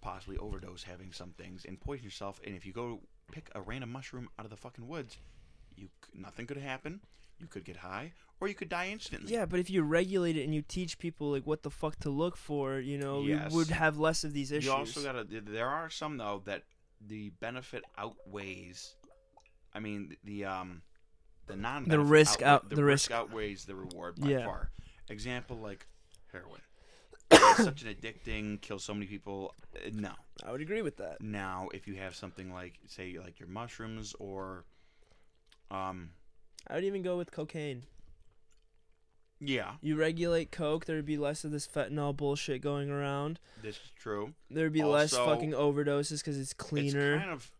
possibly 0.00 0.36
overdose 0.38 0.82
having 0.84 1.12
some 1.12 1.30
things 1.38 1.64
and 1.66 1.80
poison 1.80 2.04
yourself. 2.04 2.40
And 2.44 2.56
if 2.56 2.66
you 2.66 2.72
go 2.72 3.00
pick 3.30 3.48
a 3.54 3.60
random 3.60 3.90
mushroom 3.92 4.28
out 4.38 4.44
of 4.44 4.50
the 4.50 4.56
fucking 4.56 4.86
woods, 4.88 5.16
you 5.76 5.88
nothing 6.14 6.46
could 6.46 6.56
happen. 6.58 7.00
You 7.38 7.48
could 7.48 7.64
get 7.64 7.76
high, 7.78 8.12
or 8.40 8.46
you 8.46 8.54
could 8.54 8.68
die 8.68 8.88
instantly. 8.92 9.32
yeah, 9.32 9.46
but 9.46 9.58
if 9.58 9.68
you 9.68 9.82
regulate 9.82 10.36
it 10.36 10.44
and 10.44 10.54
you 10.54 10.62
teach 10.62 10.96
people 10.98 11.32
like 11.32 11.44
what 11.44 11.64
the 11.64 11.70
fuck 11.70 11.98
to 12.00 12.10
look 12.10 12.36
for, 12.36 12.78
you 12.78 12.98
know, 12.98 13.22
Yes. 13.22 13.50
we 13.50 13.56
would 13.56 13.70
have 13.70 13.98
less 13.98 14.22
of 14.22 14.32
these 14.32 14.52
issues. 14.52 14.66
You 14.66 14.72
also 14.72 15.02
gotta. 15.02 15.24
There 15.24 15.66
are 15.68 15.90
some 15.90 16.18
though 16.18 16.42
that 16.44 16.62
the 17.04 17.30
benefit 17.40 17.82
outweighs. 17.98 18.94
I 19.74 19.80
mean, 19.80 20.16
the 20.22 20.44
um, 20.44 20.82
the 21.46 21.56
non. 21.56 21.84
The 21.88 21.98
risk 21.98 22.42
out- 22.42 22.68
The, 22.68 22.76
the 22.76 22.84
risk, 22.84 23.10
risk- 23.10 23.18
outweighs 23.18 23.64
the 23.64 23.74
reward 23.74 24.20
by 24.20 24.28
Yeah. 24.28 24.44
far. 24.44 24.70
Example 25.08 25.56
like 25.56 25.86
heroin. 26.30 26.60
Such 27.56 27.82
an 27.82 27.94
addicting, 27.94 28.60
kills 28.60 28.84
so 28.84 28.94
many 28.94 29.06
people. 29.06 29.54
Uh, 29.74 29.90
No. 29.92 30.12
I 30.44 30.50
would 30.52 30.60
agree 30.60 30.82
with 30.82 30.96
that. 30.96 31.20
Now, 31.20 31.68
if 31.72 31.86
you 31.86 31.94
have 31.96 32.14
something 32.16 32.52
like, 32.52 32.78
say, 32.88 33.16
like 33.18 33.38
your 33.38 33.48
mushrooms 33.48 34.14
or, 34.18 34.64
um, 35.70 36.10
I 36.68 36.74
would 36.74 36.84
even 36.84 37.02
go 37.02 37.16
with 37.16 37.30
cocaine. 37.30 37.84
yeah, 39.40 39.72
You 39.80 39.96
regulate 39.96 40.52
coke, 40.52 40.84
there'd 40.86 41.04
be 41.04 41.16
less 41.18 41.44
of 41.44 41.50
this 41.50 41.66
fentanyl 41.66 42.16
bullshit 42.16 42.60
going 42.62 42.90
around. 42.90 43.40
this 43.60 43.76
is 43.76 43.90
true. 43.96 44.34
There'd 44.50 44.72
be 44.72 44.82
less 44.84 45.12
Also, 45.12 45.26
fucking 45.26 45.52
overdoses 45.52 46.18
because 46.20 46.38
it's 46.38 46.52
cleaner. 46.52 47.14
It's 47.14 47.20
kind 47.22 47.32
of, 47.32 47.50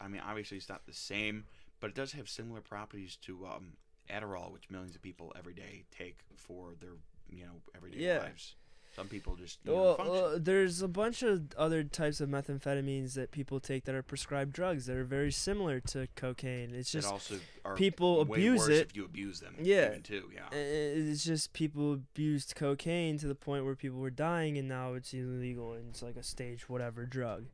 I 0.00 0.08
mean, 0.08 0.22
obviously 0.26 0.56
it's 0.56 0.68
not 0.68 0.86
the 0.86 0.94
same, 0.94 1.44
but 1.80 1.90
it 1.90 1.94
does 1.96 2.12
have 2.12 2.28
similar 2.28 2.60
properties 2.60 3.16
to 3.22 3.46
um, 3.46 3.72
Adderall, 4.10 4.52
which 4.52 4.70
millions 4.70 4.94
of 4.96 5.02
people 5.02 5.32
every 5.38 5.54
day 5.54 5.84
take 5.90 6.18
for 6.36 6.72
their, 6.80 6.94
you 7.28 7.44
know, 7.44 7.60
everyday 7.76 7.98
Yeah. 7.98 8.18
lives. 8.20 8.54
Some 8.96 9.06
people 9.06 9.36
just 9.36 9.64
know, 9.64 9.74
well, 9.74 9.96
function. 9.96 10.16
uh, 10.16 10.38
there's 10.40 10.82
a 10.82 10.88
bunch 10.88 11.22
of 11.22 11.52
other 11.56 11.84
types 11.84 12.20
of 12.20 12.28
methamphetamines 12.28 13.14
that 13.14 13.30
people 13.30 13.60
take 13.60 13.84
that 13.84 13.94
are 13.94 14.02
prescribed 14.02 14.52
drugs 14.52 14.86
that 14.86 14.96
are 14.96 15.04
very 15.04 15.30
similar 15.30 15.78
to 15.80 16.08
cocaine. 16.16 16.74
It's 16.74 16.90
just 16.90 17.32
people 17.76 18.20
abuse 18.20 18.66
it. 18.68 18.88
if 18.88 18.96
you 18.96 19.04
abuse 19.04 19.40
them. 19.40 19.54
Yeah. 19.60 19.98
too. 19.98 20.30
Yeah. 20.34 20.56
It's 20.56 21.24
just 21.24 21.52
people 21.52 21.92
abused 21.94 22.54
cocaine 22.56 23.18
to 23.18 23.28
the 23.28 23.34
point 23.34 23.64
where 23.64 23.76
people 23.76 24.00
were 24.00 24.10
dying, 24.10 24.58
and 24.58 24.68
now 24.68 24.94
it's 24.94 25.14
illegal 25.14 25.74
and 25.74 25.90
it's 25.90 26.02
like 26.02 26.16
a 26.16 26.22
stage 26.22 26.68
whatever 26.68 27.06
drug. 27.06 27.46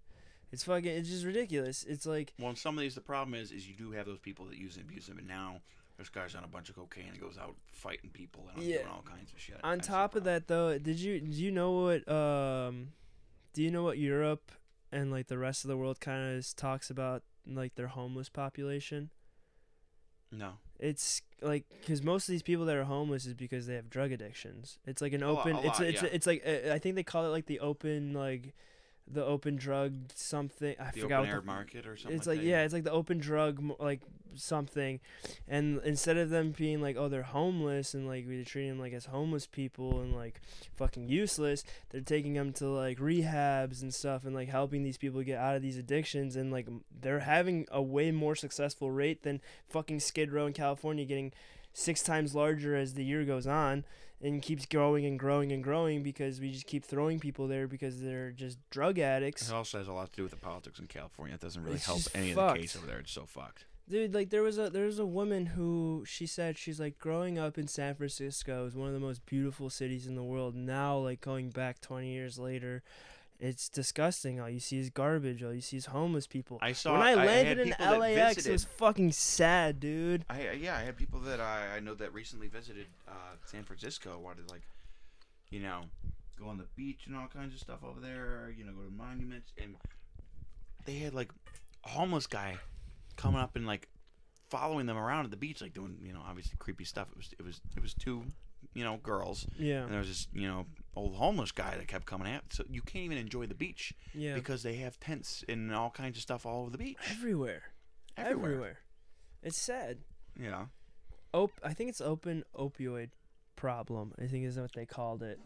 It's 0.53 0.63
fucking. 0.65 0.87
It's 0.87 1.09
just 1.09 1.25
ridiculous. 1.25 1.85
It's 1.85 2.07
like 2.07 2.33
Well, 2.39 2.51
in 2.51 2.57
some 2.57 2.79
of 2.79 2.83
these, 2.83 2.95
the 2.95 3.01
problem 3.01 3.35
is, 3.35 3.51
is 3.51 3.69
you 3.69 3.75
do 3.75 3.91
have 3.91 4.07
those 4.07 4.21
people 4.21 4.47
that 4.47 4.57
use 4.57 4.77
and 4.77 4.85
abuse 4.85 5.07
them, 5.09 5.19
and 5.19 5.27
now 5.27 5.63
this 5.99 6.09
guy's 6.09 6.35
on 6.35 6.43
a 6.45 6.49
bunch 6.49 6.69
of 6.69 6.75
cocaine 6.77 7.07
and 7.09 7.21
goes 7.21 7.39
out 7.39 7.55
fighting 7.73 8.11
people 8.11 8.49
and 8.55 8.63
Yeah. 8.63 8.79
doing 8.79 8.89
all 8.89 9.03
kinds 9.03 9.33
of 9.33 9.41
shit. 9.41 9.61
on 9.63 9.79
That's 9.79 9.89
top 9.89 10.15
of 10.17 10.25
that 10.25 10.49
though. 10.49 10.77
Did 10.79 10.99
you 10.99 11.21
do 11.21 11.31
you 11.43 11.51
know 11.51 11.71
what 11.73 12.09
um, 12.11 12.89
do 13.53 13.63
you 13.63 13.71
know 13.71 13.83
what 13.85 13.99
Europe 13.99 14.51
and 14.93 15.11
like 15.11 15.29
the 15.29 15.39
rest 15.39 15.65
of 15.65 15.69
the 15.69 15.77
world 15.77 16.01
kind 16.01 16.37
of 16.37 16.57
talks 16.57 16.91
about 16.91 17.23
like 17.47 17.75
their 17.77 17.89
homeless 17.89 18.29
population? 18.29 19.11
no, 20.33 20.55
It's 20.81 21.23
like 21.43 21.65
because 21.81 22.03
most 22.03 22.29
of 22.29 22.33
these 22.33 22.43
people 22.43 22.65
that 22.67 22.75
are 22.77 22.85
homeless 22.85 23.25
is 23.25 23.35
because 23.35 23.67
they 23.69 23.75
have 23.75 23.89
drug 23.89 24.11
addictions. 24.11 24.79
It's 24.87 25.01
like 25.01 25.13
an 25.13 25.23
A 25.23 25.29
open. 25.29 25.55
a 25.55 25.59
it's 25.61 25.79
lot, 25.79 25.83
it's 25.89 26.03
yeah. 26.03 26.09
it's 26.11 26.27
like 26.27 26.43
uh, 26.45 26.73
I 26.73 26.79
think 26.81 26.97
they 26.97 27.05
call 27.05 27.25
it 27.25 27.29
like 27.29 27.47
the 27.47 27.61
open 27.61 28.13
like 28.15 28.53
the 29.11 29.25
open 29.25 29.57
drug 29.57 29.95
something. 30.15 30.75
I 30.81 30.91
the 30.91 31.03
forgot 31.03 31.21
open 31.21 31.29
what 31.29 31.35
air 31.35 31.41
the, 31.41 31.47
market 31.47 31.87
or 31.87 31.97
something. 31.97 32.17
It's 32.17 32.27
like 32.27 32.41
that. 32.41 32.47
yeah, 32.47 32.63
it's 32.63 32.73
like 32.73 32.85
the 32.85 32.91
open 32.91 33.19
drug 33.19 33.63
like 33.79 34.01
something, 34.35 35.01
and 35.47 35.81
instead 35.85 36.17
of 36.17 36.31
them 36.31 36.53
being 36.53 36.81
like 36.81 36.97
oh 36.97 37.09
they're 37.09 37.23
homeless 37.23 37.95
and 37.95 38.07
like 38.09 38.25
we're 38.27 38.45
treating 38.45 38.71
them 38.71 38.79
like 38.81 38.93
as 38.93 39.07
homeless 39.07 39.47
people 39.47 40.01
and 40.01 40.15
like 40.15 40.41
fucking 40.77 41.09
useless, 41.09 41.65
they're 41.91 42.01
taking 42.01 42.35
them 42.35 42.53
to 42.55 42.69
like 42.69 42.99
rehabs 42.99 43.83
and 43.83 43.93
stuff 43.93 44.25
and 44.25 44.35
like 44.35 44.49
helping 44.49 44.83
these 44.83 44.99
people 44.99 45.23
get 45.23 45.39
out 45.39 45.57
of 45.57 45.63
these 45.63 45.77
addictions 45.77 46.37
and 46.37 46.51
like 46.51 46.67
they're 47.01 47.21
having 47.21 47.67
a 47.71 47.83
way 47.83 48.11
more 48.11 48.35
successful 48.35 48.91
rate 48.91 49.23
than 49.23 49.41
fucking 49.69 50.01
Skid 50.01 50.33
Row 50.33 50.47
in 50.47 50.53
California 50.53 51.05
getting 51.05 51.33
six 51.75 52.03
times 52.03 52.35
larger 52.35 52.75
as 52.75 52.95
the 52.95 53.05
year 53.05 53.25
goes 53.25 53.47
on 53.47 53.85
and 54.23 54.41
keeps 54.41 54.65
growing 54.65 55.05
and 55.05 55.19
growing 55.19 55.53
and 55.53 55.63
growing 55.63 56.03
because 56.03 56.41
we 56.41 56.51
just 56.51 56.67
keep 56.67 56.85
throwing 56.85 57.21
people 57.21 57.47
there 57.47 57.69
because 57.69 58.01
they're 58.01 58.31
just 58.31 58.59
drug 58.71 58.99
addicts. 58.99 59.51
It 59.51 59.55
also 59.55 59.77
has 59.77 59.89
a 59.89 59.93
lot 59.93 60.11
to 60.11 60.17
do 60.17 60.23
with 60.23 60.31
the 60.33 60.39
politics 60.39 60.79
in 60.79 60.87
California. 60.87 61.35
It 61.35 61.41
doesn't 61.43 61.63
really 61.63 61.77
It's 61.77 61.85
help 61.85 62.01
any 62.15 62.31
of 62.31 62.37
the 62.37 62.55
case 62.55 62.75
over 62.75 62.87
there. 62.87 63.01
It's 63.01 63.13
so 63.13 63.27
fucked. 63.27 63.67
Dude, 63.87 64.15
like 64.15 64.31
there 64.31 64.43
was 64.43 64.57
a 64.57 64.71
there 64.71 64.87
was 64.87 64.99
a 64.99 65.05
woman 65.05 65.45
who 65.45 66.05
she 66.07 66.27
said 66.27 66.57
she's 66.57 66.81
like 66.81 66.99
growing 66.99 67.39
up 67.39 67.59
in 67.59 67.69
San 67.69 67.95
Francisco 67.95 68.65
is 68.65 68.75
one 68.75 68.89
of 68.89 68.95
the 68.95 69.01
most 69.01 69.27
beautiful 69.27 69.69
cities 69.69 70.07
in 70.07 70.15
the 70.15 70.23
world. 70.23 70.55
Now, 70.55 70.97
like 70.97 71.21
going 71.21 71.51
back 71.51 71.83
twenty 71.83 72.15
years 72.15 72.39
later, 72.39 72.83
It's 73.41 73.69
disgusting. 73.69 74.41
All 74.41 74.49
you 74.49 74.61
see 74.61 74.79
is 74.79 74.91
garbage. 74.91 75.43
All 75.43 75.53
you 75.53 75.61
see 75.61 75.77
is 75.77 75.87
homeless 75.87 76.27
people. 76.27 76.59
I 76.63 76.73
saw 76.73 76.93
when 76.93 77.03
I 77.03 77.15
landed 77.15 77.59
in 77.59 77.69
people 77.71 77.87
that 77.87 77.99
LAX, 77.99 78.47
it 78.47 78.53
was 78.53 78.65
fucking 78.65 79.13
sad, 79.13 79.81
dude. 79.81 80.25
I 80.31 80.53
yeah, 80.53 80.77
I 80.77 80.83
had 80.83 80.97
people 80.97 81.21
that 81.21 81.41
I, 81.41 81.77
I 81.77 81.81
know 81.81 81.95
that 81.95 82.15
recently 82.15 82.49
visited 82.49 82.87
uh, 83.09 83.13
San 83.45 83.65
Francisco. 83.65 84.19
Wanted 84.19 84.51
like, 84.51 84.63
you 85.51 85.61
know, 85.61 85.83
go 86.39 86.47
on 86.47 86.59
the 86.59 86.67
beach 86.77 87.07
and 87.07 87.17
all 87.17 87.27
kinds 87.27 87.55
of 87.55 87.61
stuff 87.61 87.81
over 87.85 88.01
there. 88.01 88.55
You 88.57 88.65
know, 88.65 88.73
go 88.73 88.83
to 88.83 88.91
monuments, 88.91 89.53
and 89.61 89.75
they 90.85 90.95
had 90.99 91.13
like 91.13 91.31
a 91.85 91.89
homeless 91.89 92.27
guy 92.29 92.57
coming 93.17 93.41
up 93.41 93.57
and 93.57 93.67
like 93.67 93.89
following 94.49 94.87
them 94.87 94.97
around 94.97 95.25
at 95.25 95.33
the 95.33 95.37
beach, 95.37 95.61
like 95.61 95.75
doing 95.75 95.99
you 96.05 96.13
know 96.13 96.21
obviously 96.25 96.55
creepy 96.61 96.85
stuff. 96.85 97.09
It 97.11 97.17
was 97.17 97.35
it 97.39 97.45
was 97.45 97.61
it 97.77 97.83
was 97.83 97.95
two 97.95 98.23
you 98.75 98.85
know 98.85 98.99
girls, 99.03 99.47
Yeah, 99.59 99.83
and 99.83 99.91
there 99.93 99.99
was 99.99 100.09
this 100.09 100.29
you 100.33 100.47
know 100.47 100.67
old 100.97 101.17
homeless 101.17 101.53
guy 101.53 101.77
that 101.77 101.89
kept 101.89 102.07
coming 102.07 102.33
out. 102.33 102.45
So 102.51 102.65
you 102.69 102.83
can't 102.83 103.05
even 103.05 103.19
enjoy 103.19 103.47
the 103.47 103.55
beach 103.55 103.93
yeah. 104.15 104.35
because 104.35 104.63
they 104.63 104.77
have 104.77 104.99
tents 105.01 105.45
and 105.49 105.75
all 105.75 105.91
kinds 105.91 106.17
of 106.17 106.23
stuff 106.23 106.47
all 106.47 106.63
over 106.63 106.71
the 106.71 106.79
beach. 106.79 106.97
everywhere, 107.11 107.63
Everywhere. 108.17 108.51
everywhere. 108.51 108.79
It's 109.43 109.59
sad. 109.59 109.99
You 110.39 110.51
know. 110.51 110.69
Op- 111.33 111.61
I 111.63 111.75
think 111.75 111.91
it's 111.91 112.01
open 112.01 112.45
opioid 112.57 113.11
problem. 113.57 114.13
I 114.21 114.27
think 114.27 114.45
is 114.45 114.59
what 114.59 114.73
they 114.75 114.87
called 114.87 115.23
it. 115.23 115.39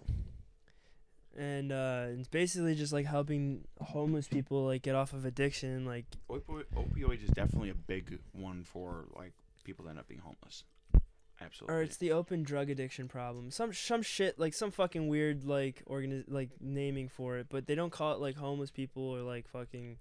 And 1.37 1.71
uh, 1.71 2.07
it's 2.19 2.29
basically 2.29 2.75
just 2.75 2.93
like 2.93 3.07
helping 3.07 3.65
homeless 3.81 4.27
people 4.27 4.65
like 4.67 4.83
get 4.83 4.95
off 4.95 5.13
of 5.13 5.25
addiction. 5.25 5.85
Like 5.85 6.07
Opo- 6.31 6.65
opioids 6.77 7.23
is 7.23 7.31
definitely 7.31 7.71
a 7.71 7.75
big 7.75 8.19
one 8.33 8.65
for 8.65 9.07
like 9.17 9.33
people 9.65 9.85
that 9.85 9.91
end 9.91 9.99
up 10.01 10.09
being 10.09 10.21
homeless. 10.21 10.65
Absolutely. 11.41 11.77
or 11.77 11.83
it's 11.83 11.97
the 11.97 12.13
open 12.13 12.43
drug 12.43 12.69
addiction 12.71 13.09
problem. 13.09 13.51
Some 13.51 13.73
some 13.73 14.03
shit 14.03 14.39
like 14.39 14.55
some 14.55 14.71
fucking 14.71 15.09
weird 15.09 15.45
like 15.45 15.83
organi- 15.89 16.25
like 16.29 16.51
naming 16.61 17.09
for 17.09 17.39
it, 17.39 17.47
but 17.49 17.67
they 17.67 17.75
don't 17.75 17.93
call 17.93 18.13
it 18.13 18.21
like 18.21 18.37
homeless 18.37 18.71
people 18.71 19.03
or 19.03 19.21
like 19.21 19.49
fucking 19.49 19.99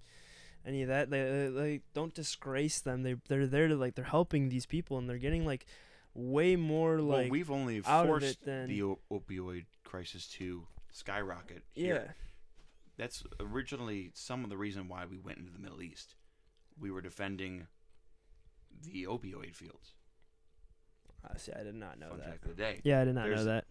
any 0.66 0.82
of 0.82 0.88
that. 0.88 1.10
They 1.10 1.22
they, 1.22 1.48
they 1.48 1.80
don't 1.94 2.14
disgrace 2.14 2.80
them. 2.80 3.02
They 3.02 3.14
they're 3.28 3.46
there 3.46 3.68
to 3.68 3.76
like 3.76 3.94
they're 3.94 4.04
helping 4.04 4.48
these 4.48 4.66
people 4.66 4.98
and 4.98 5.08
they're 5.08 5.18
getting 5.18 5.46
like 5.46 5.66
way 6.14 6.56
more 6.56 7.00
like 7.00 7.24
well, 7.26 7.30
we've 7.30 7.50
only 7.50 7.80
forced 7.80 8.44
than 8.44 8.68
the 8.68 8.80
opioid 9.12 9.66
crisis 9.84 10.26
to 10.28 10.66
skyrocket. 10.90 11.62
yeah. 11.74 12.04
That's 12.96 13.22
originally 13.38 14.10
some 14.14 14.42
of 14.42 14.50
the 14.50 14.56
reason 14.56 14.88
why 14.88 15.04
we 15.08 15.18
went 15.18 15.38
into 15.38 15.52
the 15.52 15.60
Middle 15.60 15.82
East. 15.82 16.16
We 16.76 16.90
were 16.90 17.00
defending 17.00 17.68
the 18.82 19.04
opioid 19.04 19.54
fields. 19.54 19.94
Uh, 21.24 21.36
see, 21.36 21.52
I 21.52 21.62
did 21.62 21.74
not 21.74 21.98
know 21.98 22.08
Fun 22.10 22.18
that. 22.18 22.28
fact 22.28 22.44
of 22.44 22.56
the 22.56 22.62
day. 22.62 22.80
Yeah, 22.84 23.00
I 23.00 23.04
did 23.04 23.14
not 23.14 23.28
know 23.28 23.44
that. 23.44 23.64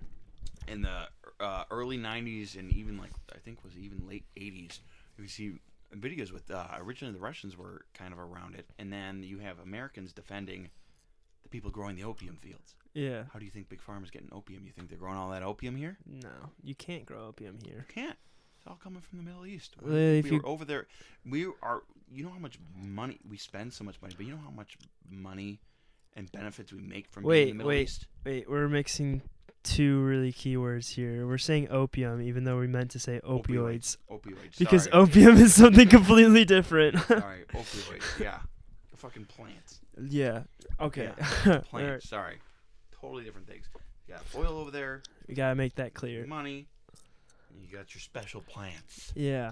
in 0.67 0.81
the 0.81 1.07
uh, 1.39 1.63
early 1.71 1.97
90s 1.97 2.57
and 2.57 2.71
even 2.71 2.97
like 2.97 3.11
I 3.33 3.37
think 3.39 3.63
was 3.63 3.77
even 3.77 4.07
late 4.07 4.25
80s 4.35 4.79
you 5.19 5.27
see 5.27 5.53
videos 5.95 6.31
with 6.31 6.49
uh, 6.51 6.65
originally 6.79 7.13
the 7.13 7.19
Russians 7.19 7.55
were 7.57 7.85
kind 7.93 8.11
of 8.11 8.19
around 8.19 8.55
it 8.55 8.65
and 8.79 8.91
then 8.91 9.23
you 9.23 9.37
have 9.39 9.59
Americans 9.59 10.11
defending 10.13 10.69
the 11.43 11.49
people 11.49 11.69
growing 11.71 11.95
the 11.95 12.03
opium 12.03 12.35
fields 12.41 12.75
Yeah. 12.93 13.23
how 13.31 13.39
do 13.39 13.45
you 13.45 13.51
think 13.51 13.69
big 13.69 13.81
farmers 13.81 14.09
getting 14.11 14.29
opium 14.33 14.65
you 14.65 14.71
think 14.73 14.89
they're 14.89 14.97
growing 14.97 15.15
all 15.17 15.29
that 15.31 15.43
opium 15.43 15.75
here 15.75 15.97
No, 16.05 16.27
you 16.63 16.75
can't 16.75 17.05
grow 17.05 17.27
opium 17.27 17.57
here. 17.63 17.85
you 17.87 17.93
can't 17.93 18.17
it's 18.57 18.67
all 18.67 18.79
coming 18.83 19.01
from 19.01 19.19
the 19.19 19.23
Middle 19.23 19.45
East 19.45 19.75
Well, 19.81 19.93
if 19.95 20.25
we 20.25 20.31
you- 20.31 20.37
were 20.39 20.47
over 20.47 20.65
there 20.65 20.87
we 21.25 21.45
are 21.61 21.83
you 22.11 22.23
know 22.23 22.31
how 22.31 22.39
much 22.39 22.57
money 22.75 23.19
we 23.29 23.37
spend 23.37 23.71
so 23.71 23.83
much 23.83 24.01
money 24.01 24.15
but 24.17 24.25
you 24.25 24.33
know 24.33 24.41
how 24.43 24.51
much 24.51 24.77
money 25.09 25.59
and 26.17 26.29
benefits 26.31 26.73
we 26.73 26.81
make 26.81 27.07
from 27.09 27.23
being 27.23 27.29
Wait, 27.29 27.41
in 27.43 27.47
the 27.49 27.53
Middle 27.55 27.69
wait. 27.69 27.83
East 27.83 28.07
Wait, 28.25 28.49
we're 28.49 28.67
mixing 28.67 29.21
two 29.63 30.01
really 30.01 30.31
key 30.31 30.57
words 30.57 30.89
here. 30.89 31.27
We're 31.27 31.37
saying 31.37 31.69
opium, 31.69 32.21
even 32.21 32.43
though 32.43 32.57
we 32.57 32.67
meant 32.67 32.91
to 32.91 32.99
say 32.99 33.21
opioids, 33.23 33.97
opioids 34.09 34.57
because 34.57 34.85
sorry. 34.85 34.95
opium 34.95 35.37
is 35.37 35.53
something 35.53 35.87
completely 35.87 36.43
different. 36.43 36.99
sorry 37.07 37.45
opioids 37.53 38.19
yeah 38.19 38.39
the 38.91 38.97
fucking 38.97 39.25
plants 39.25 39.79
yeah. 40.09 40.43
Okay. 40.79 41.09
plants. 41.17 41.67
Alright, 41.73 42.03
Sorry, 42.03 42.37
totally 43.01 43.23
different 43.23 43.47
things. 43.47 43.65
You 44.07 44.13
got 44.13 44.23
oil 44.35 44.57
over 44.59 44.71
there, 44.71 45.01
we 45.27 45.35
gotta 45.35 45.55
make 45.55 45.75
that 45.75 45.93
clear. 45.93 46.25
money. 46.25 46.67
You 47.59 47.75
got 47.75 47.93
your 47.93 48.01
special 48.01 48.41
plants. 48.41 49.11
Yeah. 49.15 49.49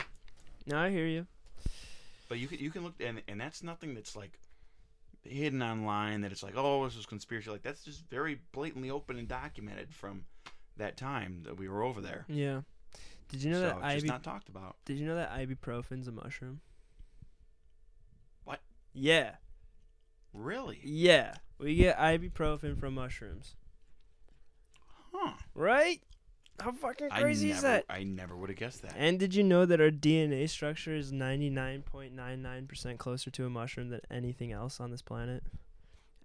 No, 0.67 0.77
I 0.77 0.89
hear 0.91 1.07
you. 1.07 1.25
But 2.29 2.39
you 2.39 2.47
can 2.47 2.59
you 2.59 2.69
can 2.71 2.83
look 2.83 2.93
and 2.99 3.21
and 3.27 3.39
that's 3.39 3.63
nothing 3.63 3.93
that's 3.95 4.15
like 4.15 4.39
hidden 5.25 5.61
online. 5.61 6.21
That 6.21 6.31
it's 6.31 6.43
like 6.43 6.55
oh 6.55 6.85
this 6.85 6.95
is 6.95 7.05
conspiracy. 7.05 7.49
Like 7.49 7.63
that's 7.63 7.83
just 7.83 8.09
very 8.09 8.39
blatantly 8.51 8.89
open 8.89 9.17
and 9.17 9.27
documented 9.27 9.93
from 9.93 10.25
that 10.77 10.97
time 10.97 11.41
that 11.43 11.57
we 11.57 11.67
were 11.67 11.83
over 11.83 12.01
there. 12.01 12.25
Yeah. 12.27 12.61
Did 13.29 13.43
you 13.43 13.51
know 13.51 13.61
so 13.61 13.79
that 13.79 13.93
it's 13.93 14.03
just 14.03 14.05
not 14.05 14.23
talked 14.23 14.49
about. 14.49 14.75
Did 14.85 14.97
you 14.97 15.07
know 15.07 15.15
that 15.15 15.31
ibuprofen's 15.31 16.07
a 16.07 16.11
mushroom? 16.11 16.61
What? 18.43 18.61
Yeah. 18.93 19.35
Really? 20.33 20.79
Yeah. 20.83 21.35
We 21.57 21.75
get 21.75 21.97
ibuprofen 21.97 22.79
from 22.79 22.95
mushrooms. 22.95 23.55
Huh? 25.13 25.33
Right? 25.53 26.01
How 26.59 26.71
fucking 26.71 27.09
crazy 27.09 27.47
never, 27.47 27.57
is 27.57 27.63
that? 27.63 27.85
I 27.89 28.03
never 28.03 28.35
would 28.35 28.49
have 28.49 28.57
guessed 28.57 28.81
that. 28.83 28.93
And 28.97 29.19
did 29.19 29.35
you 29.35 29.43
know 29.43 29.65
that 29.65 29.81
our 29.81 29.91
DNA 29.91 30.49
structure 30.49 30.95
is 30.95 31.11
99.99% 31.11 32.97
closer 32.97 33.29
to 33.31 33.45
a 33.45 33.49
mushroom 33.49 33.89
than 33.89 34.01
anything 34.09 34.51
else 34.51 34.79
on 34.79 34.91
this 34.91 35.01
planet? 35.01 35.43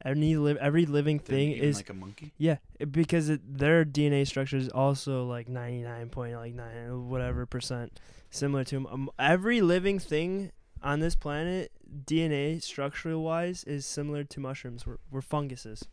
Any 0.04 0.36
li- 0.36 0.56
every 0.58 0.86
living 0.86 1.18
thing 1.18 1.52
is 1.52 1.76
like 1.76 1.90
a 1.90 1.94
monkey. 1.94 2.32
yeah, 2.38 2.56
it, 2.78 2.90
because 2.90 3.28
it, 3.28 3.40
their 3.58 3.84
DNA 3.84 4.26
structure 4.26 4.56
is 4.56 4.70
also 4.70 5.24
like 5.24 5.46
99 5.46 6.08
point 6.08 6.34
like 6.36 6.54
nine 6.54 7.10
whatever 7.10 7.44
percent 7.44 8.00
similar 8.30 8.64
to 8.64 8.88
um, 8.88 9.10
every 9.18 9.60
living 9.60 9.98
thing 9.98 10.52
on 10.82 11.00
this 11.00 11.14
planet 11.14 11.70
DNA 12.06 12.62
structural 12.62 13.22
wise 13.22 13.64
is 13.64 13.84
similar 13.84 14.24
to 14.24 14.40
mushrooms. 14.40 14.86
We're, 14.86 14.98
we're 15.10 15.20
funguses. 15.20 15.84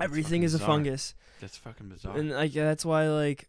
Everything 0.00 0.42
is 0.42 0.54
a 0.54 0.58
bizarre. 0.58 0.68
fungus. 0.68 1.14
That's 1.40 1.56
fucking 1.56 1.88
bizarre. 1.88 2.16
And 2.16 2.30
like 2.30 2.52
that's 2.52 2.84
why 2.84 3.08
like 3.08 3.48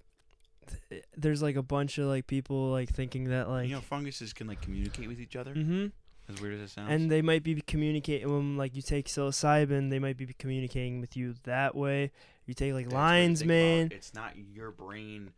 th- 0.89 1.03
there's 1.17 1.41
like 1.41 1.55
a 1.55 1.63
bunch 1.63 1.97
of 1.97 2.07
like 2.07 2.27
people 2.27 2.71
like 2.71 2.89
thinking 2.89 3.25
that 3.29 3.49
like 3.49 3.67
you 3.69 3.75
know, 3.75 3.81
funguses 3.81 4.33
can 4.33 4.47
like 4.47 4.61
communicate 4.61 5.07
with 5.07 5.19
each 5.19 5.35
other. 5.35 5.53
hmm 5.53 5.87
As 6.29 6.41
weird 6.41 6.55
as 6.55 6.61
it 6.61 6.69
sounds. 6.73 6.91
and 6.91 7.09
they 7.11 7.21
might 7.21 7.43
be 7.43 7.59
communicating 7.61 8.31
when 8.31 8.57
like 8.57 8.75
you 8.75 8.81
take 8.81 9.07
psilocybin, 9.07 9.89
they 9.89 9.99
might 9.99 10.17
be 10.17 10.27
communicating 10.37 11.01
with 11.01 11.15
you 11.17 11.35
that 11.43 11.75
way. 11.75 12.11
You 12.45 12.53
take 12.53 12.73
like 12.73 12.85
That's 12.85 12.93
what 12.93 12.99
you 12.99 13.05
lion's 13.05 13.39
think 13.39 13.49
about. 13.49 13.55
mane, 13.55 13.89
It's 13.91 14.13
not 14.13 14.33
your 14.37 14.71
brain. 14.71 15.31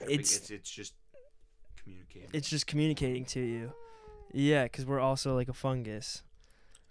It's- 0.00 0.36
it's 0.36 0.50
it's 0.50 0.70
just 0.70 0.94
communicating. 1.82 2.28
it's 2.32 2.48
just 2.48 2.66
communicating 2.66 3.24
to 3.26 3.40
you. 3.40 3.72
Yeah, 4.32 4.64
because 4.64 4.84
we're 4.84 4.98
also 5.00 5.34
like 5.36 5.48
a 5.48 5.52
fungus. 5.52 6.23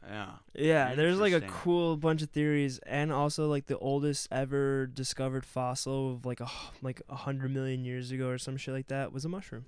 Yeah. 0.09 0.29
Yeah, 0.53 0.95
there's 0.95 1.19
like 1.19 1.33
a 1.33 1.41
cool 1.41 1.97
bunch 1.97 2.21
of 2.21 2.29
theories, 2.29 2.79
and 2.79 3.11
also 3.11 3.47
like 3.47 3.67
the 3.67 3.77
oldest 3.77 4.27
ever 4.31 4.87
discovered 4.87 5.45
fossil 5.45 6.13
of 6.13 6.25
like 6.25 6.39
a 6.39 6.49
like 6.81 7.01
a 7.09 7.15
hundred 7.15 7.53
million 7.53 7.85
years 7.85 8.11
ago 8.11 8.29
or 8.29 8.37
some 8.37 8.57
shit 8.57 8.73
like 8.73 8.87
that 8.87 9.11
was 9.11 9.25
a 9.25 9.29
mushroom. 9.29 9.65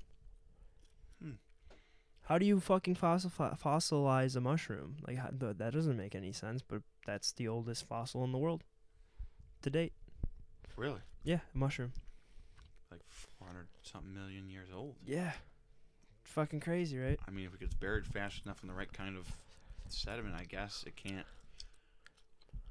Hmm. 1.21 1.31
How 2.23 2.37
do 2.37 2.45
you 2.45 2.59
fucking 2.59 2.95
fossil 2.95 3.29
fossilize 3.29 4.35
a 4.35 4.41
mushroom? 4.41 4.97
Like 5.07 5.17
how, 5.17 5.29
that 5.31 5.73
doesn't 5.73 5.97
make 5.97 6.15
any 6.15 6.31
sense, 6.31 6.61
but 6.61 6.81
that's 7.05 7.31
the 7.31 7.47
oldest 7.47 7.85
fossil 7.85 8.23
in 8.23 8.31
the 8.31 8.37
world 8.37 8.63
to 9.61 9.69
date. 9.69 9.93
Really? 10.75 11.01
Yeah, 11.23 11.39
a 11.53 11.57
mushroom. 11.57 11.93
Like 12.91 13.01
400 13.39 13.67
something 13.83 14.13
million 14.13 14.49
years 14.49 14.69
old. 14.73 14.95
Yeah, 15.05 15.31
fucking 16.23 16.59
crazy, 16.59 16.97
right? 16.97 17.19
I 17.27 17.31
mean, 17.31 17.45
if 17.45 17.53
it 17.53 17.59
gets 17.59 17.73
buried 17.73 18.05
fast 18.05 18.45
enough 18.45 18.61
in 18.61 18.67
the 18.67 18.75
right 18.75 18.91
kind 18.91 19.17
of 19.17 19.25
sediment, 19.89 20.35
I 20.35 20.43
guess 20.43 20.83
it 20.87 20.95
can't 20.95 21.25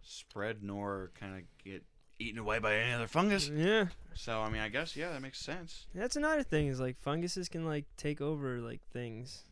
spread 0.03 0.63
nor 0.63 1.11
kind 1.19 1.37
of 1.37 1.43
get 1.65 1.83
eaten 2.19 2.39
away 2.39 2.59
by 2.59 2.75
any 2.77 2.93
other 2.93 3.07
fungus. 3.07 3.49
Yeah, 3.49 3.87
So, 4.15 4.41
I 4.41 4.51
mean, 4.51 4.61
I 4.61 4.69
guess, 4.69 4.97
yeah, 4.97 5.11
that 5.11 5.23
makes 5.23 5.39
sense. 5.39 5.87
that's 5.95 6.17
another 6.17 6.43
thing 6.43 6.69
is 6.69 6.81
like 6.81 6.99
funguses 7.01 7.49
can 7.49 7.65
like 7.67 7.87
take 7.97 8.21
over 8.21 8.59
like 8.61 8.81
things. 8.93 9.45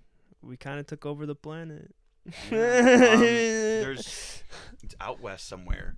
We 0.43 0.57
kind 0.57 0.79
of 0.81 0.87
took 0.87 1.07
over 1.07 1.27
the 1.27 1.35
planet. 1.35 1.95
Yeah. 2.51 2.57
Um, 2.59 3.21
there's 3.21 4.43
it's 4.83 4.95
out 5.01 5.21
west 5.21 5.49
somewhere, 5.49 5.97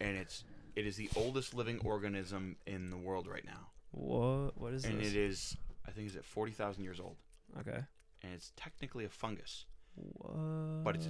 and 0.00 0.16
it's 0.16 0.44
it 0.76 0.86
is 0.86 0.96
the 0.96 1.08
oldest 1.16 1.54
living 1.54 1.80
organism 1.84 2.56
in 2.66 2.90
the 2.90 2.96
world 2.96 3.26
right 3.26 3.44
now, 3.44 3.68
What? 3.90 4.56
What 4.60 4.72
is 4.72 4.84
and 4.84 5.00
this? 5.00 5.08
And 5.08 5.16
it 5.16 5.20
is 5.20 5.56
I 5.86 5.90
think 5.90 6.08
is 6.08 6.16
at 6.16 6.24
forty 6.24 6.52
thousand 6.52 6.84
years 6.84 7.00
old, 7.00 7.16
okay. 7.58 7.80
and 8.22 8.32
it's 8.32 8.52
technically 8.56 9.04
a 9.04 9.08
fungus 9.08 9.66
What? 9.94 10.84
But 10.84 10.96
it's 10.96 11.08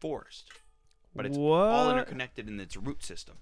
forest, 0.00 0.50
but 1.14 1.26
it's 1.26 1.38
what? 1.38 1.56
all 1.56 1.90
interconnected 1.90 2.48
in 2.48 2.60
its 2.60 2.76
root 2.76 3.02
system, 3.04 3.36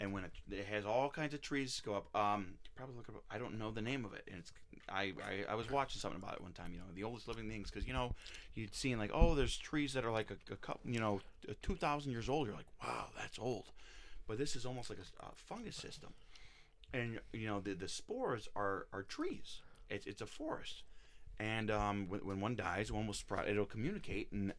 and 0.00 0.12
when 0.12 0.24
it, 0.24 0.32
it 0.50 0.66
has 0.66 0.84
all 0.84 1.08
kinds 1.08 1.34
of 1.34 1.40
trees 1.40 1.80
go 1.84 1.94
up. 1.94 2.14
Um, 2.14 2.54
probably 2.74 2.96
look 2.96 3.08
up. 3.08 3.22
I 3.30 3.38
don't 3.38 3.58
know 3.58 3.70
the 3.70 3.82
name 3.82 4.04
of 4.04 4.12
it, 4.12 4.24
and 4.30 4.40
it's 4.40 4.52
I, 4.88 5.12
I 5.22 5.52
I 5.52 5.54
was 5.54 5.70
watching 5.70 6.00
something 6.00 6.20
about 6.20 6.34
it 6.34 6.42
one 6.42 6.52
time. 6.52 6.72
You 6.72 6.78
know, 6.78 6.84
the 6.94 7.04
oldest 7.04 7.28
living 7.28 7.48
things, 7.48 7.70
because 7.70 7.86
you 7.86 7.94
know 7.94 8.12
you'd 8.54 8.74
seen 8.74 8.98
like 8.98 9.10
oh, 9.14 9.34
there's 9.34 9.56
trees 9.56 9.92
that 9.94 10.04
are 10.04 10.12
like 10.12 10.30
a, 10.30 10.52
a 10.52 10.56
couple, 10.56 10.90
you 10.90 11.00
know, 11.00 11.20
two 11.62 11.76
thousand 11.76 12.12
years 12.12 12.28
old. 12.28 12.46
You're 12.46 12.56
like, 12.56 12.66
wow, 12.82 13.06
that's 13.16 13.38
old, 13.38 13.70
but 14.26 14.38
this 14.38 14.56
is 14.56 14.66
almost 14.66 14.90
like 14.90 14.98
a, 14.98 15.24
a 15.24 15.30
fungus 15.36 15.76
system, 15.76 16.12
and 16.92 17.20
you 17.32 17.46
know 17.46 17.60
the 17.60 17.74
the 17.74 17.88
spores 17.88 18.48
are 18.54 18.86
are 18.92 19.02
trees. 19.02 19.60
It's 19.88 20.06
it's 20.06 20.20
a 20.20 20.26
forest, 20.26 20.82
and 21.38 21.70
um, 21.70 22.08
when, 22.08 22.20
when 22.20 22.40
one 22.40 22.56
dies, 22.56 22.92
one 22.92 23.06
will 23.06 23.14
sprout. 23.14 23.48
It'll 23.48 23.64
communicate 23.64 24.30
and 24.32 24.52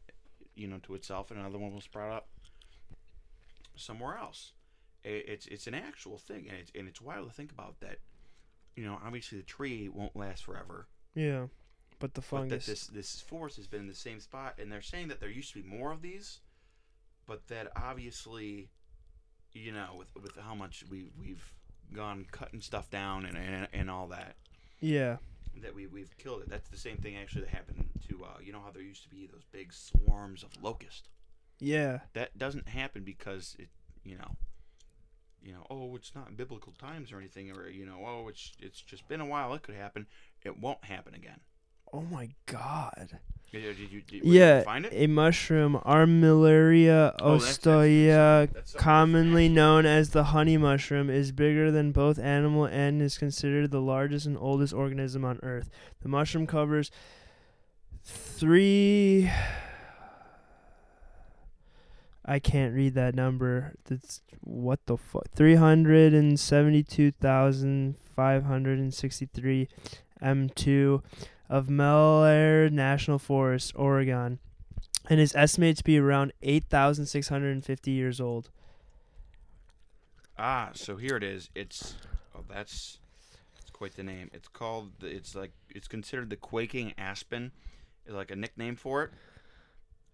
you 0.54 0.66
know 0.66 0.78
to 0.84 0.94
itself, 0.94 1.30
and 1.30 1.40
another 1.40 1.58
one 1.58 1.72
will 1.72 1.80
sprout 1.80 2.12
up 2.12 2.28
somewhere 3.76 4.16
else. 4.16 4.52
It, 5.04 5.24
it's 5.28 5.46
it's 5.46 5.66
an 5.66 5.74
actual 5.74 6.18
thing, 6.18 6.46
and 6.48 6.58
it's 6.58 6.72
and 6.74 6.88
it's 6.88 7.00
wild 7.00 7.28
to 7.28 7.34
think 7.34 7.52
about 7.52 7.80
that. 7.80 7.98
You 8.74 8.84
know, 8.84 8.98
obviously 9.04 9.38
the 9.38 9.44
tree 9.44 9.88
won't 9.88 10.14
last 10.16 10.44
forever, 10.44 10.86
Yeah. 11.14 11.46
But 11.98 12.12
the 12.12 12.20
but 12.20 12.48
that 12.48 12.48
fungus. 12.50 12.66
this 12.66 12.86
this 12.88 13.20
forest 13.22 13.56
has 13.56 13.66
been 13.66 13.80
in 13.80 13.88
the 13.88 13.94
same 13.94 14.20
spot, 14.20 14.56
and 14.58 14.70
they're 14.70 14.82
saying 14.82 15.08
that 15.08 15.18
there 15.20 15.30
used 15.30 15.54
to 15.54 15.62
be 15.62 15.66
more 15.66 15.92
of 15.92 16.02
these, 16.02 16.40
but 17.26 17.46
that 17.48 17.68
obviously, 17.74 18.68
you 19.52 19.72
know, 19.72 19.94
with 19.96 20.14
with 20.22 20.36
how 20.36 20.54
much 20.54 20.84
we 20.90 21.06
we've 21.18 21.54
gone 21.94 22.26
cutting 22.30 22.60
stuff 22.60 22.90
down 22.90 23.24
and 23.24 23.36
and, 23.38 23.68
and 23.72 23.90
all 23.90 24.08
that, 24.08 24.36
yeah. 24.80 25.16
That 25.62 25.74
we 25.74 25.86
we've 25.86 26.16
killed 26.18 26.42
it. 26.42 26.48
That's 26.48 26.68
the 26.68 26.76
same 26.76 26.96
thing 26.98 27.16
actually 27.16 27.42
that 27.42 27.50
happened 27.50 27.88
to 28.08 28.24
uh, 28.24 28.38
you 28.42 28.52
know 28.52 28.60
how 28.64 28.70
there 28.70 28.82
used 28.82 29.02
to 29.04 29.08
be 29.08 29.26
those 29.26 29.44
big 29.50 29.72
swarms 29.72 30.42
of 30.42 30.50
locust. 30.62 31.08
Yeah. 31.58 32.00
That 32.12 32.36
doesn't 32.38 32.68
happen 32.68 33.02
because 33.02 33.56
it 33.58 33.68
you 34.04 34.16
know. 34.16 34.36
You 35.42 35.52
know, 35.52 35.66
oh, 35.70 35.94
it's 35.94 36.12
not 36.12 36.28
in 36.28 36.34
biblical 36.34 36.72
times 36.72 37.12
or 37.12 37.18
anything, 37.18 37.52
or 37.52 37.68
you 37.68 37.86
know, 37.86 38.04
oh, 38.04 38.26
it's 38.26 38.52
it's 38.58 38.80
just 38.80 39.06
been 39.06 39.20
a 39.20 39.26
while. 39.26 39.54
It 39.54 39.62
could 39.62 39.76
happen. 39.76 40.06
It 40.44 40.58
won't 40.58 40.84
happen 40.84 41.14
again. 41.14 41.38
Oh 41.96 42.02
my 42.10 42.28
god. 42.44 43.18
You, 43.52 43.60
did 43.60 43.78
you, 43.78 44.02
did 44.02 44.12
you 44.12 44.20
Yeah, 44.24 44.64
it? 44.68 44.88
a 44.92 45.06
mushroom, 45.06 45.80
Armillaria 45.86 47.14
Oh, 47.22 47.38
that's- 47.38 47.56
that's- 47.56 47.56
ostoya, 47.56 48.52
that's 48.52 48.72
something 48.72 48.84
commonly 48.84 49.48
known 49.48 49.86
as 49.86 50.10
the 50.10 50.24
honey 50.24 50.58
mushroom, 50.58 51.08
is 51.08 51.32
bigger 51.32 51.70
than 51.70 51.92
both 51.92 52.18
animal 52.18 52.66
and 52.66 53.00
is 53.00 53.16
considered 53.16 53.70
the 53.70 53.80
largest 53.80 54.26
and 54.26 54.36
oldest 54.36 54.74
organism 54.74 55.24
on 55.24 55.40
Earth. 55.42 55.70
The 56.02 56.08
mushroom 56.10 56.46
covers 56.46 56.90
three. 58.04 59.30
I 62.26 62.38
can't 62.40 62.74
read 62.74 62.94
that 62.94 63.14
number. 63.14 63.72
That's 63.84 64.20
what 64.42 64.84
the 64.86 64.98
fuck. 64.98 65.28
Three 65.34 65.54
hundred 65.54 66.12
and 66.12 66.38
seventy-two 66.38 67.12
thousand 67.12 67.94
five 68.14 68.44
hundred 68.44 68.80
and 68.80 68.92
sixty-three 68.92 69.68
m2 70.22 71.02
of 71.48 71.68
Malheur 71.68 72.68
National 72.70 73.18
Forest, 73.18 73.72
Oregon, 73.76 74.38
and 75.08 75.20
is 75.20 75.34
estimated 75.34 75.78
to 75.78 75.84
be 75.84 75.98
around 75.98 76.32
8,650 76.42 77.90
years 77.90 78.20
old. 78.20 78.50
Ah, 80.38 80.70
so 80.74 80.96
here 80.96 81.16
it 81.16 81.22
is. 81.22 81.48
It's 81.54 81.94
oh, 82.34 82.40
that's 82.48 82.98
it's 83.60 83.70
quite 83.70 83.96
the 83.96 84.02
name. 84.02 84.30
It's 84.34 84.48
called. 84.48 84.92
It's 85.02 85.34
like 85.34 85.52
it's 85.70 85.88
considered 85.88 86.28
the 86.30 86.36
quaking 86.36 86.92
aspen, 86.98 87.52
is 88.06 88.14
like 88.14 88.30
a 88.30 88.36
nickname 88.36 88.76
for 88.76 89.04
it, 89.04 89.10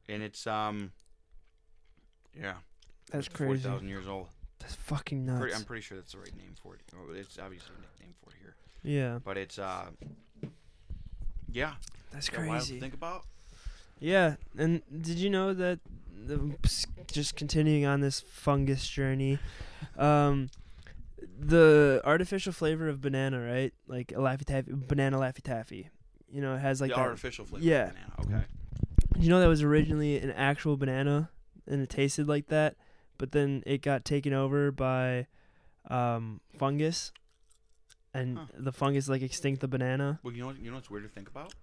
and 0.09 0.22
it's 0.22 0.46
um. 0.46 0.92
Yeah, 2.40 2.54
That's 3.10 3.26
Four 3.26 3.48
crazy. 3.48 3.68
thousand 3.68 3.88
years 3.88 4.06
old. 4.09 4.28
That's 4.59 4.74
fucking 4.76 5.26
nuts. 5.26 5.40
Pretty, 5.40 5.54
I'm 5.54 5.64
pretty 5.64 5.82
sure 5.82 5.98
that's 5.98 6.12
the 6.12 6.18
right 6.18 6.34
name 6.36 6.54
for 6.62 6.76
it. 6.76 6.80
It's 7.16 7.38
obviously 7.38 7.72
a 7.76 7.80
nickname 7.80 8.14
for 8.22 8.30
it 8.30 8.36
here, 8.40 8.54
yeah, 8.84 9.18
but 9.24 9.36
it's 9.36 9.59
uh. 9.59 9.86
Yeah, 11.52 11.74
that's 12.12 12.30
yeah, 12.32 12.46
wild 12.46 12.62
to 12.62 12.66
crazy. 12.66 12.80
think 12.80 12.94
about. 12.94 13.24
Yeah, 13.98 14.36
and 14.58 14.82
did 14.90 15.18
you 15.18 15.30
know 15.30 15.54
that 15.54 15.78
the, 16.26 16.56
just 17.12 17.36
continuing 17.36 17.84
on 17.84 18.00
this 18.00 18.20
fungus 18.20 18.86
journey, 18.86 19.38
um, 19.96 20.50
the 21.38 22.00
artificial 22.04 22.52
flavor 22.52 22.88
of 22.88 23.00
banana, 23.00 23.40
right? 23.40 23.72
Like 23.86 24.12
a 24.12 24.16
Laffy 24.16 24.44
Taffy, 24.44 24.72
banana 24.72 25.18
Laffy 25.18 25.42
Taffy. 25.42 25.88
You 26.30 26.40
know, 26.40 26.54
it 26.54 26.60
has 26.60 26.80
like 26.80 26.90
the 26.90 26.96
that. 26.96 27.02
artificial 27.02 27.44
flavor. 27.44 27.64
yeah. 27.64 27.84
Of 27.84 27.94
banana. 27.94 28.12
Okay. 28.20 28.46
Did 29.14 29.24
you 29.24 29.30
know 29.30 29.40
that 29.40 29.48
was 29.48 29.62
originally 29.62 30.18
an 30.18 30.30
actual 30.30 30.76
banana 30.76 31.30
and 31.66 31.82
it 31.82 31.90
tasted 31.90 32.28
like 32.28 32.48
that, 32.48 32.76
but 33.18 33.32
then 33.32 33.62
it 33.66 33.82
got 33.82 34.04
taken 34.04 34.32
over 34.32 34.72
by 34.72 35.26
um, 35.90 36.40
fungus, 36.58 37.12
and 38.14 38.39
Huh. 38.39 38.47
the 38.59 38.72
fungus 38.72 39.09
like 39.09 39.22
extinct 39.22 39.60
the 39.60 39.68
banana. 39.68 40.20
Well, 40.22 40.32
you 40.34 40.40
know 40.40 40.47
what? 40.48 40.59
You 40.60 40.70
know 40.70 40.76
what's 40.76 40.90
weird 40.90 41.05
to 41.05 41.09
think 41.09 41.28
about, 41.28 41.55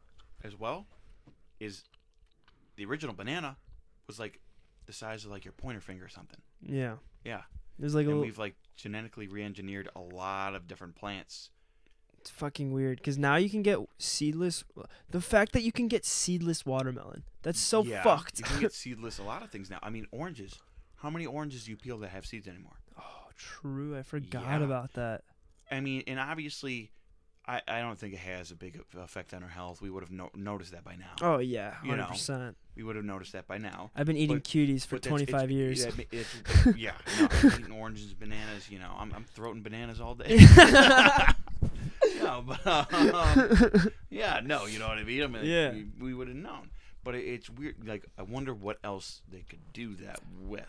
as 0.43 0.55
well, 0.57 0.87
is 1.59 1.83
the 2.75 2.85
original 2.85 3.13
banana 3.15 3.57
was 4.07 4.19
like 4.19 4.39
the 4.85 4.93
size 4.93 5.25
of 5.25 5.31
like 5.31 5.45
your 5.45 5.51
pointer 5.53 5.81
finger 5.81 6.05
or 6.05 6.09
something. 6.09 6.41
Yeah, 6.61 6.95
Yeah. 7.23 7.43
there's 7.77 7.93
like 7.93 8.05
a 8.05 8.09
and 8.09 8.17
little. 8.19 8.21
we've 8.21 8.39
like 8.39 8.55
genetically 8.75 9.27
re-engineered 9.27 9.89
a 9.95 9.99
lot 10.01 10.55
of 10.55 10.67
different 10.67 10.95
plants. 10.95 11.49
It's 12.17 12.29
fucking 12.31 12.71
weird 12.73 12.97
because 12.97 13.17
now 13.17 13.35
you 13.37 13.49
can 13.49 13.61
get 13.61 13.79
seedless. 13.97 14.63
The 15.09 15.21
fact 15.21 15.53
that 15.53 15.61
you 15.61 15.71
can 15.71 15.87
get 15.87 16.05
seedless 16.05 16.65
watermelon, 16.65 17.23
that's 17.43 17.59
so 17.59 17.83
Yeah, 17.83 18.03
fucked. 18.03 18.39
You 18.39 18.45
can 18.45 18.59
get 18.59 18.73
seedless 18.83 19.19
a 19.19 19.23
lot 19.23 19.41
of 19.43 19.51
things 19.51 19.69
now. 19.69 19.79
I 19.81 19.89
mean, 19.89 20.05
oranges. 20.11 20.59
How 20.97 21.09
many 21.09 21.25
oranges 21.25 21.63
do 21.63 21.71
you 21.71 21.77
peel 21.77 21.97
that 21.99 22.09
have 22.09 22.25
seeds 22.25 22.47
anymore? 22.47 22.75
oh, 22.99 23.27
true. 23.37 23.97
I 23.97 24.01
forgot 24.03 24.59
Yeah. 24.59 24.65
about 24.65 24.93
that. 24.93 25.23
I 25.71 25.79
mean, 25.81 26.03
and 26.07 26.19
obviously, 26.19 26.91
I, 27.47 27.61
I 27.67 27.79
don't 27.81 27.97
think 27.97 28.13
it 28.13 28.19
has 28.19 28.51
a 28.51 28.55
big 28.55 28.79
effect 28.97 29.33
on 29.33 29.43
our 29.43 29.49
health. 29.49 29.81
We 29.81 29.89
would 29.89 30.03
have 30.03 30.11
no- 30.11 30.29
noticed 30.35 30.71
that 30.71 30.83
by 30.83 30.95
now. 30.95 31.13
Oh 31.21 31.37
yeah, 31.39 31.75
You 31.83 31.89
hundred 31.91 32.03
know, 32.03 32.09
percent. 32.09 32.57
We 32.75 32.83
would 32.83 32.95
have 32.95 33.05
noticed 33.05 33.33
that 33.33 33.47
by 33.47 33.57
now. 33.57 33.91
I've 33.95 34.05
been 34.05 34.17
eating 34.17 34.37
but- 34.37 34.43
cuties 34.45 34.85
for 34.85 34.95
But 34.95 35.03
that's- 35.03 35.21
it's- 35.21 35.31
25 35.31 35.51
years. 35.51 35.85
yeah, 35.85 35.91
it's- 36.11 36.75
yeah, 36.77 36.91
no, 37.19 37.27
I'm 37.31 37.47
eating 37.59 37.71
oranges, 37.71 38.13
bananas. 38.13 38.69
You 38.69 38.79
know, 38.79 38.91
I'm 38.97 39.11
I'm 39.13 39.25
throating 39.35 39.63
bananas 39.63 39.99
all 40.01 40.15
day. 40.15 40.37
no, 42.21 42.43
but 42.45 42.65
um, 42.67 43.91
yeah, 44.09 44.39
no, 44.43 44.65
you 44.65 44.79
know 44.79 44.87
what 44.87 44.97
I 44.97 45.03
mean. 45.03 45.23
I 45.23 45.27
mean, 45.27 45.45
Yeah. 45.45 45.71
we, 45.71 45.87
we 45.99 46.13
would 46.13 46.27
have 46.27 46.37
known. 46.37 46.69
But 47.03 47.15
it, 47.15 47.21
it's 47.25 47.49
weird. 47.49 47.75
Like, 47.87 48.05
I 48.17 48.23
wonder 48.23 48.53
what 48.53 48.77
else 48.83 49.21
they 49.31 49.43
could 49.49 49.59
do 49.73 49.95
that 49.95 50.19
with. 50.45 50.65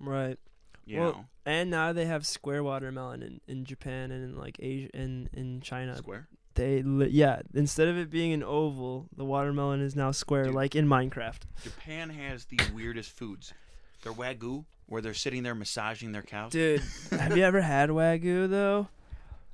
right. 0.00 0.38
You 0.84 1.00
Well, 1.00 1.12
know, 1.12 1.24
And 1.46 1.70
now 1.70 1.92
they 1.92 2.06
have 2.06 2.26
square 2.26 2.62
watermelon 2.62 3.22
in, 3.22 3.40
in 3.46 3.64
Japan 3.64 4.10
and 4.10 4.24
in 4.24 4.36
like 4.38 4.56
Asia 4.60 4.88
and 4.94 5.28
in 5.32 5.60
China. 5.60 5.96
square. 5.96 6.28
They 6.54 6.82
li- 6.82 7.08
yeah, 7.08 7.40
instead 7.54 7.88
of 7.88 7.96
it 7.96 8.10
being 8.10 8.32
an 8.32 8.42
oval, 8.42 9.08
the 9.16 9.24
watermelon 9.24 9.80
is 9.80 9.96
now 9.96 10.10
square 10.10 10.44
Dude. 10.44 10.54
like 10.54 10.76
in 10.76 10.86
Minecraft. 10.86 11.40
Japan 11.62 12.10
has 12.10 12.44
the 12.46 12.58
weirdest 12.74 13.10
foods. 13.10 13.54
Their 14.02 14.12
wagyu, 14.12 14.64
where 14.86 15.00
they're 15.00 15.14
sitting 15.14 15.44
there 15.44 15.54
massaging 15.54 16.12
their 16.12 16.22
cows. 16.22 16.50
Dude, 16.52 16.82
have 17.12 17.36
you 17.36 17.44
ever 17.44 17.60
had 17.62 17.88
wagyu 17.90 18.50
though? 18.50 18.88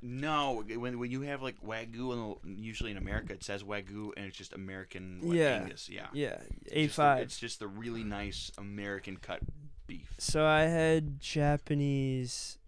No, 0.00 0.62
when 0.76 0.98
when 0.98 1.10
you 1.10 1.22
have 1.22 1.42
like 1.42 1.56
wagyu, 1.64 2.12
and 2.44 2.58
usually 2.58 2.90
in 2.92 2.96
America 2.96 3.32
it 3.34 3.42
says 3.44 3.62
wagyu, 3.64 4.10
and 4.16 4.26
it's 4.26 4.36
just 4.36 4.52
American 4.52 5.20
like, 5.22 5.36
Yeah. 5.38 5.60
Angus. 5.62 5.88
Yeah. 5.88 6.06
Yeah, 6.12 6.38
just 6.72 6.96
A5. 6.98 7.20
It's 7.20 7.38
just 7.38 7.58
the 7.60 7.66
really 7.68 8.04
nice 8.04 8.50
American 8.58 9.16
cut 9.16 9.40
beef. 9.88 10.12
So 10.18 10.46
I 10.46 10.62
had 10.62 11.18
Japanese 11.20 12.58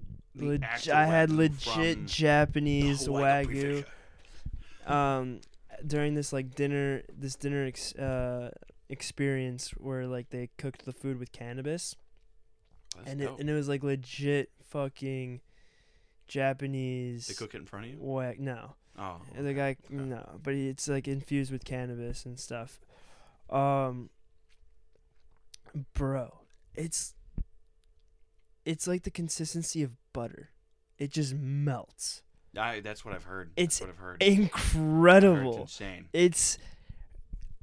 I 0.93 1.05
had 1.07 1.31
legit 1.31 2.07
Japanese 2.07 3.07
wagyu 3.09 3.85
um 4.87 5.41
during 5.87 6.15
this 6.15 6.33
like 6.33 6.55
dinner 6.55 7.03
this 7.17 7.37
dinner 7.37 7.65
ex- 7.67 7.95
uh 7.95 8.51
experience 8.89 9.71
where 9.77 10.07
like 10.07 10.31
they 10.31 10.49
cooked 10.59 10.85
the 10.85 10.93
food 10.93 11.19
with 11.19 11.31
cannabis 11.33 11.95
That's 12.97 13.11
and 13.11 13.21
it, 13.21 13.31
and 13.39 13.49
it 13.51 13.55
was 13.55 13.69
like 13.69 13.83
legit 13.85 14.51
fucking 14.65 15.41
Japanese 16.29 17.27
they 17.27 17.35
cook 17.35 17.55
it 17.55 17.59
in 17.59 17.67
front 17.67 17.85
of 17.87 17.91
you. 17.93 17.99
wag 18.01 18.41
no 18.41 18.75
Oh, 18.99 19.21
And 19.37 19.47
the 19.47 19.55
guy 19.55 19.77
okay. 19.85 19.95
no 19.95 20.41
but 20.43 20.55
it's 20.55 20.89
like 20.89 21.07
infused 21.09 21.53
with 21.53 21.65
cannabis 21.65 22.25
and 22.27 22.39
stuff 22.39 22.81
um 23.51 24.11
bro 25.95 26.40
it's 26.75 27.15
it's 28.65 28.87
like 28.87 29.03
the 29.03 29.11
consistency 29.11 29.83
of 29.83 29.93
butter 30.13 30.51
it 30.99 31.11
just 31.11 31.35
melts 31.35 32.23
I, 32.59 32.81
that's 32.81 33.05
what 33.05 33.15
I've 33.15 33.23
heard. 33.25 33.53
It's 33.57 33.79
that's 33.79 33.89
what 33.89 33.91
I've 33.91 33.99
heard. 33.99 34.23
I've 34.23 34.29
heard 34.29 34.41
incredible 34.43 35.63
It's 35.63 35.81
insane. 35.81 36.09
it's 36.13 36.59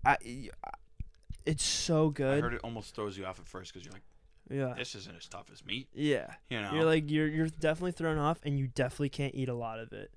I 0.06 0.16
it's 1.46 1.64
so 1.64 2.10
good. 2.10 2.38
I 2.38 2.42
heard 2.42 2.54
it 2.54 2.62
almost 2.64 2.96
throws 2.96 3.18
you 3.18 3.26
off 3.26 3.38
at 3.40 3.48
first 3.48 3.74
because 3.74 3.86
you're 3.86 3.92
like, 3.94 4.04
yeah 4.50 4.74
this 4.78 4.96
isn't 4.96 5.16
as 5.18 5.28
tough 5.28 5.48
as 5.52 5.66
meat. 5.66 5.90
yeah 5.94 6.28
You 6.50 6.62
know. 6.62 6.72
you're 6.74 6.86
like 6.86 7.10
you're 7.12 7.28
you're 7.28 7.48
definitely 7.48 7.92
thrown 7.92 8.18
off 8.18 8.40
and 8.44 8.58
you 8.58 8.68
definitely 8.68 9.10
can't 9.10 9.36
eat 9.36 9.50
a 9.50 9.54
lot 9.54 9.80
of 9.80 9.92
it 9.92 10.10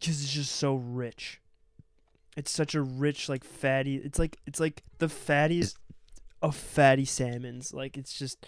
because 0.00 0.22
it's 0.22 0.32
just 0.32 0.52
so 0.56 0.76
rich 0.76 1.38
it's 2.38 2.50
such 2.50 2.74
a 2.74 2.80
rich 2.80 3.28
like 3.28 3.44
fatty 3.44 3.96
it's 3.96 4.18
like 4.18 4.38
it's 4.46 4.58
like 4.60 4.82
the 4.96 5.08
fattiest 5.08 5.76
of 6.42 6.56
fatty 6.56 7.04
salmons 7.04 7.72
like 7.72 7.96
it's 7.96 8.12
just 8.18 8.44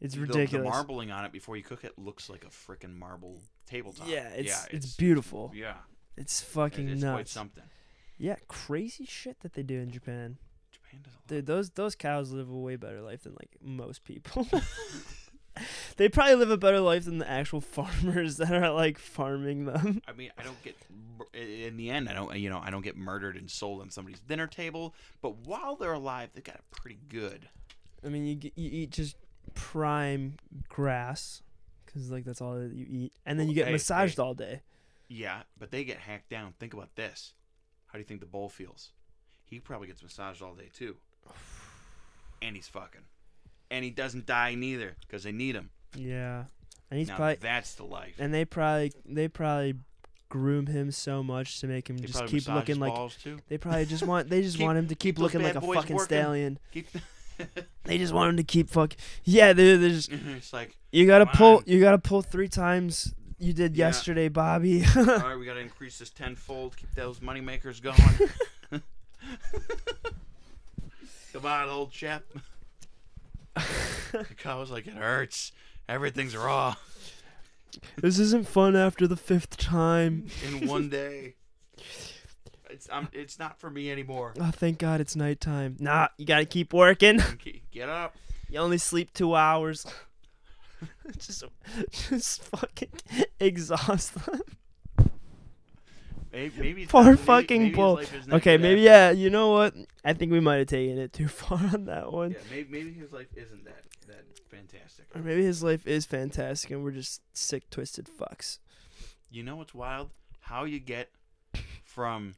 it's 0.00 0.14
The- 0.14 0.20
The, 0.20 0.26
ridiculous 0.26 0.68
marbling 0.70 1.10
on 1.10 1.24
it 1.24 1.32
before 1.32 1.56
you 1.56 1.62
cook 1.62 1.84
it 1.84 1.98
looks 1.98 2.28
like 2.30 2.44
a 2.44 2.48
freaking 2.48 2.96
marble 2.96 3.38
tabletop. 3.66 4.08
yeah 4.08 4.28
it's 4.30 4.48
yeah, 4.48 4.76
it's, 4.76 4.96
beautiful 4.96 5.52
Yeah, 5.54 5.74
it's 6.16 6.40
it- 6.42 6.46
fucking 6.46 6.88
it's 6.88 7.02
quite 7.02 7.10
nuts 7.18 7.30
something. 7.32 7.64
yeah 8.18 8.36
crazy 8.48 9.04
shit 9.04 9.40
that 9.40 9.52
they 9.54 9.62
do 9.62 9.78
in 9.80 9.90
japan 9.90 10.38
Japan 10.72 11.00
does 11.04 11.12
a 11.12 11.16
lot. 11.16 11.26
Dude, 11.28 11.46
those 11.46 11.70
those 11.70 11.94
cows 11.94 12.32
live 12.32 12.48
a 12.50 12.56
way 12.58 12.76
better 12.76 13.00
life 13.00 13.22
than 13.24 13.34
like 13.34 13.56
most 13.62 14.02
people. 14.04 14.46
they 15.96 16.08
probably 16.08 16.34
live 16.36 16.50
a 16.50 16.56
better 16.56 16.80
life 16.80 17.04
than 17.04 17.18
the 17.18 17.30
actual 17.30 17.60
farmers 17.76 18.36
that 18.38 18.52
are 18.52 18.70
like 18.72 18.98
farming 18.98 19.66
them. 19.66 20.02
I 20.08 20.12
mean, 20.12 20.30
I 20.38 20.42
don't 20.42 20.62
get 20.62 20.76
in 21.32 21.76
the 21.76 21.90
end. 21.90 22.08
I 22.08 22.14
don't, 22.14 22.34
you 22.36 22.50
know, 22.50 22.60
I 22.62 22.70
don't 22.70 22.82
get 22.82 22.96
murdered 22.96 23.36
and 23.36 23.50
sold 23.50 23.80
on 23.80 23.90
somebody's 23.90 24.20
dinner 24.20 24.46
table. 24.46 24.94
But 25.22 25.36
while 25.46 25.76
they're 25.76 25.92
alive, 25.92 26.30
they 26.34 26.40
got 26.40 26.56
it 26.56 26.64
pretty 26.70 26.98
good. 27.08 27.48
I 28.04 28.08
mean, 28.08 28.26
you 28.26 28.38
you 28.54 28.70
eat 28.70 28.90
just 28.90 29.16
prime 29.54 30.36
grass, 30.68 31.42
cause 31.86 32.10
like 32.10 32.24
that's 32.24 32.40
all 32.40 32.54
that 32.54 32.72
you 32.72 32.86
eat, 32.88 33.12
and 33.24 33.38
then 33.40 33.48
you 33.48 33.54
get 33.54 33.66
Hey, 33.66 33.72
massaged 33.72 34.16
hey. 34.16 34.22
all 34.22 34.34
day. 34.34 34.60
Yeah, 35.08 35.42
but 35.58 35.70
they 35.70 35.84
get 35.84 35.98
hacked 35.98 36.28
down. 36.30 36.54
Think 36.58 36.74
about 36.74 36.96
this. 36.96 37.32
How 37.86 37.94
do 37.94 37.98
you 38.00 38.04
think 38.04 38.20
the 38.20 38.26
bull 38.26 38.48
feels? 38.48 38.90
He 39.44 39.60
probably 39.60 39.86
gets 39.86 40.02
massaged 40.02 40.42
all 40.42 40.54
day 40.54 40.70
too. 40.72 40.96
And 42.42 42.56
he's 42.56 42.68
fucking. 42.68 43.00
And 43.70 43.84
he 43.84 43.90
doesn't 43.90 44.26
die 44.26 44.54
neither 44.54 44.96
because 45.00 45.22
they 45.22 45.32
need 45.32 45.54
him. 45.54 45.70
Yeah, 45.94 46.44
and 46.90 46.98
he's 46.98 47.08
now 47.08 47.16
probably 47.16 47.36
that's 47.36 47.74
the 47.74 47.84
life. 47.84 48.14
and 48.18 48.32
they 48.32 48.44
probably 48.44 48.92
they 49.04 49.28
probably 49.28 49.74
groom 50.28 50.66
him 50.66 50.90
so 50.90 51.22
much 51.22 51.60
to 51.60 51.66
make 51.68 51.88
him 51.88 51.96
They 51.96 52.06
just 52.06 52.26
keep 52.26 52.48
looking 52.48 52.80
like 52.80 52.92
too. 53.22 53.38
they 53.48 53.56
probably 53.58 53.84
just 53.86 54.04
want 54.04 54.28
they 54.28 54.42
just 54.42 54.56
Keep- 54.56 54.64
want 54.66 54.78
him 54.78 54.88
to 54.88 54.94
keep, 54.94 55.16
keep 55.16 55.18
looking 55.22 55.42
like 55.42 55.54
a 55.54 55.60
fucking 55.60 55.94
working. 55.96 55.98
stallion. 55.98 56.58
They 57.84 57.98
just 57.98 58.12
want 58.12 58.30
him 58.30 58.36
to 58.36 58.44
keep 58.44 58.70
fuck. 58.70 58.94
Yeah, 59.24 59.52
they're, 59.52 59.76
they're 59.76 59.90
just 59.90 60.08
mm-hmm, 60.10 60.36
it's 60.36 60.52
like, 60.52 60.76
you 60.92 61.04
gotta 61.06 61.26
pull 61.26 61.56
on. 61.58 61.64
you 61.66 61.80
gotta 61.80 61.98
pull 61.98 62.22
three 62.22 62.46
times 62.48 63.12
you 63.40 63.52
did 63.52 63.76
Yeah. 63.76 63.86
yesterday, 63.88 64.28
Bobby. 64.28 64.84
all 64.96 65.04
right, 65.04 65.36
we 65.36 65.44
got 65.44 65.54
to 65.54 65.60
increase 65.60 65.98
this 65.98 66.10
tenfold. 66.10 66.76
Keep 66.76 66.94
those 66.94 67.20
money 67.20 67.40
makers 67.40 67.80
going. 67.80 67.98
Come 71.32 71.44
on, 71.46 71.68
old 71.68 71.90
chap. 71.90 72.22
the 73.54 74.24
cow 74.38 74.60
was 74.60 74.70
like, 74.70 74.86
it 74.86 74.94
hurts. 74.94 75.52
Everything's 75.88 76.36
raw 76.36 76.76
this 78.00 78.20
isn't 78.20 78.46
fun 78.46 78.76
after 78.76 79.08
the 79.08 79.16
fifth 79.16 79.56
time. 79.56 80.28
in 80.46 80.68
one 80.68 80.88
day. 80.90 81.34
It's 82.70 82.88
um, 82.90 83.08
it's 83.12 83.36
not 83.38 83.58
for 83.58 83.68
me 83.68 83.90
anymore. 83.90 84.32
Oh, 84.40 84.50
thank 84.52 84.78
God 84.78 85.00
it's 85.00 85.16
nighttime. 85.16 85.76
Nah, 85.80 86.06
you 86.16 86.24
gotta 86.24 86.44
keep 86.44 86.72
working. 86.72 87.20
Get 87.72 87.88
up. 87.88 88.14
You 88.48 88.60
only 88.60 88.78
sleep 88.78 89.12
two 89.12 89.34
hours. 89.34 89.86
just, 91.18 91.42
just 92.08 92.44
fucking 92.44 92.90
exhaust 93.40 94.14
them. 94.24 94.40
Maybe, 96.32 96.52
maybe 96.60 96.82
it's 96.82 96.90
Poor 96.92 97.02
not- 97.02 97.10
maybe- 97.10 97.22
fucking 97.22 97.62
maybe 97.64 97.74
bull. 97.74 97.94
life 97.94 98.14
is 98.14 98.26
not 98.26 98.36
Okay, 98.36 98.56
maybe 98.56 98.80
yeah. 98.82 99.10
You 99.10 99.30
know 99.30 99.50
what? 99.50 99.74
I 100.04 100.12
think 100.14 100.30
we 100.32 100.40
might 100.40 100.56
have 100.58 100.66
taken 100.68 100.98
it 100.98 101.12
too 101.12 101.28
far 101.28 101.58
on 101.58 101.86
that 101.86 102.12
one. 102.12 102.32
Yeah, 102.32 102.38
maybe, 102.50 102.68
maybe 102.70 102.92
his 102.92 103.12
life 103.12 103.26
isn't 103.36 103.64
that 103.64 103.82
that 104.08 104.24
fantastic. 104.54 105.06
Or 105.14 105.20
maybe 105.20 105.44
his 105.44 105.62
life 105.62 105.86
is 105.86 106.04
fantastic 106.04 106.70
and 106.70 106.82
we're 106.84 106.92
just 106.92 107.20
sick, 107.32 107.70
twisted 107.70 108.08
fucks. 108.08 108.58
You 109.30 109.42
know 109.42 109.56
what's 109.56 109.74
wild? 109.74 110.10
How 110.40 110.64
you 110.64 110.78
get 110.78 111.10
from 111.84 112.34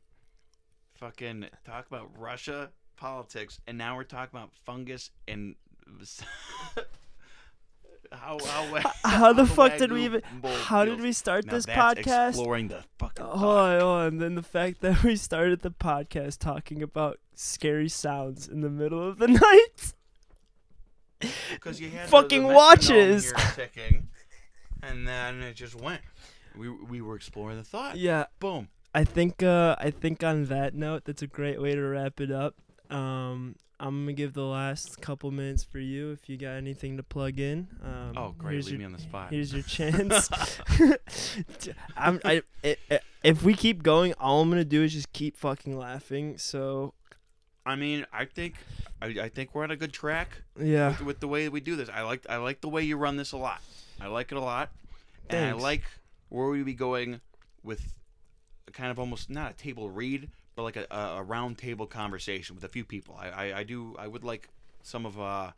fucking 0.94 1.46
talk 1.64 1.86
about 1.86 2.10
Russia 2.18 2.70
politics, 2.96 3.60
and 3.66 3.76
now 3.76 3.96
we're 3.96 4.04
talking 4.04 4.38
about 4.38 4.50
fungus 4.64 5.10
and 5.28 5.54
how 8.12 8.38
how 8.44 8.92
How 9.04 9.32
the 9.32 9.44
how 9.44 9.54
fuck 9.54 9.78
did 9.78 9.92
we 9.92 10.04
even? 10.04 10.22
How 10.64 10.84
did 10.84 11.00
we 11.00 11.12
start 11.12 11.46
Now 11.46 11.52
this 11.54 11.66
podcast? 11.66 12.30
Exploring 12.30 12.68
the 12.68 12.84
fucking 12.98 13.24
Hold 13.24 13.40
thought. 13.40 13.74
on, 13.74 13.80
hold 13.80 14.00
on. 14.00 14.18
Then 14.18 14.34
the 14.34 14.42
fact 14.42 14.80
that 14.80 15.02
we 15.02 15.16
started 15.16 15.62
the 15.62 15.70
podcast 15.70 16.38
talking 16.38 16.82
about 16.82 17.18
scary 17.34 17.88
sounds 17.88 18.48
in 18.48 18.60
the 18.60 18.70
middle 18.70 19.06
of 19.06 19.18
the 19.18 19.28
night. 19.28 19.94
because 21.52 21.80
you 21.80 21.90
had 21.90 22.08
fucking 22.08 22.42
the, 22.42 22.48
the 22.48 22.54
watches. 22.54 23.32
ticking, 23.54 24.08
and 24.82 25.06
then 25.06 25.42
it 25.42 25.54
just 25.54 25.74
went. 25.74 26.00
We 26.56 26.70
we 26.70 27.00
were 27.00 27.16
exploring 27.16 27.58
the 27.58 27.64
thought. 27.64 27.96
Yeah, 27.96 28.26
Boom. 28.40 28.68
I 28.94 29.04
think 29.04 29.42
uh 29.42 29.76
I 29.78 29.90
think 29.90 30.24
on 30.24 30.46
that 30.46 30.74
note 30.74 31.04
that's 31.04 31.20
a 31.22 31.26
great 31.26 31.60
way 31.60 31.74
to 31.74 31.82
wrap 31.82 32.20
it 32.20 32.30
up. 32.30 32.54
Um 32.90 33.56
I'm 33.78 34.04
gonna 34.04 34.14
give 34.14 34.32
the 34.32 34.44
last 34.44 35.02
couple 35.02 35.30
minutes 35.30 35.62
for 35.62 35.78
you 35.78 36.10
if 36.12 36.30
you 36.30 36.38
got 36.38 36.52
anything 36.52 36.96
to 36.96 37.02
plug 37.02 37.38
in. 37.38 37.68
Um, 37.84 38.12
Oh, 38.16 38.34
great. 38.38 38.64
Leave 38.64 38.70
your, 38.70 38.78
me 38.78 38.84
on 38.86 38.92
the 38.92 38.98
spot. 38.98 39.30
Here's 39.30 39.52
your 39.52 39.62
chance. 39.64 40.30
I'm, 41.96 42.18
I, 42.24 42.40
i 42.64 42.76
i 42.90 43.00
if 43.22 43.42
we 43.42 43.52
keep 43.52 43.82
going, 43.82 44.14
all 44.14 44.40
I'm 44.40 44.48
gonna 44.48 44.64
do 44.64 44.82
is 44.82 44.94
just 44.94 45.12
keep 45.12 45.36
fucking 45.36 45.76
laughing. 45.76 46.38
So 46.38 46.94
I 47.66 47.76
mean, 47.76 48.06
I 48.12 48.24
think 48.24 48.54
I, 49.06 49.24
I 49.24 49.28
think 49.28 49.54
we're 49.54 49.62
on 49.62 49.70
a 49.70 49.76
good 49.76 49.92
track 49.92 50.42
yeah, 50.60 50.88
with, 50.88 51.02
with 51.02 51.20
the 51.20 51.28
way 51.28 51.48
we 51.48 51.60
do 51.60 51.76
this. 51.76 51.88
I 51.88 52.02
like 52.02 52.26
I 52.28 52.36
like 52.36 52.60
the 52.60 52.68
way 52.68 52.82
you 52.82 52.96
run 52.96 53.16
this 53.16 53.32
a 53.32 53.36
lot. 53.36 53.62
I 54.00 54.08
like 54.08 54.32
it 54.32 54.36
a 54.36 54.40
lot, 54.40 54.70
and 55.30 55.50
I 55.50 55.52
like 55.52 55.84
where 56.28 56.48
we 56.48 56.62
be 56.62 56.74
going 56.74 57.20
with 57.62 57.98
a 58.68 58.72
kind 58.72 58.90
of 58.90 58.98
almost 58.98 59.30
not 59.30 59.52
a 59.52 59.54
table 59.54 59.90
read, 59.90 60.28
but 60.54 60.62
like 60.62 60.76
a, 60.76 60.86
a, 60.90 61.22
round 61.22 61.56
table 61.58 61.86
conversation 61.86 62.54
with 62.54 62.64
a 62.64 62.68
few 62.68 62.84
people. 62.84 63.16
I, 63.18 63.28
I, 63.28 63.58
I 63.58 63.62
do 63.62 63.94
I 63.98 64.08
would 64.08 64.24
like 64.24 64.48
some 64.82 65.06
of 65.06 65.20
uh 65.20 65.52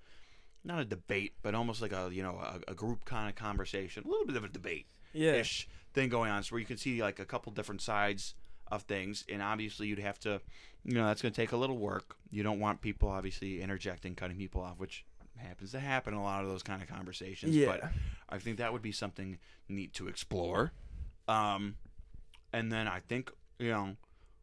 not 0.64 0.80
a 0.80 0.84
debate, 0.84 1.34
but 1.42 1.54
almost 1.54 1.80
like 1.80 1.92
a 1.92 2.10
you 2.12 2.22
know 2.22 2.38
a, 2.38 2.72
a 2.72 2.74
group 2.74 3.04
kind 3.04 3.28
of 3.28 3.34
conversation, 3.34 4.04
a 4.04 4.08
little 4.08 4.26
bit 4.26 4.36
of 4.36 4.44
a 4.44 4.48
debate 4.48 4.86
yeah, 5.12 5.32
ish 5.32 5.68
thing 5.94 6.08
going 6.08 6.30
on, 6.30 6.42
so 6.42 6.52
where 6.52 6.60
you 6.60 6.66
can 6.66 6.76
see 6.76 7.02
like 7.02 7.18
a 7.18 7.24
couple 7.24 7.50
different 7.52 7.80
sides 7.80 8.34
of 8.70 8.82
things, 8.82 9.24
and 9.28 9.42
obviously 9.42 9.86
you'd 9.86 9.98
have 9.98 10.18
to, 10.20 10.40
you 10.84 10.94
know, 10.94 11.06
that's 11.06 11.22
going 11.22 11.32
to 11.32 11.40
take 11.40 11.52
a 11.52 11.56
little 11.56 11.78
work. 11.78 12.16
You 12.30 12.42
don't 12.42 12.60
want 12.60 12.80
people 12.80 13.08
obviously 13.08 13.60
interjecting, 13.60 14.14
cutting 14.14 14.36
people 14.36 14.62
off, 14.62 14.78
which 14.78 15.04
happens 15.36 15.72
to 15.72 15.80
happen 15.80 16.14
in 16.14 16.20
a 16.20 16.22
lot 16.22 16.42
of 16.42 16.50
those 16.50 16.62
kind 16.62 16.82
of 16.82 16.88
conversations. 16.88 17.54
yeah. 17.54 17.66
But 17.66 17.90
I 18.28 18.38
think 18.38 18.58
that 18.58 18.72
would 18.72 18.82
be 18.82 18.92
something 18.92 19.38
neat 19.68 19.92
to 19.94 20.08
explore. 20.08 20.72
Um, 21.26 21.76
and 22.52 22.72
then 22.72 22.88
I 22.88 23.00
think 23.00 23.30
you 23.58 23.70
know 23.70 23.96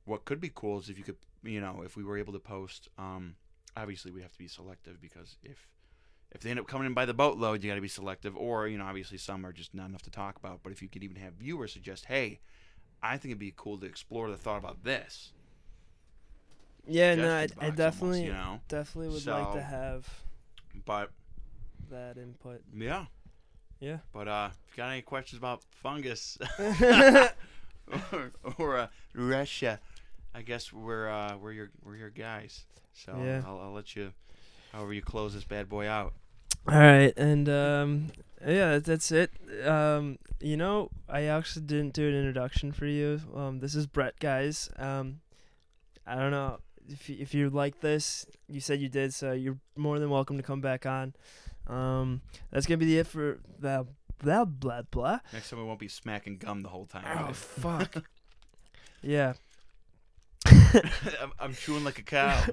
what 0.06 0.26
could 0.26 0.40
be 0.40 0.52
cool 0.54 0.80
is 0.80 0.90
if 0.90 0.98
you 0.98 1.04
could, 1.04 1.18
you 1.44 1.60
know, 1.60 1.82
if 1.84 1.98
we 1.98 2.04
were 2.04 2.18
able 2.18 2.34
to 2.34 2.40
post. 2.40 2.90
Um, 2.98 3.36
obviously 3.78 4.12
we 4.12 4.22
have 4.22 4.32
to 4.32 4.38
be 4.38 4.48
selective 4.48 5.02
because 5.02 5.38
if 5.44 5.68
if 6.32 6.42
they 6.42 6.50
end 6.50 6.60
up 6.60 6.68
coming 6.68 6.88
in 6.88 6.94
by 6.94 7.06
the 7.06 7.14
boatload, 7.14 7.64
you 7.64 7.70
got 7.70 7.76
to 7.76 7.82
be 7.82 7.88
selective. 7.88 8.36
Or 8.36 8.68
you 8.68 8.78
know, 8.78 8.86
obviously 8.86 9.18
some 9.18 9.46
are 9.46 9.54
just 9.54 9.74
not 9.74 9.90
enough 9.90 10.02
to 10.04 10.12
talk 10.12 10.38
about. 10.38 10.62
But 10.64 10.72
if 10.72 10.82
you 10.82 10.90
could 10.90 11.04
even 11.04 11.18
have 11.18 11.34
viewers 11.34 11.74
suggest, 11.74 12.06
hey, 12.06 12.40
I 13.14 13.18
think 13.18 13.32
it'd 13.32 13.40
be 13.40 13.54
cool 13.56 13.78
to 13.80 13.86
explore 13.86 14.30
the 14.30 14.38
thought 14.38 14.58
about 14.58 14.84
this. 14.84 15.32
Yeah, 16.88 17.16
no, 17.16 17.36
I, 17.36 17.48
I 17.60 17.70
definitely, 17.72 18.20
almost, 18.20 18.24
you 18.26 18.34
know. 18.34 18.60
definitely 18.68 19.10
would 19.14 19.26
like 19.26 19.54
to 19.54 19.62
have 19.62 20.08
But 20.86 21.12
that 21.90 22.18
input. 22.18 22.62
yeah, 22.76 23.06
Yeah. 23.80 23.98
but 24.14 24.28
uh, 24.28 24.50
if 24.68 24.78
you 24.78 24.84
got 24.84 24.92
any 24.92 25.02
questions 25.02 25.40
about 25.40 25.64
fungus 25.82 26.38
or, 28.12 28.32
or 28.58 28.78
uh, 28.78 28.88
Russia, 29.14 29.80
I 30.34 30.42
guess 30.42 30.72
we're 30.74 31.10
uh, 31.10 31.38
we're 31.38 31.54
your 31.54 31.70
we're 31.84 31.96
your 31.98 32.10
guys. 32.12 32.66
So 32.94 33.18
Yeah. 33.18 33.42
I'll, 33.46 33.60
I'll 33.60 33.74
let 33.74 33.96
you, 33.96 34.14
however 34.72 34.94
you 34.94 35.02
close 35.02 35.34
this 35.34 35.44
bad 35.44 35.68
boy 35.70 35.88
out. 35.88 36.14
All 36.68 36.76
right, 36.78 37.14
and 37.18 37.48
um, 37.50 38.08
yeah, 38.46 38.80
that's 38.80 39.12
it. 39.12 39.32
Um, 39.66 40.18
you 40.40 40.58
know, 40.58 40.90
I 41.08 41.24
actually 41.24 41.66
didn't 41.66 41.94
do 41.94 42.08
an 42.08 42.16
introduction 42.16 42.72
for 42.72 42.86
you. 42.86 43.22
Um, 43.36 43.60
this 43.60 43.76
is 43.76 43.88
Brett, 43.88 44.20
guys. 44.20 44.70
Um, 44.78 45.22
I 46.06 46.16
don't 46.16 46.32
know 46.32 46.60
if 46.90 47.10
you, 47.10 47.18
if 47.20 47.34
you 47.34 47.50
like 47.50 47.82
this. 47.82 48.26
You 48.48 48.60
said 48.60 48.80
you 48.80 48.90
did, 48.90 49.14
so 49.14 49.32
you're 49.32 49.58
more 49.76 50.00
than 50.00 50.10
welcome 50.10 50.38
to 50.38 50.44
come 50.44 50.62
back 50.62 50.86
on. 50.86 51.14
Um, 51.68 52.22
that's 52.52 52.66
gonna 52.66 52.78
be 52.78 52.86
the 52.86 53.00
it 53.00 53.08
for 53.08 53.40
the 53.60 53.88
blah 54.20 54.46
blah 54.46 54.84
blah. 54.84 55.20
Next 55.34 55.50
time 55.50 55.60
we 55.60 55.66
won't 55.66 55.80
be 55.80 55.88
smacking 55.88 56.38
gum 56.38 56.62
the 56.62 56.70
whole 56.70 56.86
time. 56.86 57.06
Oh 57.08 57.34
fuck. 57.34 58.04
yeah. 59.02 59.34
I'm, 60.46 61.32
I'm 61.40 61.54
chewing 61.54 61.84
like 61.84 61.98
a 62.00 62.04
cow. 62.04 62.46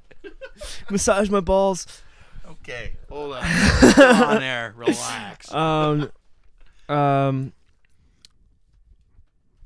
Massage 0.90 1.30
my 1.30 1.40
balls. 1.40 2.02
Okay, 2.50 2.92
hold 3.08 3.34
on. 3.36 3.44
On 3.44 4.40
there, 4.40 4.72
relax. 4.76 5.52
um, 5.52 6.10
um, 6.88 7.52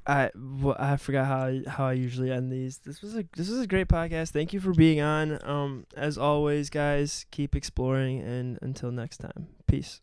I 0.06 0.30
wh- 0.34 0.78
I 0.78 0.96
forgot 0.96 1.26
how 1.26 1.38
I, 1.46 1.62
how 1.68 1.86
I 1.86 1.92
usually 1.92 2.30
end 2.32 2.50
these. 2.50 2.78
This 2.78 3.02
was 3.02 3.16
a 3.16 3.24
this 3.36 3.48
was 3.48 3.60
a 3.60 3.66
great 3.66 3.88
podcast. 3.88 4.30
Thank 4.30 4.52
you 4.52 4.60
for 4.60 4.72
being 4.72 5.00
on. 5.00 5.38
Um, 5.46 5.86
as 5.96 6.16
always, 6.18 6.70
guys, 6.70 7.26
keep 7.30 7.54
exploring, 7.54 8.20
and 8.20 8.58
until 8.62 8.90
next 8.90 9.18
time, 9.18 9.48
peace. 9.66 10.00